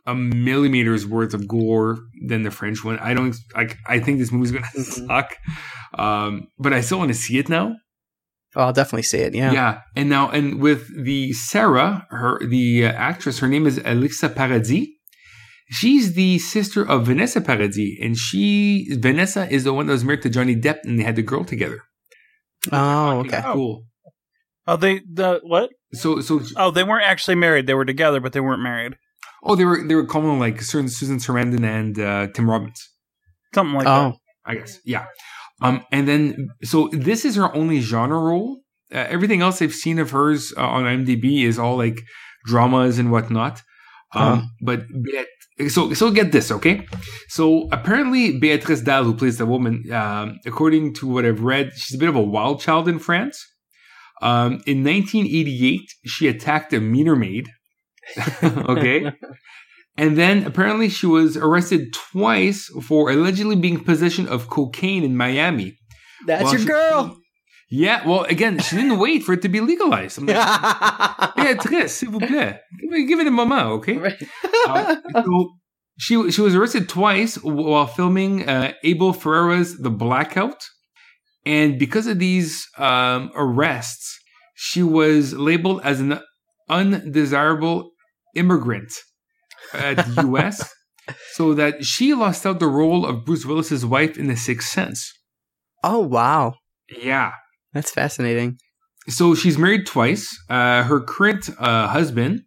a 0.05 0.13
millimeter's 0.13 1.07
worth 1.07 1.33
of 1.33 1.47
gore 1.47 1.99
than 2.27 2.41
the 2.43 2.51
French 2.51 2.83
one. 2.83 2.99
I 2.99 3.13
don't 3.13 3.33
like. 3.55 3.77
I 3.87 3.99
think 3.99 4.19
this 4.19 4.31
movie's 4.31 4.51
gonna 4.51 4.65
Mhm. 4.75 5.07
suck. 5.07 5.35
Um, 5.97 6.47
but 6.59 6.73
I 6.73 6.81
still 6.81 6.97
want 6.99 7.11
to 7.11 7.17
see 7.17 7.37
it 7.37 7.47
now. 7.47 7.75
Oh, 8.55 8.63
I'll 8.65 8.73
definitely 8.73 9.03
see 9.03 9.19
it. 9.19 9.33
Yeah. 9.33 9.51
Yeah, 9.51 9.81
and 9.95 10.09
now 10.09 10.29
and 10.29 10.59
with 10.61 10.87
the 11.03 11.33
Sarah, 11.33 12.05
her 12.09 12.39
the 12.45 12.85
uh, 12.85 12.91
actress, 12.91 13.39
her 13.39 13.47
name 13.47 13.65
is 13.65 13.81
Alexa 13.83 14.29
Paradis. 14.29 14.87
She's 15.69 16.13
the 16.13 16.37
sister 16.39 16.87
of 16.87 17.07
Vanessa 17.07 17.41
Paradis, 17.41 17.97
and 18.01 18.15
she 18.15 18.87
Vanessa 18.99 19.49
is 19.51 19.63
the 19.63 19.73
one 19.73 19.87
that 19.87 19.93
was 19.93 20.03
married 20.03 20.21
to 20.23 20.29
Johnny 20.29 20.55
Depp, 20.55 20.79
and 20.83 20.99
they 20.99 21.03
had 21.03 21.15
the 21.15 21.23
girl 21.23 21.43
together. 21.43 21.79
Oh, 22.71 23.19
okay. 23.19 23.41
cool. 23.43 23.85
Oh, 24.67 24.77
they 24.77 24.99
the 24.99 25.39
what? 25.43 25.71
So 25.93 26.21
so 26.21 26.41
Oh, 26.55 26.71
they 26.71 26.83
weren't 26.83 27.05
actually 27.05 27.35
married. 27.35 27.67
They 27.67 27.73
were 27.73 27.85
together, 27.85 28.19
but 28.19 28.33
they 28.33 28.39
weren't 28.39 28.61
married. 28.61 28.95
oh 29.43 29.55
they 29.55 29.65
were 29.65 29.83
they 29.85 29.95
were 29.95 30.05
calling 30.05 30.39
like 30.39 30.61
Susan 30.61 30.89
Susan 30.89 31.17
Sarandon 31.17 31.65
and 31.65 31.99
uh, 31.99 32.27
Tim 32.33 32.49
Robbins. 32.49 32.89
Something 33.53 33.75
like 33.75 33.87
oh, 33.87 34.17
I 34.45 34.55
guess. 34.55 34.79
Yeah. 34.85 35.05
Um, 35.63 35.85
and 35.91 36.07
then, 36.07 36.49
so 36.63 36.89
this 36.91 37.25
is 37.25 37.35
her 37.35 37.53
only 37.55 37.79
genre 37.81 38.19
role. 38.19 38.61
Uh, 38.93 39.05
everything 39.09 39.41
else 39.41 39.61
I've 39.61 39.73
seen 39.73 39.97
of 39.97 40.11
hers 40.11 40.53
uh, 40.57 40.61
on 40.61 40.83
IMDb 40.83 41.43
is 41.45 41.57
all 41.57 41.77
like 41.77 41.99
dramas 42.45 42.99
and 42.99 43.11
whatnot. 43.11 43.61
Um, 44.13 44.39
Huh. 44.39 44.41
but 44.61 44.79
Beat- 45.03 45.71
so, 45.71 45.93
so 45.93 46.11
get 46.11 46.31
this, 46.31 46.51
okay? 46.51 46.85
So 47.29 47.67
apparently 47.71 48.39
Béatrice 48.39 48.83
Dalle, 48.83 49.03
who 49.05 49.15
plays 49.15 49.37
the 49.37 49.45
woman, 49.45 49.83
um, 49.91 50.37
according 50.45 50.93
to 50.95 51.07
what 51.07 51.25
I've 51.25 51.41
read, 51.43 51.71
she's 51.75 51.95
a 51.95 51.99
bit 51.99 52.09
of 52.09 52.15
a 52.15 52.21
wild 52.21 52.59
child 52.59 52.87
in 52.87 52.99
France. 52.99 53.37
Um, 54.21 54.61
in 54.65 54.83
1988, 54.83 55.81
she 56.05 56.27
attacked 56.27 56.73
a 56.73 56.79
meter 56.79 57.15
maid. 57.15 57.49
okay. 58.43 59.11
And 59.97 60.17
then 60.17 60.45
apparently 60.45 60.89
she 60.89 61.05
was 61.05 61.37
arrested 61.37 61.93
twice 61.93 62.67
for 62.81 63.11
allegedly 63.11 63.55
being 63.55 63.75
in 63.75 63.83
possession 63.83 64.27
of 64.27 64.49
cocaine 64.49 65.03
in 65.03 65.15
Miami. 65.15 65.77
that's 66.25 66.51
your 66.51 66.61
she- 66.61 66.67
girl. 66.67 67.17
Yeah, 67.75 68.07
well, 68.07 68.23
again, 68.25 68.59
she 68.59 68.75
didn't 68.75 68.99
wait 68.99 69.23
for 69.23 69.33
it 69.33 69.41
to 69.41 69.49
be 69.49 69.59
legalized. 69.59 70.19
I'm 70.19 70.27
like, 70.27 70.35
Béatrice, 71.35 71.89
s'il 71.89 72.11
vous 72.11 72.19
plaît. 72.19 72.59
Give 73.07 73.19
it, 73.19 73.25
a 73.25 73.31
moment, 73.31 73.63
okay? 73.63 74.15
Uh, 74.67 74.95
so 75.15 75.49
she, 75.97 76.29
she 76.29 76.41
was 76.41 76.53
arrested 76.53 76.87
twice 76.87 77.35
while 77.41 77.87
filming 77.87 78.47
uh, 78.47 78.73
Abel 78.83 79.11
Ferrara's 79.11 79.75
The 79.79 79.89
Blackout. 79.89 80.63
And 81.47 81.79
because 81.79 82.05
of 82.05 82.19
these 82.19 82.67
um, 82.77 83.31
arrests, 83.35 84.19
she 84.53 84.83
was 84.83 85.33
labeled 85.33 85.81
as 85.83 85.99
an 85.99 86.19
undesirable 86.69 87.89
immigrant 88.35 88.93
at 89.73 89.97
the 89.97 90.21
U.S. 90.23 90.73
so 91.33 91.53
that 91.53 91.83
she 91.83 92.13
lost 92.13 92.45
out 92.45 92.59
the 92.59 92.67
role 92.67 93.05
of 93.05 93.25
Bruce 93.25 93.45
Willis's 93.45 93.85
wife 93.85 94.17
in 94.17 94.27
The 94.27 94.35
Sixth 94.37 94.69
Sense. 94.69 95.11
oh, 95.83 95.99
wow. 95.99 96.55
Yeah. 97.01 97.31
That's 97.73 97.91
fascinating. 97.91 98.57
So 99.09 99.35
she's 99.35 99.57
married 99.57 99.85
twice. 99.85 100.29
Uh, 100.49 100.83
her 100.83 101.01
current 101.01 101.49
uh, 101.59 101.87
husband, 101.87 102.41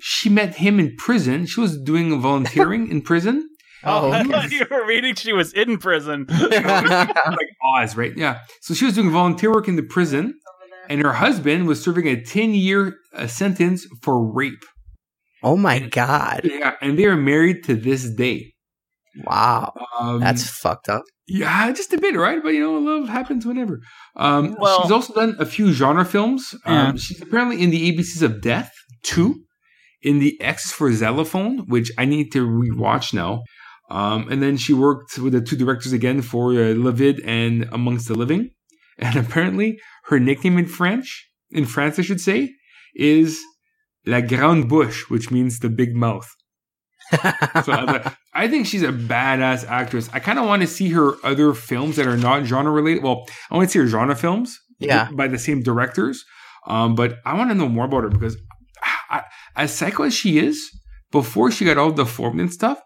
she 0.00 0.28
met 0.28 0.56
him 0.56 0.78
in 0.78 0.94
prison. 0.98 1.46
She 1.46 1.60
was 1.60 1.80
doing 1.80 2.20
volunteering 2.20 2.88
in 2.92 3.02
prison. 3.02 3.48
Oh, 3.84 4.10
I 4.10 4.20
Oh. 4.20 4.24
thought 4.24 4.50
you 4.50 4.66
were 4.70 4.86
reading 4.86 5.14
she 5.14 5.32
was 5.32 5.52
in 5.52 5.78
prison. 5.78 6.26
like 6.50 7.48
Oz, 7.76 7.96
right? 7.96 8.12
Yeah. 8.16 8.40
So 8.60 8.74
she 8.74 8.84
was 8.84 8.94
doing 8.94 9.10
volunteer 9.10 9.50
work 9.52 9.66
in 9.68 9.76
the 9.76 9.82
prison, 9.82 10.34
and 10.88 11.02
her 11.02 11.14
husband 11.14 11.66
was 11.66 11.82
serving 11.82 12.06
a 12.06 12.20
10 12.22 12.54
year 12.54 12.96
uh, 13.14 13.26
sentence 13.26 13.86
for 14.02 14.24
rape. 14.32 14.64
Oh 15.46 15.56
my 15.56 15.78
god. 16.00 16.40
Yeah. 16.44 16.74
And 16.80 16.98
they 16.98 17.06
are 17.06 17.16
married 17.32 17.58
to 17.66 17.74
this 17.88 18.02
day. 18.24 18.38
Wow. 19.24 19.72
Um, 19.98 20.20
That's 20.20 20.44
fucked 20.62 20.88
up. 20.88 21.04
Yeah, 21.26 21.72
just 21.72 21.92
a 21.92 21.98
bit, 21.98 22.14
right? 22.26 22.40
But 22.42 22.50
you 22.54 22.60
know, 22.60 22.78
love 22.78 23.08
happens 23.08 23.46
whenever. 23.46 23.80
Um, 24.24 24.56
Well- 24.58 24.82
she's 24.82 24.92
also 24.92 25.12
done 25.14 25.32
a 25.38 25.46
few 25.46 25.72
genre 25.72 26.04
films. 26.04 26.42
Um, 26.64 26.96
She's 26.96 27.20
apparently 27.22 27.62
in 27.62 27.70
the 27.70 27.82
ABCs 27.88 28.22
of 28.22 28.40
Death 28.40 28.70
two, 29.02 29.28
in 30.02 30.18
the 30.18 30.32
X 30.40 30.72
for 30.72 30.88
Xylophone, 30.92 31.52
which 31.74 31.90
I 31.98 32.04
need 32.04 32.26
to 32.32 32.46
rewatch 32.46 33.14
now. 33.14 33.32
Um, 33.90 34.20
and 34.30 34.42
then 34.42 34.56
she 34.56 34.72
worked 34.74 35.16
with 35.18 35.32
the 35.32 35.40
two 35.40 35.56
directors 35.56 35.92
again 35.92 36.20
for 36.22 36.44
uh, 36.52 36.74
Livid 36.86 37.20
and 37.24 37.68
Amongst 37.72 38.08
the 38.08 38.14
Living. 38.14 38.50
And 38.98 39.14
apparently, 39.24 39.70
her 40.08 40.18
nickname 40.18 40.56
in 40.62 40.66
French, 40.66 41.08
in 41.50 41.66
France, 41.66 41.98
I 41.98 42.02
should 42.08 42.22
say, 42.30 42.40
is 42.94 43.38
La 44.06 44.20
Grande 44.20 44.68
Bouche, 44.68 45.08
which 45.10 45.30
means 45.30 45.58
the 45.58 45.68
big 45.68 45.94
mouth. 45.94 46.28
So 47.64 47.72
I, 47.72 47.82
like, 47.84 48.06
I 48.34 48.48
think 48.48 48.66
she's 48.66 48.82
a 48.82 48.92
badass 48.92 49.66
actress. 49.68 50.10
I 50.12 50.18
kind 50.20 50.38
of 50.38 50.46
want 50.46 50.62
to 50.62 50.68
see 50.68 50.90
her 50.90 51.14
other 51.24 51.54
films 51.54 51.96
that 51.96 52.06
are 52.06 52.16
not 52.16 52.44
genre 52.44 52.72
related. 52.72 53.02
Well, 53.02 53.24
I 53.50 53.56
want 53.56 53.68
to 53.68 53.72
see 53.72 53.78
her 53.78 53.86
genre 53.86 54.16
films, 54.16 54.58
Yeah. 54.80 55.08
by 55.12 55.28
the 55.28 55.38
same 55.38 55.62
directors. 55.62 56.24
Um, 56.66 56.94
but 56.96 57.18
I 57.24 57.34
want 57.34 57.50
to 57.50 57.54
know 57.54 57.68
more 57.68 57.84
about 57.84 58.02
her 58.02 58.08
because, 58.10 58.36
I, 59.08 59.22
as 59.54 59.72
psycho 59.72 60.02
as 60.04 60.14
she 60.14 60.38
is, 60.38 60.60
before 61.12 61.50
she 61.52 61.64
got 61.64 61.78
all 61.78 61.92
deformed 61.92 62.40
and 62.40 62.52
stuff, 62.52 62.80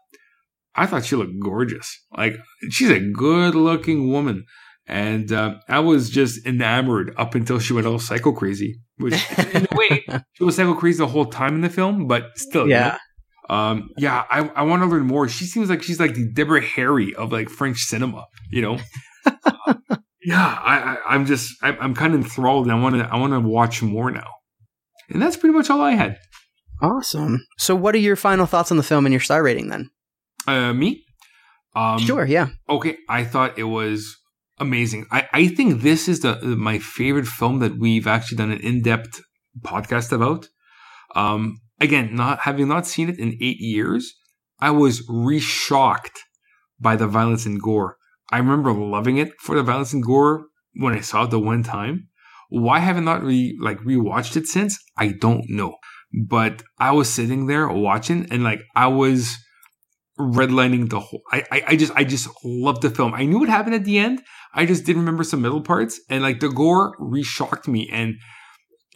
I 0.75 0.85
thought 0.87 1.05
she 1.07 1.17
looked 1.17 1.41
gorgeous. 1.43 1.89
Like 2.17 2.37
she's 2.71 2.91
a 2.91 3.01
good-looking 3.01 4.11
woman, 4.11 4.45
and 4.87 5.33
uh, 5.33 5.55
I 5.69 5.81
was 5.81 6.11
just 6.11 6.47
enamored 6.47 7.15
up 7.17 7.35
until 7.35 7.59
she 7.59 7.73
went 7.73 7.87
all 7.87 7.99
psycho 7.99 8.33
crazy. 8.33 8.81
Which, 9.01 9.15
in 9.55 9.67
a 9.71 9.77
way, 9.77 10.05
she 10.35 10.45
was 10.45 10.57
psycho 10.57 10.75
crazy 10.75 10.99
the 10.99 11.07
whole 11.07 11.27
time 11.27 11.55
in 11.55 11.61
the 11.63 11.71
film, 11.71 12.07
but 12.07 12.37
still, 12.37 12.65
you 12.69 12.75
know? 12.75 12.81
yeah. 12.81 12.99
Um, 13.49 13.91
yeah, 13.97 14.25
I, 14.31 14.47
I 14.49 14.63
want 14.63 14.83
to 14.83 14.87
learn 14.87 15.07
more. 15.07 15.29
She 15.29 15.45
seems 15.45 15.69
like 15.69 15.83
she's 15.83 15.99
like 15.99 16.15
the 16.15 16.31
Deborah 16.33 16.63
Harry 16.63 17.15
of 17.17 17.33
like 17.33 17.49
French 17.49 17.79
cinema, 17.79 18.27
you 18.53 18.63
know? 18.63 18.79
uh, 19.27 19.75
yeah, 20.23 20.59
I, 20.63 20.99
I, 21.09 21.15
am 21.17 21.27
just, 21.27 21.53
I, 21.61 21.77
I'm 21.77 21.95
kind 21.95 22.15
of 22.15 22.21
enthralled 22.21 22.67
and 22.67 22.73
I 22.73 22.81
want 22.81 22.95
to, 22.95 23.09
I 23.13 23.17
want 23.17 23.33
to 23.33 23.41
watch 23.41 23.83
more 23.83 24.11
now. 24.13 24.29
And 25.09 25.21
that's 25.21 25.37
pretty 25.37 25.57
much 25.57 25.69
all 25.69 25.81
I 25.81 25.93
had. 25.93 26.17
Awesome. 26.81 27.45
So, 27.59 27.75
what 27.75 27.95
are 27.97 27.99
your 27.99 28.17
final 28.17 28.47
thoughts 28.47 28.71
on 28.71 28.77
the 28.77 28.83
film 28.85 29.05
and 29.05 29.13
your 29.13 29.21
star 29.21 29.43
rating 29.43 29.69
then? 29.69 29.91
Uh, 30.47 30.73
me? 30.73 31.05
Um, 31.75 31.99
sure, 31.99 32.25
yeah. 32.25 32.49
Okay, 32.69 32.99
I 33.09 33.25
thought 33.25 33.59
it 33.59 33.65
was 33.65 34.17
amazing. 34.61 35.07
I, 35.11 35.29
I 35.33 35.49
think 35.49 35.81
this 35.81 36.09
is 36.09 36.21
the 36.21 36.39
my 36.43 36.79
favorite 36.79 37.27
film 37.27 37.59
that 37.61 37.79
we've 37.79 38.07
actually 38.07 38.37
done 38.37 38.53
an 38.53 38.61
in 38.61 38.83
depth 38.83 39.21
podcast 39.61 40.13
about. 40.13 40.49
Um, 41.17 41.59
again, 41.81 42.15
not 42.15 42.41
having 42.41 42.69
not 42.69 42.87
seen 42.87 43.09
it 43.09 43.19
in 43.19 43.39
eight 43.41 43.59
years, 43.59 44.15
I 44.61 44.71
was 44.71 45.03
re-shocked 45.09 46.21
by 46.79 46.97
the 46.97 47.09
violence 47.09 47.47
and 47.47 47.61
gore. 47.61 47.97
I 48.31 48.39
remember 48.39 48.73
loving 48.73 49.17
it 49.17 49.33
for 49.41 49.57
the 49.57 49.63
violence 49.63 49.93
and 49.93 50.05
gore 50.05 50.45
when 50.75 50.95
I 50.95 51.01
saw 51.01 51.25
it 51.25 51.31
the 51.31 51.41
one 51.41 51.63
time. 51.63 52.09
Why 52.49 52.79
haven't 52.81 53.05
not 53.05 53.25
re 53.25 53.59
like 53.61 53.79
rewatched 53.79 54.37
it 54.37 54.47
since? 54.47 54.79
I 54.97 55.15
don't 55.21 55.45
know. 55.49 55.77
But 56.29 56.63
I 56.79 56.93
was 56.93 57.09
sitting 57.09 57.47
there 57.47 57.69
watching 57.69 58.27
and 58.31 58.43
like 58.43 58.63
I 58.75 58.89
was 58.89 59.37
redlining 60.21 60.91
the 60.91 61.01
whole 61.01 61.23
I, 61.33 61.45
I, 61.51 61.63
I 61.69 61.77
just 61.77 61.93
I 61.97 62.05
just 62.05 62.29
loved 62.45 62.83
the 62.83 62.91
film. 62.91 63.15
I 63.15 63.25
knew 63.25 63.39
what 63.39 63.49
happened 63.49 63.75
at 63.75 63.85
the 63.85 63.99
end. 63.99 64.23
I 64.55 64.67
just 64.67 64.85
didn't 64.85 65.03
remember 65.03 65.25
some 65.25 65.43
middle 65.43 65.63
parts. 65.63 66.01
And 66.09 66.23
like 66.23 66.41
the 66.41 66.49
gore 66.49 66.95
re-shocked 66.99 67.69
me 67.69 67.89
and 67.93 68.15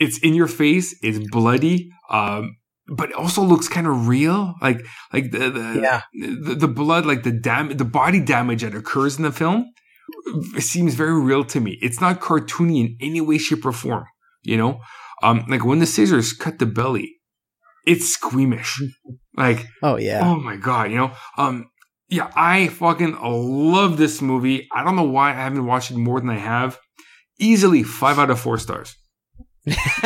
it's 0.01 0.19
in 0.19 0.35
your 0.35 0.49
face, 0.49 0.97
it's 1.03 1.19
bloody. 1.31 1.91
Um 2.11 2.57
but 2.87 3.11
it 3.11 3.17
also 3.17 3.43
looks 3.43 3.67
kind 3.67 3.87
of 3.87 4.09
real. 4.09 4.55
Like 4.61 4.85
like 5.13 5.31
the 5.31 5.51
the, 5.51 5.81
yeah. 5.81 6.03
the, 6.13 6.55
the 6.55 6.69
blood, 6.69 7.07
like 7.07 7.23
the 7.23 7.33
dam 7.33 7.77
the 7.77 7.85
body 7.85 8.21
damage 8.21 8.63
that 8.63 8.75
occurs 8.75 9.17
in 9.17 9.23
the 9.23 9.33
film 9.33 9.67
seems 10.59 10.95
very 10.95 11.19
real 11.21 11.45
to 11.45 11.61
me. 11.61 11.79
It's 11.81 12.01
not 12.01 12.21
cartoony 12.21 12.81
in 12.81 12.97
any 13.01 13.21
way, 13.21 13.39
shape, 13.39 13.65
or 13.65 13.73
form. 13.73 14.05
You 14.43 14.57
know? 14.57 14.81
Um 15.23 15.45
like 15.49 15.65
when 15.65 15.79
the 15.79 15.87
scissors 15.87 16.33
cut 16.33 16.59
the 16.59 16.67
belly, 16.67 17.17
it's 17.87 18.09
squeamish. 18.13 18.83
Like 19.37 19.67
oh 19.83 19.97
yeah. 19.97 20.21
Oh 20.23 20.37
my 20.37 20.57
god, 20.57 20.91
you 20.91 20.97
know? 20.97 21.13
Um 21.37 21.71
yeah, 22.09 22.31
I 22.37 22.69
fucking 22.69 23.19
love 23.21 23.97
this 23.97 24.21
movie. 24.21 24.69
I 24.73 24.85
don't 24.85 24.97
know 24.97 25.03
why 25.03 25.31
I 25.31 25.35
haven't 25.35 25.67
watched 25.67 25.91
it 25.91 25.97
more 25.97 26.21
than 26.21 26.31
I 26.31 26.39
have. 26.39 26.79
Easily 27.41 27.83
five 27.83 28.19
out 28.19 28.31
of 28.31 28.39
four 28.39 28.59
stars. 28.59 28.95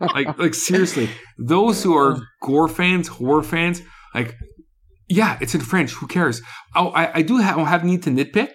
like, 0.00 0.38
like 0.38 0.54
seriously, 0.54 1.10
those 1.38 1.82
who 1.82 1.96
are 1.96 2.22
gore 2.40 2.68
fans, 2.68 3.08
horror 3.08 3.42
fans, 3.42 3.82
like, 4.14 4.36
yeah, 5.08 5.36
it's 5.40 5.54
in 5.54 5.60
French. 5.60 5.92
Who 5.92 6.06
cares? 6.06 6.40
Oh, 6.74 6.88
I, 6.90 7.18
I 7.18 7.22
do 7.22 7.38
have, 7.38 7.58
I 7.58 7.64
have 7.64 7.84
need 7.84 8.04
to 8.04 8.10
nitpick 8.10 8.52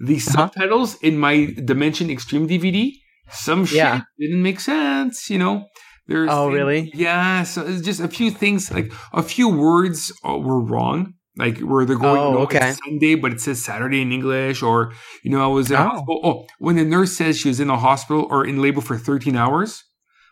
the 0.00 0.16
uh-huh. 0.16 0.30
subtitles 0.32 0.96
in 0.96 1.16
my 1.16 1.54
Dimension 1.64 2.10
Extreme 2.10 2.48
DVD. 2.48 2.90
Some 3.30 3.64
shit 3.64 3.76
yeah. 3.76 4.02
didn't 4.18 4.42
make 4.42 4.58
sense, 4.58 5.30
you 5.30 5.38
know. 5.38 5.66
There's 6.06 6.28
oh, 6.30 6.50
really? 6.50 6.90
Yeah. 6.94 7.44
So 7.44 7.66
it's 7.66 7.82
just 7.82 8.00
a 8.00 8.08
few 8.08 8.30
things, 8.30 8.70
like 8.70 8.92
a 9.12 9.22
few 9.22 9.48
words 9.48 10.12
uh, 10.26 10.36
were 10.36 10.60
wrong 10.60 11.14
like 11.36 11.58
where 11.58 11.84
they're 11.84 11.96
going 11.96 12.18
oh, 12.18 12.28
you 12.28 12.34
know, 12.34 12.42
okay. 12.42 12.74
Sunday, 12.84 13.14
but 13.14 13.32
it 13.32 13.40
says 13.40 13.64
Saturday 13.64 14.02
in 14.02 14.12
English, 14.12 14.62
or 14.62 14.92
you 15.22 15.30
know, 15.30 15.42
I 15.42 15.46
was 15.46 15.70
in 15.70 15.76
oh. 15.76 15.88
hospital. 15.88 16.20
Oh, 16.22 16.46
when 16.58 16.76
the 16.76 16.84
nurse 16.84 17.16
says 17.16 17.38
she 17.38 17.48
was 17.48 17.60
in 17.60 17.68
the 17.68 17.78
hospital 17.78 18.26
or 18.30 18.46
in 18.46 18.60
labor 18.60 18.80
for 18.80 18.98
13 18.98 19.36
hours, 19.36 19.82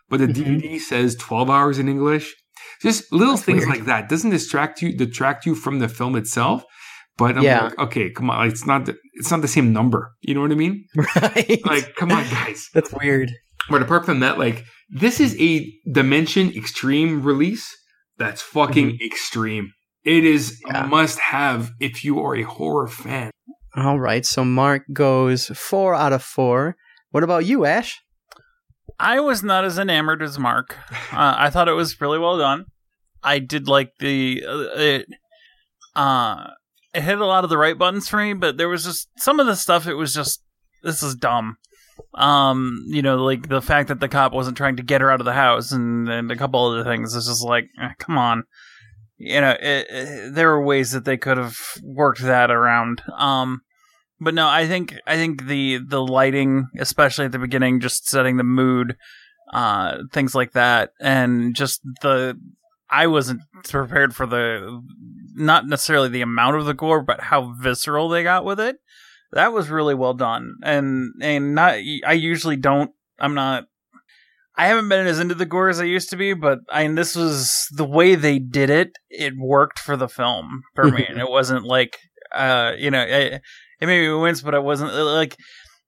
but 0.09 0.19
the 0.19 0.27
mm-hmm. 0.27 0.57
DVD 0.57 0.79
says 0.79 1.15
12 1.15 1.49
hours 1.49 1.79
in 1.79 1.89
English. 1.89 2.35
Just 2.81 3.11
little 3.11 3.35
That's 3.35 3.45
things 3.45 3.65
weird. 3.65 3.79
like 3.79 3.85
that 3.85 4.07
doesn't 4.07 4.29
distract 4.29 4.81
you 4.81 4.95
detract 4.95 5.45
you 5.45 5.55
from 5.55 5.79
the 5.79 5.89
film 5.89 6.15
itself. 6.15 6.63
But 7.17 7.37
I'm 7.37 7.43
yeah. 7.43 7.65
like, 7.65 7.79
okay, 7.79 8.11
come 8.11 8.29
on, 8.29 8.47
it's 8.47 8.65
not 8.65 8.85
the, 8.85 8.95
it's 9.15 9.29
not 9.29 9.41
the 9.41 9.47
same 9.49 9.73
number. 9.73 10.11
You 10.21 10.35
know 10.35 10.41
what 10.41 10.51
I 10.51 10.55
mean? 10.55 10.85
Right. 10.95 11.59
Like, 11.65 11.95
come 11.95 12.11
on, 12.11 12.23
guys. 12.29 12.69
That's 12.73 12.93
weird. 12.93 13.29
But 13.69 13.81
apart 13.81 14.05
from 14.05 14.21
that, 14.21 14.39
like, 14.39 14.63
this 14.89 15.19
is 15.19 15.39
a 15.39 15.71
Dimension 15.91 16.51
Extreme 16.55 17.23
release 17.23 17.75
that's 18.17 18.41
fucking 18.41 18.91
mm-hmm. 18.91 19.05
extreme. 19.05 19.73
It 20.03 20.25
is 20.25 20.61
yeah. 20.67 20.85
a 20.85 20.87
must 20.87 21.19
have 21.19 21.71
if 21.79 22.03
you 22.03 22.19
are 22.19 22.35
a 22.35 22.43
horror 22.43 22.87
fan. 22.87 23.31
All 23.75 23.99
right. 23.99 24.25
So 24.25 24.43
Mark 24.43 24.83
goes 24.91 25.47
four 25.47 25.93
out 25.93 26.13
of 26.13 26.23
four. 26.23 26.75
What 27.11 27.23
about 27.23 27.45
you, 27.45 27.65
Ash? 27.65 28.01
I 28.99 29.19
was 29.19 29.43
not 29.43 29.63
as 29.63 29.77
enamored 29.77 30.21
as 30.21 30.37
Mark. 30.37 30.77
Uh, 31.11 31.33
I 31.37 31.49
thought 31.49 31.67
it 31.67 31.73
was 31.73 31.99
really 31.99 32.19
well 32.19 32.37
done. 32.37 32.65
I 33.23 33.39
did 33.39 33.67
like 33.67 33.93
the 33.99 34.43
uh, 34.47 34.79
it. 34.79 35.07
Uh, 35.95 36.51
it 36.93 37.01
hit 37.01 37.19
a 37.19 37.25
lot 37.25 37.43
of 37.43 37.49
the 37.49 37.57
right 37.57 37.77
buttons 37.77 38.07
for 38.07 38.17
me, 38.17 38.33
but 38.33 38.57
there 38.57 38.69
was 38.69 38.83
just 38.85 39.09
some 39.17 39.39
of 39.39 39.47
the 39.47 39.55
stuff. 39.55 39.87
It 39.87 39.95
was 39.95 40.13
just 40.13 40.43
this 40.83 41.01
is 41.01 41.15
dumb. 41.15 41.57
Um, 42.13 42.83
you 42.87 43.01
know, 43.01 43.17
like 43.23 43.47
the 43.47 43.61
fact 43.61 43.89
that 43.89 43.99
the 43.99 44.09
cop 44.09 44.33
wasn't 44.33 44.57
trying 44.57 44.77
to 44.77 44.83
get 44.83 45.01
her 45.01 45.11
out 45.11 45.21
of 45.21 45.25
the 45.25 45.33
house, 45.33 45.71
and, 45.71 46.09
and 46.09 46.31
a 46.31 46.35
couple 46.35 46.65
other 46.65 46.83
things. 46.83 47.15
It's 47.15 47.27
just 47.27 47.43
like, 47.43 47.65
eh, 47.81 47.91
come 47.97 48.17
on 48.17 48.43
you 49.19 49.41
know, 49.41 49.51
it, 49.51 49.87
it, 49.89 50.33
there 50.33 50.47
were 50.47 50.63
ways 50.63 50.91
that 50.91 51.03
they 51.03 51.17
could 51.17 51.37
have 51.37 51.57
worked 51.83 52.21
that 52.21 52.49
around. 52.49 53.01
Um, 53.17 53.61
but 54.19 54.33
no, 54.33 54.47
I 54.47 54.65
think 54.65 54.95
I 55.05 55.17
think 55.17 55.45
the 55.45 55.79
the 55.85 56.01
lighting, 56.01 56.67
especially 56.79 57.25
at 57.25 57.33
the 57.33 57.39
beginning, 57.39 57.81
just 57.81 58.07
setting 58.07 58.37
the 58.37 58.43
mood, 58.43 58.95
uh, 59.53 59.97
things 60.11 60.33
like 60.33 60.53
that, 60.53 60.91
and 60.99 61.53
just 61.53 61.81
the 62.01 62.39
I 62.89 63.07
wasn't 63.07 63.41
prepared 63.65 64.15
for 64.15 64.25
the 64.25 64.81
not 65.35 65.67
necessarily 65.67 66.09
the 66.09 66.21
amount 66.21 66.55
of 66.55 66.65
the 66.65 66.73
gore, 66.73 67.01
but 67.01 67.21
how 67.21 67.53
visceral 67.61 68.09
they 68.09 68.23
got 68.23 68.45
with 68.45 68.59
it. 68.59 68.77
That 69.31 69.53
was 69.53 69.69
really 69.69 69.95
well 69.95 70.13
done, 70.13 70.55
and 70.63 71.13
and 71.21 71.55
not 71.55 71.75
I 72.05 72.13
usually 72.13 72.55
don't. 72.55 72.91
I'm 73.19 73.35
not 73.35 73.65
I 74.59 74.67
haven't 74.67 74.89
been 74.89 75.07
as 75.07 75.21
into 75.21 75.35
the 75.35 75.45
gore 75.45 75.69
as 75.69 75.79
I 75.79 75.85
used 75.85 76.09
to 76.09 76.17
be, 76.17 76.33
but 76.33 76.59
I 76.69 76.83
mean, 76.83 76.95
this 76.95 77.15
was 77.15 77.65
the 77.71 77.85
way 77.85 78.15
they 78.15 78.39
did 78.39 78.69
it. 78.69 78.91
It 79.09 79.37
worked 79.37 79.79
for 79.79 79.95
the 79.95 80.09
film 80.09 80.63
for 80.75 80.91
me, 80.91 81.05
and 81.07 81.17
it 81.21 81.29
wasn't 81.29 81.63
like, 81.63 81.97
uh, 82.35 82.73
you 82.77 82.91
know, 82.91 83.01
it, 83.01 83.41
it 83.79 83.85
made 83.87 84.01
me 84.01 84.13
wince, 84.13 84.41
but 84.41 84.53
I 84.53 84.59
wasn't 84.59 84.91
uh, 84.91 85.05
like 85.05 85.37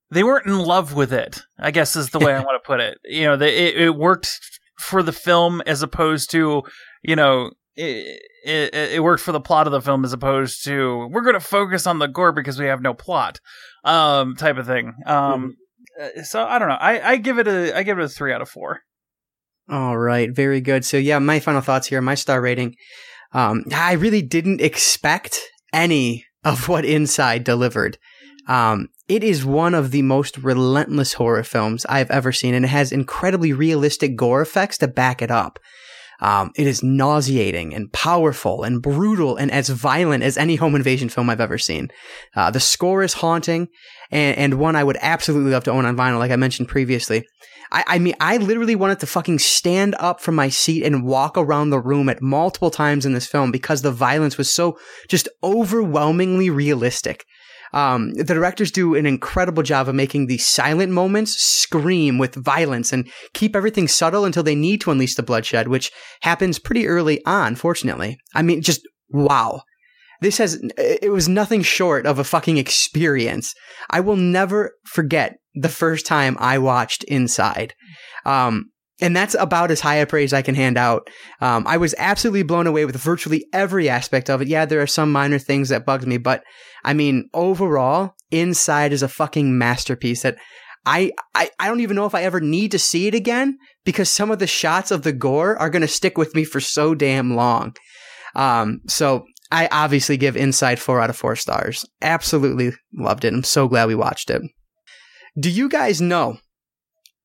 they 0.09 0.23
weren't 0.23 0.45
in 0.45 0.57
love 0.57 0.93
with 0.93 1.11
it. 1.11 1.41
I 1.59 1.71
guess 1.71 1.97
is 1.97 2.11
the 2.11 2.19
way 2.19 2.33
I 2.33 2.39
want 2.45 2.63
to 2.63 2.65
put 2.65 2.79
it. 2.79 2.97
You 3.03 3.25
know, 3.25 3.35
they, 3.35 3.53
it, 3.57 3.81
it 3.81 3.95
worked 3.97 4.39
for 4.79 5.03
the 5.03 5.11
film 5.11 5.61
as 5.65 5.83
opposed 5.83 6.31
to, 6.31 6.63
you 7.03 7.17
know, 7.17 7.51
it, 7.75 8.21
it, 8.43 8.73
it, 8.73 9.03
worked 9.03 9.23
for 9.23 9.31
the 9.31 9.39
plot 9.39 9.67
of 9.67 9.71
the 9.71 9.81
film 9.81 10.03
as 10.03 10.13
opposed 10.13 10.63
to 10.65 11.07
we're 11.11 11.21
going 11.21 11.35
to 11.35 11.39
focus 11.39 11.85
on 11.85 11.99
the 11.99 12.07
gore 12.07 12.31
because 12.31 12.59
we 12.59 12.65
have 12.65 12.81
no 12.81 12.93
plot, 12.93 13.39
um, 13.83 14.35
type 14.35 14.57
of 14.57 14.65
thing. 14.65 14.93
Um, 15.05 15.55
mm-hmm. 16.01 16.21
So 16.23 16.43
I 16.43 16.59
don't 16.59 16.69
know. 16.69 16.75
I, 16.75 17.11
I 17.11 17.15
give 17.17 17.37
it 17.37 17.47
a 17.47 17.75
I 17.77 17.83
give 17.83 17.99
it 17.99 18.03
a 18.03 18.09
three 18.09 18.33
out 18.33 18.41
of 18.41 18.49
four. 18.49 18.81
All 19.69 19.97
right, 19.97 20.29
very 20.33 20.61
good. 20.61 20.83
So 20.85 20.97
yeah, 20.97 21.19
my 21.19 21.39
final 21.39 21.61
thoughts 21.61 21.87
here. 21.87 22.01
My 22.01 22.15
star 22.15 22.41
rating. 22.41 22.75
Um, 23.33 23.63
I 23.73 23.93
really 23.93 24.21
didn't 24.21 24.61
expect 24.61 25.39
any 25.71 26.25
of 26.43 26.67
what 26.67 26.85
Inside 26.85 27.43
delivered. 27.43 27.97
Um, 28.47 28.89
it 29.07 29.23
is 29.23 29.45
one 29.45 29.73
of 29.73 29.91
the 29.91 30.01
most 30.01 30.37
relentless 30.37 31.13
horror 31.13 31.43
films 31.43 31.85
I've 31.87 32.11
ever 32.11 32.31
seen, 32.31 32.53
and 32.53 32.65
it 32.65 32.69
has 32.69 32.91
incredibly 32.91 33.53
realistic 33.53 34.15
gore 34.15 34.41
effects 34.41 34.77
to 34.79 34.87
back 34.87 35.21
it 35.21 35.29
up. 35.29 35.59
Um, 36.21 36.51
it 36.55 36.67
is 36.67 36.83
nauseating 36.83 37.73
and 37.73 37.91
powerful 37.91 38.63
and 38.63 38.81
brutal 38.81 39.37
and 39.37 39.51
as 39.51 39.69
violent 39.69 40.23
as 40.23 40.37
any 40.37 40.55
home 40.55 40.75
invasion 40.75 41.09
film 41.09 41.29
I've 41.29 41.41
ever 41.41 41.57
seen. 41.57 41.89
Uh, 42.35 42.51
the 42.51 42.59
score 42.59 43.01
is 43.01 43.13
haunting 43.13 43.69
and, 44.11 44.37
and, 44.37 44.53
one 44.59 44.75
I 44.75 44.83
would 44.83 44.97
absolutely 45.01 45.51
love 45.51 45.63
to 45.63 45.71
own 45.71 45.85
on 45.85 45.95
vinyl, 45.97 46.19
like 46.19 46.31
I 46.31 46.35
mentioned 46.35 46.67
previously. 46.67 47.25
I, 47.71 47.83
I 47.87 47.99
mean, 47.99 48.13
I 48.19 48.37
literally 48.37 48.75
wanted 48.75 48.99
to 48.99 49.07
fucking 49.07 49.39
stand 49.39 49.95
up 49.99 50.19
from 50.19 50.35
my 50.35 50.49
seat 50.49 50.83
and 50.83 51.05
walk 51.05 51.37
around 51.37 51.69
the 51.69 51.79
room 51.79 52.09
at 52.09 52.21
multiple 52.21 52.69
times 52.71 53.05
in 53.05 53.13
this 53.13 53.25
film 53.25 53.51
because 53.51 53.81
the 53.81 53.91
violence 53.91 54.37
was 54.37 54.51
so 54.51 54.77
just 55.07 55.29
overwhelmingly 55.43 56.49
realistic. 56.49 57.25
Um, 57.73 58.13
the 58.13 58.23
directors 58.23 58.71
do 58.71 58.95
an 58.95 59.05
incredible 59.05 59.63
job 59.63 59.87
of 59.87 59.95
making 59.95 60.27
the 60.27 60.37
silent 60.37 60.91
moments 60.91 61.33
scream 61.41 62.17
with 62.17 62.35
violence 62.35 62.91
and 62.91 63.09
keep 63.33 63.55
everything 63.55 63.87
subtle 63.87 64.25
until 64.25 64.43
they 64.43 64.55
need 64.55 64.81
to 64.81 64.91
unleash 64.91 65.15
the 65.15 65.23
bloodshed, 65.23 65.67
which 65.67 65.91
happens 66.21 66.59
pretty 66.59 66.87
early 66.87 67.23
on, 67.25 67.55
fortunately. 67.55 68.17
I 68.35 68.41
mean, 68.41 68.61
just 68.61 68.81
wow. 69.09 69.61
This 70.21 70.37
has, 70.37 70.61
it 70.77 71.11
was 71.11 71.27
nothing 71.27 71.63
short 71.63 72.05
of 72.05 72.19
a 72.19 72.23
fucking 72.23 72.57
experience. 72.57 73.55
I 73.89 74.01
will 74.01 74.17
never 74.17 74.73
forget 74.85 75.37
the 75.55 75.69
first 75.69 76.05
time 76.05 76.37
I 76.39 76.59
watched 76.59 77.03
Inside. 77.05 77.73
Um, 78.25 78.71
and 79.01 79.15
that's 79.15 79.35
about 79.35 79.71
as 79.71 79.79
high 79.79 79.95
a 79.95 80.05
praise 80.05 80.31
I 80.31 80.41
can 80.41 80.55
hand 80.55 80.77
out. 80.77 81.09
Um, 81.41 81.65
I 81.67 81.77
was 81.77 81.95
absolutely 81.97 82.43
blown 82.43 82.67
away 82.67 82.85
with 82.85 82.95
virtually 82.95 83.45
every 83.51 83.89
aspect 83.89 84.29
of 84.29 84.41
it. 84.41 84.47
Yeah, 84.47 84.65
there 84.65 84.81
are 84.81 84.87
some 84.87 85.11
minor 85.11 85.39
things 85.39 85.69
that 85.69 85.85
bugged 85.85 86.07
me, 86.07 86.17
but 86.17 86.43
I 86.83 86.93
mean, 86.93 87.29
overall, 87.33 88.13
Inside 88.29 88.93
is 88.93 89.03
a 89.03 89.07
fucking 89.07 89.57
masterpiece 89.57 90.21
that 90.21 90.37
I, 90.85 91.11
I 91.35 91.49
I 91.59 91.67
don't 91.67 91.81
even 91.81 91.95
know 91.95 92.05
if 92.05 92.15
I 92.15 92.23
ever 92.23 92.39
need 92.39 92.71
to 92.71 92.79
see 92.79 93.07
it 93.07 93.13
again 93.13 93.57
because 93.85 94.09
some 94.09 94.31
of 94.31 94.39
the 94.39 94.47
shots 94.47 94.89
of 94.91 95.03
the 95.03 95.13
gore 95.13 95.57
are 95.57 95.69
going 95.69 95.81
to 95.81 95.87
stick 95.87 96.17
with 96.17 96.33
me 96.33 96.43
for 96.43 96.59
so 96.59 96.95
damn 96.95 97.35
long. 97.35 97.75
Um, 98.35 98.79
so 98.87 99.25
I 99.51 99.67
obviously 99.71 100.17
give 100.17 100.37
Inside 100.37 100.79
four 100.79 101.01
out 101.01 101.09
of 101.09 101.17
four 101.17 101.35
stars. 101.35 101.85
Absolutely 102.01 102.71
loved 102.93 103.25
it. 103.25 103.33
I'm 103.33 103.43
so 103.43 103.67
glad 103.67 103.89
we 103.89 103.95
watched 103.95 104.29
it. 104.29 104.41
Do 105.39 105.49
you 105.49 105.69
guys 105.69 106.01
know 106.01 106.37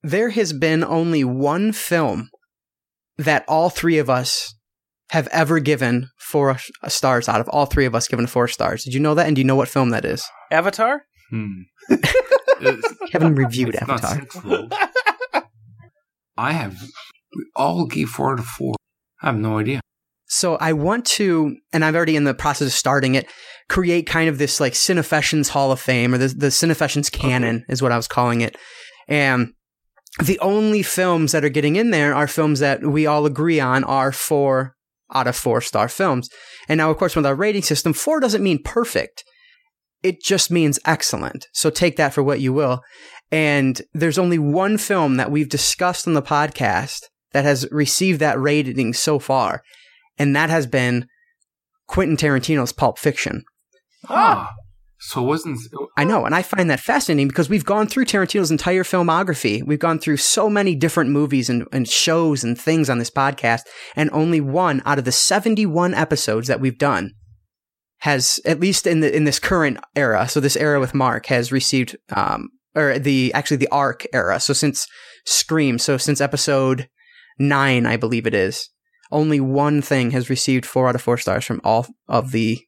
there 0.07 0.31
has 0.31 0.53
been 0.53 0.85
only 0.85 1.25
one 1.25 1.73
film 1.73 2.31
that 3.19 3.45
all 3.49 3.71
three 3.71 3.99
of 3.99 4.09
us 4.09 4.55
have 5.11 5.27
ever 5.33 5.59
given 5.59 6.09
four 6.17 6.59
stars 6.87 7.29
out 7.29 7.41
of 7.41 7.49
all 7.49 7.67
three 7.67 7.87
of 7.87 7.95
us 7.95 8.07
given 8.07 8.27
four 8.29 8.47
stars. 8.47 8.85
Did 8.85 8.95
you 8.95 9.01
know 9.01 9.15
that? 9.15 9.27
And 9.27 9.35
do 9.35 9.41
you 9.41 9.47
know 9.47 9.57
what 9.57 9.69
film 9.69 9.91
that 9.91 10.05
is? 10.05 10.25
Avatar? 10.53 11.03
Hmm. 11.31 11.63
Haven't 13.13 13.35
reviewed 13.35 13.75
It's 13.75 13.87
not 13.87 14.05
Avatar. 14.05 14.69
I 16.37 16.53
have. 16.53 16.81
We 17.37 17.47
all 17.57 17.87
gave 17.87 18.09
four 18.09 18.33
out 18.33 18.39
of 18.39 18.47
four. 18.47 18.77
I 19.23 19.27
have 19.27 19.37
no 19.37 19.59
idea. 19.59 19.81
So 20.27 20.55
I 20.57 20.73
want 20.73 21.05
to, 21.07 21.57
and 21.73 21.85
I'm 21.85 21.97
already 21.97 22.15
in 22.15 22.25
the 22.25 22.35
process 22.35 22.69
of 22.69 22.75
starting 22.75 23.17
it, 23.17 23.27
create 23.69 24.07
kind 24.07 24.29
of 24.29 24.39
this 24.39 24.61
like 24.61 24.75
Cinefessions 24.75 25.49
Hall 25.49 25.73
of 25.73 25.81
Fame 25.81 26.15
or 26.15 26.19
the, 26.19 26.29
the 26.29 26.47
Cinefessions 26.49 27.11
canon 27.11 27.65
is 27.69 27.83
what 27.83 27.91
I 27.91 27.97
was 27.97 28.07
calling 28.07 28.41
it. 28.41 28.57
And 29.09 29.53
the 30.23 30.39
only 30.41 30.83
films 30.83 31.33
that 31.33 31.45
are 31.45 31.51
getting 31.51 31.77
in 31.77 31.91
there 31.91 32.15
are 32.15 32.27
films 32.27 32.61
that 32.61 32.83
we 32.83 33.07
all 33.07 33.27
agree 33.27 33.61
on 33.61 33.85
are 33.85 34.13
four 34.13 34.75
out 35.13 35.27
of 35.27 35.37
four 35.37 35.61
star 35.61 35.89
films. 35.89 36.29
And 36.69 36.79
now, 36.79 36.91
of 36.91 36.97
course, 36.97 37.15
with 37.15 37.27
our 37.27 37.35
rating 37.35 37.63
system, 37.63 37.93
four 37.93 38.21
doesn't 38.21 38.43
mean 38.43 38.63
perfect. 38.63 39.25
It 40.03 40.23
just 40.23 40.51
means 40.51 40.79
excellent. 40.85 41.47
So 41.53 41.71
take 41.71 41.97
that 41.97 42.15
for 42.15 42.23
what 42.23 42.41
you 42.41 42.53
will. 42.53 42.81
And 43.31 43.81
there's 43.93 44.19
only 44.19 44.39
one 44.39 44.79
film 44.79 45.17
that 45.17 45.31
we've 45.31 45.49
discussed 45.49 46.07
on 46.07 46.15
the 46.15 46.23
podcast 46.23 47.01
that 47.33 47.45
has 47.45 47.67
received 47.71 48.21
that 48.21 48.41
rating 48.41 48.95
so 48.95 49.19
far. 49.19 49.63
And 50.19 50.35
that 50.35 50.49
has 50.49 50.67
been 50.67 51.09
Quentin 51.87 52.17
Tarantino's 52.17 52.73
Pulp 52.73 52.99
Fiction. 52.99 53.45
Huh. 54.05 54.47
So 55.07 55.23
it 55.23 55.27
wasn't. 55.27 55.61
I 55.97 56.03
know, 56.03 56.27
and 56.27 56.35
I 56.35 56.43
find 56.43 56.69
that 56.69 56.81
fascinating 56.81 57.29
because 57.29 57.49
we've 57.49 57.65
gone 57.65 57.87
through 57.87 58.07
Tarantino's 58.07 58.51
entire 58.51 58.83
filmography. 58.83 59.65
We've 59.65 59.79
gone 59.79 60.01
through 60.01 60.17
so 60.17 60.51
many 60.51 60.75
different 60.75 61.11
movies 61.11 61.49
and, 61.49 61.65
and 61.71 61.89
shows 61.89 62.43
and 62.43 62.61
things 62.61 62.91
on 62.91 62.99
this 62.99 63.09
podcast, 63.09 63.61
and 63.95 64.11
only 64.13 64.41
one 64.41 64.83
out 64.85 64.99
of 64.99 65.05
the 65.05 65.13
71 65.13 65.95
episodes 65.95 66.49
that 66.49 66.59
we've 66.59 66.77
done 66.77 67.13
has, 67.99 68.41
at 68.45 68.59
least 68.59 68.85
in 68.85 68.99
the 68.99 69.15
in 69.15 69.23
this 69.23 69.39
current 69.39 69.79
era, 69.95 70.29
so 70.29 70.41
this 70.41 70.57
era 70.57 70.81
with 70.81 70.93
Mark 70.93 71.27
has 71.27 71.53
received, 71.53 71.97
um, 72.11 72.49
or 72.75 72.99
the 72.99 73.33
actually 73.33 73.59
the 73.59 73.71
arc 73.71 74.07
era. 74.13 74.41
So 74.41 74.53
since 74.53 74.89
Scream, 75.25 75.79
so 75.79 75.99
since 75.99 76.21
episode 76.21 76.89
nine, 77.39 77.87
I 77.87 77.97
believe 77.97 78.27
it 78.27 78.35
is, 78.35 78.71
only 79.13 79.39
one 79.39 79.83
thing 79.83 80.11
has 80.11 80.29
received 80.29 80.67
four 80.67 80.89
out 80.89 80.97
of 80.97 81.03
four 81.03 81.17
stars 81.17 81.45
from 81.45 81.61
all 81.63 81.87
of 82.09 82.33
the 82.33 82.59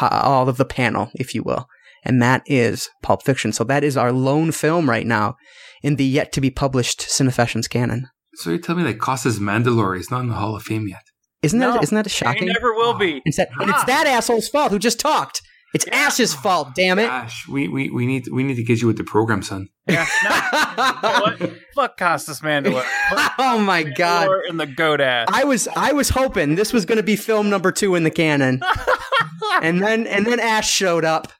all 0.00 0.48
of 0.48 0.56
the 0.56 0.64
panel, 0.64 1.10
if 1.14 1.34
you 1.34 1.42
will, 1.42 1.66
and 2.04 2.22
that 2.22 2.42
is 2.46 2.88
Pulp 3.02 3.22
Fiction. 3.24 3.52
So 3.52 3.64
that 3.64 3.84
is 3.84 3.96
our 3.96 4.12
lone 4.12 4.52
film 4.52 4.88
right 4.88 5.06
now 5.06 5.36
in 5.82 5.96
the 5.96 6.04
yet 6.04 6.32
to 6.32 6.40
be 6.40 6.50
published 6.50 7.00
Cinefessions 7.00 7.68
canon. 7.68 8.08
So 8.34 8.50
you're 8.50 8.58
telling 8.58 8.84
me 8.84 8.92
that 8.92 8.98
Costas 9.00 9.38
Mandylor 9.38 9.98
is 9.98 10.10
not 10.10 10.20
in 10.20 10.28
the 10.28 10.34
Hall 10.34 10.54
of 10.56 10.62
Fame 10.62 10.86
yet? 10.88 11.02
Isn't 11.42 11.58
No. 11.58 11.72
that 11.74 11.82
isn't 11.84 11.94
that 11.94 12.06
He 12.06 12.10
shocking? 12.10 12.48
never 12.48 12.72
will 12.74 12.94
be. 12.94 13.22
It's 13.24 13.36
that, 13.36 13.48
and 13.60 13.70
it's 13.70 13.80
ah. 13.82 13.86
that 13.86 14.06
asshole's 14.06 14.48
fault 14.48 14.72
who 14.72 14.78
just 14.78 14.98
talked. 15.00 15.40
It's 15.74 15.86
Ash's 15.88 16.34
oh, 16.34 16.38
fault, 16.38 16.74
damn 16.74 16.98
it. 16.98 17.06
Gosh, 17.06 17.46
we, 17.46 17.68
we, 17.68 17.90
we 17.90 18.06
need 18.06 18.28
we 18.32 18.42
need 18.42 18.54
to 18.56 18.62
get 18.62 18.80
you 18.80 18.86
with 18.86 18.96
the 18.96 19.04
program, 19.04 19.42
son. 19.42 19.68
Yeah, 19.86 20.06
no, 20.24 20.30
you 20.30 21.02
know 21.02 21.20
what? 21.20 21.52
Fuck 21.74 21.98
Costas 21.98 22.40
Mandylor. 22.40 22.82
Fuck 23.10 23.32
oh 23.38 23.58
my 23.58 23.82
god. 23.82 24.28
Mandylor 24.28 24.40
and 24.48 24.60
the 24.60 24.66
goat 24.66 25.00
ass. 25.00 25.28
I 25.30 25.44
was 25.44 25.68
I 25.76 25.92
was 25.92 26.08
hoping 26.08 26.54
this 26.54 26.72
was 26.72 26.86
going 26.86 26.96
to 26.96 27.02
be 27.02 27.16
film 27.16 27.50
number 27.50 27.70
2 27.70 27.94
in 27.96 28.04
the 28.04 28.10
canon. 28.10 28.62
and 29.62 29.82
then 29.82 30.06
and 30.06 30.26
then 30.26 30.40
Ash 30.40 30.70
showed 30.70 31.04
up. 31.04 31.32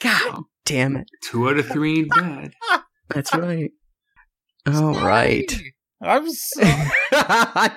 God 0.00 0.22
oh. 0.26 0.44
damn 0.64 0.96
it. 0.96 1.08
Two 1.24 1.48
out 1.48 1.58
of 1.58 1.66
three 1.66 2.00
ain't 2.00 2.10
bad. 2.10 2.52
That's 3.08 3.34
right. 3.34 3.70
All 4.66 4.94
right. 4.94 5.60
I'm 6.00 6.30
so 6.30 6.62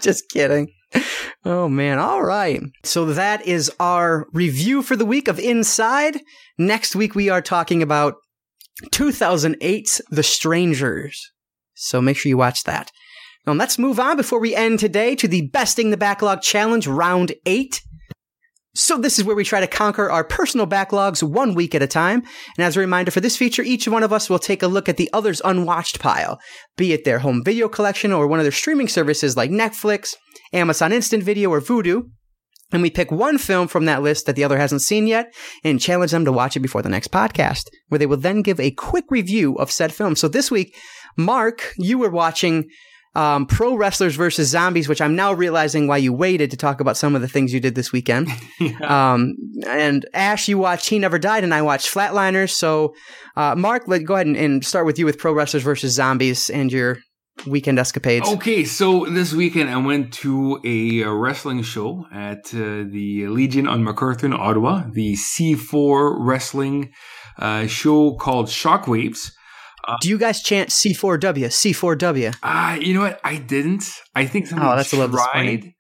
Just 0.02 0.30
kidding. 0.30 0.70
Oh 1.48 1.70
man. 1.70 2.00
All 2.00 2.24
right. 2.24 2.60
So 2.84 3.06
that 3.06 3.46
is 3.46 3.72
our 3.80 4.26
review 4.34 4.82
for 4.82 4.96
the 4.96 5.06
week 5.06 5.28
of 5.28 5.38
Inside. 5.38 6.20
Next 6.58 6.96
week 6.96 7.14
we 7.14 7.30
are 7.30 7.42
talking 7.42 7.84
about 7.84 8.16
2008's 8.92 10.02
The 10.10 10.24
Strangers. 10.24 11.32
So 11.76 12.02
make 12.02 12.18
sure 12.18 12.30
you 12.30 12.38
watch 12.38 12.64
that. 12.64 12.90
Now 13.46 13.54
let's 13.54 13.78
move 13.78 14.00
on 14.00 14.18
before 14.18 14.40
we 14.40 14.56
end 14.56 14.80
today 14.80 15.16
to 15.18 15.28
the 15.28 15.48
Besting 15.50 15.92
the 15.92 15.98
Backlog 15.98 16.42
Challenge 16.42 16.88
Round 16.88 17.34
8. 17.46 17.80
So 18.74 18.98
this 18.98 19.20
is 19.20 19.24
where 19.24 19.36
we 19.36 19.46
try 19.46 19.60
to 19.60 19.68
conquer 19.68 20.10
our 20.10 20.24
personal 20.24 20.66
backlogs 20.66 21.22
one 21.22 21.54
week 21.54 21.76
at 21.76 21.84
a 21.84 21.88
time. 21.88 22.24
And 22.58 22.66
as 22.66 22.76
a 22.76 22.80
reminder 22.80 23.12
for 23.12 23.22
this 23.22 23.38
feature, 23.38 23.62
each 23.62 23.88
one 23.88 24.04
of 24.04 24.12
us 24.12 24.30
will 24.30 24.40
take 24.40 24.64
a 24.64 24.68
look 24.68 24.90
at 24.90 24.98
the 24.98 25.10
other's 25.14 25.42
unwatched 25.46 26.00
pile, 26.00 26.40
be 26.76 26.92
it 26.92 27.06
their 27.06 27.20
home 27.20 27.44
video 27.44 27.70
collection 27.70 28.12
or 28.12 28.28
one 28.28 28.40
of 28.40 28.46
their 28.46 28.52
streaming 28.52 28.88
services 28.88 29.38
like 29.38 29.52
Netflix, 29.52 30.16
Amazon 30.54 30.92
Instant 30.92 31.24
Video, 31.24 31.50
or 31.50 31.62
Vudu. 31.62 32.10
And 32.72 32.82
we 32.82 32.90
pick 32.90 33.12
one 33.12 33.38
film 33.38 33.68
from 33.68 33.86
that 33.86 34.02
list 34.02 34.26
that 34.26 34.36
the 34.36 34.44
other 34.44 34.58
hasn't 34.58 34.82
seen 34.82 35.08
yet 35.08 35.34
and 35.64 35.80
challenge 35.80 36.12
them 36.12 36.26
to 36.26 36.32
watch 36.32 36.58
it 36.58 36.62
before 36.62 36.82
the 36.82 36.90
next 36.90 37.12
podcast, 37.12 37.70
where 37.90 38.00
they 38.00 38.08
will 38.08 38.18
then 38.18 38.42
give 38.42 38.60
a 38.60 38.72
quick 38.72 39.06
review 39.10 39.56
of 39.56 39.72
said 39.72 39.94
film. 39.94 40.16
So 40.16 40.28
this 40.28 40.50
week, 40.50 40.76
Mark, 41.16 41.74
you 41.78 42.00
were 42.00 42.10
watching 42.10 42.68
um, 43.16 43.46
Pro 43.46 43.76
Wrestlers 43.76 44.16
versus 44.16 44.50
Zombies, 44.50 44.90
which 44.90 45.02
I'm 45.02 45.16
now 45.16 45.32
realizing 45.32 45.88
why 45.88 45.98
you 45.98 46.12
waited 46.12 46.52
to 46.52 46.58
talk 46.58 46.82
about 46.82 46.98
some 46.98 47.16
of 47.16 47.22
the 47.22 47.28
things 47.28 47.54
you 47.54 47.60
did 47.60 47.76
this 47.76 47.92
weekend. 47.92 48.30
Um, 48.86 49.36
and 49.68 50.06
Ash, 50.14 50.48
you 50.48 50.58
watched 50.58 50.90
He 50.90 51.00
Never 51.00 51.18
Died, 51.18 51.44
and 51.44 51.54
I 51.54 51.62
watched 51.62 51.94
Flatliners. 51.94 52.52
So, 52.52 52.94
uh, 53.36 53.56
Mark, 53.56 53.88
let 53.88 54.04
go 54.06 54.16
ahead 54.16 54.28
and, 54.28 54.36
and 54.36 54.66
start 54.66 54.86
with 54.86 55.00
you 55.00 55.06
with 55.06 55.18
Pro 55.18 55.34
Wrestlers 55.34 55.64
versus 55.64 55.94
Zombies 55.94 56.50
and 56.50 56.72
your 56.72 56.98
weekend 57.46 57.78
escapades. 57.80 58.28
Okay, 58.28 58.64
so 58.66 59.06
this 59.06 59.34
weekend 59.34 59.70
I 59.70 59.78
went 59.78 60.14
to 60.16 60.60
a 60.64 61.04
uh, 61.04 61.12
wrestling 61.12 61.62
show 61.64 62.06
at 62.12 62.46
uh, 62.54 62.84
the 62.90 63.28
Legion 63.28 63.68
on 63.68 63.84
MacArthur 63.84 64.26
in 64.28 64.34
Ottawa, 64.34 64.84
the 64.92 65.14
C4 65.16 66.16
wrestling 66.20 66.92
uh, 67.38 67.68
show 67.68 68.16
called 68.16 68.48
Shockwaves. 68.48 69.32
Do 70.02 70.10
you 70.10 70.18
guys 70.18 70.42
chant 70.42 70.70
C4W, 70.70 71.46
C4W? 71.46 72.36
Ah, 72.42 72.74
you 72.76 72.96
know 72.96 73.02
what? 73.02 73.20
I 73.24 73.36
didn't. 73.38 73.84
I 74.16 74.26
think 74.26 74.48
someone 74.48 74.68
Oh, 74.68 74.76
that's 74.76 74.92
a 74.94 74.96
little 74.96 75.16
tried, 75.16 75.28
disappointing. 75.34 75.74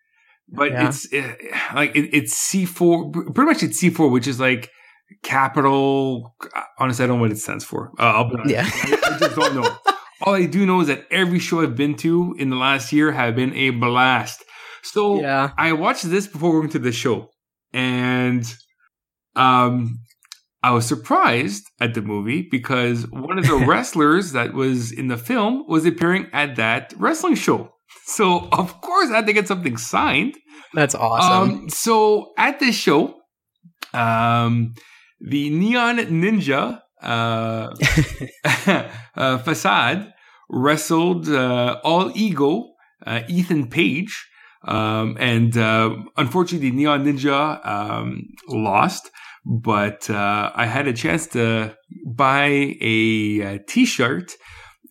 but 0.49 0.71
Yeah. 0.71 0.87
it's 0.89 1.11
uh, 1.11 1.33
like 1.73 1.95
it, 1.95 2.09
it's 2.13 2.33
C 2.33 2.65
four. 2.65 3.09
Pretty 3.11 3.45
much, 3.49 3.63
it's 3.63 3.79
C 3.79 3.89
four, 3.89 4.09
which 4.09 4.27
is 4.27 4.39
like 4.39 4.69
capital. 5.23 6.35
Honestly, 6.79 7.03
I 7.03 7.07
don't 7.07 7.17
know 7.17 7.21
what 7.21 7.31
it 7.31 7.37
stands 7.39 7.63
for. 7.63 7.91
Uh, 7.99 8.03
I'll 8.03 8.29
be 8.29 8.35
honest. 8.35 8.49
Yeah. 8.51 8.69
I, 8.69 9.15
I 9.15 9.17
just 9.19 9.35
don't 9.35 9.55
know. 9.55 9.75
All 10.21 10.33
I 10.33 10.45
do 10.45 10.65
know 10.65 10.81
is 10.81 10.87
that 10.87 11.05
every 11.11 11.39
show 11.39 11.61
I've 11.61 11.75
been 11.75 11.95
to 11.97 12.35
in 12.39 12.49
the 12.49 12.55
last 12.55 12.93
year 12.93 13.11
have 13.11 13.35
been 13.35 13.53
a 13.53 13.71
blast. 13.71 14.43
So 14.83 15.19
Yeah. 15.21 15.51
I 15.57 15.73
watched 15.73 16.09
this 16.09 16.27
before 16.27 16.59
going 16.59 16.69
to 16.71 16.79
the 16.79 16.91
show, 16.91 17.29
and 17.73 18.45
um, 19.35 19.99
I 20.63 20.71
was 20.71 20.85
surprised 20.85 21.63
at 21.79 21.93
the 21.93 22.01
movie 22.01 22.47
because 22.49 23.07
one 23.09 23.37
of 23.37 23.45
the 23.45 23.55
wrestlers 23.67 24.31
that 24.31 24.53
was 24.53 24.91
in 24.91 25.07
the 25.07 25.17
film 25.17 25.65
was 25.67 25.85
appearing 25.85 26.27
at 26.33 26.55
that 26.55 26.93
wrestling 26.97 27.35
show. 27.35 27.71
So 28.05 28.47
of 28.51 28.81
course 28.81 29.09
I 29.09 29.17
had 29.17 29.27
to 29.27 29.33
get 29.33 29.47
something 29.47 29.77
signed. 29.77 30.35
That's 30.73 30.95
awesome. 30.95 31.49
Um, 31.49 31.69
so 31.69 32.33
at 32.37 32.59
this 32.59 32.75
show, 32.75 33.15
um, 33.93 34.73
the 35.19 35.49
Neon 35.49 35.97
Ninja 35.97 36.81
Facade 39.43 40.13
wrestled 40.49 41.29
uh, 41.29 41.79
All 41.83 42.11
Ego, 42.15 42.73
uh, 43.05 43.21
Ethan 43.27 43.69
Page, 43.69 44.27
um, 44.67 45.15
and 45.19 45.55
uh, 45.57 45.95
unfortunately, 46.17 46.71
Neon 46.71 47.05
Ninja 47.05 47.65
um, 47.65 48.23
lost. 48.49 49.11
But 49.45 50.09
uh, 50.09 50.51
I 50.55 50.65
had 50.65 50.87
a 50.87 50.93
chance 50.93 51.27
to 51.27 51.77
buy 52.03 52.75
a, 52.81 53.41
uh 53.43 53.57
T-shirt, 53.67 54.31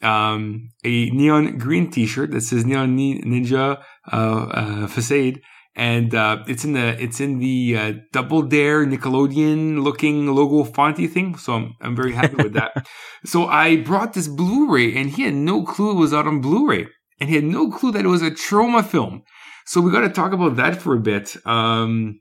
um, 0.01 0.71
a 0.85 1.11
neon 1.11 1.59
green 1.59 1.91
T-shirt 1.91 2.31
that 2.31 2.43
says 2.43 2.65
Neon 2.65 2.95
Ni- 2.95 3.21
Ninja 3.23 3.83
uh, 4.13 4.17
uh, 4.17 4.87
Facade 4.87 5.41
and 5.77 6.15
uh, 6.15 6.45
it's 6.47 6.65
in 6.65 6.73
the 6.73 7.03
it's 7.03 7.21
in 7.21 7.39
the 7.39 7.77
uh, 7.77 7.93
Double 8.13 8.43
Dare 8.43 8.87
Nickelodeon 8.87 9.83
looking 9.83 10.33
logo 10.33 10.69
fonty 10.71 11.11
thing. 11.11 11.37
So 11.37 11.55
I'm 11.55 11.75
I'm 11.81 11.97
very 11.97 12.13
happy 12.13 12.37
with 12.37 12.53
that. 12.53 12.87
so 13.25 13.47
I 13.47 13.77
brought 13.77 14.13
this 14.13 14.29
Blu-ray, 14.29 14.95
and 14.95 15.11
he 15.11 15.23
had 15.23 15.35
no 15.35 15.65
clue 15.65 15.93
it 15.93 15.95
was 15.95 16.15
out 16.15 16.27
on 16.27 16.41
Blu-ray, 16.41 16.87
and 17.21 17.29
he 17.29 17.35
had 17.35 17.45
no 17.45 17.71
clue 17.71 17.91
that 17.93 18.05
it 18.05 18.09
was 18.09 18.23
a 18.23 18.31
Troma 18.31 18.85
film. 18.85 19.23
So 19.67 19.81
we 19.81 19.91
got 19.91 20.03
to 20.03 20.11
talk 20.11 20.33
about 20.33 20.57
that 20.57 20.81
for 20.81 20.95
a 20.95 21.01
bit. 21.01 21.37
Um, 21.47 22.21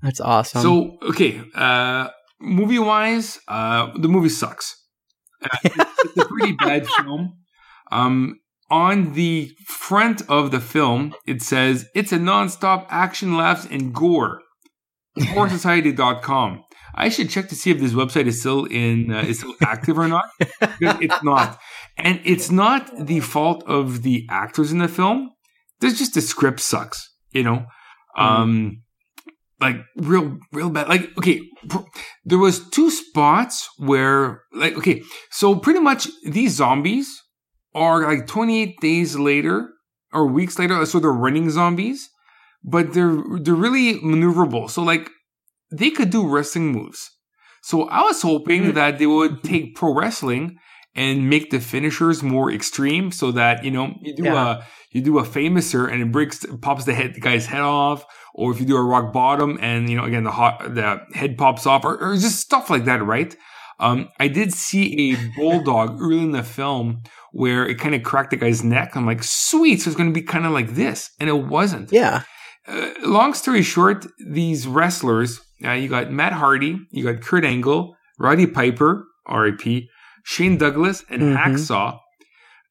That's 0.00 0.20
awesome. 0.20 0.62
so 0.62 0.96
okay, 1.10 1.42
uh, 1.54 2.08
movie 2.40 2.78
wise, 2.78 3.38
uh, 3.48 3.90
the 3.98 4.08
movie 4.08 4.28
sucks. 4.30 4.78
Uh, 5.42 5.48
it's 5.64 6.16
a 6.16 6.24
pretty 6.24 6.52
bad 6.52 6.86
film. 6.96 7.38
Um, 7.90 8.38
on 8.72 9.12
the 9.12 9.52
front 9.66 10.22
of 10.30 10.50
the 10.50 10.58
film, 10.58 11.14
it 11.26 11.42
says 11.42 11.86
it's 11.94 12.10
a 12.10 12.16
nonstop 12.16 12.86
action, 12.88 13.36
laughs, 13.36 13.66
and 13.70 13.94
gore. 13.94 14.40
HorrorSociety.com. 15.18 16.64
I 16.94 17.10
should 17.10 17.28
check 17.28 17.50
to 17.50 17.54
see 17.54 17.70
if 17.70 17.78
this 17.78 17.92
website 17.92 18.26
is 18.26 18.40
still 18.40 18.64
in 18.64 19.12
uh, 19.12 19.20
is 19.20 19.40
still 19.40 19.54
active 19.62 19.98
or 19.98 20.08
not. 20.08 20.24
it's 20.80 21.22
not, 21.22 21.58
and 21.98 22.20
it's 22.24 22.50
not 22.50 22.90
the 23.06 23.20
fault 23.20 23.62
of 23.66 24.02
the 24.02 24.26
actors 24.30 24.72
in 24.72 24.78
the 24.78 24.88
film. 24.88 25.30
There's 25.80 25.98
just 25.98 26.14
the 26.14 26.22
script 26.22 26.60
sucks, 26.60 27.14
you 27.30 27.42
know. 27.42 27.66
Mm. 28.16 28.22
Um, 28.22 28.82
like 29.60 29.76
real, 29.96 30.38
real 30.52 30.70
bad. 30.70 30.88
Like 30.88 31.16
okay, 31.18 31.40
there 32.24 32.38
was 32.38 32.68
two 32.70 32.90
spots 32.90 33.68
where 33.76 34.42
like 34.54 34.76
okay, 34.78 35.02
so 35.30 35.56
pretty 35.56 35.80
much 35.80 36.08
these 36.24 36.52
zombies 36.52 37.22
are 37.74 38.02
like 38.02 38.26
28 38.26 38.80
days 38.80 39.16
later 39.16 39.70
or 40.12 40.26
weeks 40.26 40.58
later, 40.58 40.84
so 40.86 40.98
they're 40.98 41.10
running 41.10 41.50
zombies, 41.50 42.10
but 42.62 42.92
they're 42.92 43.22
they're 43.40 43.54
really 43.54 43.94
maneuverable. 44.00 44.68
So 44.70 44.82
like 44.82 45.10
they 45.70 45.90
could 45.90 46.10
do 46.10 46.28
wrestling 46.28 46.72
moves. 46.72 47.10
So 47.62 47.88
I 47.88 48.02
was 48.02 48.22
hoping 48.22 48.64
mm. 48.64 48.74
that 48.74 48.98
they 48.98 49.06
would 49.06 49.42
take 49.42 49.76
pro 49.76 49.94
wrestling 49.94 50.58
and 50.94 51.30
make 51.30 51.50
the 51.50 51.60
finishers 51.60 52.22
more 52.22 52.52
extreme 52.52 53.10
so 53.10 53.32
that, 53.32 53.64
you 53.64 53.70
know, 53.70 53.94
you 54.02 54.14
do 54.14 54.24
yeah. 54.24 54.58
a 54.58 54.62
you 54.90 55.00
do 55.00 55.18
a 55.18 55.22
famouser 55.22 55.90
and 55.90 56.02
it 56.02 56.12
breaks 56.12 56.44
pops 56.60 56.84
the 56.84 56.92
head 56.92 57.14
the 57.14 57.20
guy's 57.20 57.46
head 57.46 57.62
off, 57.62 58.04
or 58.34 58.52
if 58.52 58.60
you 58.60 58.66
do 58.66 58.76
a 58.76 58.82
rock 58.82 59.12
bottom 59.12 59.58
and 59.60 59.88
you 59.88 59.96
know 59.96 60.04
again 60.04 60.24
the 60.24 60.30
hot 60.30 60.74
the 60.74 61.00
head 61.14 61.38
pops 61.38 61.66
off 61.66 61.84
or, 61.84 61.96
or 61.98 62.14
just 62.14 62.40
stuff 62.40 62.68
like 62.68 62.84
that, 62.84 63.02
right? 63.02 63.34
Um, 63.80 64.08
I 64.20 64.28
did 64.28 64.52
see 64.52 65.12
a 65.12 65.16
bulldog 65.36 66.00
early 66.00 66.18
in 66.18 66.32
the 66.32 66.42
film 66.42 67.02
where 67.32 67.66
it 67.66 67.78
kind 67.78 67.94
of 67.94 68.02
cracked 68.02 68.30
the 68.30 68.36
guy's 68.36 68.62
neck. 68.62 68.94
I'm 68.94 69.06
like, 69.06 69.22
sweet, 69.22 69.80
so 69.80 69.90
it's 69.90 69.96
going 69.96 70.08
to 70.08 70.14
be 70.14 70.24
kind 70.24 70.46
of 70.46 70.52
like 70.52 70.74
this, 70.74 71.10
and 71.18 71.28
it 71.28 71.46
wasn't. 71.46 71.92
Yeah. 71.92 72.22
Uh, 72.66 72.90
long 73.02 73.34
story 73.34 73.62
short, 73.62 74.06
these 74.24 74.68
wrestlers 74.68 75.40
uh, 75.64 75.72
you 75.72 75.88
got 75.88 76.10
Matt 76.10 76.32
Hardy, 76.32 76.80
you 76.90 77.04
got 77.04 77.22
Kurt 77.22 77.44
Angle, 77.44 77.96
Roddy 78.18 78.46
Piper, 78.46 79.06
R.I.P., 79.26 79.88
Shane 80.24 80.58
Douglas, 80.58 81.04
and 81.08 81.22
mm-hmm. 81.22 81.36
Hacksaw, 81.36 81.98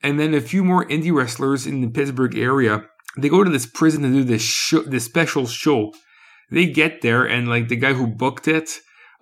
and 0.03 0.19
then 0.19 0.33
a 0.33 0.41
few 0.41 0.63
more 0.63 0.85
indie 0.85 1.13
wrestlers 1.13 1.65
in 1.65 1.81
the 1.81 1.89
Pittsburgh 1.89 2.37
area. 2.37 2.85
They 3.17 3.29
go 3.29 3.43
to 3.43 3.49
this 3.49 3.65
prison 3.65 4.03
to 4.03 4.09
do 4.09 4.23
this 4.23 4.41
show, 4.41 4.81
this 4.81 5.05
special 5.05 5.45
show. 5.45 5.93
They 6.49 6.65
get 6.65 7.01
there, 7.01 7.25
and 7.25 7.47
like 7.47 7.67
the 7.67 7.75
guy 7.75 7.93
who 7.93 8.07
booked 8.07 8.47
it 8.47 8.69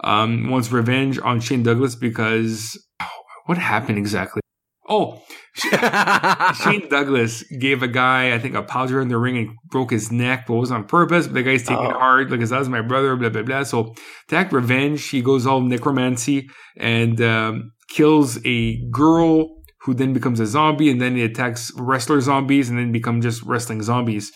um, 0.03 0.49
wants 0.49 0.71
revenge 0.71 1.19
on 1.19 1.41
Shane 1.41 1.63
Douglas 1.63 1.95
because 1.95 2.77
oh, 3.01 3.07
what 3.45 3.57
happened 3.57 3.97
exactly? 3.97 4.41
Oh, 4.89 5.21
Shane 5.55 6.89
Douglas 6.89 7.43
gave 7.43 7.83
a 7.83 7.87
guy, 7.87 8.33
I 8.33 8.39
think, 8.39 8.55
a 8.55 8.63
powder 8.63 8.99
in 8.99 9.07
the 9.07 9.17
ring 9.17 9.37
and 9.37 9.57
broke 9.69 9.91
his 9.91 10.11
neck, 10.11 10.45
but 10.47 10.55
it 10.55 10.59
was 10.59 10.71
on 10.71 10.85
purpose. 10.85 11.27
But 11.27 11.35
the 11.35 11.43
guy's 11.43 11.61
taking 11.61 11.85
oh. 11.85 11.91
it 11.91 11.95
hard 11.95 12.29
because 12.29 12.49
that 12.49 12.59
was 12.59 12.69
my 12.69 12.81
brother, 12.81 13.15
blah, 13.15 13.29
blah, 13.29 13.43
blah. 13.43 13.63
So, 13.63 13.93
to 14.29 14.35
act 14.35 14.51
revenge, 14.51 15.07
he 15.07 15.21
goes 15.21 15.45
all 15.45 15.61
necromancy 15.61 16.49
and 16.75 17.21
um, 17.21 17.71
kills 17.87 18.39
a 18.45 18.83
girl 18.89 19.57
who 19.81 19.93
then 19.93 20.11
becomes 20.11 20.39
a 20.39 20.45
zombie 20.45 20.89
and 20.89 20.99
then 20.99 21.15
he 21.15 21.23
attacks 21.23 21.71
wrestler 21.75 22.19
zombies 22.19 22.69
and 22.69 22.79
then 22.79 22.91
become 22.91 23.21
just 23.21 23.43
wrestling 23.43 23.83
zombies. 23.83 24.31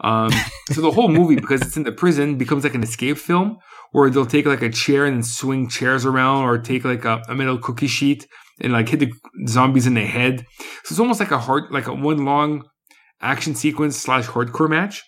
Um, 0.00 0.32
so 0.72 0.80
the 0.80 0.90
whole 0.90 1.08
movie, 1.08 1.36
because 1.36 1.62
it's 1.62 1.76
in 1.76 1.84
the 1.84 1.92
prison, 1.92 2.36
becomes 2.38 2.64
like 2.64 2.74
an 2.74 2.82
escape 2.82 3.18
film 3.18 3.58
where 3.92 4.10
they'll 4.10 4.26
take 4.26 4.46
like 4.46 4.62
a 4.62 4.70
chair 4.70 5.06
and 5.06 5.24
swing 5.24 5.68
chairs 5.68 6.04
around 6.04 6.44
or 6.44 6.58
take 6.58 6.84
like 6.84 7.04
a, 7.04 7.22
a 7.28 7.34
metal 7.34 7.58
cookie 7.58 7.86
sheet 7.86 8.26
and 8.60 8.72
like 8.72 8.88
hit 8.88 9.00
the 9.00 9.12
zombies 9.46 9.86
in 9.86 9.94
the 9.94 10.04
head. 10.04 10.44
So 10.84 10.92
it's 10.92 11.00
almost 11.00 11.20
like 11.20 11.30
a 11.30 11.38
hard, 11.38 11.70
like 11.70 11.86
a 11.86 11.94
one 11.94 12.24
long 12.24 12.64
action 13.20 13.54
sequence 13.54 13.96
slash 13.96 14.26
hardcore 14.26 14.68
match, 14.68 15.02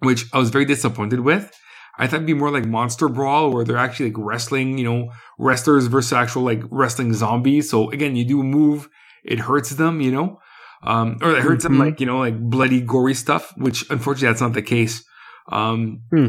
which 0.00 0.24
I 0.32 0.38
was 0.38 0.50
very 0.50 0.64
disappointed 0.64 1.20
with. 1.20 1.50
I 1.98 2.06
thought 2.06 2.16
it'd 2.16 2.26
be 2.26 2.34
more 2.34 2.50
like 2.50 2.64
Monster 2.64 3.08
Brawl, 3.08 3.52
where 3.52 3.64
they're 3.64 3.76
actually 3.76 4.10
like 4.10 4.18
wrestling, 4.18 4.78
you 4.78 4.84
know, 4.84 5.10
wrestlers 5.38 5.86
versus 5.86 6.12
actual 6.12 6.42
like 6.42 6.62
wrestling 6.70 7.12
zombies. 7.12 7.68
So 7.68 7.90
again, 7.90 8.16
you 8.16 8.24
do 8.24 8.40
a 8.40 8.44
move, 8.44 8.88
it 9.24 9.38
hurts 9.38 9.70
them, 9.70 10.00
you 10.00 10.10
know, 10.10 10.38
um, 10.82 11.18
or 11.20 11.32
it 11.32 11.42
hurts 11.42 11.64
mm-hmm. 11.64 11.78
them 11.78 11.86
like 11.86 12.00
you 12.00 12.06
know, 12.06 12.18
like 12.18 12.38
bloody, 12.38 12.80
gory 12.80 13.14
stuff. 13.14 13.52
Which 13.56 13.84
unfortunately, 13.90 14.28
that's 14.28 14.40
not 14.40 14.54
the 14.54 14.62
case. 14.62 15.04
Um, 15.52 16.02
hmm. 16.10 16.28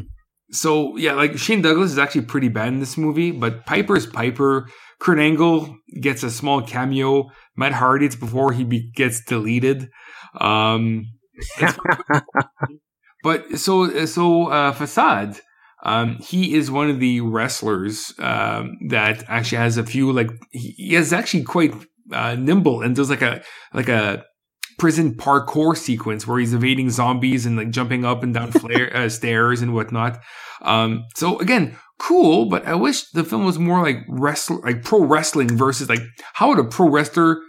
So 0.52 0.98
yeah, 0.98 1.14
like 1.14 1.38
Shane 1.38 1.62
Douglas 1.62 1.92
is 1.92 1.98
actually 1.98 2.22
pretty 2.22 2.50
bad 2.50 2.70
in 2.70 2.80
this 2.80 2.98
movie, 2.98 3.32
but 3.32 3.66
Piper's 3.66 4.06
Piper. 4.06 4.68
Kurt 5.00 5.18
Angle 5.18 5.76
gets 6.00 6.22
a 6.22 6.30
small 6.30 6.62
cameo. 6.62 7.32
Matt 7.56 7.72
Hardy, 7.72 8.06
it's 8.06 8.16
before 8.16 8.52
he 8.52 8.64
be- 8.64 8.92
gets 8.92 9.24
deleted. 9.24 9.90
Um, 10.40 11.06
but 13.24 13.58
so 13.58 14.06
so 14.06 14.48
uh, 14.48 14.72
Facade, 14.74 15.40
um, 15.84 16.18
he 16.18 16.54
is 16.54 16.70
one 16.70 16.90
of 16.90 17.00
the 17.00 17.22
wrestlers 17.22 18.14
um, 18.20 18.78
that 18.90 19.24
actually 19.28 19.58
has 19.58 19.78
a 19.78 19.84
few 19.84 20.12
like 20.12 20.30
he 20.52 20.96
is 20.96 21.12
actually 21.12 21.44
quite 21.44 21.74
uh, 22.12 22.36
nimble 22.36 22.82
and 22.82 22.96
does 22.96 23.10
like 23.10 23.22
a 23.22 23.42
like 23.74 23.90
a 23.90 24.24
prison 24.78 25.14
parkour 25.14 25.76
sequence 25.76 26.26
where 26.26 26.40
he's 26.40 26.54
evading 26.54 26.90
zombies 26.90 27.46
and 27.46 27.58
like 27.58 27.70
jumping 27.70 28.06
up 28.06 28.24
and 28.24 28.34
down 28.34 28.52
flare, 28.52 28.96
uh, 28.96 29.10
stairs 29.10 29.62
and 29.62 29.74
whatnot. 29.74 30.20
Um, 30.62 31.06
so 31.16 31.40
again, 31.40 31.78
cool, 32.00 32.46
but 32.46 32.66
I 32.66 32.76
wish 32.76 33.10
the 33.12 33.24
film 33.24 33.46
was 33.46 33.60
more 33.60 33.82
like 33.82 33.98
wrestler, 34.08 34.60
like 34.62 34.84
pro 34.84 35.04
wrestling 35.04 35.56
versus 35.56 35.90
like 35.90 36.02
how 36.34 36.50
would 36.50 36.60
a 36.60 36.64
pro 36.64 36.90
wrestler 36.90 37.42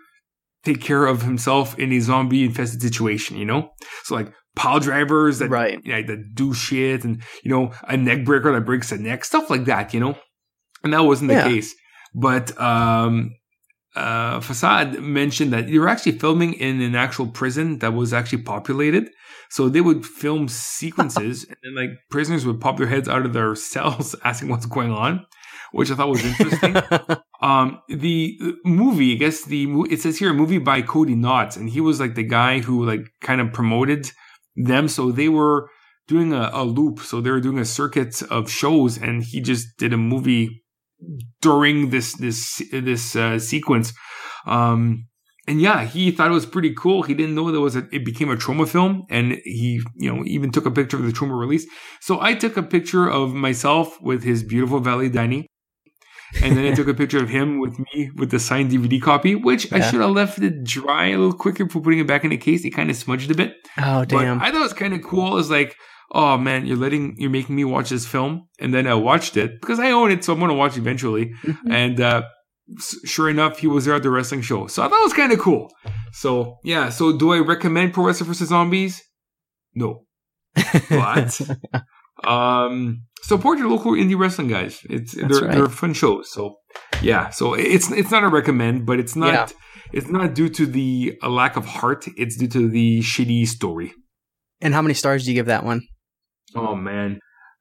take 0.65 0.81
care 0.81 1.07
of 1.07 1.23
himself 1.23 1.79
in 1.79 1.93
a 1.93 2.01
zombie 2.01 2.45
infested 2.45 2.83
situation, 2.83 3.37
you 3.37 3.45
know? 3.45 3.71
So 4.05 4.15
like 4.15 4.33
pile 4.55 4.81
drivers 4.81 5.39
that, 5.39 5.51
right. 5.51 5.79
You 5.85 5.93
know, 5.93 6.03
that 6.07 6.35
do 6.35 6.55
shit 6.55 7.05
and, 7.05 7.23
you 7.43 7.51
know, 7.51 7.73
a 7.89 7.97
neck 7.97 8.25
breaker 8.25 8.53
that 8.53 8.65
breaks 8.65 8.93
a 8.93 8.99
neck, 8.99 9.25
stuff 9.25 9.51
like 9.51 9.65
that, 9.65 9.93
you 9.93 10.01
know? 10.01 10.17
And 10.85 10.93
that 10.93 11.01
wasn't 11.01 11.29
the 11.29 11.35
yeah. 11.35 11.49
case. 11.49 11.75
But, 12.15 12.59
um, 12.61 13.35
uh, 13.95 14.41
Facade 14.41 15.01
mentioned 15.01 15.53
that 15.53 15.67
they 15.67 15.79
were 15.79 15.89
actually 15.89 16.19
filming 16.19 16.55
in 16.55 16.81
an 16.81 16.95
actual 16.95 17.27
prison 17.27 17.79
that 17.79 17.93
was 17.93 18.13
actually 18.13 18.43
populated. 18.43 19.11
So 19.51 19.69
they 19.69 19.83
would 19.83 20.07
film 20.07 20.49
sequences 20.49 21.45
and 21.49 21.57
then 21.63 21.75
like 21.75 21.99
prisoners 22.11 22.47
would 22.47 22.61
pop 22.61 22.79
their 22.79 22.87
heads 22.87 23.09
out 23.09 23.27
of 23.27 23.33
their 23.33 23.55
cells 23.71 24.15
asking 24.25 24.49
what's 24.49 24.67
going 24.67 24.93
on, 24.93 25.27
which 25.73 25.91
I 25.91 25.95
thought 25.95 26.09
was 26.09 26.25
interesting. 26.25 26.77
um, 27.43 27.81
the 27.89 28.39
movie, 28.65 29.15
I 29.15 29.17
guess 29.17 29.45
the, 29.45 29.67
it 29.91 30.01
says 30.01 30.19
here 30.19 30.31
a 30.31 30.35
movie 30.35 30.59
by 30.59 30.81
Cody 30.83 31.15
Knotts 31.15 31.57
and 31.57 31.69
he 31.69 31.81
was 31.81 32.01
like 32.01 32.15
the 32.15 32.23
guy 32.23 32.61
who 32.61 32.87
like 32.87 33.07
kind 33.21 33.41
of 33.41 33.53
promoted 33.53 34.11
them. 34.57 34.89
So 34.89 35.13
they 35.13 35.29
were 35.29 35.69
doing 36.09 36.33
a, 36.33 36.51
a 36.53 36.65
loop. 36.65 37.01
So 37.01 37.21
they 37.21 37.31
were 37.31 37.41
doing 37.41 37.59
a 37.59 37.65
circuit 37.67 38.23
of 38.31 38.51
shows 38.51 38.97
and 38.97 39.23
he 39.23 39.41
just 39.41 39.77
did 39.77 39.93
a 39.93 39.99
movie 39.99 40.62
during 41.41 41.91
this 41.91 42.15
this 42.15 42.63
this 42.73 43.17
uh, 43.17 43.39
sequence. 43.39 43.93
Um, 44.47 45.07
and 45.49 45.61
yeah, 45.61 45.85
he 45.85 46.13
thought 46.13 46.31
it 46.31 46.35
was 46.35 46.47
pretty 46.47 46.73
cool. 46.75 47.03
He 47.03 47.15
didn't 47.15 47.35
know 47.35 47.51
there 47.51 47.61
was 47.61 47.75
a, 47.75 47.89
it 47.91 48.05
became 48.05 48.31
a 48.31 48.37
Troma 48.37 48.69
film 48.69 49.05
and 49.11 49.41
he, 49.45 49.83
you 49.97 50.15
know, 50.15 50.23
even 50.25 50.53
took 50.53 50.67
a 50.67 50.71
picture 50.71 50.97
of 50.97 51.03
the 51.03 51.11
Troma 51.11 51.39
release. 51.39 51.67
So 52.01 52.21
I 52.21 52.35
took 52.35 52.57
a 52.57 52.63
picture 52.63 53.09
of 53.09 53.35
myself 53.35 54.01
with 54.01 54.23
his 54.23 54.45
beautiful 54.45 54.79
Valet 54.79 55.09
Danny. 55.09 55.49
And 56.41 56.57
then 56.57 56.65
I 56.73 56.75
took 56.75 56.89
a 56.89 56.95
picture 56.95 57.23
of 57.23 57.29
him 57.29 57.61
with 57.61 57.79
me 57.79 58.11
with 58.17 58.31
the 58.31 58.39
signed 58.39 58.71
DVD 58.71 59.03
copy, 59.03 59.35
which 59.35 59.71
yeah. 59.71 59.79
I 59.79 59.81
should 59.81 60.01
have 60.01 60.13
left 60.13 60.39
it 60.39 60.65
dry 60.65 61.09
a 61.09 61.19
little 61.19 61.35
quicker 61.35 61.67
before 61.67 61.83
putting 61.83 61.99
it 61.99 62.07
back 62.07 62.25
in 62.25 62.31
the 62.31 62.39
case. 62.39 62.65
It 62.65 62.71
kind 62.71 62.89
of 62.89 62.97
smudged 62.97 63.31
a 63.31 63.35
bit. 63.35 63.57
Oh, 63.77 64.05
damn. 64.07 64.39
But 64.39 64.47
I 64.47 64.51
thought 64.51 64.61
it 64.61 64.63
was 64.63 64.73
kind 64.73 64.95
of 64.95 65.03
cool. 65.03 65.37
It's 65.39 65.51
like, 65.51 65.77
oh 66.13 66.37
man, 66.39 66.67
you're 66.67 66.77
letting 66.77 67.17
you're 67.19 67.31
making 67.31 67.57
me 67.57 67.65
watch 67.65 67.91
this 67.91 68.07
film, 68.07 68.49
and 68.61 68.73
then 68.73 68.87
I 68.87 68.95
watched 68.95 69.37
it 69.37 69.61
because 69.61 69.81
I 69.81 69.91
own 69.91 70.11
it, 70.11 70.25
so 70.25 70.33
I'm 70.33 70.41
gonna 70.41 70.55
watch 70.55 70.77
eventually. 70.77 71.33
Mm-hmm. 71.43 71.73
And 71.73 72.01
uh, 72.01 72.23
sure 73.05 73.29
enough, 73.29 73.59
he 73.59 73.67
was 73.67 73.87
there 73.87 73.95
at 73.95 74.03
the 74.03 74.11
wrestling 74.11 74.43
show, 74.43 74.67
so 74.67 74.83
I 74.83 74.89
thought 74.89 75.01
it 75.01 75.05
was 75.05 75.15
kind 75.15 75.33
of 75.33 75.39
cool. 75.39 75.71
So 76.13 76.59
yeah, 76.63 76.91
so 76.91 77.17
do 77.17 77.33
I 77.33 77.39
recommend 77.39 77.95
Pro 77.95 78.05
Wrestler 78.05 78.27
vs 78.27 78.49
Zombies? 78.49 79.03
No, 79.75 80.05
but 80.91 81.41
um, 82.25 83.05
support 83.23 83.59
your 83.59 83.69
local 83.69 83.93
indie 83.93 84.19
wrestling 84.19 84.49
guys. 84.49 84.81
It's 84.91 85.15
they're, 85.15 85.27
right. 85.27 85.53
they're 85.53 85.69
fun 85.69 85.95
shows. 85.95 86.31
So 86.31 86.57
yeah, 87.01 87.31
so 87.31 87.55
it's 87.55 87.91
it's 87.91 88.11
not 88.11 88.23
a 88.23 88.29
recommend, 88.29 88.87
but 88.87 89.01
it's 89.01 89.17
not. 89.17 89.33
Yeah. 89.33 89.49
It's 89.93 90.09
not 90.09 90.35
due 90.35 90.49
to 90.49 90.65
the 90.65 91.19
lack 91.23 91.57
of 91.57 91.67
heart. 91.67 92.07
It's 92.17 92.39
due 92.39 92.49
to 92.49 92.67
the 92.67 93.01
shitty 93.01 93.47
story. 93.47 93.93
And 94.63 94.73
how 94.73 94.81
many 94.81 94.95
stars 94.95 95.25
do 95.25 95.31
you 95.31 95.35
give 95.35 95.47
that 95.47 95.65
one? 95.65 95.83
Oh 96.55 96.75
man, 96.75 97.19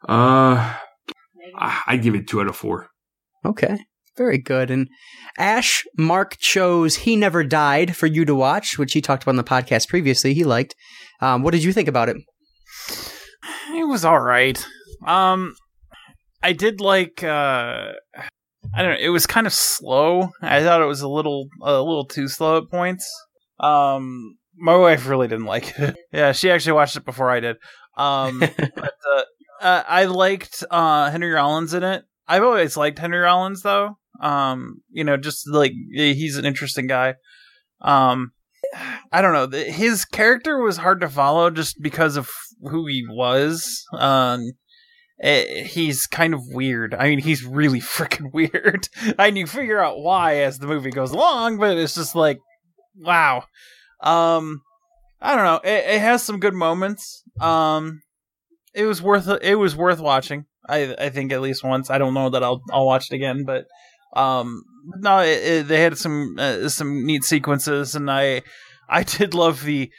uh, 0.08 0.76
I 1.58 1.98
give 1.98 2.16
it 2.16 2.28
two 2.28 2.42
out 2.42 2.48
of 2.48 2.56
four. 2.56 2.88
Okay, 3.46 3.78
very 4.18 4.38
good. 4.38 4.70
And 4.70 4.88
Ash 5.38 5.84
Mark 5.98 6.38
chose 6.40 6.98
"He 6.98 7.16
Never 7.16 7.44
Died" 7.44 7.96
for 7.96 8.08
you 8.08 8.26
to 8.26 8.36
watch, 8.36 8.78
which 8.78 8.94
he 8.94 9.02
talked 9.02 9.24
about 9.24 9.32
on 9.32 9.36
the 9.38 9.44
podcast 9.44 9.88
previously. 9.88 10.34
He 10.34 10.44
liked. 10.44 10.76
Um, 11.22 11.44
what 11.44 11.52
did 11.52 11.64
you 11.64 11.74
think 11.74 11.88
about 11.88 12.10
it? 12.10 12.18
It 13.74 13.88
was 13.88 14.06
all 14.06 14.20
right. 14.20 14.64
Um, 15.06 15.56
I 16.44 16.54
did 16.54 16.82
like. 16.82 17.24
Uh, 17.24 17.94
I 18.74 18.82
don't 18.84 18.94
know. 18.94 19.00
It 19.00 19.10
was 19.10 19.26
kind 19.26 19.48
of 19.48 19.54
slow. 19.54 20.30
I 20.42 20.62
thought 20.64 20.82
it 20.82 20.86
was 20.86 21.02
a 21.02 21.10
little 21.10 21.48
a 21.62 21.82
little 21.82 22.06
too 22.06 22.28
slow 22.28 22.58
at 22.58 22.70
points. 22.70 23.10
Um, 23.60 24.38
my 24.56 24.76
wife 24.76 25.08
really 25.08 25.28
didn't 25.28 25.46
like 25.46 25.78
it. 25.80 25.96
yeah, 26.12 26.32
she 26.32 26.52
actually 26.52 26.74
watched 26.74 26.96
it 26.96 27.06
before 27.06 27.30
I 27.30 27.40
did. 27.40 27.58
Um, 27.98 28.40
but 28.58 28.94
uh, 29.10 29.24
uh, 29.62 29.84
I 29.88 30.06
liked 30.06 30.64
uh, 30.70 31.12
Henry 31.12 31.32
Rollins 31.32 31.74
in 31.74 31.84
it. 31.84 32.04
I've 32.28 32.44
always 32.44 32.78
liked 32.78 33.00
Henry 33.00 33.20
Rollins 33.20 33.62
though. 33.62 33.98
Um, 34.22 34.82
you 34.90 35.04
know, 35.04 35.18
just 35.18 35.48
like 35.50 35.74
he's 35.92 36.38
an 36.38 36.46
interesting 36.46 36.88
guy. 36.88 37.16
Um, 37.82 38.32
I 39.12 39.22
don't 39.22 39.34
know. 39.34 39.58
His 39.58 40.06
character 40.06 40.62
was 40.62 40.78
hard 40.78 41.02
to 41.02 41.10
follow 41.10 41.50
just 41.50 41.82
because 41.82 42.16
of 42.16 42.30
who 42.62 42.88
he 42.88 43.04
was. 43.08 43.86
Um, 43.98 44.52
it, 45.22 45.68
he's 45.68 46.08
kind 46.08 46.34
of 46.34 46.42
weird. 46.48 46.94
I 46.94 47.10
mean, 47.10 47.20
he's 47.20 47.44
really 47.44 47.80
freaking 47.82 48.34
weird. 48.34 48.88
and 49.20 49.38
you 49.38 49.48
figure 49.48 49.80
out 49.80 50.00
why 50.00 50.38
as 50.38 50.60
the 50.60 50.68
movie 50.68 50.92
goes 50.92 51.12
along, 51.12 51.58
but 51.58 51.78
it's 51.78 51.96
just 51.96 52.16
like, 52.16 52.40
wow. 52.96 53.44
Um, 54.02 54.62
I 55.22 55.36
don't 55.36 55.46
know. 55.46 55.62
It, 55.64 55.86
it 55.96 56.02
has 56.02 56.24
some 56.24 56.40
good 56.40 56.56
moments. 56.56 57.24
Um, 57.42 58.02
it 58.74 58.86
was 58.86 59.02
worth 59.02 59.28
it 59.42 59.56
was 59.56 59.76
worth 59.76 60.00
watching. 60.00 60.46
I 60.68 60.96
I 60.98 61.10
think 61.10 61.32
at 61.32 61.42
least 61.42 61.64
once. 61.64 61.90
I 61.90 61.98
don't 61.98 62.14
know 62.14 62.30
that 62.30 62.44
I'll 62.44 62.62
I'll 62.72 62.86
watch 62.86 63.12
it 63.12 63.16
again, 63.16 63.44
but 63.46 63.66
um, 64.16 64.64
no, 64.98 65.20
it, 65.20 65.44
it, 65.44 65.68
they 65.68 65.82
had 65.82 65.98
some 65.98 66.36
uh, 66.38 66.70
some 66.70 67.06
neat 67.06 67.24
sequences, 67.24 67.96
and 67.96 68.10
I 68.10 68.42
I 68.90 69.04
did 69.18 69.34
love 69.34 69.64
the 69.64 69.92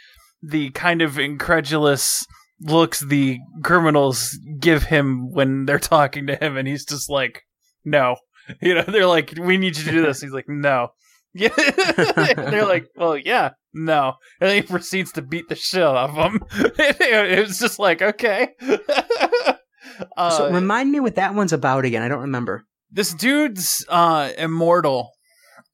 the 0.42 0.70
kind 0.70 1.02
of 1.02 1.18
incredulous 1.18 2.24
looks 2.60 3.00
the 3.00 3.38
criminals 3.62 4.38
give 4.60 4.84
him 4.84 5.32
when 5.32 5.66
they're 5.66 5.78
talking 5.78 6.26
to 6.28 6.36
him, 6.36 6.56
and 6.56 6.68
he's 6.68 6.84
just 6.84 7.10
like, 7.10 7.42
no, 7.84 8.16
you 8.60 8.74
know, 8.74 8.82
they're 8.82 9.06
like, 9.06 9.34
we 9.38 9.56
need 9.56 9.76
you 9.76 9.84
to 9.84 9.90
do 9.90 10.02
this. 10.02 10.20
He's 10.22 10.32
like, 10.32 10.48
no. 10.48 10.88
Yeah, 11.34 11.48
they're 12.36 12.66
like, 12.66 12.88
well, 12.96 13.16
yeah, 13.16 13.50
no, 13.72 14.14
and 14.40 14.50
then 14.50 14.56
he 14.56 14.62
proceeds 14.62 15.12
to 15.12 15.22
beat 15.22 15.48
the 15.48 15.54
shit 15.54 15.82
out 15.82 16.10
of 16.10 16.14
them. 16.14 16.44
it 16.78 17.46
was 17.46 17.58
just 17.58 17.78
like, 17.78 18.02
okay. 18.02 18.48
uh, 20.16 20.30
so 20.30 20.52
remind 20.52 20.92
me 20.92 21.00
what 21.00 21.14
that 21.14 21.34
one's 21.34 21.52
about 21.52 21.84
again. 21.84 22.02
I 22.02 22.08
don't 22.08 22.20
remember. 22.20 22.64
This 22.90 23.14
dude's 23.14 23.84
uh, 23.88 24.30
immortal, 24.36 25.10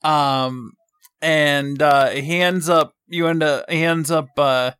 um, 0.04 0.72
and 1.20 1.82
uh, 1.82 2.10
he 2.10 2.40
ends 2.40 2.68
up 2.68 2.92
you 3.08 3.26
end 3.26 3.42
up 3.42 3.68
he 3.68 3.82
ends 3.82 4.10
up 4.10 4.28
uh, 4.36 4.72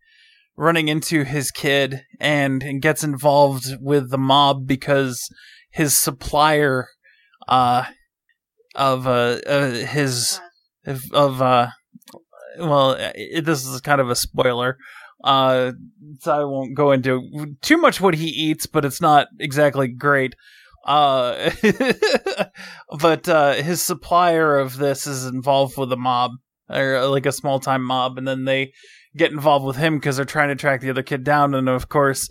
running 0.59 0.88
into 0.88 1.24
his 1.24 1.50
kid 1.50 2.02
and, 2.20 2.62
and 2.62 2.82
gets 2.82 3.05
involved 3.05 3.76
with 3.80 4.10
the 4.10 4.18
mob 4.18 4.66
because 4.66 5.28
his 5.70 5.96
supplier 5.98 6.88
uh, 7.46 7.84
of 8.74 9.06
uh, 9.06 9.38
uh 9.46 9.70
his 9.70 10.40
of 11.12 11.43
uh 11.43 11.69
well 12.59 12.97
it, 13.15 13.44
this 13.44 13.66
is 13.66 13.81
kind 13.81 14.01
of 14.01 14.10
a 14.10 14.16
spoiler 14.16 14.77
uh 15.24 15.73
so 16.20 16.32
i 16.32 16.44
won't 16.44 16.77
go 16.77 16.93
into 16.93 17.56
too 17.60 17.77
much 17.77 18.01
what 18.01 18.15
he 18.15 18.27
eats 18.27 18.66
but 18.66 18.85
it's 18.85 19.01
not 19.01 19.28
exactly 19.40 19.89
great. 19.89 20.35
Uh 20.85 21.51
but 23.01 23.28
uh 23.28 23.55
his 23.55 23.82
supplier 23.82 24.59
of 24.59 24.77
this 24.77 25.06
is 25.06 25.27
involved 25.27 25.77
with 25.77 25.93
a 25.93 25.97
mob 25.97 26.31
or 26.70 27.06
like 27.09 27.27
a 27.27 27.32
small 27.32 27.60
time 27.60 27.82
mob 27.82 28.16
and 28.16 28.27
then 28.27 28.44
they 28.44 28.73
get 29.16 29.32
involved 29.32 29.66
with 29.66 29.77
him 29.77 29.98
because 29.98 30.16
they're 30.16 30.24
trying 30.24 30.48
to 30.48 30.55
track 30.55 30.81
the 30.81 30.90
other 30.90 31.02
kid 31.02 31.24
down 31.24 31.55
and 31.55 31.69
of 31.69 31.89
course 31.89 32.28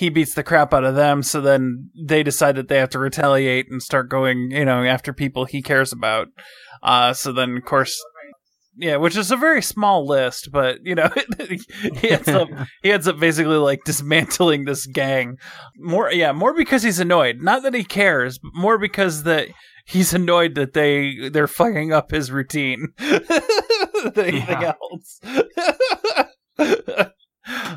he 0.00 0.08
beats 0.08 0.34
the 0.34 0.42
crap 0.42 0.74
out 0.74 0.84
of 0.84 0.94
them 0.94 1.22
so 1.22 1.40
then 1.40 1.90
they 2.06 2.22
decide 2.22 2.56
that 2.56 2.68
they 2.68 2.78
have 2.78 2.90
to 2.90 2.98
retaliate 2.98 3.70
and 3.70 3.82
start 3.82 4.08
going 4.08 4.50
you 4.50 4.64
know 4.64 4.84
after 4.84 5.12
people 5.12 5.44
he 5.44 5.62
cares 5.62 5.92
about 5.92 6.28
uh, 6.82 7.12
so 7.12 7.32
then, 7.32 7.56
of 7.56 7.64
course, 7.64 8.02
yeah, 8.76 8.96
which 8.96 9.16
is 9.16 9.30
a 9.30 9.36
very 9.36 9.62
small 9.62 10.06
list, 10.06 10.50
but 10.52 10.78
you 10.82 10.94
know, 10.94 11.10
he 11.96 12.10
ends 12.10 12.28
up 12.28 12.48
he 12.82 12.92
ends 12.92 13.06
up 13.06 13.18
basically 13.18 13.56
like 13.56 13.80
dismantling 13.84 14.64
this 14.64 14.86
gang. 14.86 15.36
More, 15.76 16.10
yeah, 16.10 16.32
more 16.32 16.54
because 16.54 16.82
he's 16.82 17.00
annoyed. 17.00 17.42
Not 17.42 17.62
that 17.62 17.74
he 17.74 17.84
cares, 17.84 18.38
but 18.38 18.52
more 18.54 18.78
because 18.78 19.24
that 19.24 19.48
he's 19.84 20.14
annoyed 20.14 20.54
that 20.54 20.72
they 20.72 21.28
they're 21.28 21.46
fucking 21.46 21.92
up 21.92 22.10
his 22.10 22.30
routine 22.30 22.88
than 22.98 23.22
anything 24.16 24.64
else. 24.64 25.20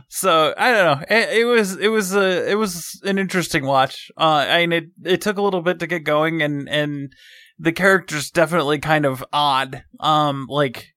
so 0.09 0.53
I 0.57 0.71
don't 0.71 0.99
know. 0.99 1.05
It, 1.09 1.39
it, 1.39 1.45
was 1.45 1.77
it 1.77 1.87
was 1.89 2.15
a 2.15 2.49
it 2.49 2.55
was 2.55 3.01
an 3.03 3.17
interesting 3.17 3.65
watch. 3.65 4.11
Uh, 4.17 4.45
I 4.49 4.65
mean, 4.65 4.71
it 4.71 5.11
it 5.13 5.21
took 5.21 5.37
a 5.37 5.41
little 5.41 5.61
bit 5.61 5.79
to 5.79 5.87
get 5.87 6.03
going, 6.03 6.41
and 6.41 6.67
and 6.69 7.13
the 7.59 7.71
character's 7.71 8.31
definitely 8.31 8.79
kind 8.79 9.05
of 9.05 9.23
odd. 9.31 9.83
Um, 9.99 10.47
like, 10.49 10.93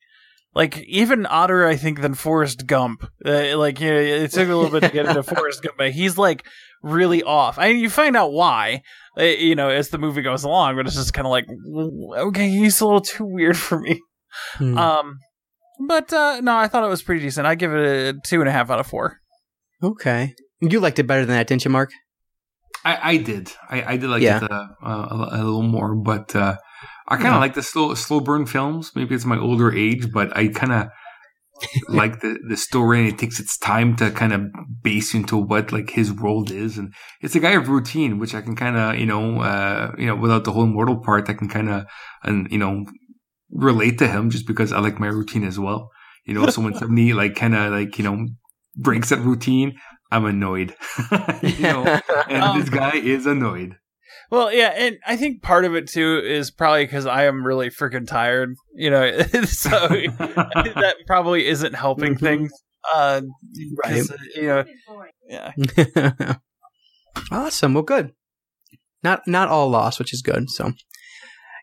like 0.55 0.79
even 0.81 1.27
odder, 1.27 1.67
I 1.67 1.77
think, 1.77 2.01
than 2.01 2.15
Forrest 2.15 2.67
Gump. 2.67 3.09
Uh, 3.25 3.57
like, 3.57 3.81
you 3.81 3.91
know, 3.91 3.99
it 3.99 4.33
took 4.33 4.49
a 4.49 4.55
little 4.55 4.71
bit 4.71 4.87
to 4.87 4.93
get 4.93 5.07
into 5.07 5.23
Forrest 5.35 5.63
Gump, 5.63 5.77
but 5.79 5.93
he's 5.93 6.19
like 6.19 6.47
really 6.83 7.23
off. 7.23 7.59
I 7.59 7.73
mean, 7.73 7.83
you 7.83 7.91
find 7.91 8.17
out 8.17 8.33
why, 8.33 8.83
uh, 9.19 9.25
you 9.25 9.55
know, 9.55 9.69
as 9.69 9.91
the 9.91 9.99
movie 9.99 10.23
goes 10.23 10.45
along, 10.45 10.77
but 10.77 10.87
it's 10.87 10.97
just 10.97 11.15
kind 11.15 11.27
of 11.27 11.31
like, 11.31 11.47
okay, 12.27 12.49
he's 12.49 12.81
a 12.81 12.87
little 12.87 13.01
too 13.01 13.25
weird 13.25 13.57
for 13.57 13.79
me. 13.79 14.01
Hmm. 14.55 14.77
Um, 14.77 15.19
but 15.81 16.13
uh, 16.13 16.41
no, 16.41 16.57
I 16.57 16.69
thought 16.69 16.85
it 16.85 16.89
was 16.89 17.03
pretty 17.03 17.23
decent. 17.23 17.47
I 17.47 17.55
give 17.55 17.73
it 17.73 18.15
a 18.17 18.19
two 18.27 18.41
and 18.41 18.49
a 18.49 18.53
half 18.53 18.71
out 18.71 18.81
of 18.81 18.87
four. 18.87 19.21
Okay, 19.83 20.35
you 20.61 20.81
liked 20.81 20.99
it 20.99 21.07
better 21.07 21.25
than 21.25 21.37
that, 21.37 21.47
didn't 21.47 21.65
you, 21.65 21.71
Mark? 21.71 21.91
I, 22.85 22.99
I 23.03 23.17
did. 23.17 23.53
I, 23.69 23.83
I 23.83 23.97
did 23.97 24.09
like 24.09 24.23
yeah. 24.23 24.45
it 24.45 24.51
uh, 24.51 24.69
a, 24.83 25.29
a, 25.33 25.39
little 25.39 25.63
more, 25.63 25.95
but 25.97 26.35
uh, 26.37 26.57
I 27.09 27.17
kind 27.17 27.29
of 27.29 27.35
yeah. 27.35 27.39
like 27.39 27.55
the 27.55 27.63
slow 27.63 27.95
slow 27.95 28.21
burn 28.21 28.47
films. 28.47 28.93
Maybe 28.95 29.15
it's 29.15 29.25
my 29.25 29.39
older 29.39 29.75
age, 29.75 30.13
but 30.13 30.37
I 30.37 30.49
kind 30.49 30.73
of 30.73 30.89
like 31.89 32.21
the 32.21 32.39
the 32.49 32.57
story, 32.57 33.01
and 33.01 33.09
it 33.09 33.19
takes 33.19 33.41
its 33.41 33.59
time 33.59 33.97
to 33.97 34.11
kind 34.13 34.33
of 34.33 34.43
base 34.83 35.15
into 35.15 35.37
what 35.37 35.73
like 35.73 35.91
his 35.91 36.13
world 36.13 36.51
is, 36.51 36.79
and 36.79 36.95
it's 37.21 37.35
a 37.35 37.41
guy 37.41 37.53
of 37.53 37.69
routine, 37.69 38.19
which 38.19 38.35
I 38.35 38.41
can 38.41 38.55
kind 38.55 38.77
of 38.77 39.01
you 39.01 39.07
know 39.07 39.41
uh, 39.41 39.93
you 39.99 40.07
know 40.07 40.17
without 40.17 40.45
the 40.45 40.53
whole 40.53 40.65
immortal 40.65 41.01
part, 41.01 41.29
I 41.29 41.35
can 41.35 41.49
kind 41.49 41.69
of 41.69 41.87
and 42.23 42.47
you 42.53 42.59
know 42.59 42.85
relate 43.51 43.99
to 43.99 44.09
him 44.09 44.31
just 44.31 44.47
because 44.47 44.73
I 44.73 44.81
like 44.81 45.01
my 45.01 45.09
routine 45.09 45.45
as 45.45 45.59
well. 45.59 45.91
You 46.25 46.35
know, 46.35 46.47
so 46.49 46.63
when 46.63 46.75
somebody 46.79 47.13
like 47.13 47.35
kind 47.37 47.55
of 47.55 47.73
like 47.73 47.99
you 47.99 48.05
know 48.05 48.27
breaks 48.77 49.11
that 49.11 49.21
routine, 49.21 49.77
I'm 50.11 50.25
annoyed. 50.25 50.75
you 51.43 51.63
know, 51.63 52.01
and 52.29 52.43
um, 52.43 52.61
this 52.61 52.69
guy 52.69 52.97
is 52.97 53.27
annoyed. 53.27 53.77
Well, 54.31 54.53
yeah, 54.53 54.73
and 54.77 54.97
I 55.07 55.17
think 55.17 55.43
part 55.43 55.65
of 55.65 55.75
it 55.77 55.89
too 55.89 56.21
is 56.25 56.51
probably 56.51 56.85
because 56.85 57.07
I 57.07 57.25
am 57.25 57.47
really 57.47 57.71
freaking 57.71 58.07
tired. 58.07 58.55
You 58.75 58.91
know, 58.91 59.19
so 59.45 59.71
that 59.71 60.97
probably 61.07 61.47
isn't 61.47 61.75
helping 61.75 62.15
mm-hmm. 62.15 62.25
things. 62.25 62.53
Uh, 62.95 63.23
right. 63.85 64.03
You 64.35 64.43
know, 64.43 64.65
yeah. 65.29 65.53
awesome. 67.31 67.75
Well, 67.75 67.83
good. 67.83 68.13
Not 69.03 69.27
not 69.29 69.49
all 69.49 69.69
lost, 69.69 69.99
which 69.99 70.13
is 70.13 70.23
good. 70.23 70.51
So, 70.51 70.73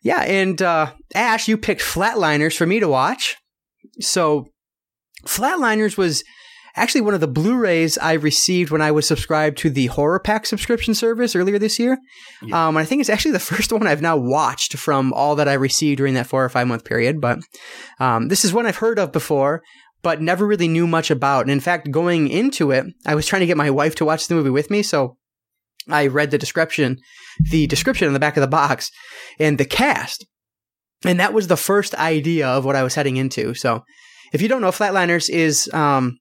yeah, 0.04 0.22
and 0.22 0.62
uh, 0.62 0.92
Ash, 1.16 1.48
you 1.48 1.58
picked 1.58 1.82
Flatliners 1.82 2.56
for 2.56 2.68
me 2.68 2.80
to 2.80 2.88
watch. 2.88 3.38
So, 4.00 4.48
Flatliners 5.26 5.98
was 5.98 6.24
actually 6.76 7.02
one 7.02 7.14
of 7.14 7.22
the 7.22 7.28
Blu-rays 7.28 7.98
I 7.98 8.14
received 8.14 8.72
when 8.72 8.82
I 8.82 8.92
was 8.92 9.08
subscribed 9.08 9.58
to 9.60 9.70
the 9.70 9.88
Horror 9.88 10.20
Pack 10.20 10.46
subscription 10.46 10.94
service 10.94 11.36
earlier 11.36 11.58
this 11.58 11.80
year. 11.80 11.98
Yeah. 12.42 12.68
Um, 12.68 12.78
I 12.78 12.84
think 12.84 13.00
it's 13.00 13.10
actually 13.10 13.32
the 13.32 13.40
first 13.52 13.72
one 13.72 13.88
I've 13.88 14.02
now 14.02 14.18
watched 14.18 14.78
from 14.78 15.14
all 15.14 15.36
that 15.38 15.48
I 15.48 15.54
received 15.54 15.98
during 15.98 16.16
that 16.16 16.28
four 16.28 16.44
or 16.44 16.50
five 16.50 16.68
month 16.68 16.84
period. 16.84 17.22
But 17.22 17.40
um, 18.00 18.28
this 18.28 18.44
is 18.44 18.54
one 18.54 18.66
I've 18.66 18.78
heard 18.78 19.00
of 19.00 19.12
before, 19.12 19.62
but 20.02 20.22
never 20.22 20.46
really 20.46 20.68
knew 20.68 20.88
much 20.88 21.12
about. 21.12 21.44
And 21.44 21.52
in 21.52 21.62
fact, 21.62 21.92
going 21.92 22.28
into 22.28 22.72
it, 22.72 22.86
I 23.06 23.16
was 23.16 23.26
trying 23.26 23.42
to 23.42 23.48
get 23.48 23.58
my 23.58 23.70
wife 23.70 23.96
to 23.96 24.06
watch 24.06 24.28
the 24.28 24.36
movie 24.36 24.50
with 24.50 24.70
me, 24.70 24.84
so 24.84 25.16
I 25.90 26.08
read 26.08 26.32
the 26.32 26.38
description, 26.38 26.98
the 27.52 27.68
description 27.68 28.08
on 28.08 28.14
the 28.14 28.20
back 28.20 28.38
of 28.38 28.42
the 28.42 28.48
box, 28.48 28.90
and 29.40 29.58
the 29.58 29.66
cast. 29.66 30.26
And 31.06 31.20
that 31.20 31.34
was 31.34 31.48
the 31.48 31.58
first 31.58 31.96
idea 31.96 32.48
of 32.48 32.66
what 32.66 32.76
I 32.76 32.84
was 32.84 32.96
heading 32.96 33.18
into. 33.18 33.54
So, 33.54 33.84
if 34.32 34.42
you 34.42 34.48
don't 34.48 34.62
know, 34.62 34.72
Flatliners 34.72 35.30
is 35.30 35.70
um, 35.74 36.18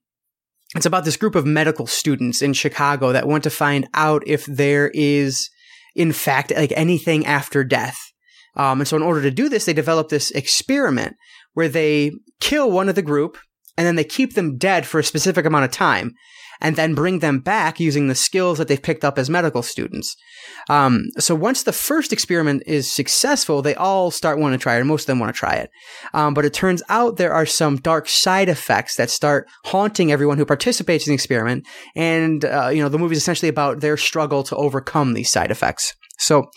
it's 0.75 0.85
about 0.85 1.05
this 1.05 1.17
group 1.17 1.35
of 1.35 1.45
medical 1.45 1.87
students 1.87 2.41
in 2.41 2.53
Chicago 2.53 3.11
that 3.11 3.27
want 3.27 3.43
to 3.43 3.49
find 3.49 3.87
out 3.93 4.23
if 4.25 4.45
there 4.45 4.91
is, 4.93 5.49
in 5.95 6.11
fact, 6.11 6.51
like 6.55 6.73
anything 6.75 7.25
after 7.25 7.63
death. 7.63 7.97
Um, 8.55 8.81
and 8.81 8.87
so, 8.87 8.97
in 8.97 9.03
order 9.03 9.21
to 9.21 9.31
do 9.31 9.49
this, 9.49 9.65
they 9.65 9.73
develop 9.73 10.09
this 10.09 10.31
experiment 10.31 11.15
where 11.53 11.69
they 11.69 12.11
kill 12.39 12.71
one 12.71 12.89
of 12.89 12.95
the 12.95 13.01
group 13.01 13.37
and 13.77 13.87
then 13.87 13.95
they 13.95 14.03
keep 14.03 14.33
them 14.33 14.57
dead 14.57 14.85
for 14.85 14.99
a 14.99 15.03
specific 15.03 15.45
amount 15.45 15.65
of 15.65 15.71
time 15.71 16.13
and 16.61 16.75
then 16.75 16.95
bring 16.95 17.19
them 17.19 17.39
back 17.39 17.79
using 17.79 18.07
the 18.07 18.15
skills 18.15 18.57
that 18.57 18.67
they've 18.67 18.81
picked 18.81 19.03
up 19.03 19.17
as 19.17 19.29
medical 19.29 19.61
students. 19.61 20.15
Um, 20.69 21.07
so 21.19 21.35
once 21.35 21.63
the 21.63 21.73
first 21.73 22.13
experiment 22.13 22.63
is 22.65 22.93
successful, 22.93 23.61
they 23.61 23.75
all 23.75 24.11
start 24.11 24.39
wanting 24.39 24.59
to 24.59 24.63
try 24.63 24.77
it, 24.77 24.83
most 24.85 25.03
of 25.03 25.07
them 25.07 25.19
want 25.19 25.33
to 25.33 25.37
try 25.37 25.55
it. 25.55 25.69
Um, 26.13 26.33
but 26.33 26.45
it 26.45 26.53
turns 26.53 26.81
out 26.89 27.17
there 27.17 27.33
are 27.33 27.45
some 27.45 27.77
dark 27.77 28.07
side 28.07 28.49
effects 28.49 28.95
that 28.95 29.09
start 29.09 29.47
haunting 29.65 30.11
everyone 30.11 30.37
who 30.37 30.45
participates 30.45 31.05
in 31.05 31.11
the 31.11 31.15
experiment. 31.15 31.67
And, 31.95 32.45
uh, 32.45 32.69
you 32.69 32.81
know, 32.81 32.89
the 32.89 32.99
movie 32.99 33.13
is 33.13 33.21
essentially 33.21 33.49
about 33.49 33.81
their 33.81 33.97
struggle 33.97 34.43
to 34.43 34.55
overcome 34.55 35.13
these 35.13 35.31
side 35.31 35.51
effects. 35.51 35.95
So, 36.17 36.49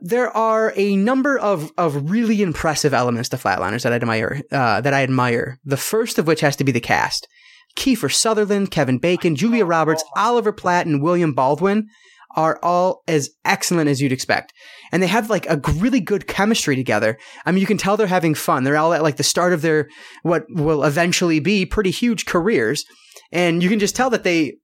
there 0.00 0.34
are 0.36 0.72
a 0.76 0.96
number 0.96 1.38
of, 1.38 1.70
of 1.76 2.10
really 2.10 2.42
impressive 2.42 2.94
elements 2.94 3.28
to 3.30 3.36
Flatliners 3.36 3.82
that 3.82 3.92
I 3.92 3.96
admire. 3.96 4.42
Uh, 4.50 4.80
that 4.80 4.94
I 4.94 5.02
admire. 5.02 5.58
The 5.64 5.76
first 5.76 6.18
of 6.18 6.26
which 6.26 6.40
has 6.40 6.56
to 6.56 6.64
be 6.64 6.72
the 6.72 6.80
cast: 6.80 7.28
Kiefer 7.76 8.12
Sutherland, 8.12 8.70
Kevin 8.70 8.98
Bacon, 8.98 9.36
Julia 9.36 9.64
Roberts, 9.64 10.04
Oliver 10.16 10.52
Platt, 10.52 10.86
and 10.86 11.02
William 11.02 11.34
Baldwin 11.34 11.88
are 12.34 12.58
all 12.62 13.02
as 13.06 13.30
excellent 13.44 13.90
as 13.90 14.00
you'd 14.00 14.12
expect. 14.12 14.52
And 14.90 15.02
they 15.02 15.06
have 15.06 15.30
like 15.30 15.46
a 15.46 15.60
really 15.76 16.00
good 16.00 16.26
chemistry 16.26 16.76
together. 16.76 17.18
I 17.44 17.52
mean, 17.52 17.60
you 17.60 17.66
can 17.66 17.78
tell 17.78 17.96
they're 17.96 18.06
having 18.06 18.34
fun. 18.34 18.64
They're 18.64 18.76
all 18.76 18.94
at 18.94 19.02
like 19.02 19.16
the 19.16 19.22
start 19.22 19.52
of 19.52 19.62
their 19.62 19.88
what 20.22 20.44
will 20.48 20.84
eventually 20.84 21.40
be 21.40 21.66
pretty 21.66 21.90
huge 21.90 22.26
careers, 22.26 22.84
and 23.30 23.62
you 23.62 23.68
can 23.68 23.78
just 23.78 23.96
tell 23.96 24.10
that 24.10 24.24
they 24.24 24.54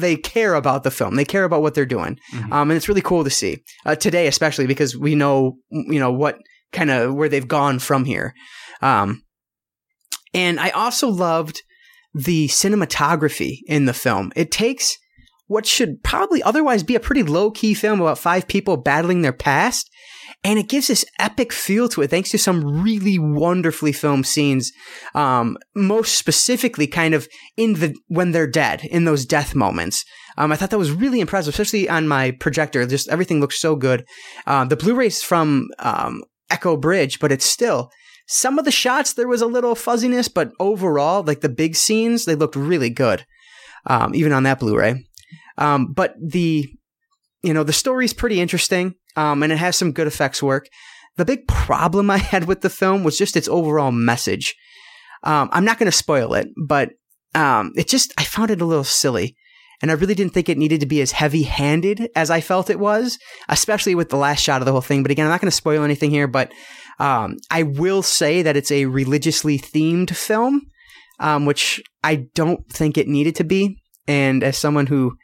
they 0.00 0.16
care 0.16 0.54
about 0.54 0.82
the 0.82 0.90
film. 0.90 1.14
They 1.14 1.24
care 1.24 1.44
about 1.44 1.62
what 1.62 1.74
they're 1.74 1.86
doing, 1.86 2.18
Mhm. 2.32 2.52
um, 2.52 2.70
and 2.70 2.76
it's 2.76 2.88
really 2.88 3.00
cool 3.02 3.22
to 3.24 3.30
see 3.30 3.62
uh, 3.86 3.94
today, 3.94 4.26
especially 4.26 4.66
because 4.66 4.96
we 4.96 5.14
know 5.14 5.56
you 5.70 6.00
know 6.00 6.12
what 6.12 6.38
kind 6.72 6.90
of 6.90 7.14
where 7.14 7.28
they've 7.28 7.46
gone 7.48 7.78
from 7.78 8.04
here. 8.04 8.34
Um, 8.82 9.22
and 10.34 10.58
I 10.60 10.70
also 10.70 11.08
loved 11.08 11.62
the 12.14 12.48
cinematography 12.48 13.58
in 13.66 13.84
the 13.84 13.92
film. 13.94 14.32
It 14.36 14.50
takes 14.50 14.96
what 15.46 15.66
should 15.66 16.02
probably 16.02 16.42
otherwise 16.42 16.82
be 16.84 16.94
a 16.94 17.00
pretty 17.00 17.22
low 17.24 17.50
key 17.50 17.74
film 17.74 18.00
about 18.00 18.18
five 18.18 18.46
people 18.46 18.76
battling 18.76 19.22
their 19.22 19.32
past. 19.32 19.90
And 20.44 20.58
it 20.58 20.68
gives 20.68 20.88
this 20.88 21.04
epic 21.18 21.52
feel 21.52 21.88
to 21.90 22.02
it 22.02 22.10
thanks 22.10 22.30
to 22.30 22.38
some 22.38 22.82
really 22.82 23.18
wonderfully 23.18 23.92
filmed 23.92 24.26
scenes. 24.26 24.72
Um, 25.14 25.56
most 25.74 26.16
specifically 26.16 26.86
kind 26.86 27.14
of 27.14 27.28
in 27.56 27.74
the, 27.74 27.94
when 28.08 28.32
they're 28.32 28.46
dead, 28.46 28.84
in 28.84 29.04
those 29.04 29.26
death 29.26 29.54
moments. 29.54 30.04
Um, 30.38 30.52
I 30.52 30.56
thought 30.56 30.70
that 30.70 30.78
was 30.78 30.92
really 30.92 31.20
impressive, 31.20 31.54
especially 31.54 31.88
on 31.88 32.08
my 32.08 32.30
projector. 32.32 32.86
Just 32.86 33.08
everything 33.08 33.40
looks 33.40 33.60
so 33.60 33.76
good. 33.76 34.06
Uh, 34.46 34.64
the 34.64 34.76
Blu-ray's 34.76 35.22
from, 35.22 35.68
um, 35.78 36.22
Echo 36.50 36.76
Bridge, 36.76 37.20
but 37.20 37.32
it's 37.32 37.44
still, 37.44 37.90
some 38.26 38.58
of 38.58 38.64
the 38.64 38.70
shots 38.70 39.12
there 39.12 39.28
was 39.28 39.42
a 39.42 39.46
little 39.46 39.74
fuzziness, 39.74 40.28
but 40.28 40.52
overall, 40.58 41.22
like 41.22 41.40
the 41.40 41.48
big 41.48 41.76
scenes, 41.76 42.24
they 42.24 42.34
looked 42.34 42.56
really 42.56 42.90
good. 42.90 43.24
Um, 43.86 44.14
even 44.14 44.32
on 44.32 44.42
that 44.42 44.60
Blu-ray. 44.60 45.06
Um, 45.56 45.92
but 45.94 46.14
the, 46.20 46.68
you 47.42 47.54
know, 47.54 47.64
the 47.64 47.72
story's 47.72 48.12
pretty 48.12 48.38
interesting. 48.38 48.94
Um, 49.16 49.42
and 49.42 49.52
it 49.52 49.58
has 49.58 49.76
some 49.76 49.92
good 49.92 50.06
effects 50.06 50.42
work. 50.42 50.68
The 51.16 51.24
big 51.24 51.46
problem 51.48 52.10
I 52.10 52.18
had 52.18 52.44
with 52.44 52.60
the 52.60 52.70
film 52.70 53.04
was 53.04 53.18
just 53.18 53.36
its 53.36 53.48
overall 53.48 53.92
message. 53.92 54.54
Um, 55.24 55.48
I'm 55.52 55.64
not 55.64 55.78
going 55.78 55.90
to 55.90 55.96
spoil 55.96 56.34
it, 56.34 56.48
but, 56.66 56.90
um, 57.34 57.72
it 57.76 57.88
just, 57.88 58.14
I 58.16 58.24
found 58.24 58.50
it 58.50 58.60
a 58.60 58.64
little 58.64 58.84
silly. 58.84 59.36
And 59.82 59.90
I 59.90 59.94
really 59.94 60.14
didn't 60.14 60.34
think 60.34 60.48
it 60.48 60.58
needed 60.58 60.80
to 60.80 60.86
be 60.86 61.00
as 61.00 61.12
heavy 61.12 61.42
handed 61.42 62.08
as 62.14 62.30
I 62.30 62.40
felt 62.40 62.70
it 62.70 62.78
was, 62.78 63.18
especially 63.48 63.94
with 63.94 64.10
the 64.10 64.16
last 64.16 64.42
shot 64.42 64.60
of 64.60 64.66
the 64.66 64.72
whole 64.72 64.80
thing. 64.80 65.02
But 65.02 65.10
again, 65.10 65.26
I'm 65.26 65.30
not 65.30 65.40
going 65.40 65.50
to 65.50 65.56
spoil 65.56 65.82
anything 65.82 66.10
here, 66.10 66.28
but, 66.28 66.52
um, 66.98 67.36
I 67.50 67.62
will 67.64 68.02
say 68.02 68.42
that 68.42 68.56
it's 68.56 68.70
a 68.70 68.86
religiously 68.86 69.58
themed 69.58 70.14
film, 70.14 70.62
um, 71.18 71.46
which 71.46 71.82
I 72.04 72.26
don't 72.34 72.66
think 72.70 72.96
it 72.96 73.08
needed 73.08 73.34
to 73.36 73.44
be. 73.44 73.78
And 74.06 74.42
as 74.42 74.58
someone 74.58 74.86
who 74.86 75.16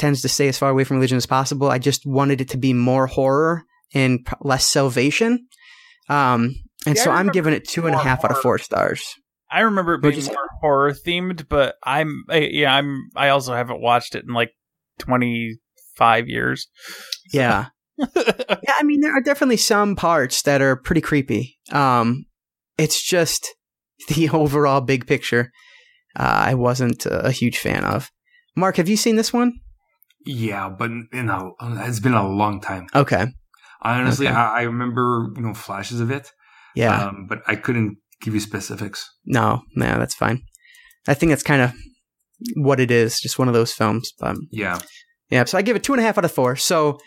tends 0.00 0.22
to 0.22 0.28
stay 0.28 0.48
as 0.48 0.58
far 0.58 0.70
away 0.70 0.84
from 0.84 0.96
religion 0.96 1.16
as 1.16 1.26
possible, 1.26 1.70
I 1.70 1.78
just 1.78 2.06
wanted 2.06 2.40
it 2.40 2.48
to 2.50 2.56
be 2.56 2.72
more 2.72 3.06
horror 3.06 3.64
and 3.94 4.24
p- 4.24 4.34
less 4.40 4.66
salvation. 4.66 5.46
Um, 6.08 6.54
and 6.86 6.96
Yeah, 6.96 7.04
so 7.04 7.10
I'm 7.10 7.28
giving 7.28 7.52
it 7.52 7.68
two 7.68 7.86
and 7.86 7.94
a 7.94 7.98
half 7.98 8.00
and 8.00 8.04
a 8.04 8.04
more 8.04 8.10
half 8.10 8.24
out 8.24 8.30
of 8.38 8.42
four 8.42 8.58
stars. 8.58 9.14
I 9.52 9.60
remember 9.60 9.94
it 9.94 10.02
being 10.02 10.14
you 10.18 10.26
more 10.26 10.48
horror 10.60 10.92
themed, 10.92 11.48
but 11.48 11.74
I'm 11.84 12.24
I, 12.28 12.38
yeah 12.38 12.74
I'm 12.74 13.08
I 13.16 13.30
also 13.30 13.54
haven't 13.54 13.80
watched 13.80 14.14
it 14.14 14.24
in 14.24 14.32
like 14.32 14.52
twenty 14.98 15.58
five 15.96 16.28
years. 16.28 16.68
Yeah. 17.32 17.66
yeah, 17.98 18.74
I 18.78 18.82
mean, 18.84 19.00
there 19.00 19.14
are 19.14 19.20
definitely 19.20 19.58
some 19.58 19.94
parts 19.94 20.42
that 20.42 20.62
are 20.62 20.76
pretty 20.76 21.02
creepy. 21.02 21.58
Um, 21.70 22.24
it's 22.78 23.02
just 23.02 23.54
the 24.08 24.30
overall 24.30 24.80
big 24.80 25.06
picture. 25.06 25.50
Uh, 26.16 26.44
I 26.46 26.54
wasn't 26.54 27.06
uh, 27.06 27.20
a 27.24 27.30
huge 27.30 27.58
fan 27.58 27.84
of. 27.84 28.10
Mark, 28.56 28.76
have 28.76 28.88
you 28.88 28.96
seen 28.96 29.16
this 29.16 29.32
one? 29.32 29.52
Yeah, 30.26 30.68
but 30.68 30.90
you 30.90 31.22
know, 31.22 31.54
it's 31.60 32.00
been 32.00 32.14
a 32.14 32.28
long 32.28 32.60
time. 32.60 32.86
Okay. 32.94 33.26
Honestly, 33.82 34.26
Okay. 34.28 34.36
I, 34.36 34.60
I 34.60 34.62
remember 34.62 35.30
you 35.36 35.42
know 35.42 35.54
flashes 35.54 36.00
of 36.00 36.10
it. 36.10 36.30
Yeah. 36.74 37.06
um, 37.06 37.26
but 37.28 37.42
I 37.48 37.56
couldn't 37.56 37.96
give 38.20 38.34
you 38.34 38.40
specifics. 38.40 39.08
no, 39.24 39.62
no, 39.74 39.98
that's 39.98 40.14
fine. 40.14 40.42
I 41.08 41.14
think 41.14 41.30
that's 41.30 41.42
kind 41.42 41.62
of 41.62 41.72
what 42.56 42.78
it 42.80 42.90
is. 42.90 43.18
Just 43.20 43.38
one 43.38 43.48
of 43.48 43.54
those 43.54 43.72
films. 43.72 44.12
But 44.18 44.36
Yeah, 44.50 44.78
yeah, 45.30 45.44
so 45.44 45.56
I 45.58 45.62
give 45.62 45.74
it 45.76 45.82
two 45.82 45.92
and 45.94 46.00
a 46.00 46.04
half 46.04 46.18
out 46.18 46.24
of 46.26 46.32
four. 46.32 46.56
So 46.56 46.98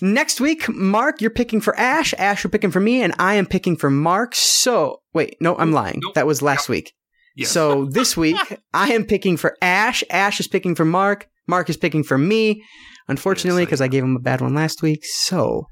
next 0.00 0.40
week, 0.40 0.68
Mark, 0.68 1.20
you're 1.20 1.30
picking 1.30 1.60
for 1.60 1.78
Ash. 1.78 2.12
Ash, 2.18 2.42
you're 2.44 2.50
picking 2.50 2.70
for 2.72 2.80
me, 2.80 3.02
and 3.02 3.14
I 3.18 3.34
am 3.34 3.46
picking 3.46 3.76
for 3.76 3.90
Mark. 3.90 4.34
So 4.34 5.00
wait, 5.14 5.36
no, 5.40 5.56
I'm 5.56 5.72
lying. 5.72 6.00
Nope. 6.02 6.14
That 6.14 6.26
was 6.26 6.42
last 6.42 6.68
week. 6.68 6.92
yes. 7.36 7.50
So 7.50 7.84
this 7.86 8.16
week, 8.16 8.36
I 8.74 8.92
am 8.92 9.04
picking 9.04 9.36
for 9.36 9.56
Ash. 9.62 10.02
Ash 10.10 10.40
is 10.40 10.48
picking 10.48 10.74
for 10.74 10.84
Mark. 10.84 11.28
Mark 11.46 11.68
is 11.70 11.76
picking 11.76 12.02
for 12.02 12.16
me. 12.18 12.64
Unfortunately, 13.08 13.62
Yes, 13.62 13.66
I 13.66 13.68
because 13.68 13.80
I 13.82 13.88
gave 13.88 14.02
him 14.04 14.16
a 14.16 14.20
bad 14.20 14.40
one 14.40 14.54
last 14.54 14.82
week. 14.82 15.04
So 15.04 15.66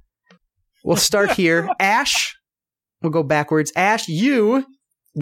we'll 0.85 0.97
start 0.97 1.31
here. 1.36 1.69
Ash, 1.81 2.35
we'll 3.03 3.12
go 3.12 3.23
backwards. 3.23 3.73
Ash, 3.77 4.07
you 4.09 4.66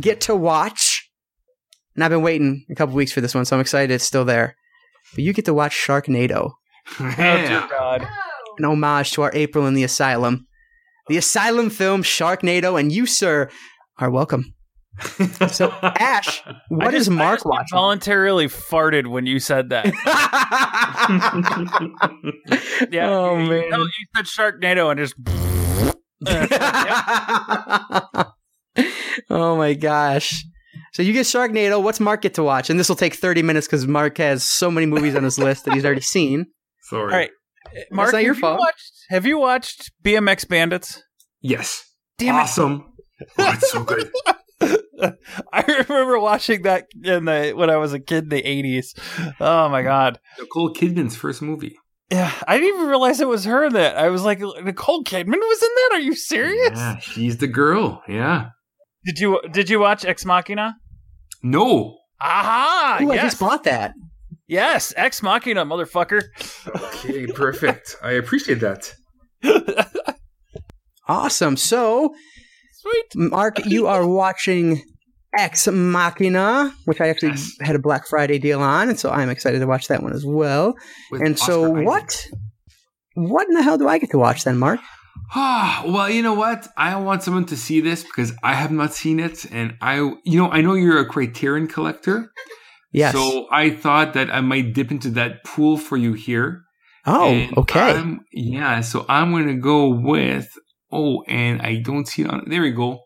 get 0.01 0.21
to 0.23 0.35
watch. 0.35 1.09
And 1.95 2.05
I've 2.05 2.11
been 2.11 2.23
waiting 2.23 2.65
a 2.71 2.75
couple 2.75 2.95
weeks 2.95 3.13
for 3.13 3.21
this 3.21 3.35
one, 3.35 3.45
so 3.45 3.57
I'm 3.57 3.61
excited 3.61 3.93
it's 3.93 4.05
still 4.05 4.25
there. 4.25 4.55
But 5.15 5.25
you 5.25 5.33
get 5.33 5.45
to 5.47 5.55
watch 5.55 5.73
Sharknado, 5.75 6.53
Oh 7.01 7.15
dear. 7.17 7.67
God! 7.71 8.07
an 8.59 8.65
homage 8.65 9.13
to 9.13 9.23
our 9.23 9.31
April 9.35 9.67
in 9.67 9.75
the 9.75 9.85
Asylum. 9.85 10.47
The 11.09 11.17
Asylum 11.17 11.71
film 11.71 12.03
Sharknado, 12.03 12.79
and 12.79 12.93
you, 12.93 13.07
sir, 13.07 13.49
are 13.99 14.11
welcome. 14.11 14.55
So, 15.51 15.71
Ash, 15.83 16.43
what 16.69 16.89
I 16.89 16.97
is 16.97 17.07
just- 17.07 17.11
I 17.11 17.15
Mark 17.15 17.37
just 17.37 17.47
watching? 17.47 17.77
Voluntarily 17.77 18.47
farted 18.47 19.07
when 19.07 19.27
you 19.27 19.39
said 19.41 19.71
that. 19.71 19.87
Yeah. 22.91 23.09
Oh, 23.11 23.37
you, 23.39 23.49
man. 23.51 23.71
No, 23.71 23.79
you 23.79 24.07
said 24.17 24.25
Sharknado 24.27 24.91
and 24.91 24.99
just. 24.99 25.15
oh 29.31 29.57
my 29.57 29.75
gosh. 29.75 30.45
So 30.93 31.03
you 31.03 31.13
get 31.13 31.27
Sharknado. 31.27 31.83
What's 31.83 32.01
Mark 32.01 32.23
get 32.23 32.35
to 32.35 32.43
watch? 32.43 32.71
And 32.71 32.79
this 32.79 32.89
will 32.89 32.97
take 32.97 33.15
30 33.15 33.43
minutes 33.43 33.67
because 33.67 33.87
Mark 33.87 34.19
has 34.19 34.43
so 34.45 34.71
many 34.71 34.87
movies 34.87 35.15
on 35.15 35.23
his 35.25 35.39
list 35.39 35.65
that 35.65 35.75
he's 35.75 35.85
already 35.85 36.01
seen. 36.01 36.47
Sorry. 36.83 37.13
All 37.13 37.19
right, 37.19 37.31
Mark, 37.93 38.13
not 38.13 38.23
your 38.23 38.35
have 38.35 38.39
you 38.39 38.41
fault. 38.41 38.59
watched- 38.61 38.93
have 39.11 39.27
you 39.27 39.39
watched 39.39 39.91
BMX 40.05 40.49
Bandits? 40.49 41.03
Yes. 41.41 41.85
Damn 42.19 42.37
it. 42.37 42.39
awesome. 42.39 42.93
Oh, 43.39 43.53
it's 43.53 43.71
so 43.71 43.83
good. 43.85 44.11
I 45.53 45.85
remember 45.89 46.19
watching 46.21 46.63
that 46.63 46.87
in 47.03 47.25
the 47.25 47.53
when 47.57 47.71
I 47.71 47.77
was 47.77 47.93
a 47.93 48.01
kid 48.01 48.25
in 48.25 48.29
the 48.31 48.47
eighties. 48.47 48.95
Oh 49.41 49.69
my 49.69 49.83
god! 49.83 50.19
Nicole 50.39 50.73
Kidman's 50.75 51.17
first 51.17 51.41
movie. 51.43 51.77
Yeah, 52.11 52.33
I 52.47 52.59
didn't 52.59 52.75
even 52.75 52.89
realize 52.89 53.21
it 53.21 53.29
was 53.29 53.45
her. 53.45 53.71
That 53.71 53.97
I 53.97 54.09
was 54.09 54.25
like, 54.25 54.41
Nicole 54.41 55.05
Kidman 55.05 55.39
was 55.39 55.63
in 55.63 55.69
that. 55.75 55.91
Are 55.93 56.01
you 56.01 56.15
serious? 56.15 56.73
Yeah, 56.75 56.99
she's 56.99 57.39
the 57.39 57.47
girl. 57.47 58.03
Yeah. 58.09 58.51
Did 59.05 59.19
you 59.19 59.41
Did 59.53 59.71
you 59.71 59.81
watch 59.81 60.05
Ex 60.05 60.25
Machina? 60.25 60.77
No. 61.43 61.97
Aha! 62.21 62.99
Ooh, 63.01 63.11
I 63.13 63.15
yes, 63.15 63.25
just 63.25 63.41
bought 63.41 63.65
that. 63.65 63.95
yes, 64.47 64.93
Ex 64.97 65.23
Machina, 65.23 65.65
motherfucker. 65.65 66.25
Okay, 66.69 67.27
perfect. 67.29 67.97
I 68.03 68.11
appreciate 68.13 68.61
that. 68.61 68.95
Awesome. 71.09 71.57
So, 71.57 72.15
Sweet. 72.83 73.31
Mark, 73.31 73.65
you 73.67 73.87
are 73.87 74.07
watching 74.07 74.83
Ex 75.37 75.67
Machina, 75.69 76.73
which 76.87 77.01
I 77.01 77.09
actually 77.09 77.31
Yes. 77.31 77.53
had 77.61 77.77
a 77.77 77.79
Black 77.79 78.07
Friday 78.09 78.39
deal 78.39 78.61
on, 78.61 78.89
and 78.89 78.99
so 78.99 79.11
I'm 79.11 79.31
excited 79.31 79.59
to 79.61 79.67
watch 79.67 79.89
that 79.89 80.03
one 80.03 80.13
as 80.13 80.25
well. 80.27 80.75
With 81.11 81.23
and 81.23 81.39
so, 81.39 81.75
Isaac. 81.77 81.87
what? 81.87 82.27
What 83.15 83.49
in 83.49 83.55
the 83.55 83.63
hell 83.63 83.79
do 83.79 83.87
I 83.89 83.99
get 83.99 84.11
to 84.11 84.19
watch 84.19 84.45
then, 84.45 84.59
Mark? 84.59 84.81
Ah, 85.35 85.83
well, 85.87 86.09
you 86.11 86.23
know 86.23 86.35
what? 86.35 86.67
I 86.77 86.97
want 86.97 87.23
someone 87.23 87.45
to 87.47 87.57
see 87.57 87.81
this 87.81 88.03
because 88.03 88.33
I 88.43 88.55
have 88.55 88.73
not 88.73 88.95
seen 88.95 89.21
it, 89.21 89.45
and 89.53 89.75
I, 89.81 89.97
you 90.25 90.39
know, 90.39 90.51
I 90.51 90.61
know 90.63 90.75
you're 90.75 90.99
a 91.01 91.07
Criterion 91.07 91.67
collector, 91.69 92.31
Yes. 92.93 93.13
so 93.13 93.47
I 93.53 93.71
thought 93.71 94.15
that 94.15 94.31
I 94.35 94.41
might 94.41 94.73
dip 94.75 94.91
into 94.91 95.11
that 95.11 95.45
pool 95.45 95.77
for 95.77 95.97
you 95.97 96.15
here. 96.15 96.63
oh, 97.07 97.29
And 97.31 97.57
okay. 97.59 97.81
I'm- 97.81 98.21
yeah, 98.33 98.81
so 98.81 99.05
I'm 99.09 99.31
gonna 99.33 99.55
go 99.59 99.89
with. 99.89 100.49
Oh, 100.93 101.23
and 101.29 101.63
I 101.63 101.77
don't 101.77 102.07
see 102.09 102.23
it 102.23 102.31
on. 102.31 102.45
There 102.49 102.63
we 102.63 102.71
go. 102.73 103.01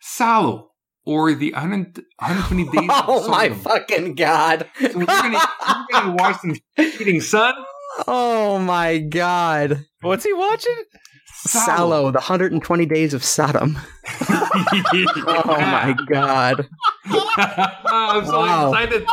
Salo 0.00 0.70
or 1.04 1.34
the 1.34 1.52
100, 1.52 1.96
120 2.18 2.64
days. 2.70 2.90
of 2.90 3.04
oh 3.08 3.28
my 3.28 3.48
fucking 3.50 4.14
god! 4.14 4.68
So 4.80 4.98
we're 4.98 5.06
gonna, 5.06 5.38
we're 5.38 6.00
gonna 6.00 6.14
watch 6.22 6.40
some 6.40 6.54
cheating 6.78 7.20
sun. 7.20 7.54
oh 8.06 8.58
my 8.58 8.98
god! 8.98 9.86
What's 10.02 10.24
he 10.24 10.32
watching? 10.32 10.76
Salo, 11.48 12.10
the 12.10 12.18
120 12.18 12.86
Days 12.86 13.14
of 13.14 13.24
Sodom. 13.24 13.78
Oh 14.30 15.42
my 15.46 15.94
god! 16.10 16.68
I'm 17.06 18.24
so 18.26 18.38
Wow. 18.40 18.72
excited. 18.72 19.06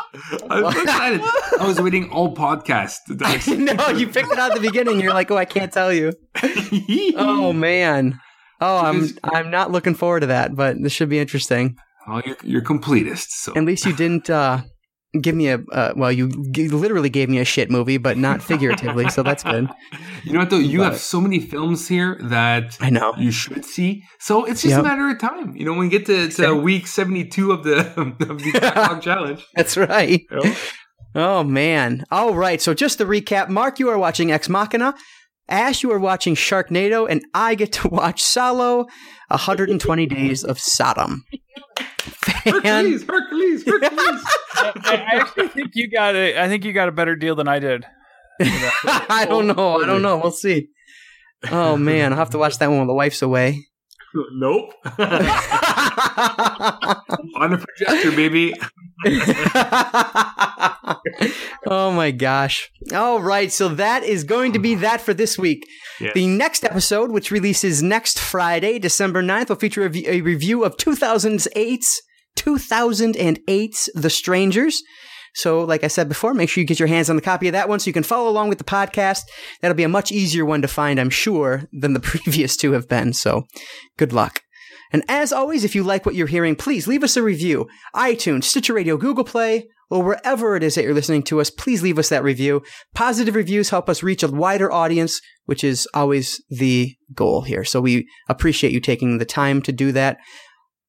I'm 0.49 0.72
so 0.74 0.82
excited. 0.82 1.22
I 1.60 1.68
was 1.68 1.80
waiting 1.82 2.10
all 2.10 2.34
podcasts 2.36 2.99
no, 3.57 3.90
you 3.98 4.07
picked 4.07 4.32
it 4.32 4.40
out 4.40 4.52
at 4.52 4.56
the 4.62 4.68
beginning. 4.68 4.99
You're 4.99 5.14
like, 5.14 5.30
oh, 5.32 5.38
I 5.38 5.45
can't 5.45 5.72
tell 5.72 5.94
you. 5.94 6.14
Oh 7.16 7.53
man. 7.53 8.20
Oh, 8.62 8.78
I'm 8.78 9.07
I'm 9.24 9.52
not 9.52 9.72
looking 9.72 9.94
forward 9.95 10.22
to 10.22 10.28
that, 10.28 10.56
but 10.56 10.82
this 10.82 10.91
should 10.94 11.10
be 11.10 11.20
interesting. 11.20 11.76
Oh, 12.07 12.22
you're, 12.26 12.38
you're 12.44 12.62
completist. 12.62 13.28
So 13.30 13.53
At 13.56 13.64
least 13.66 13.86
you 13.86 13.94
didn't 13.94 14.30
uh, 14.30 14.62
give 15.22 15.36
me 15.36 15.50
a 15.50 15.60
uh, 15.72 15.94
well, 15.96 16.12
you 16.12 16.30
g- 16.52 16.68
literally 16.70 17.10
gave 17.10 17.30
me 17.30 17.40
a 17.40 17.46
shit 17.46 17.70
movie, 17.72 17.98
but 17.98 18.18
not 18.18 18.42
figuratively, 18.42 19.10
so 19.10 19.24
that's 19.24 19.44
good. 19.44 19.70
you 20.24 20.34
know 20.34 20.40
what 20.40 20.50
though? 20.50 20.58
You 20.58 20.80
But- 20.80 20.92
have 20.94 20.98
so 21.00 21.20
many 21.22 21.40
films 21.40 21.88
here 21.88 22.18
that 22.24 22.78
I 22.82 22.90
know. 22.90 23.14
you 23.18 23.32
should 23.32 23.66
see. 23.66 24.04
So 24.20 24.46
it's 24.46 24.62
just 24.62 24.72
Yep. 24.72 24.80
a 24.80 24.84
matter 24.84 25.10
of 25.10 25.20
time. 25.20 25.56
You 25.56 25.66
know, 25.66 25.72
when 25.72 25.82
we 25.82 25.90
get 25.90 26.06
to, 26.08 26.30
to 26.30 26.54
week 26.56 26.88
72 26.88 27.52
of 27.52 27.64
the 27.64 27.80
of 28.00 28.18
the 28.18 28.52
backlog 28.60 29.02
challenge. 29.02 29.46
That's 29.56 29.78
right. 29.78 30.22
you 30.30 30.38
know? 30.44 30.56
Oh 31.16 31.44
man. 31.44 32.04
All 32.12 32.34
right. 32.36 32.62
So 32.62 32.74
just 32.74 32.98
to 32.98 33.06
recap, 33.06 33.50
Mark, 33.50 33.80
you 33.80 33.90
are 33.90 33.98
watching 33.98 34.32
Ex 34.32 34.50
Machina. 34.50 34.94
Ash, 35.48 35.84
you 35.84 35.92
are 35.92 36.00
watching 36.00 36.34
Sharknado, 36.34 37.08
and 37.08 37.24
I 37.36 37.54
get 37.54 37.72
to 37.74 37.88
watch 37.88 38.20
Salo, 38.24 38.88
120 39.28 40.06
Days 40.08 40.44
of 40.44 40.58
Sodom. 40.60 41.24
Fan- 42.06 42.53
Hercules, 42.53 43.03
Hercules, 43.07 43.64
Hercules. 43.65 44.23
I, 44.56 44.72
I 44.86 45.19
actually 45.19 45.48
think 45.49 45.72
you 45.73 45.90
got 45.90 46.15
a. 46.15 46.40
I 46.41 46.48
think 46.48 46.64
you 46.65 46.73
got 46.73 46.88
a 46.88 46.91
better 46.91 47.15
deal 47.15 47.36
than 47.36 47.48
I 47.48 47.60
did. 47.60 47.86
I 48.41 49.26
don't 49.27 49.48
know. 49.48 49.82
I 49.82 49.86
don't 49.86 50.02
know. 50.02 50.18
We'll 50.18 50.32
see. 50.32 50.69
Oh 51.52 51.77
man, 51.77 52.11
I'll 52.11 52.19
have 52.19 52.32
to 52.32 52.38
watch 52.38 52.57
that 52.60 52.69
one 52.69 52.80
while 52.80 52.88
the 52.88 52.94
wife's 52.94 53.22
away. 53.22 53.68
nope. 54.34 54.73
On 57.38 57.54
a 57.54 57.58
projector, 57.58 58.12
baby. 58.12 58.54
oh 61.68 61.92
my 61.92 62.12
gosh. 62.12 62.70
All 62.94 63.22
right, 63.22 63.52
so 63.52 63.68
that 63.70 64.04
is 64.04 64.24
going 64.24 64.54
to 64.54 64.60
be 64.60 64.76
that 64.76 65.02
for 65.02 65.14
this 65.14 65.38
week. 65.38 65.66
Yes. 66.00 66.14
The 66.14 66.28
next 66.28 66.64
episode, 66.64 67.12
which 67.12 67.32
releases 67.32 67.84
next 67.84 68.20
Friday, 68.20 68.80
December 68.80 69.22
9th, 69.22 69.50
will 69.50 69.56
feature 69.56 69.86
a, 69.86 69.92
a 70.08 70.22
review 70.22 70.64
of 70.64 70.78
2008's 70.78 72.02
2008's 72.38 73.90
The 73.96 74.10
Strangers. 74.10 74.82
So, 75.36 75.64
like 75.64 75.84
I 75.84 75.88
said 75.88 76.08
before, 76.08 76.34
make 76.34 76.50
sure 76.50 76.62
you 76.62 76.68
get 76.68 76.80
your 76.80 76.88
hands 76.88 77.10
on 77.10 77.18
the 77.18 77.22
copy 77.22 77.48
of 77.50 77.54
that 77.54 77.68
one 77.68 77.80
so 77.80 77.88
you 77.88 77.94
can 77.94 78.04
follow 78.04 78.30
along 78.30 78.48
with 78.48 78.58
the 78.58 78.64
podcast. 78.64 79.24
That'll 79.62 79.76
be 79.76 79.84
a 79.84 79.90
much 79.90 80.12
easier 80.12 80.46
one 80.46 80.62
to 80.62 80.68
find, 80.68 80.98
I'm 80.98 81.10
sure, 81.10 81.64
than 81.74 81.94
the 81.94 82.00
previous 82.02 82.56
two 82.56 82.72
have 82.72 82.88
been. 82.88 83.12
So, 83.12 83.44
good 83.98 84.14
luck. 84.14 84.42
And 84.96 85.04
as 85.10 85.34
always, 85.34 85.66
if 85.66 85.76
you 85.76 85.84
like 85.84 86.06
what 86.06 86.16
you're 86.16 86.26
hearing, 86.26 86.56
please 86.56 86.88
leave 86.88 87.04
us 87.04 87.18
a 87.18 87.22
review. 87.22 87.68
iTunes, 87.94 88.46
Stitcher 88.46 88.74
Radio, 88.74 88.96
Google 88.96 89.26
Play, 89.26 89.68
or 89.90 90.02
wherever 90.02 90.56
it 90.56 90.64
is 90.64 90.76
that 90.76 90.86
you're 90.86 90.94
listening 90.94 91.24
to 91.24 91.42
us, 91.42 91.50
please 91.50 91.84
leave 91.84 92.00
us 92.00 92.08
that 92.08 92.24
review. 92.24 92.64
Positive 92.94 93.36
reviews 93.36 93.72
help 93.72 93.90
us 93.90 94.04
reach 94.04 94.24
a 94.24 94.30
wider 94.30 94.72
audience, 94.72 95.20
which 95.48 95.66
is 95.66 95.86
always 95.94 96.42
the 96.50 96.96
goal 97.14 97.42
here. 97.42 97.66
So 97.66 97.82
we 97.82 98.08
appreciate 98.30 98.72
you 98.72 98.80
taking 98.80 99.18
the 99.18 99.26
time 99.26 99.62
to 99.64 99.74
do 99.74 99.92
that. 99.92 100.18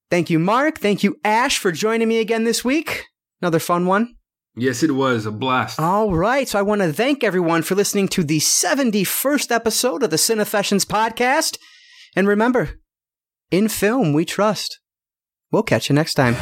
Thank 0.09 0.31
you, 0.31 0.39
Marc. 0.39 0.79
Thank 0.79 1.03
you, 1.03 1.17
Ashe, 1.25 1.59
for 1.59 1.73
joining 1.73 2.07
me 2.07 2.21
again 2.21 2.45
this 2.45 2.65
week. 2.65 3.07
Another 3.43 3.59
fun 3.59 3.87
one. 3.87 4.15
Yes, 4.55 4.85
it 4.85 4.93
was 4.93 5.27
a 5.27 5.33
blast. 5.33 5.81
All 5.81 6.15
right. 6.15 6.47
So 6.47 6.61
I 6.61 6.63
want 6.63 6.81
to 6.81 6.93
thank 6.93 7.25
everyone 7.25 7.63
for 7.63 7.75
listening 7.75 8.07
to 8.11 8.23
the 8.23 8.39
71st 8.39 9.51
episode 9.51 10.05
of 10.05 10.11
the 10.11 10.17
Cinefessions 10.17 10.87
podcast. 10.87 11.59
And 12.15 12.29
remember, 12.29 12.79
in 13.51 13.69
film, 13.69 14.13
we 14.13 14.25
trust. 14.25 14.81
We'll 15.51 15.63
catch 15.63 15.89
you 15.89 15.95
next 15.95 16.15
time. 16.15 16.35